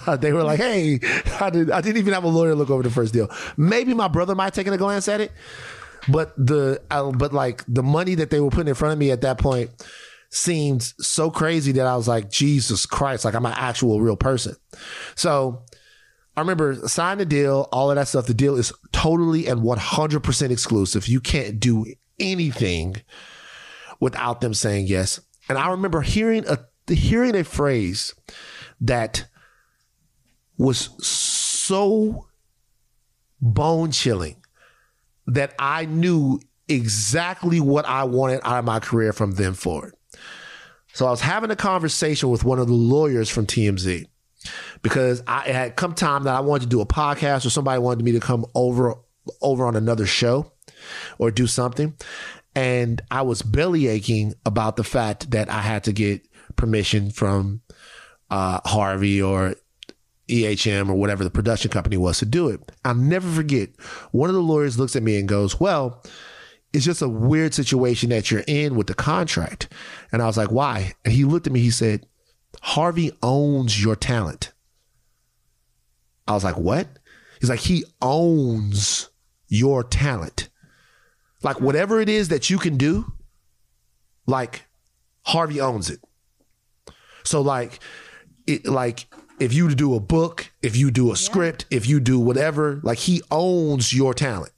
they 0.19 0.33
were 0.33 0.43
like, 0.43 0.59
"Hey, 0.59 1.01
I, 1.41 1.51
did, 1.51 1.71
I 1.71 1.81
didn't 1.81 1.99
even 1.99 2.15
have 2.15 2.25
a 2.25 2.29
lawyer 2.29 2.55
look 2.55 2.71
over 2.71 2.83
the 2.83 2.91
first 2.91 3.13
deal. 3.13 3.29
Maybe 3.57 3.95
my 3.95 4.09
brother 4.09 4.35
might 4.35 4.55
taken 4.55 4.73
a 4.73 4.79
glance 4.79 5.09
at 5.09 5.21
it, 5.21 5.33
but 6.09 6.35
the 6.37 6.81
uh, 6.91 7.11
but 7.13 7.33
like 7.33 7.65
the 7.69 7.83
money 7.83 8.15
that 8.17 8.31
they 8.31 8.41
were 8.41 8.51
putting 8.51 8.69
in 8.69 8.75
front 8.75 8.93
of 8.93 8.99
me 8.99 9.11
at 9.11 9.21
that 9.23 9.39
point 9.39 9.71
seemed 10.31 10.83
so 10.83 11.31
crazy 11.31 11.73
that 11.73 11.87
I 11.87 11.95
was 11.95 12.09
like, 12.09 12.31
Jesus 12.31 12.87
Christ, 12.87 13.25
like 13.25 13.35
I'm 13.35 13.45
an 13.45 13.53
actual 13.55 14.01
real 14.01 14.17
person. 14.17 14.57
So 15.15 15.65
I 16.37 16.41
remember 16.41 16.75
signing 16.89 17.19
the 17.19 17.27
deal, 17.27 17.69
all 17.73 17.91
of 17.91 17.97
that 17.97 18.09
stuff. 18.09 18.27
The 18.27 18.35
deal 18.35 18.57
is 18.57 18.73
totally 18.93 19.47
and 19.47 19.61
100% 19.61 20.51
exclusive. 20.51 21.07
You 21.07 21.21
can't 21.21 21.61
do 21.61 21.87
anything 22.19 22.97
without 24.01 24.41
them 24.41 24.55
saying 24.55 24.87
yes. 24.87 25.21
And 25.49 25.59
I 25.59 25.71
remember 25.71 26.01
hearing 26.01 26.45
a 26.49 26.59
hearing 26.93 27.37
a 27.37 27.45
phrase 27.45 28.15
that 28.81 29.27
was 30.59 30.91
so 31.05 32.27
bone 33.41 33.91
chilling 33.91 34.43
that 35.27 35.55
I 35.59 35.85
knew 35.85 36.41
exactly 36.69 37.61
what 37.61 37.85
I 37.85 38.05
wanted 38.05 38.41
out 38.45 38.59
of 38.59 38.65
my 38.65 38.81
career 38.81 39.13
from 39.13 39.33
then 39.33 39.55
forward. 39.55 39.95
So 40.93 41.07
I 41.07 41.11
was 41.11 41.21
having 41.21 41.51
a 41.51 41.57
conversation 41.57 42.31
with 42.31 42.45
one 42.45 42.59
of 42.59 42.67
the 42.67 42.75
lawyers 42.75 43.29
from 43.29 43.47
TMZ 43.47 44.07
because 44.83 45.23
I 45.27 45.47
it 45.47 45.55
had 45.55 45.77
come 45.77 45.95
time 45.95 46.25
that 46.25 46.35
I 46.35 46.41
wanted 46.41 46.65
to 46.65 46.69
do 46.69 46.81
a 46.81 46.87
podcast 46.87 47.47
or 47.47 47.51
somebody 47.51 47.79
wanted 47.81 48.05
me 48.05 48.13
to 48.13 48.21
come 48.21 48.45
over 48.55 48.97
over 49.41 49.65
on 49.65 49.77
another 49.77 50.07
show 50.07 50.53
or 51.19 51.31
do 51.31 51.47
something. 51.47 51.95
And 52.55 53.01
I 53.11 53.23
was 53.23 53.43
belly 53.43 53.87
aching 53.87 54.35
about 54.45 54.77
the 54.77 54.85
fact 54.85 55.31
that 55.31 55.49
I 55.49 55.61
had 55.61 55.85
to 55.85 55.93
get 55.93 56.27
permission 56.57 57.11
from 57.11 57.63
uh, 58.31 58.61
Harvey 58.65 59.23
or 59.23 59.55
EHM 60.29 60.89
or 60.89 60.95
whatever 60.95 61.25
the 61.25 61.31
production 61.31 61.71
company 61.71 61.97
was 61.97 62.19
to 62.19 62.27
do 62.27 62.49
it. 62.49 62.73
I'll 62.85 62.95
never 62.95 63.29
forget. 63.29 63.71
One 64.11 64.29
of 64.29 64.35
the 64.35 64.43
lawyers 64.43 64.79
looks 64.79 64.97
at 64.97 65.03
me 65.03 65.19
and 65.19 65.29
goes, 65.29 65.61
Well, 65.61 66.03
it's 66.73 66.85
just 66.85 67.03
a 67.03 67.09
weird 67.09 67.55
situation 67.55 68.11
that 68.11 68.31
you're 68.31 68.45
in 68.47 68.75
with 68.75 68.87
the 68.87 68.95
contract. 68.95 69.73
And 70.11 70.23
I 70.23 70.27
was 70.27 70.37
like, 70.37 70.51
Why? 70.51 70.93
And 71.05 71.13
he 71.13 71.25
looked 71.25 71.47
at 71.47 71.53
me, 71.53 71.61
he 71.61 71.71
said, 71.71 72.07
Harvey 72.61 73.13
owns 73.23 73.83
your 73.83 73.97
talent. 73.97 74.52
I 76.27 76.33
was 76.35 76.45
like, 76.45 76.57
What? 76.57 76.89
He's 77.41 77.51
like, 77.51 77.61
He 77.61 77.85
owns 78.01 79.11
your 79.49 79.85
talent. 79.85 80.49
Like, 81.43 81.61
whatever 81.61 82.01
it 82.01 82.09
is 82.09 82.29
that 82.29 82.51
you 82.51 82.59
can 82.59 82.77
do, 82.77 83.13
like, 84.27 84.67
Harvey 85.23 85.61
owns 85.61 85.91
it. 85.91 86.01
So, 87.25 87.41
like, 87.41 87.81
it, 88.47 88.67
like, 88.67 89.07
if 89.41 89.53
you 89.53 89.75
do 89.75 89.95
a 89.95 90.01
book, 90.01 90.51
if 90.63 90.77
you 90.77 90.91
do 90.91 91.13
a 91.13 91.17
script, 91.17 91.65
if 91.71 91.89
you 91.89 92.01
do 92.01 92.19
whatever, 92.19 92.81
like, 92.83 92.99
he 92.99 93.23
owns 93.31 93.93
your 93.93 94.15
talent. 94.15 94.53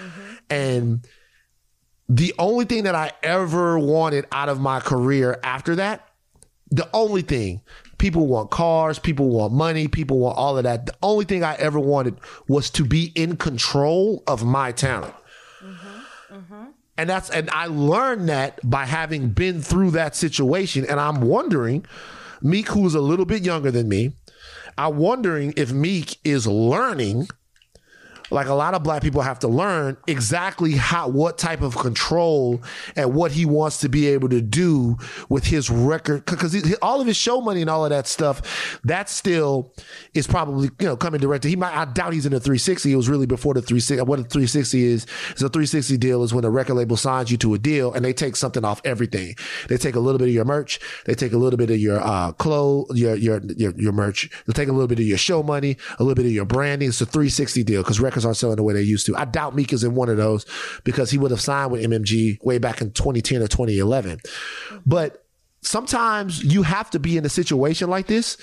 Mm-hmm. 0.00 0.34
And 0.50 1.06
the 2.08 2.34
only 2.38 2.64
thing 2.64 2.84
that 2.84 2.94
I 2.94 3.12
ever 3.22 3.78
wanted 3.78 4.26
out 4.32 4.48
of 4.48 4.60
my 4.60 4.80
career 4.80 5.38
after 5.42 5.76
that, 5.76 6.08
the 6.70 6.88
only 6.92 7.22
thing, 7.22 7.62
people 7.98 8.26
want 8.26 8.50
cars, 8.50 8.98
people 8.98 9.28
want 9.28 9.52
money, 9.52 9.88
people 9.88 10.18
want 10.18 10.38
all 10.38 10.56
of 10.56 10.64
that. 10.64 10.86
The 10.86 10.94
only 11.02 11.24
thing 11.24 11.44
I 11.44 11.54
ever 11.56 11.78
wanted 11.80 12.16
was 12.46 12.70
to 12.70 12.84
be 12.84 13.12
in 13.14 13.36
control 13.36 14.22
of 14.26 14.44
my 14.44 14.72
talent. 14.72 15.14
And 16.96 17.08
that's 17.08 17.30
and 17.30 17.48
I 17.50 17.66
learned 17.66 18.28
that 18.28 18.58
by 18.68 18.84
having 18.84 19.28
been 19.30 19.62
through 19.62 19.92
that 19.92 20.16
situation. 20.16 20.84
And 20.88 20.98
I'm 20.98 21.20
wondering, 21.20 21.86
Meek, 22.42 22.68
who's 22.68 22.94
a 22.94 23.00
little 23.00 23.24
bit 23.24 23.44
younger 23.44 23.70
than 23.70 23.88
me, 23.88 24.12
I'm 24.76 24.96
wondering 24.96 25.54
if 25.56 25.72
Meek 25.72 26.18
is 26.24 26.46
learning 26.46 27.28
like 28.30 28.46
a 28.46 28.54
lot 28.54 28.74
of 28.74 28.82
black 28.82 29.02
people 29.02 29.22
have 29.22 29.38
to 29.40 29.48
learn 29.48 29.96
exactly 30.06 30.72
how 30.72 31.08
what 31.08 31.38
type 31.38 31.62
of 31.62 31.76
control 31.76 32.62
and 32.96 33.14
what 33.14 33.32
he 33.32 33.44
wants 33.44 33.78
to 33.78 33.88
be 33.88 34.06
able 34.08 34.28
to 34.28 34.40
do 34.40 34.96
with 35.28 35.44
his 35.44 35.70
record. 35.70 36.24
Because 36.24 36.76
all 36.82 37.00
of 37.00 37.06
his 37.06 37.16
show 37.16 37.40
money 37.40 37.60
and 37.60 37.70
all 37.70 37.84
of 37.84 37.90
that 37.90 38.06
stuff 38.06 38.80
that 38.84 39.08
still 39.08 39.72
is 40.14 40.26
probably 40.26 40.68
you 40.78 40.86
know 40.86 40.96
coming 40.96 41.20
directly 41.20 41.50
he 41.50 41.56
might 41.56 41.74
i 41.74 41.84
doubt 41.84 42.12
he's 42.12 42.26
in 42.26 42.32
the 42.32 42.40
360 42.40 42.92
it 42.92 42.96
was 42.96 43.08
really 43.08 43.26
before 43.26 43.54
the 43.54 43.62
360 43.62 44.02
what 44.02 44.18
a 44.18 44.22
360 44.22 44.84
is. 44.84 45.06
Is 45.34 45.42
a 45.42 45.48
360 45.48 45.96
deal 45.96 46.22
is 46.22 46.34
when 46.34 46.44
a 46.44 46.50
record 46.50 46.74
label 46.74 46.96
signs 46.96 47.30
you 47.30 47.36
to 47.38 47.54
a 47.54 47.58
deal 47.58 47.92
and 47.92 48.04
they 48.04 48.12
take 48.12 48.36
something 48.36 48.64
off 48.64 48.80
everything. 48.84 49.34
They 49.68 49.76
take 49.76 49.96
a 49.96 50.00
little 50.00 50.18
bit 50.18 50.28
of 50.28 50.34
your 50.34 50.44
merch. 50.44 50.80
They 51.06 51.14
take 51.14 51.32
a 51.32 51.38
little 51.38 51.56
bit 51.56 51.70
of 51.70 51.78
your 51.78 52.00
uh 52.00 52.32
clothes 52.32 52.98
your 52.98 53.14
your 53.14 53.40
your, 53.56 53.72
your 53.76 53.92
merch. 53.92 54.30
They 54.46 54.52
take 54.52 54.68
a 54.68 54.72
little 54.72 54.88
bit 54.88 54.98
of 54.98 55.06
your 55.06 55.18
show 55.18 55.42
money 55.42 55.76
a 55.98 56.02
little 56.02 56.14
bit 56.14 56.26
of 56.26 56.32
your 56.32 56.44
branding. 56.44 56.88
It's 56.88 57.00
a 57.00 57.06
360 57.06 57.64
deal 57.64 57.82
because 57.82 58.00
records 58.18 58.26
aren't 58.26 58.36
selling 58.36 58.56
the 58.56 58.62
way 58.62 58.74
they 58.74 58.82
used 58.82 59.06
to. 59.06 59.16
I 59.16 59.24
doubt 59.24 59.54
meek 59.54 59.72
is 59.72 59.84
in 59.84 59.94
one 59.94 60.08
of 60.08 60.16
those 60.16 60.44
because 60.84 61.10
he 61.10 61.18
would 61.18 61.30
have 61.30 61.40
signed 61.40 61.70
with 61.70 61.82
mmg 61.84 62.42
way 62.42 62.58
back 62.58 62.80
in 62.80 62.90
2010 62.92 63.42
or 63.42 63.48
2011 63.48 64.20
but 64.86 65.24
sometimes 65.62 66.42
you 66.42 66.62
have 66.62 66.90
to 66.90 66.98
be 66.98 67.16
in 67.16 67.24
a 67.24 67.28
situation 67.28 67.88
like 67.90 68.06
this 68.06 68.36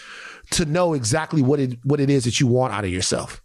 to 0.52 0.65
know 0.65 0.93
exactly 0.93 1.41
what 1.41 1.60
it 1.60 1.77
what 1.84 1.99
it 1.99 2.10
is 2.10 2.23
that 2.26 2.39
you 2.39 2.47
want 2.47 2.73
out 2.73 2.84
of 2.85 2.89
yourself 2.91 3.41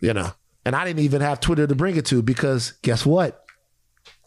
you 0.00 0.12
know? 0.12 0.30
And 0.64 0.76
i 0.76 0.84
didn't 0.84 1.00
even 1.00 1.20
have 1.22 1.40
twitter 1.40 1.66
to 1.66 1.74
bring 1.74 1.96
it 1.96 2.06
to 2.06 2.22
because 2.22 2.72
guess 2.82 3.04
what? 3.06 3.44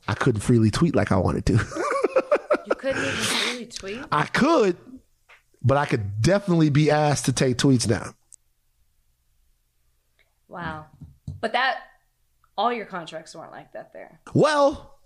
I 0.07 0.13
couldn't 0.15 0.41
freely 0.41 0.71
tweet 0.71 0.95
like 0.95 1.11
i 1.11 1.17
wanted 1.17 1.45
to. 1.47 1.53
You 2.65 2.75
couldn't 2.75 3.03
even 3.03 3.47
really 3.47 3.65
tweet. 3.65 3.99
i 4.11 4.25
could 4.25 4.77
but 5.63 5.77
i 5.77 5.85
could 5.85 6.21
definitely 6.21 6.69
be 6.69 6.89
asked 6.91 7.25
to 7.25 7.33
take 7.33 7.57
tweets 7.57 7.87
now 7.87 8.13
Wow. 10.47 10.85
But 11.41 11.53
that, 11.53 11.79
all 12.57 12.71
your 12.71 12.85
contracts 12.85 13.35
weren't 13.35 13.51
like 13.51 13.73
that 13.73 13.93
there. 13.93 14.19
Well, 14.33 14.99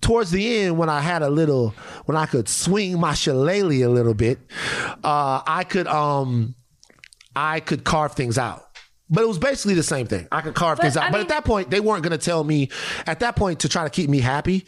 towards 0.00 0.30
the 0.30 0.58
end, 0.64 0.78
when 0.78 0.88
I 0.88 1.00
had 1.00 1.22
a 1.22 1.30
little, 1.30 1.70
when 2.04 2.16
I 2.16 2.26
could 2.26 2.48
swing 2.48 2.98
my 3.00 3.14
shillelagh 3.14 3.82
a 3.82 3.88
little 3.88 4.14
bit, 4.14 4.38
uh, 5.02 5.42
I 5.46 5.64
could, 5.68 5.86
um, 5.86 6.54
I 7.34 7.60
could 7.60 7.84
carve 7.84 8.12
things 8.12 8.36
out. 8.38 8.66
But 9.08 9.22
it 9.22 9.28
was 9.28 9.38
basically 9.38 9.74
the 9.74 9.82
same 9.82 10.06
thing. 10.06 10.26
I 10.32 10.40
could 10.40 10.54
carve 10.54 10.78
But, 10.78 10.82
things 10.84 10.96
out. 10.96 11.04
I 11.04 11.10
but 11.10 11.18
mean- 11.18 11.22
at 11.22 11.28
that 11.28 11.44
point, 11.44 11.70
they 11.70 11.80
weren't 11.80 12.02
going 12.02 12.18
to 12.18 12.24
tell 12.24 12.44
me. 12.44 12.70
At 13.06 13.20
that 13.20 13.36
point, 13.36 13.60
to 13.60 13.68
try 13.68 13.84
to 13.84 13.90
keep 13.90 14.08
me 14.08 14.20
happy, 14.20 14.64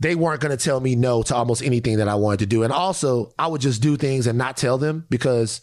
they 0.00 0.14
weren't 0.14 0.40
going 0.40 0.56
to 0.56 0.62
tell 0.62 0.80
me 0.80 0.96
no 0.96 1.22
to 1.24 1.34
almost 1.34 1.62
anything 1.62 1.98
that 1.98 2.08
I 2.08 2.14
wanted 2.14 2.40
to 2.40 2.46
do. 2.46 2.62
And 2.62 2.72
also, 2.72 3.32
I 3.38 3.46
would 3.46 3.60
just 3.60 3.80
do 3.82 3.96
things 3.96 4.26
and 4.26 4.36
not 4.38 4.56
tell 4.56 4.76
them 4.78 5.06
because 5.10 5.60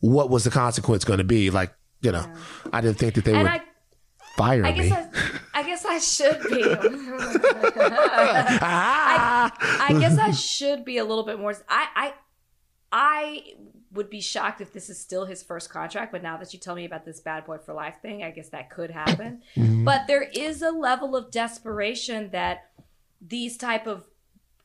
what 0.00 0.30
was 0.30 0.44
the 0.44 0.50
consequence 0.50 1.04
going 1.04 1.18
to 1.18 1.24
be? 1.24 1.50
Like, 1.50 1.72
you 2.00 2.12
know, 2.12 2.24
I 2.72 2.80
didn't 2.80 2.98
think 2.98 3.14
that 3.14 3.24
they 3.24 3.32
And 3.32 3.42
would 3.42 3.50
I, 3.50 3.62
fire 4.36 4.64
I 4.64 4.72
me. 4.72 4.88
guess 4.88 4.92
I, 5.54 5.60
I 5.60 5.62
guess 5.62 5.84
I 5.84 5.98
should 5.98 6.42
be. 6.42 6.62
ah! 8.62 9.52
I 9.88 9.98
guess 9.98 10.18
I 10.18 10.30
should 10.30 10.84
be 10.84 10.98
a 10.98 11.04
little 11.04 11.24
bit 11.24 11.40
more. 11.40 11.54
I, 11.68 11.88
I, 11.96 12.14
I 12.92 13.42
would 13.92 14.10
be 14.10 14.20
shocked 14.20 14.60
if 14.60 14.72
this 14.72 14.88
is 14.88 14.98
still 14.98 15.24
his 15.24 15.42
first 15.42 15.70
contract. 15.70 16.12
But 16.12 16.22
now 16.22 16.36
that 16.36 16.52
you 16.52 16.58
tell 16.58 16.74
me 16.74 16.84
about 16.84 17.04
this 17.04 17.20
bad 17.20 17.46
boy 17.46 17.58
for 17.58 17.72
life 17.72 17.96
thing, 18.02 18.22
I 18.22 18.30
guess 18.30 18.50
that 18.50 18.70
could 18.70 18.90
happen. 18.90 19.42
Mm-hmm. 19.56 19.84
But 19.84 20.06
there 20.06 20.22
is 20.22 20.60
a 20.60 20.70
level 20.70 21.16
of 21.16 21.30
desperation 21.30 22.30
that 22.30 22.70
these 23.20 23.56
type 23.56 23.86
of 23.86 24.04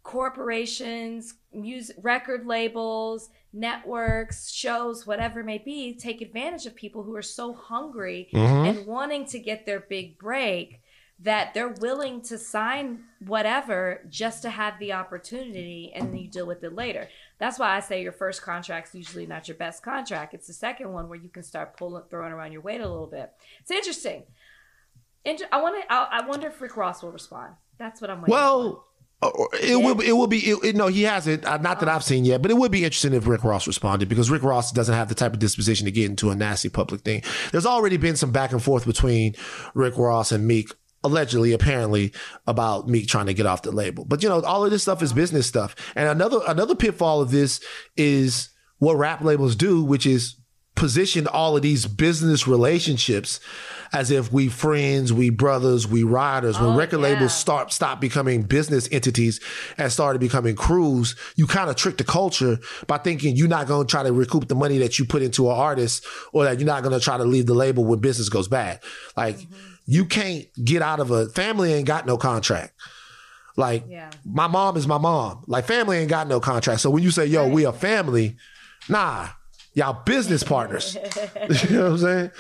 corporations, 0.04 1.36
music, 1.54 1.96
record 2.02 2.46
labels, 2.46 3.30
networks, 3.54 4.50
shows, 4.52 5.06
whatever 5.06 5.42
it 5.42 5.46
may 5.46 5.58
be, 5.58 5.94
take 5.94 6.22
advantage 6.22 6.66
of 6.66 6.76
people 6.76 7.04
who 7.04 7.16
are 7.16 7.22
so 7.22 7.54
hungry 7.54 8.30
Mhm. 8.34 8.68
and 8.70 8.88
wanting 8.88 9.26
to 9.26 9.40
get 9.40 9.66
their 9.66 9.80
big 9.80 10.18
break 10.18 10.82
that 11.20 11.54
they're 11.54 11.68
willing 11.80 12.20
to 12.20 12.36
sign 12.36 13.04
whatever 13.20 14.04
just 14.10 14.42
to 14.42 14.50
have 14.50 14.80
the 14.80 14.92
opportunity 14.92 15.92
and 15.94 16.08
then 16.10 16.18
you 16.18 16.28
deal 16.28 16.48
with 16.48 16.64
it 16.64 16.74
later. 16.74 17.08
That's 17.38 17.60
why 17.60 17.76
I 17.76 17.80
say 17.80 18.02
your 18.02 18.12
first 18.12 18.42
contract's 18.42 18.96
usually 18.96 19.28
not 19.28 19.48
your 19.48 19.56
best 19.58 19.84
contract. 19.84 20.34
It's 20.34 20.48
the 20.48 20.54
second 20.54 20.92
one 20.92 21.10
where 21.10 21.20
you 21.20 21.30
can 21.30 21.44
start 21.44 21.78
pulling 21.78 22.04
throwing 22.10 22.32
around 22.34 22.54
your 22.54 22.62
weight 22.62 22.82
a 22.82 22.90
little 22.90 23.06
bit. 23.06 23.32
It's 23.60 23.70
interesting. 23.70 24.24
Inter- 25.24 25.46
I 25.52 25.62
want 25.62 25.80
to. 25.80 25.94
I 25.94 26.22
I 26.22 26.28
wonder 26.28 26.48
if 26.48 26.60
Rick 26.60 26.76
Ross 26.76 27.04
will 27.04 27.12
respond. 27.12 27.54
That's 27.78 28.02
what 28.02 28.10
I'm 28.10 28.22
waiting 28.22 28.28
for. 28.28 28.32
Well, 28.32 28.86
uh, 28.88 28.91
it 29.24 29.76
will. 29.84 30.00
It 30.02 30.14
will 30.14 30.28
be. 30.28 30.40
It, 30.40 30.64
it- 30.64 30.76
no, 30.76 30.88
he 30.88 31.04
hasn't. 31.04 31.46
Uh, 31.46 31.58
not 31.58 31.80
that 31.80 31.90
I've 31.90 32.04
seen 32.04 32.26
yet, 32.26 32.42
but 32.42 32.50
it 32.52 32.56
would 32.58 32.72
be 32.72 32.84
interesting 32.84 33.14
if 33.14 33.28
Rick 33.28 33.44
Ross 33.44 33.68
responded 33.68 34.10
because 34.10 34.30
Rick 34.32 34.44
Ross 34.44 34.72
doesn't 34.72 34.96
have 34.96 35.10
the 35.10 35.16
type 35.16 35.34
of 35.34 35.40
disposition 35.40 35.86
to 35.86 35.92
get 35.92 36.10
into 36.10 36.32
a 36.32 36.36
nasty 36.36 36.70
public 36.70 37.02
thing. 37.02 37.22
There's 37.52 37.66
already 37.66 37.98
been 37.98 38.16
some 38.16 38.32
back 38.32 38.52
and 38.52 38.62
forth 38.64 38.86
between 38.86 39.36
Rick 39.74 39.98
Ross 39.98 40.32
and 40.32 40.48
Meek. 40.48 40.72
Allegedly, 41.04 41.52
apparently, 41.52 42.14
about 42.46 42.88
Meek 42.88 43.08
trying 43.08 43.26
to 43.26 43.34
get 43.34 43.48
off 43.48 43.64
the 43.64 43.72
label, 43.72 44.06
but 44.06 44.22
you 44.22 44.30
know, 44.30 44.40
all 44.42 44.64
of 44.64 44.70
this 44.70 44.84
stuff 44.84 45.02
is 45.02 45.14
business 45.14 45.48
stuff. 45.48 45.76
And 45.96 46.08
another 46.08 46.42
another 46.48 46.76
pitfall 46.76 47.22
of 47.22 47.32
this 47.32 47.60
is 47.98 48.50
what 48.78 48.98
rap 48.98 49.22
labels 49.24 49.56
do, 49.56 49.84
which 49.84 50.06
is 50.06 50.36
position 50.76 51.26
all 51.26 51.56
of 51.58 51.64
these 51.64 51.88
business 51.88 52.48
relationships 52.48 53.40
as 53.94 54.10
if 54.12 54.32
we 54.32 54.48
friends, 54.48 55.12
we 55.12 55.30
brothers, 55.30 55.88
we 55.88 56.04
riders. 56.04 56.60
When 56.60 56.70
Oh, 56.72 56.78
record 56.78 57.02
yeah. 57.02 57.08
labels 57.10 57.34
start 57.34 57.74
stop 57.74 58.00
becoming 58.00 58.44
business 58.44 58.88
entities 58.92 59.40
and 59.78 59.92
started 59.92 60.20
becoming 60.20 60.56
crews, 60.56 61.16
you 61.36 61.46
kind 61.48 61.70
of 61.70 61.76
trick 61.76 61.98
the 61.98 62.04
culture 62.04 62.58
by 62.88 62.98
thinking 62.98 63.36
you're 63.36 63.48
not 63.48 63.68
going 63.68 63.86
to 63.86 63.92
try 63.92 64.04
to 64.04 64.14
recoup 64.14 64.48
the 64.48 64.56
money 64.56 64.78
that 64.78 64.98
you 64.98 65.06
put 65.06 65.22
into 65.22 65.50
an 65.50 65.58
artist, 65.58 66.06
or 66.32 66.46
that 66.46 66.60
you're 66.60 66.68
not 66.68 66.84
going 66.84 66.98
to 66.98 67.04
try 67.04 67.18
to 67.18 67.26
leave 67.26 67.46
the 67.48 67.54
label 67.54 67.84
when 67.84 68.00
business 68.00 68.30
goes 68.30 68.48
bad. 68.48 68.80
Like 69.18 69.38
mm-hmm. 69.38 69.54
you 69.86 70.06
can't 70.06 70.46
get 70.64 70.82
out 70.82 71.00
of 71.00 71.12
a 71.12 71.28
family 71.30 71.74
ain't 71.74 71.88
got 71.88 72.06
no 72.06 72.18
contract. 72.18 72.74
Like 73.58 73.84
Yeah. 73.90 74.10
my 74.24 74.48
mom 74.48 74.78
is 74.78 74.88
my 74.88 74.98
mom. 74.98 75.44
Like 75.48 75.66
family 75.66 75.98
ain't 75.98 76.10
got 76.10 76.28
no 76.28 76.40
contract. 76.40 76.80
So 76.80 76.90
when 76.90 77.04
you 77.04 77.12
say, 77.12 77.26
yo, 77.26 77.50
we 77.50 77.66
a 77.66 77.74
family, 77.74 78.38
nah, 78.88 79.28
y'all 79.74 80.04
business 80.04 80.44
partners. 80.44 80.96
you 81.64 81.78
know 81.78 81.84
what 81.84 81.92
I'm 81.92 81.98
saying? 81.98 82.32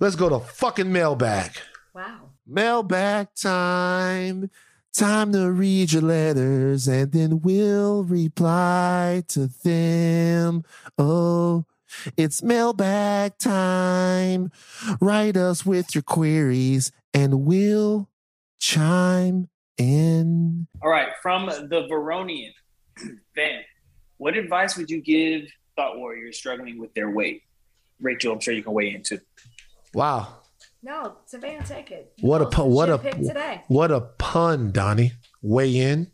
Let's 0.00 0.16
go 0.16 0.28
to 0.28 0.40
fucking 0.40 0.90
mailbag. 0.92 1.52
Wow. 1.94 2.30
Mailbag 2.46 3.28
time. 3.34 4.50
Time 4.94 5.32
to 5.32 5.52
read 5.52 5.92
your 5.92 6.02
letters 6.02 6.88
and 6.88 7.12
then 7.12 7.40
we'll 7.40 8.04
reply 8.04 9.22
to 9.28 9.48
them. 9.62 10.64
Oh, 10.96 11.66
it's 12.16 12.42
mailbag 12.42 13.38
time. 13.38 14.50
Write 15.00 15.36
us 15.36 15.64
with 15.64 15.94
your 15.94 16.02
queries 16.02 16.90
and 17.14 17.44
we'll 17.44 18.08
chime 18.58 19.48
in. 19.76 20.66
All 20.82 20.90
right, 20.90 21.10
from 21.22 21.46
the 21.46 21.86
Veronian, 21.88 22.52
Van, 23.36 23.60
what 24.16 24.36
advice 24.36 24.76
would 24.76 24.90
you 24.90 25.00
give 25.00 25.48
thought 25.78 25.96
warriors 25.96 26.36
struggling 26.36 26.78
with 26.78 26.92
their 26.94 27.08
weight? 27.08 27.42
Rachel, 28.00 28.32
I'm 28.32 28.40
sure 28.40 28.52
you 28.52 28.62
can 28.64 28.72
weigh 28.72 28.94
in 28.94 29.02
too. 29.02 29.20
Wow. 29.94 30.38
No, 30.82 31.16
Savannah, 31.26 31.64
take 31.64 31.90
it. 31.90 32.12
What 32.20 32.42
a 32.42 32.46
Post 32.46 32.56
pun! 32.56 32.70
What 32.70 32.90
a 32.90 32.98
pick 32.98 33.14
today. 33.16 33.62
what 33.68 33.90
a 33.90 34.00
pun, 34.00 34.72
Donnie. 34.72 35.12
Weigh 35.40 35.76
in. 35.76 36.10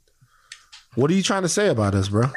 What 0.95 1.11
are 1.11 1.15
you 1.15 1.23
trying 1.23 1.43
to 1.43 1.49
say 1.49 1.69
about 1.69 1.95
us, 1.95 2.09
bro? 2.09 2.24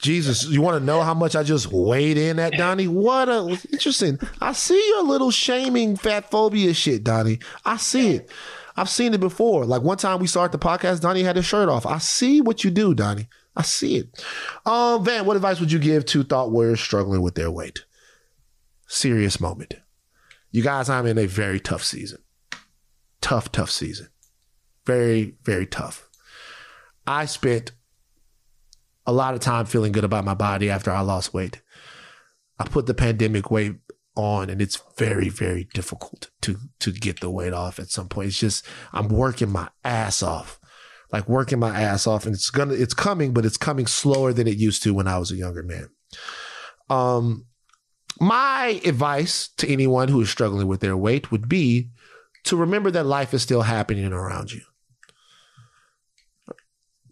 Jesus, 0.00 0.44
you 0.46 0.62
want 0.62 0.78
to 0.78 0.84
know 0.84 1.02
how 1.02 1.14
much 1.14 1.34
I 1.34 1.42
just 1.42 1.72
weighed 1.72 2.16
in 2.16 2.38
at 2.38 2.52
Donnie? 2.52 2.88
What 2.88 3.28
a 3.28 3.58
interesting. 3.72 4.18
I 4.40 4.52
see 4.52 4.82
your 4.88 5.02
little 5.04 5.30
shaming 5.30 5.96
fat 5.96 6.30
phobia 6.30 6.74
shit, 6.74 7.02
Donnie. 7.02 7.40
I 7.64 7.76
see 7.76 8.16
it. 8.16 8.30
I've 8.76 8.90
seen 8.90 9.14
it 9.14 9.20
before. 9.20 9.64
Like 9.64 9.82
one 9.82 9.96
time 9.96 10.20
we 10.20 10.26
started 10.26 10.52
the 10.52 10.64
podcast, 10.64 11.00
Donnie 11.00 11.22
had 11.22 11.36
his 11.36 11.46
shirt 11.46 11.68
off. 11.68 11.86
I 11.86 11.98
see 11.98 12.40
what 12.40 12.62
you 12.62 12.70
do, 12.70 12.94
Donnie. 12.94 13.28
I 13.56 13.62
see 13.62 13.96
it. 13.96 14.24
Um, 14.66 15.04
Van, 15.04 15.24
what 15.24 15.36
advice 15.36 15.60
would 15.60 15.72
you 15.72 15.78
give 15.78 16.04
to 16.06 16.22
thought 16.22 16.50
warriors 16.50 16.80
struggling 16.80 17.22
with 17.22 17.34
their 17.34 17.50
weight? 17.50 17.84
Serious 18.86 19.40
moment. 19.40 19.74
You 20.50 20.62
guys, 20.62 20.88
I'm 20.88 21.06
in 21.06 21.18
a 21.18 21.26
very 21.26 21.58
tough 21.58 21.82
season. 21.82 22.18
Tough, 23.20 23.50
tough 23.50 23.70
season. 23.70 24.08
Very, 24.84 25.36
very 25.42 25.66
tough. 25.66 26.08
I 27.06 27.24
spent 27.24 27.72
a 29.06 29.12
lot 29.12 29.34
of 29.34 29.40
time 29.40 29.66
feeling 29.66 29.92
good 29.92 30.04
about 30.04 30.24
my 30.24 30.34
body 30.34 30.70
after 30.70 30.90
I 30.90 31.00
lost 31.00 31.32
weight. 31.32 31.62
I 32.58 32.64
put 32.64 32.86
the 32.86 32.94
pandemic 32.94 33.50
weight 33.50 33.76
on 34.16 34.50
and 34.50 34.60
it's 34.60 34.82
very, 34.96 35.28
very 35.28 35.68
difficult 35.74 36.30
to 36.42 36.56
to 36.80 36.90
get 36.92 37.20
the 37.20 37.30
weight 37.30 37.52
off 37.52 37.78
at 37.78 37.90
some 37.90 38.08
point. 38.08 38.28
It's 38.28 38.38
just 38.38 38.66
I'm 38.92 39.08
working 39.08 39.50
my 39.50 39.68
ass 39.84 40.22
off. 40.22 40.58
Like 41.16 41.30
working 41.30 41.58
my 41.58 41.80
ass 41.80 42.06
off 42.06 42.26
and 42.26 42.34
it's 42.34 42.50
gonna 42.50 42.74
it's 42.74 42.92
coming, 42.92 43.32
but 43.32 43.46
it's 43.46 43.56
coming 43.56 43.86
slower 43.86 44.34
than 44.34 44.46
it 44.46 44.58
used 44.58 44.82
to 44.82 44.92
when 44.92 45.08
I 45.08 45.16
was 45.16 45.30
a 45.30 45.36
younger 45.36 45.62
man. 45.62 45.88
Um 46.90 47.46
my 48.20 48.82
advice 48.84 49.48
to 49.56 49.66
anyone 49.66 50.08
who 50.08 50.20
is 50.20 50.28
struggling 50.28 50.66
with 50.66 50.80
their 50.80 50.94
weight 50.94 51.30
would 51.30 51.48
be 51.48 51.88
to 52.44 52.54
remember 52.54 52.90
that 52.90 53.06
life 53.06 53.32
is 53.32 53.42
still 53.42 53.62
happening 53.62 54.12
around 54.12 54.52
you. 54.52 54.60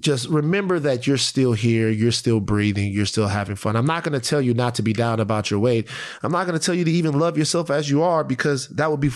Just 0.00 0.28
remember 0.28 0.78
that 0.80 1.06
you're 1.06 1.16
still 1.16 1.54
here, 1.54 1.88
you're 1.88 2.12
still 2.12 2.40
breathing, 2.40 2.92
you're 2.92 3.06
still 3.06 3.28
having 3.28 3.56
fun. 3.56 3.74
I'm 3.74 3.86
not 3.86 4.04
going 4.04 4.20
to 4.20 4.28
tell 4.28 4.42
you 4.42 4.52
not 4.52 4.74
to 4.74 4.82
be 4.82 4.92
down 4.92 5.18
about 5.18 5.50
your 5.50 5.60
weight. 5.60 5.88
I'm 6.22 6.32
not 6.32 6.46
going 6.46 6.58
to 6.58 6.64
tell 6.64 6.74
you 6.74 6.84
to 6.84 6.90
even 6.90 7.18
love 7.18 7.38
yourself 7.38 7.70
as 7.70 7.88
you 7.88 8.02
are 8.02 8.22
because 8.22 8.68
that 8.68 8.90
would 8.90 9.00
be 9.00 9.10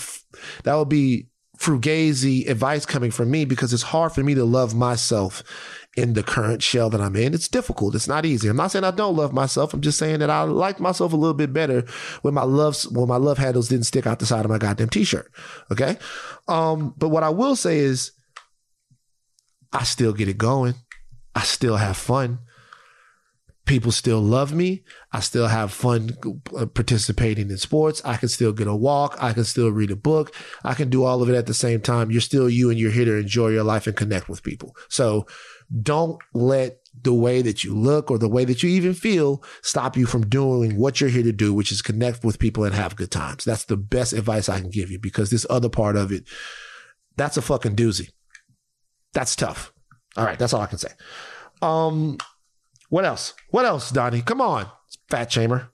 that 0.64 0.76
would 0.76 0.88
be 0.88 1.28
frugazi 1.58 2.48
advice 2.48 2.86
coming 2.86 3.10
from 3.10 3.30
me 3.30 3.44
because 3.44 3.72
it's 3.72 3.82
hard 3.82 4.12
for 4.12 4.22
me 4.22 4.34
to 4.34 4.44
love 4.44 4.74
myself 4.74 5.42
in 5.96 6.12
the 6.12 6.22
current 6.22 6.62
shell 6.62 6.88
that 6.90 7.00
I'm 7.00 7.16
in. 7.16 7.34
It's 7.34 7.48
difficult. 7.48 7.96
It's 7.96 8.06
not 8.06 8.24
easy. 8.24 8.48
I'm 8.48 8.56
not 8.56 8.70
saying 8.70 8.84
I 8.84 8.92
don't 8.92 9.16
love 9.16 9.32
myself. 9.32 9.74
I'm 9.74 9.80
just 9.80 9.98
saying 9.98 10.20
that 10.20 10.30
I 10.30 10.42
like 10.42 10.78
myself 10.78 11.12
a 11.12 11.16
little 11.16 11.34
bit 11.34 11.52
better 11.52 11.84
when 12.22 12.34
my 12.34 12.44
loves 12.44 12.86
when 12.88 13.08
my 13.08 13.16
love 13.16 13.38
handles 13.38 13.68
didn't 13.68 13.86
stick 13.86 14.06
out 14.06 14.20
the 14.20 14.26
side 14.26 14.44
of 14.44 14.50
my 14.50 14.58
goddamn 14.58 14.90
t-shirt. 14.90 15.32
Okay. 15.72 15.98
Um, 16.46 16.94
but 16.96 17.08
what 17.08 17.24
I 17.24 17.30
will 17.30 17.56
say 17.56 17.78
is 17.78 18.12
I 19.72 19.82
still 19.82 20.12
get 20.12 20.28
it 20.28 20.38
going. 20.38 20.74
I 21.34 21.42
still 21.42 21.76
have 21.76 21.96
fun. 21.96 22.38
People 23.68 23.92
still 23.92 24.20
love 24.20 24.54
me. 24.54 24.82
I 25.12 25.20
still 25.20 25.46
have 25.46 25.72
fun 25.74 26.16
uh, 26.56 26.64
participating 26.64 27.50
in 27.50 27.58
sports. 27.58 28.00
I 28.02 28.16
can 28.16 28.30
still 28.30 28.52
get 28.52 28.66
a 28.66 28.74
walk. 28.74 29.18
I 29.20 29.34
can 29.34 29.44
still 29.44 29.68
read 29.70 29.90
a 29.90 29.96
book. 29.96 30.34
I 30.64 30.72
can 30.72 30.88
do 30.88 31.04
all 31.04 31.22
of 31.22 31.28
it 31.28 31.34
at 31.34 31.44
the 31.44 31.52
same 31.52 31.82
time. 31.82 32.10
You're 32.10 32.22
still 32.22 32.48
you 32.48 32.70
and 32.70 32.78
you're 32.78 32.90
here 32.90 33.04
to 33.04 33.18
enjoy 33.18 33.48
your 33.48 33.64
life 33.64 33.86
and 33.86 33.94
connect 33.94 34.26
with 34.26 34.42
people. 34.42 34.74
So 34.88 35.26
don't 35.82 36.18
let 36.32 36.78
the 37.02 37.12
way 37.12 37.42
that 37.42 37.62
you 37.62 37.74
look 37.74 38.10
or 38.10 38.16
the 38.16 38.26
way 38.26 38.46
that 38.46 38.62
you 38.62 38.70
even 38.70 38.94
feel 38.94 39.44
stop 39.60 39.98
you 39.98 40.06
from 40.06 40.26
doing 40.26 40.78
what 40.78 40.98
you're 40.98 41.10
here 41.10 41.22
to 41.22 41.32
do, 41.32 41.52
which 41.52 41.70
is 41.70 41.82
connect 41.82 42.24
with 42.24 42.38
people 42.38 42.64
and 42.64 42.74
have 42.74 42.96
good 42.96 43.10
times. 43.10 43.44
That's 43.44 43.66
the 43.66 43.76
best 43.76 44.14
advice 44.14 44.48
I 44.48 44.60
can 44.60 44.70
give 44.70 44.90
you 44.90 44.98
because 44.98 45.28
this 45.28 45.44
other 45.50 45.68
part 45.68 45.94
of 45.94 46.10
it, 46.10 46.24
that's 47.16 47.36
a 47.36 47.42
fucking 47.42 47.76
doozy. 47.76 48.08
That's 49.12 49.36
tough. 49.36 49.74
All 50.16 50.24
right, 50.24 50.38
that's 50.38 50.54
all 50.54 50.62
I 50.62 50.66
can 50.66 50.78
say. 50.78 50.92
Um, 51.60 52.16
what 52.88 53.04
else? 53.04 53.34
What 53.50 53.64
else, 53.64 53.90
Donnie? 53.90 54.22
Come 54.22 54.40
on, 54.40 54.66
fat 55.08 55.30
shamer. 55.30 55.68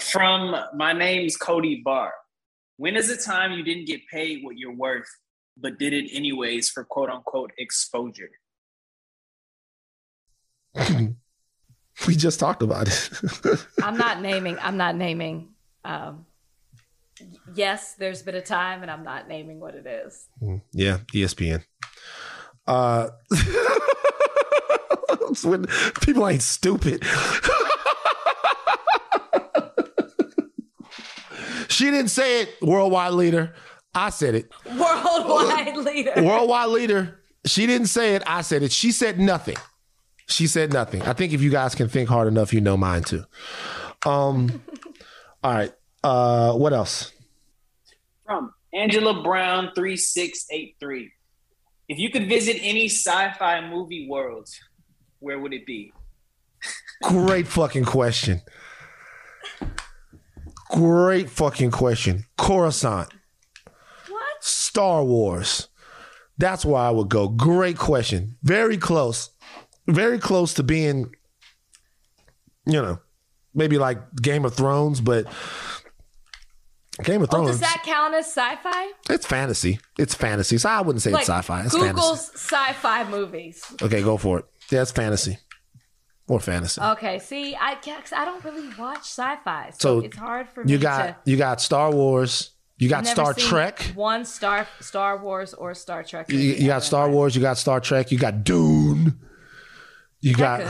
From 0.00 0.54
my 0.74 0.92
name's 0.92 1.36
Cody 1.36 1.80
Barr. 1.84 2.12
When 2.76 2.96
is 2.96 3.08
the 3.08 3.16
time 3.16 3.52
you 3.52 3.62
didn't 3.64 3.86
get 3.86 4.00
paid 4.12 4.44
what 4.44 4.56
you're 4.56 4.74
worth, 4.74 5.08
but 5.56 5.78
did 5.78 5.92
it 5.92 6.10
anyways 6.12 6.68
for 6.68 6.84
quote 6.84 7.10
unquote 7.10 7.52
exposure? 7.58 8.30
we 12.06 12.14
just 12.14 12.38
talked 12.38 12.62
about 12.62 12.88
it. 12.88 13.10
I'm 13.82 13.96
not 13.96 14.20
naming. 14.20 14.58
I'm 14.60 14.76
not 14.76 14.94
naming 14.94 15.48
um, 15.84 16.26
yes, 17.54 17.94
there's 17.94 18.22
been 18.22 18.34
a 18.34 18.42
time, 18.42 18.82
and 18.82 18.90
I'm 18.90 19.04
not 19.04 19.28
naming 19.28 19.60
what 19.60 19.74
it 19.74 19.86
is. 19.86 20.28
Yeah, 20.72 20.98
E 21.14 21.22
ESPN. 21.22 21.64
Uh, 22.66 23.08
it's 23.30 23.87
when 25.44 25.66
people 26.00 26.26
ain't 26.28 26.42
stupid. 26.42 27.04
she 31.68 31.84
didn't 31.90 32.08
say 32.08 32.42
it, 32.42 32.54
worldwide 32.62 33.12
leader. 33.12 33.54
I 33.94 34.10
said 34.10 34.34
it. 34.34 34.50
Worldwide 34.66 35.76
leader. 35.76 36.12
Worldwide 36.16 36.68
leader. 36.68 37.20
She 37.46 37.66
didn't 37.66 37.86
say 37.88 38.14
it. 38.14 38.22
I 38.26 38.42
said 38.42 38.62
it. 38.62 38.72
She 38.72 38.92
said 38.92 39.18
nothing. 39.18 39.56
She 40.28 40.46
said 40.46 40.72
nothing. 40.72 41.02
I 41.02 41.14
think 41.14 41.32
if 41.32 41.40
you 41.40 41.50
guys 41.50 41.74
can 41.74 41.88
think 41.88 42.08
hard 42.08 42.28
enough, 42.28 42.52
you 42.52 42.60
know 42.60 42.76
mine 42.76 43.02
too. 43.02 43.24
Um. 44.04 44.62
all 45.42 45.54
right. 45.54 45.72
Uh. 46.04 46.52
What 46.52 46.72
else? 46.72 47.12
From 48.26 48.52
Angela 48.74 49.22
Brown 49.22 49.72
three 49.74 49.96
six 49.96 50.46
eight 50.50 50.76
three. 50.78 51.12
If 51.88 51.98
you 51.98 52.10
could 52.10 52.28
visit 52.28 52.58
any 52.60 52.86
sci-fi 52.86 53.66
movie 53.68 54.06
world, 54.08 54.48
where 55.20 55.38
would 55.38 55.54
it 55.54 55.64
be? 55.64 55.92
Great 57.02 57.46
fucking 57.46 57.84
question. 57.84 58.42
Great 60.70 61.30
fucking 61.30 61.70
question. 61.70 62.24
Coruscant. 62.36 63.08
What? 64.08 64.44
Star 64.44 65.02
Wars. 65.02 65.68
That's 66.36 66.64
where 66.64 66.82
I 66.82 66.90
would 66.90 67.08
go. 67.08 67.28
Great 67.28 67.78
question. 67.78 68.36
Very 68.42 68.76
close. 68.76 69.30
Very 69.86 70.18
close 70.18 70.52
to 70.54 70.62
being, 70.62 71.14
you 72.66 72.82
know, 72.82 72.98
maybe 73.54 73.78
like 73.78 73.98
Game 74.16 74.44
of 74.44 74.54
Thrones, 74.54 75.00
but 75.00 75.26
Game 77.04 77.22
of 77.22 77.28
Oh, 77.30 77.36
Thrones. 77.36 77.50
does 77.50 77.60
that 77.60 77.82
count 77.84 78.14
as 78.14 78.26
sci-fi? 78.26 78.90
it's 79.08 79.26
fantasy. 79.26 79.78
It's 79.98 80.14
fantasy. 80.14 80.58
So 80.58 80.68
I 80.68 80.80
wouldn't 80.80 81.02
say 81.02 81.12
Like 81.12 81.20
it's 81.22 81.28
sci-fi. 81.30 81.62
It's 81.62 81.74
Google's 81.74 82.30
sci-fi 82.34 83.08
movies. 83.08 83.64
Okay, 83.80 84.02
go 84.02 84.16
for 84.16 84.40
it. 84.40 84.44
Yeah, 84.70 84.82
it's 84.82 84.90
fantasy. 84.90 85.38
Or 86.26 86.40
fantasy. 86.40 86.80
Okay, 86.80 87.18
see, 87.20 87.54
I 87.56 87.76
I 88.14 88.24
don't 88.24 88.44
really 88.44 88.68
watch 88.78 88.98
sci-fi, 89.04 89.70
so, 89.78 90.00
So, 90.00 90.04
it's 90.06 90.16
hard 90.16 90.48
for 90.50 90.62
me 90.64 90.72
you 90.72 90.78
to. 90.78 90.82
got 90.82 91.20
you 91.24 91.36
got 91.36 91.60
Star 91.60 91.90
Wars. 91.90 92.50
You 92.76 92.88
got 92.88 93.06
Star 93.06 93.32
Trek. 93.34 93.92
One 93.94 94.24
Star 94.24 94.66
Star 94.80 95.16
Wars 95.18 95.54
or 95.54 95.74
Star 95.74 96.02
Trek. 96.04 96.30
You, 96.30 96.38
you 96.38 96.66
got. 96.66 96.82
Star 96.84 97.08
Wars, 97.10 97.34
you 97.34 97.40
got 97.42 97.58
Star 97.58 97.80
Trek, 97.80 98.12
you 98.12 98.18
got 98.18 98.44
Dune. 98.44 99.18
You 100.20 100.34
got 100.34 100.60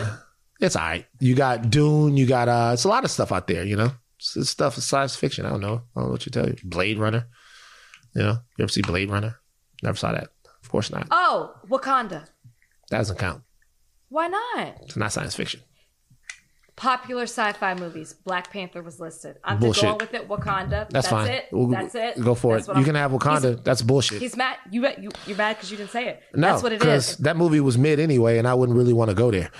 it's 0.60 0.76
all 0.76 0.82
right. 0.82 1.06
You 1.20 1.34
got 1.34 1.70
Dune, 1.70 2.16
you 2.16 2.26
got 2.26 2.48
uh 2.48 2.70
it's 2.74 2.84
a 2.84 2.88
lot 2.88 3.04
of 3.04 3.10
stuff 3.10 3.32
out 3.32 3.46
there, 3.48 3.64
you 3.64 3.76
know. 3.76 3.90
It's, 4.18 4.48
stuff 4.48 4.76
is 4.78 4.84
science 4.84 5.16
fiction. 5.16 5.46
I 5.46 5.50
don't 5.50 5.60
know. 5.60 5.82
I 5.94 6.00
don't 6.00 6.04
know 6.06 6.10
what 6.10 6.26
you 6.26 6.30
tell 6.30 6.48
you. 6.48 6.56
Blade 6.64 6.98
Runner. 6.98 7.26
You 8.14 8.22
know, 8.22 8.38
you 8.56 8.62
ever 8.62 8.68
see 8.68 8.82
Blade 8.82 9.10
Runner? 9.10 9.36
Never 9.82 9.96
saw 9.96 10.12
that. 10.12 10.28
Of 10.62 10.70
course 10.70 10.90
not. 10.90 11.06
Oh, 11.10 11.54
Wakanda. 11.68 12.26
That 12.90 12.98
doesn't 12.98 13.18
count. 13.18 13.42
Why 14.08 14.26
not? 14.28 14.78
It's 14.82 14.96
not 14.96 15.12
science 15.12 15.34
fiction. 15.34 15.60
Popular 16.78 17.24
sci-fi 17.24 17.74
movies. 17.74 18.14
Black 18.24 18.52
Panther 18.52 18.82
was 18.82 19.00
listed. 19.00 19.36
I'm 19.42 19.58
Bullshit. 19.58 19.82
just 19.82 19.98
going 19.98 19.98
with 19.98 20.14
it. 20.14 20.28
Wakanda. 20.28 20.70
That's, 20.70 20.92
That's, 20.92 21.08
fine. 21.08 21.28
it. 21.28 21.46
We'll- 21.50 21.66
That's 21.66 21.94
it. 21.96 22.20
Go 22.22 22.36
for 22.36 22.54
That's 22.54 22.68
it. 22.68 22.70
You 22.70 22.76
I'm- 22.76 22.84
can 22.84 22.94
have 22.94 23.10
Wakanda. 23.10 23.64
That's 23.64 23.82
bullshit. 23.82 24.20
He's 24.22 24.36
mad. 24.36 24.58
You 24.70 24.86
you 24.98 25.10
you're 25.26 25.36
mad 25.36 25.56
because 25.56 25.72
you 25.72 25.76
didn't 25.76 25.90
say 25.90 26.06
it. 26.08 26.22
no, 26.34 26.46
That's 26.46 26.62
what 26.62 26.72
it 26.72 26.84
is. 26.84 27.16
that 27.16 27.36
movie 27.36 27.58
was 27.58 27.76
mid 27.76 27.98
anyway, 27.98 28.38
and 28.38 28.46
I 28.46 28.54
wouldn't 28.54 28.78
really 28.78 28.92
want 28.92 29.08
to 29.10 29.14
go 29.16 29.30
there. 29.32 29.50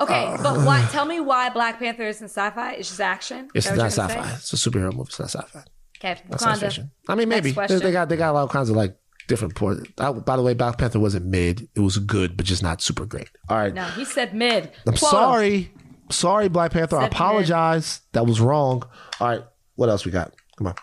Okay, 0.00 0.24
uh, 0.24 0.42
but 0.42 0.64
why? 0.66 0.88
Tell 0.90 1.04
me 1.04 1.20
why 1.20 1.50
Black 1.50 1.78
Panther 1.78 2.04
isn't 2.04 2.28
sci-fi. 2.28 2.72
It's 2.72 2.88
just 2.88 3.00
action. 3.02 3.50
It's 3.54 3.70
not 3.70 3.92
sci-fi. 3.92 4.14
gonna 4.14 4.32
It's 4.34 4.52
a 4.54 4.56
superhero 4.56 4.92
movie. 4.94 5.08
It's 5.08 5.18
not 5.18 5.28
sci-fi. 5.30 5.64
Okay, 5.98 6.20
Wakanda. 6.30 6.88
I 7.08 7.14
mean, 7.14 7.28
maybe 7.28 7.50
they, 7.52 7.66
they 7.78 7.92
got 7.92 8.08
they 8.08 8.16
got 8.16 8.34
all 8.34 8.48
kinds 8.48 8.70
of 8.70 8.76
like 8.76 8.96
different 9.28 9.54
ports. 9.54 9.86
By 9.96 10.36
the 10.36 10.42
way, 10.42 10.54
Black 10.54 10.78
Panther 10.78 10.98
wasn't 10.98 11.26
mid. 11.26 11.68
It 11.74 11.80
was 11.80 11.98
good, 11.98 12.36
but 12.36 12.46
just 12.46 12.62
not 12.62 12.80
super 12.80 13.04
great. 13.04 13.28
All 13.48 13.58
right, 13.58 13.72
No, 13.74 13.84
he 13.84 14.04
said 14.04 14.34
mid. 14.34 14.72
I'm 14.86 14.94
Quote 14.94 15.44
him. 15.44 15.68
Sorry, 16.12 16.44
sorry, 16.44 16.48
Black 16.48 16.72
Panther. 16.72 16.96
I 16.96 17.02
Said 17.02 17.06
mid. 17.10 17.12
apologize. 17.12 18.00
That 18.12 18.26
was 18.26 18.40
wrong. 18.40 18.82
All 19.20 19.28
right, 19.28 19.42
what 19.76 19.88
else 19.88 20.04
we 20.04 20.12
got? 20.12 20.32
Come 20.56 20.68
on. 20.68 20.74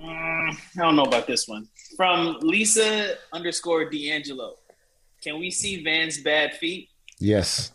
Mm, 0.00 0.56
I 0.78 0.82
don't 0.82 0.96
know 0.96 1.04
about 1.04 1.26
this 1.26 1.46
one. 1.48 1.68
From 1.96 2.38
Lisa 2.40 3.14
underscore 3.32 3.88
D'Angelo. 3.90 4.54
Can 5.22 5.38
we 5.38 5.50
see 5.50 5.82
Van's 5.82 6.20
bad 6.22 6.54
feet? 6.54 6.88
Yes, 7.18 7.72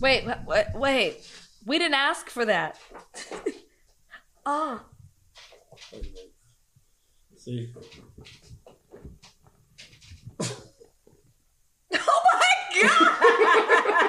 Wait, 0.00 0.24
wait, 0.26 0.36
wait, 0.46 0.66
wait. 0.74 1.30
We 1.66 1.78
didn't 1.78 1.94
ask 1.94 2.30
for 2.30 2.46
that. 2.46 2.78
oh, 4.46 4.80
see, 7.36 7.70
oh 11.94 12.22
my 12.34 12.80
god! 12.82 13.96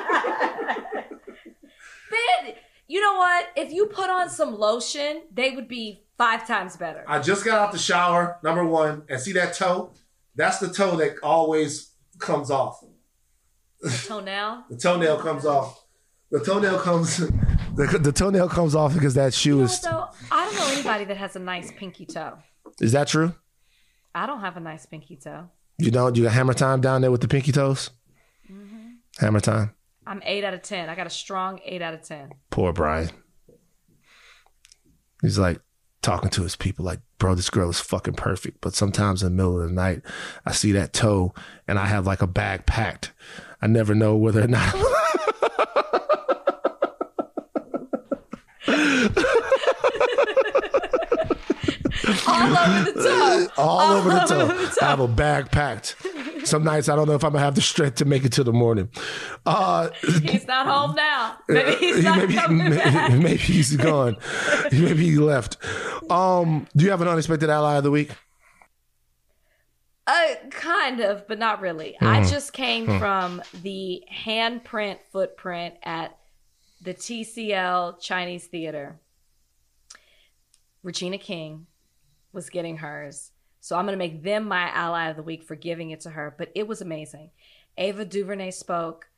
Ben, 2.12 2.54
you 2.88 3.02
know 3.02 3.16
what? 3.16 3.48
If 3.56 3.72
you 3.72 3.88
put 3.88 4.10
on 4.10 4.30
some 4.30 4.58
lotion, 4.58 5.24
they 5.34 5.52
would 5.52 5.68
be 5.68 6.04
five 6.18 6.46
times 6.46 6.76
better. 6.78 7.04
I 7.08 7.20
just 7.20 7.44
got 7.46 7.60
out 7.60 7.72
the 7.72 7.78
shower. 7.80 8.38
Number 8.44 8.66
one, 8.66 9.04
and 9.10 9.20
see 9.20 9.32
that 9.34 9.54
toe? 9.56 9.92
That's 10.36 10.60
the 10.60 10.70
toe 10.70 10.96
that 10.98 11.16
always 11.24 11.92
comes 12.20 12.52
off. 12.52 12.84
Toenail. 14.06 14.66
The 14.70 14.78
toenail 14.78 15.18
comes 15.20 15.46
off. 15.46 15.84
The 16.30 16.40
toenail 16.40 16.80
comes. 16.80 17.22
The, 17.74 17.86
the 17.98 18.12
toenail 18.12 18.50
comes 18.50 18.76
off 18.76 18.94
because 18.94 19.14
that 19.14 19.34
shoe 19.34 19.52
You 19.52 19.58
know 19.60 19.64
is. 19.64 19.80
though? 19.80 20.08
I 20.30 20.44
don't 20.44 20.56
know 20.56 20.68
anybody 20.74 21.06
that 21.06 21.16
has 21.16 21.38
a 21.38 21.40
nice 21.40 21.72
pinky 21.72 22.06
toe. 22.06 22.38
Is 22.82 22.92
that 22.92 23.08
true? 23.08 23.34
I 24.14 24.26
don't 24.26 24.42
have 24.42 24.58
a 24.58 24.60
nice 24.60 24.86
pinky 24.86 25.16
toe. 25.16 25.50
You 25.78 25.90
don't? 25.90 26.18
You 26.18 26.24
got 26.24 26.34
hammer 26.34 26.54
time 26.54 26.82
down 26.82 27.00
there 27.00 27.12
with 27.12 27.22
the 27.22 27.30
pinky 27.30 27.54
toes? 27.54 27.90
Mm-hmm. 28.52 28.90
Hammer 29.20 29.40
time. 29.40 29.74
I'm 30.06 30.22
eight 30.26 30.44
out 30.44 30.53
of 30.53 30.61
ten. 30.61 30.90
I 30.90 30.95
got 30.95 31.07
a 31.07 31.11
strong 31.11 31.60
eight 31.64 31.82
out 31.82 31.94
of 31.94 32.02
ten. 32.02 32.34
Poor 32.49 32.73
Brian. 32.73 33.10
He's 35.22 35.38
like 35.38 35.61
talking 36.02 36.32
to 36.32 36.41
his 36.41 36.56
people, 36.56 36.84
like, 36.84 36.99
bro, 37.19 37.36
this 37.36 37.52
girl 37.52 37.69
is 37.69 37.80
fucking 37.80 38.15
perfect. 38.15 38.60
But 38.61 38.73
sometimes 38.73 39.22
in 39.22 39.30
the 39.30 39.36
middle 39.36 39.61
of 39.61 39.69
the 39.69 39.76
night, 39.76 40.02
I 40.45 40.52
see 40.52 40.72
that 40.72 40.94
toe 40.94 41.34
and 41.68 41.78
I 41.78 41.86
have 41.86 42.07
like 42.07 42.22
a 42.22 42.28
bag 42.28 42.65
packed. 42.65 43.11
I 43.61 43.68
never 43.68 43.94
know 43.94 44.15
whether 44.15 44.44
or 44.44 44.48
not. 44.48 44.73
All 52.28 52.57
over 52.57 52.91
the 52.91 53.03
toe. 53.03 53.48
all 53.57 53.91
over 53.94 54.10
the 54.10 54.19
toe. 54.22 54.41
over 54.41 54.53
the 54.53 54.78
I 54.82 54.86
have 54.86 54.99
a 54.99 55.07
bag 55.07 55.52
packed. 55.52 55.95
Some 56.44 56.64
nights 56.64 56.90
I 56.90 56.95
don't 56.95 57.07
know 57.07 57.14
if 57.14 57.23
I'm 57.23 57.34
gonna 57.34 57.44
have 57.44 57.56
the 57.56 57.61
strength 57.61 57.95
to 57.95 58.06
make 58.06 58.26
it 58.26 58.32
to 58.34 58.44
the 58.44 58.53
morning. 58.53 58.90
Uh, 59.45 59.90
He's 60.02 60.48
not 60.48 60.65
home 60.65 60.95
now. 60.95 61.38
Maybe 61.48 61.76
he's 61.76 62.03
not 62.03 62.18
maybe, 62.18 62.34
coming 62.34 62.72
back. 62.72 63.11
maybe 63.19 63.38
he's 63.38 63.76
gone. 63.78 64.18
maybe 64.72 65.10
he 65.10 65.18
left. 65.18 65.57
Um, 66.10 66.68
do 66.76 66.86
you 66.86 66.91
have 66.91 67.02
an 67.02 67.07
unexpected 67.07 67.49
ally 67.49 67.78
of 67.78 67.84
the 67.84 67.91
week? 67.91 68.11
Uh, 70.07 70.34
kind 70.49 70.99
of, 70.99 71.28
but 71.28 71.38
not 71.38 71.61
really. 71.61 71.95
Hmm. 71.99 72.07
I 72.07 72.23
just 72.23 72.53
came 72.53 72.99
from 72.99 73.41
the 73.61 74.03
handprint 74.11 74.98
footprint 75.11 75.76
at 75.84 76.18
the 76.82 76.94
TCL 76.94 78.02
Chinese 78.02 78.48
Theater. 78.48 78.99
Regina 80.84 81.19
King 81.19 81.68
was 82.34 82.49
getting 82.49 82.78
hers. 82.78 83.32
So 83.60 83.76
I'm 83.76 83.86
going 83.86 83.94
to 83.94 83.98
make 83.98 84.24
them 84.24 84.48
my 84.48 84.70
ally 84.70 85.10
of 85.10 85.16
the 85.16 85.24
week 85.24 85.44
for 85.44 85.56
giving 85.56 85.91
it 85.91 86.02
to 86.02 86.10
her. 86.10 86.34
But 86.38 86.52
it 86.56 86.68
was 86.68 86.82
amazing. 86.82 87.30
Ava 87.78 88.06
DuVernay 88.06 88.52
spoke. 88.52 89.10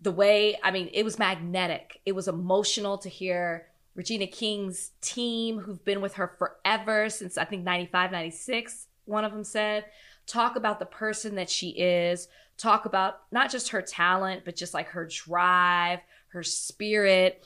The 0.00 0.12
way, 0.12 0.58
I 0.62 0.70
mean, 0.70 0.90
it 0.92 1.04
was 1.04 1.18
magnetic. 1.18 2.00
It 2.04 2.12
was 2.12 2.28
emotional 2.28 2.98
to 2.98 3.08
hear 3.08 3.66
Regina 3.94 4.26
King's 4.26 4.90
team, 5.00 5.60
who've 5.60 5.84
been 5.84 6.00
with 6.00 6.14
her 6.14 6.34
forever 6.38 7.08
since 7.08 7.38
I 7.38 7.44
think 7.44 7.62
95, 7.62 8.10
96, 8.10 8.88
one 9.04 9.24
of 9.24 9.32
them 9.32 9.44
said, 9.44 9.84
talk 10.26 10.56
about 10.56 10.78
the 10.78 10.86
person 10.86 11.36
that 11.36 11.48
she 11.48 11.68
is, 11.70 12.28
talk 12.56 12.86
about 12.86 13.20
not 13.30 13.50
just 13.50 13.68
her 13.70 13.82
talent, 13.82 14.44
but 14.44 14.56
just 14.56 14.74
like 14.74 14.88
her 14.88 15.06
drive, 15.06 16.00
her 16.28 16.42
spirit, 16.42 17.44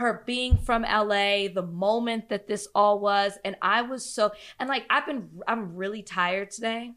her 0.00 0.22
being 0.26 0.56
from 0.56 0.82
LA, 0.82 1.48
the 1.48 1.66
moment 1.70 2.30
that 2.30 2.48
this 2.48 2.66
all 2.74 2.98
was. 2.98 3.38
And 3.44 3.56
I 3.60 3.82
was 3.82 4.04
so, 4.04 4.32
and 4.58 4.68
like, 4.68 4.84
I've 4.88 5.06
been, 5.06 5.28
I'm 5.46 5.76
really 5.76 6.02
tired 6.02 6.50
today, 6.50 6.92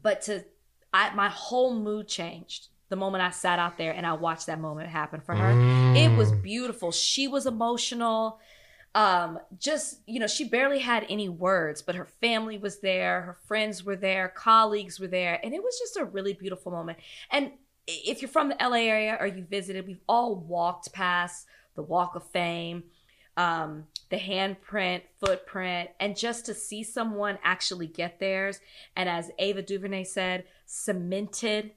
but 0.00 0.22
to, 0.22 0.44
I, 0.94 1.12
my 1.14 1.28
whole 1.28 1.74
mood 1.74 2.08
changed 2.08 2.68
the 2.88 2.96
moment 2.96 3.22
I 3.22 3.30
sat 3.30 3.58
out 3.58 3.78
there 3.78 3.92
and 3.92 4.06
I 4.06 4.14
watched 4.14 4.46
that 4.46 4.60
moment 4.60 4.88
happen 4.88 5.20
for 5.20 5.34
her. 5.34 5.94
It 5.96 6.16
was 6.16 6.32
beautiful. 6.32 6.92
She 6.92 7.28
was 7.28 7.46
emotional. 7.46 8.40
Um, 8.94 9.38
just, 9.58 10.00
you 10.06 10.18
know, 10.18 10.26
she 10.26 10.44
barely 10.44 10.80
had 10.80 11.06
any 11.08 11.28
words, 11.28 11.82
but 11.82 11.94
her 11.94 12.06
family 12.20 12.58
was 12.58 12.80
there, 12.80 13.22
her 13.22 13.36
friends 13.46 13.84
were 13.84 13.94
there, 13.94 14.28
colleagues 14.28 14.98
were 14.98 15.06
there, 15.06 15.38
and 15.44 15.54
it 15.54 15.62
was 15.62 15.78
just 15.78 15.96
a 15.96 16.04
really 16.04 16.32
beautiful 16.32 16.72
moment. 16.72 16.98
And 17.30 17.52
if 17.86 18.20
you're 18.20 18.28
from 18.28 18.48
the 18.48 18.56
LA 18.60 18.78
area 18.78 19.16
or 19.20 19.26
you 19.26 19.44
visited, 19.44 19.86
we've 19.86 20.02
all 20.08 20.34
walked 20.34 20.92
past 20.92 21.46
the 21.80 21.86
Walk 21.86 22.14
of 22.14 22.24
Fame. 22.30 22.78
um, 23.36 23.86
the 24.10 24.16
handprint, 24.16 25.02
footprint, 25.18 25.90
and 25.98 26.16
just 26.16 26.44
to 26.46 26.54
see 26.54 26.82
someone 26.82 27.38
actually 27.42 27.86
get 27.86 28.18
theirs. 28.18 28.60
And 28.96 29.08
as 29.08 29.30
Ava 29.38 29.62
DuVernay 29.62 30.04
said, 30.04 30.44
cemented 30.66 31.72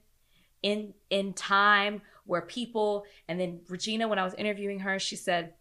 in 0.62 0.94
in 1.10 1.32
time 1.32 2.02
where 2.26 2.42
people 2.42 3.04
and 3.28 3.38
then 3.40 3.60
Regina, 3.68 4.08
when 4.08 4.18
I 4.18 4.24
was 4.24 4.34
interviewing 4.34 4.80
her, 4.80 4.98
she 4.98 5.16
said, 5.16 5.54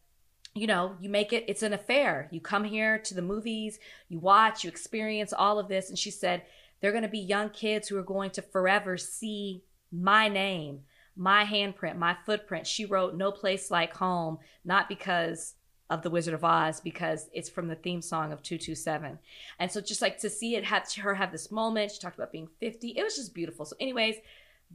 you 0.55 0.67
know, 0.67 0.95
you 0.99 1.09
make 1.09 1.33
it, 1.33 1.45
it's 1.47 1.63
an 1.63 1.73
affair. 1.73 2.27
You 2.31 2.39
come 2.39 2.63
here 2.63 2.99
to 2.99 3.13
the 3.13 3.21
movies, 3.21 3.79
you 4.07 4.19
watch, 4.19 4.63
you 4.63 4.69
experience 4.69 5.33
all 5.33 5.59
of 5.59 5.67
this. 5.67 5.89
And 5.89 5.97
she 5.97 6.11
said, 6.11 6.43
they're 6.79 6.91
going 6.91 7.03
to 7.03 7.09
be 7.09 7.19
young 7.19 7.49
kids 7.49 7.87
who 7.87 7.97
are 7.97 8.03
going 8.03 8.31
to 8.31 8.41
forever 8.41 8.97
see 8.97 9.63
my 9.91 10.27
name, 10.27 10.81
my 11.15 11.45
handprint, 11.45 11.97
my 11.97 12.15
footprint. 12.25 12.65
She 12.67 12.85
wrote 12.85 13.15
No 13.15 13.31
Place 13.31 13.69
Like 13.71 13.93
Home, 13.97 14.39
not 14.65 14.89
because 14.89 15.55
of 15.89 16.01
The 16.01 16.09
Wizard 16.09 16.33
of 16.33 16.43
Oz, 16.43 16.79
because 16.79 17.29
it's 17.33 17.49
from 17.49 17.67
the 17.67 17.75
theme 17.75 18.01
song 18.01 18.31
of 18.31 18.41
227. 18.41 19.19
And 19.59 19.71
so 19.71 19.79
just 19.81 20.01
like 20.01 20.17
to 20.19 20.29
see 20.29 20.55
it 20.55 20.63
have 20.63 20.91
her 20.93 21.13
have 21.15 21.31
this 21.31 21.51
moment, 21.51 21.91
she 21.91 21.99
talked 21.99 22.15
about 22.15 22.31
being 22.31 22.47
50. 22.59 22.89
It 22.97 23.03
was 23.03 23.15
just 23.15 23.33
beautiful. 23.35 23.65
So, 23.65 23.75
anyways, 23.79 24.15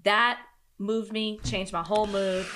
that 0.05 0.39
moved 0.78 1.10
me, 1.12 1.40
changed 1.44 1.73
my 1.73 1.82
whole 1.82 2.06
mood. 2.06 2.47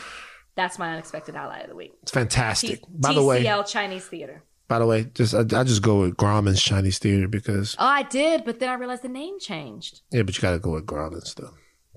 That's 0.54 0.78
my 0.78 0.92
unexpected 0.92 1.34
ally 1.34 1.60
of 1.60 1.70
the 1.70 1.74
week. 1.74 1.94
It's 2.02 2.12
fantastic. 2.12 2.80
T- 2.82 2.86
by 2.90 3.14
the 3.14 3.24
way, 3.24 3.42
TCL 3.42 3.66
Chinese 3.68 4.04
Theater. 4.06 4.44
by 4.68 4.78
the 4.78 4.86
way, 4.86 5.04
just 5.14 5.34
I, 5.34 5.40
I 5.40 5.64
just 5.64 5.82
go 5.82 6.00
with 6.00 6.16
Grauman's 6.16 6.62
Chinese 6.62 6.98
Theater 6.98 7.26
because 7.26 7.74
Oh, 7.78 7.86
I 7.86 8.02
did, 8.02 8.44
but 8.44 8.60
then 8.60 8.68
I 8.68 8.74
realized 8.74 9.02
the 9.02 9.08
name 9.08 9.40
changed. 9.40 10.02
yeah, 10.12 10.22
but 10.22 10.36
you 10.36 10.42
got 10.42 10.52
to 10.52 10.58
go 10.58 10.72
with 10.72 10.86
Grauman's 10.86 11.34
though. 11.34 11.54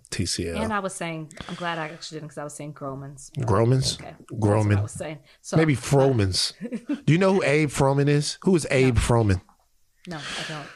TCL. 0.10 0.60
And 0.60 0.74
I 0.74 0.80
was 0.80 0.94
saying, 0.94 1.32
I'm 1.48 1.56
glad 1.56 1.78
I 1.78 1.88
actually 1.90 2.18
didn't 2.18 2.30
because 2.30 2.38
I 2.38 2.44
was 2.44 2.54
saying 2.54 2.74
Gromans. 2.74 3.32
Gromans? 3.40 4.00
Okay. 4.00 4.14
Groman. 4.40 4.78
I 4.78 4.82
was 4.84 4.92
saying. 4.92 5.20
So, 5.42 5.58
Maybe 5.58 5.76
Froman's. 5.76 6.54
Do 7.06 7.14
you 7.14 7.18
know 7.18 7.34
who 7.34 7.44
Abe 7.44 7.70
Froman 7.70 8.08
is? 8.08 8.38
Who 8.44 8.56
is 8.56 8.68
Abe 8.72 8.98
Froman? 8.98 9.42
No, 10.08 10.18
I 10.18 10.52
don't. 10.52 10.68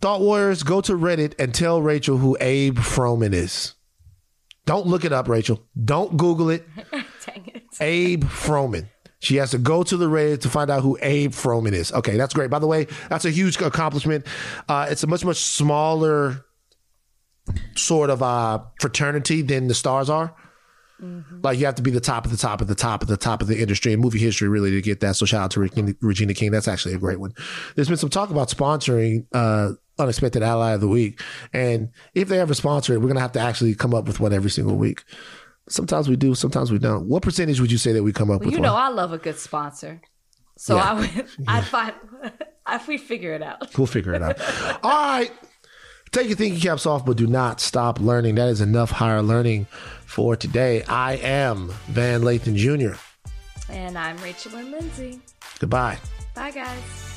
Thought 0.00 0.20
Warriors, 0.20 0.62
go 0.62 0.80
to 0.82 0.92
Reddit 0.92 1.34
and 1.38 1.54
tell 1.54 1.80
Rachel 1.80 2.18
who 2.18 2.36
Abe 2.40 2.78
Froman 2.78 3.32
is. 3.32 3.74
Don't 4.66 4.86
look 4.86 5.04
it 5.04 5.12
up, 5.12 5.28
Rachel. 5.28 5.62
Don't 5.82 6.16
Google 6.16 6.50
it. 6.50 6.66
Dang 6.90 7.46
it. 7.46 7.64
Abe 7.80 8.24
Froman. 8.24 8.88
She 9.18 9.36
has 9.36 9.52
to 9.52 9.58
go 9.58 9.82
to 9.82 9.96
the 9.96 10.08
Reddit 10.08 10.42
to 10.42 10.50
find 10.50 10.70
out 10.70 10.82
who 10.82 10.98
Abe 11.00 11.32
Froman 11.32 11.72
is. 11.72 11.90
Okay, 11.92 12.16
that's 12.16 12.34
great. 12.34 12.50
By 12.50 12.58
the 12.58 12.66
way, 12.66 12.86
that's 13.08 13.24
a 13.24 13.30
huge 13.30 13.58
accomplishment. 13.60 14.26
Uh, 14.68 14.86
it's 14.90 15.02
a 15.02 15.06
much, 15.06 15.24
much 15.24 15.38
smaller 15.38 16.44
sort 17.76 18.10
of 18.10 18.22
uh, 18.22 18.60
fraternity 18.80 19.42
than 19.42 19.66
the 19.68 19.74
stars 19.74 20.08
are. 20.10 20.34
Like 21.42 21.58
you 21.58 21.66
have 21.66 21.74
to 21.74 21.82
be 21.82 21.90
the 21.90 22.00
top 22.00 22.24
of 22.24 22.30
the 22.30 22.36
top 22.38 22.62
of 22.62 22.66
the 22.68 22.74
top 22.74 23.02
of 23.02 23.08
the 23.08 23.18
top 23.18 23.42
of 23.42 23.48
the 23.48 23.60
industry 23.60 23.92
and 23.92 24.00
movie 24.00 24.18
history 24.18 24.48
really 24.48 24.70
to 24.70 24.80
get 24.80 25.00
that. 25.00 25.16
So 25.16 25.26
shout 25.26 25.42
out 25.42 25.50
to 25.50 25.94
Regina, 26.00 26.32
King. 26.32 26.50
That's 26.50 26.68
actually 26.68 26.94
a 26.94 26.98
great 26.98 27.20
one. 27.20 27.34
There's 27.74 27.88
been 27.88 27.98
some 27.98 28.08
talk 28.08 28.30
about 28.30 28.48
sponsoring 28.48 29.26
uh, 29.34 29.72
Unexpected 29.98 30.42
Ally 30.42 30.72
of 30.72 30.80
the 30.80 30.88
Week, 30.88 31.20
and 31.52 31.90
if 32.14 32.28
they 32.28 32.40
ever 32.40 32.54
sponsor 32.54 32.94
it, 32.94 33.02
we're 33.02 33.08
gonna 33.08 33.20
have 33.20 33.32
to 33.32 33.40
actually 33.40 33.74
come 33.74 33.92
up 33.92 34.06
with 34.06 34.18
one 34.18 34.32
every 34.32 34.48
single 34.50 34.76
week. 34.76 35.04
Sometimes 35.68 36.08
we 36.08 36.16
do, 36.16 36.34
sometimes 36.34 36.72
we 36.72 36.78
don't. 36.78 37.06
What 37.06 37.22
percentage 37.22 37.60
would 37.60 37.72
you 37.72 37.78
say 37.78 37.92
that 37.92 38.02
we 38.02 38.12
come 38.12 38.30
up 38.30 38.40
Well, 38.40 38.46
with? 38.46 38.54
you 38.54 38.60
one? 38.60 38.68
know, 38.70 38.76
I 38.76 38.88
love 38.88 39.12
a 39.12 39.18
good 39.18 39.38
sponsor. 39.38 40.00
So 40.56 40.76
Yeah. 40.76 40.82
I 40.90 40.92
would, 40.94 41.26
I'd 41.48 41.64
find, 41.64 41.92
if 42.70 42.86
we 42.88 42.96
figure 42.96 43.34
it 43.34 43.42
out. 43.42 43.76
We'll 43.76 43.86
figure 43.88 44.14
it 44.14 44.22
out. 44.22 44.40
All 44.82 44.90
right. 44.90 45.32
Take 46.14 46.28
your 46.28 46.36
thinking 46.36 46.60
caps 46.60 46.86
off, 46.86 47.04
but 47.04 47.16
do 47.16 47.26
not 47.26 47.60
stop 47.60 47.98
learning. 47.98 48.36
That 48.36 48.48
is 48.48 48.60
enough 48.60 48.92
higher 48.92 49.20
learning 49.20 49.66
for 50.06 50.36
today. 50.36 50.84
I 50.84 51.14
am 51.16 51.70
Van 51.88 52.20
Lathan 52.20 52.54
Jr. 52.54 52.96
And 53.68 53.98
I'm 53.98 54.16
Rachel 54.18 54.54
and 54.54 54.70
Lindsay. 54.70 55.18
Goodbye. 55.58 55.98
Bye, 56.36 56.52
guys. 56.52 57.13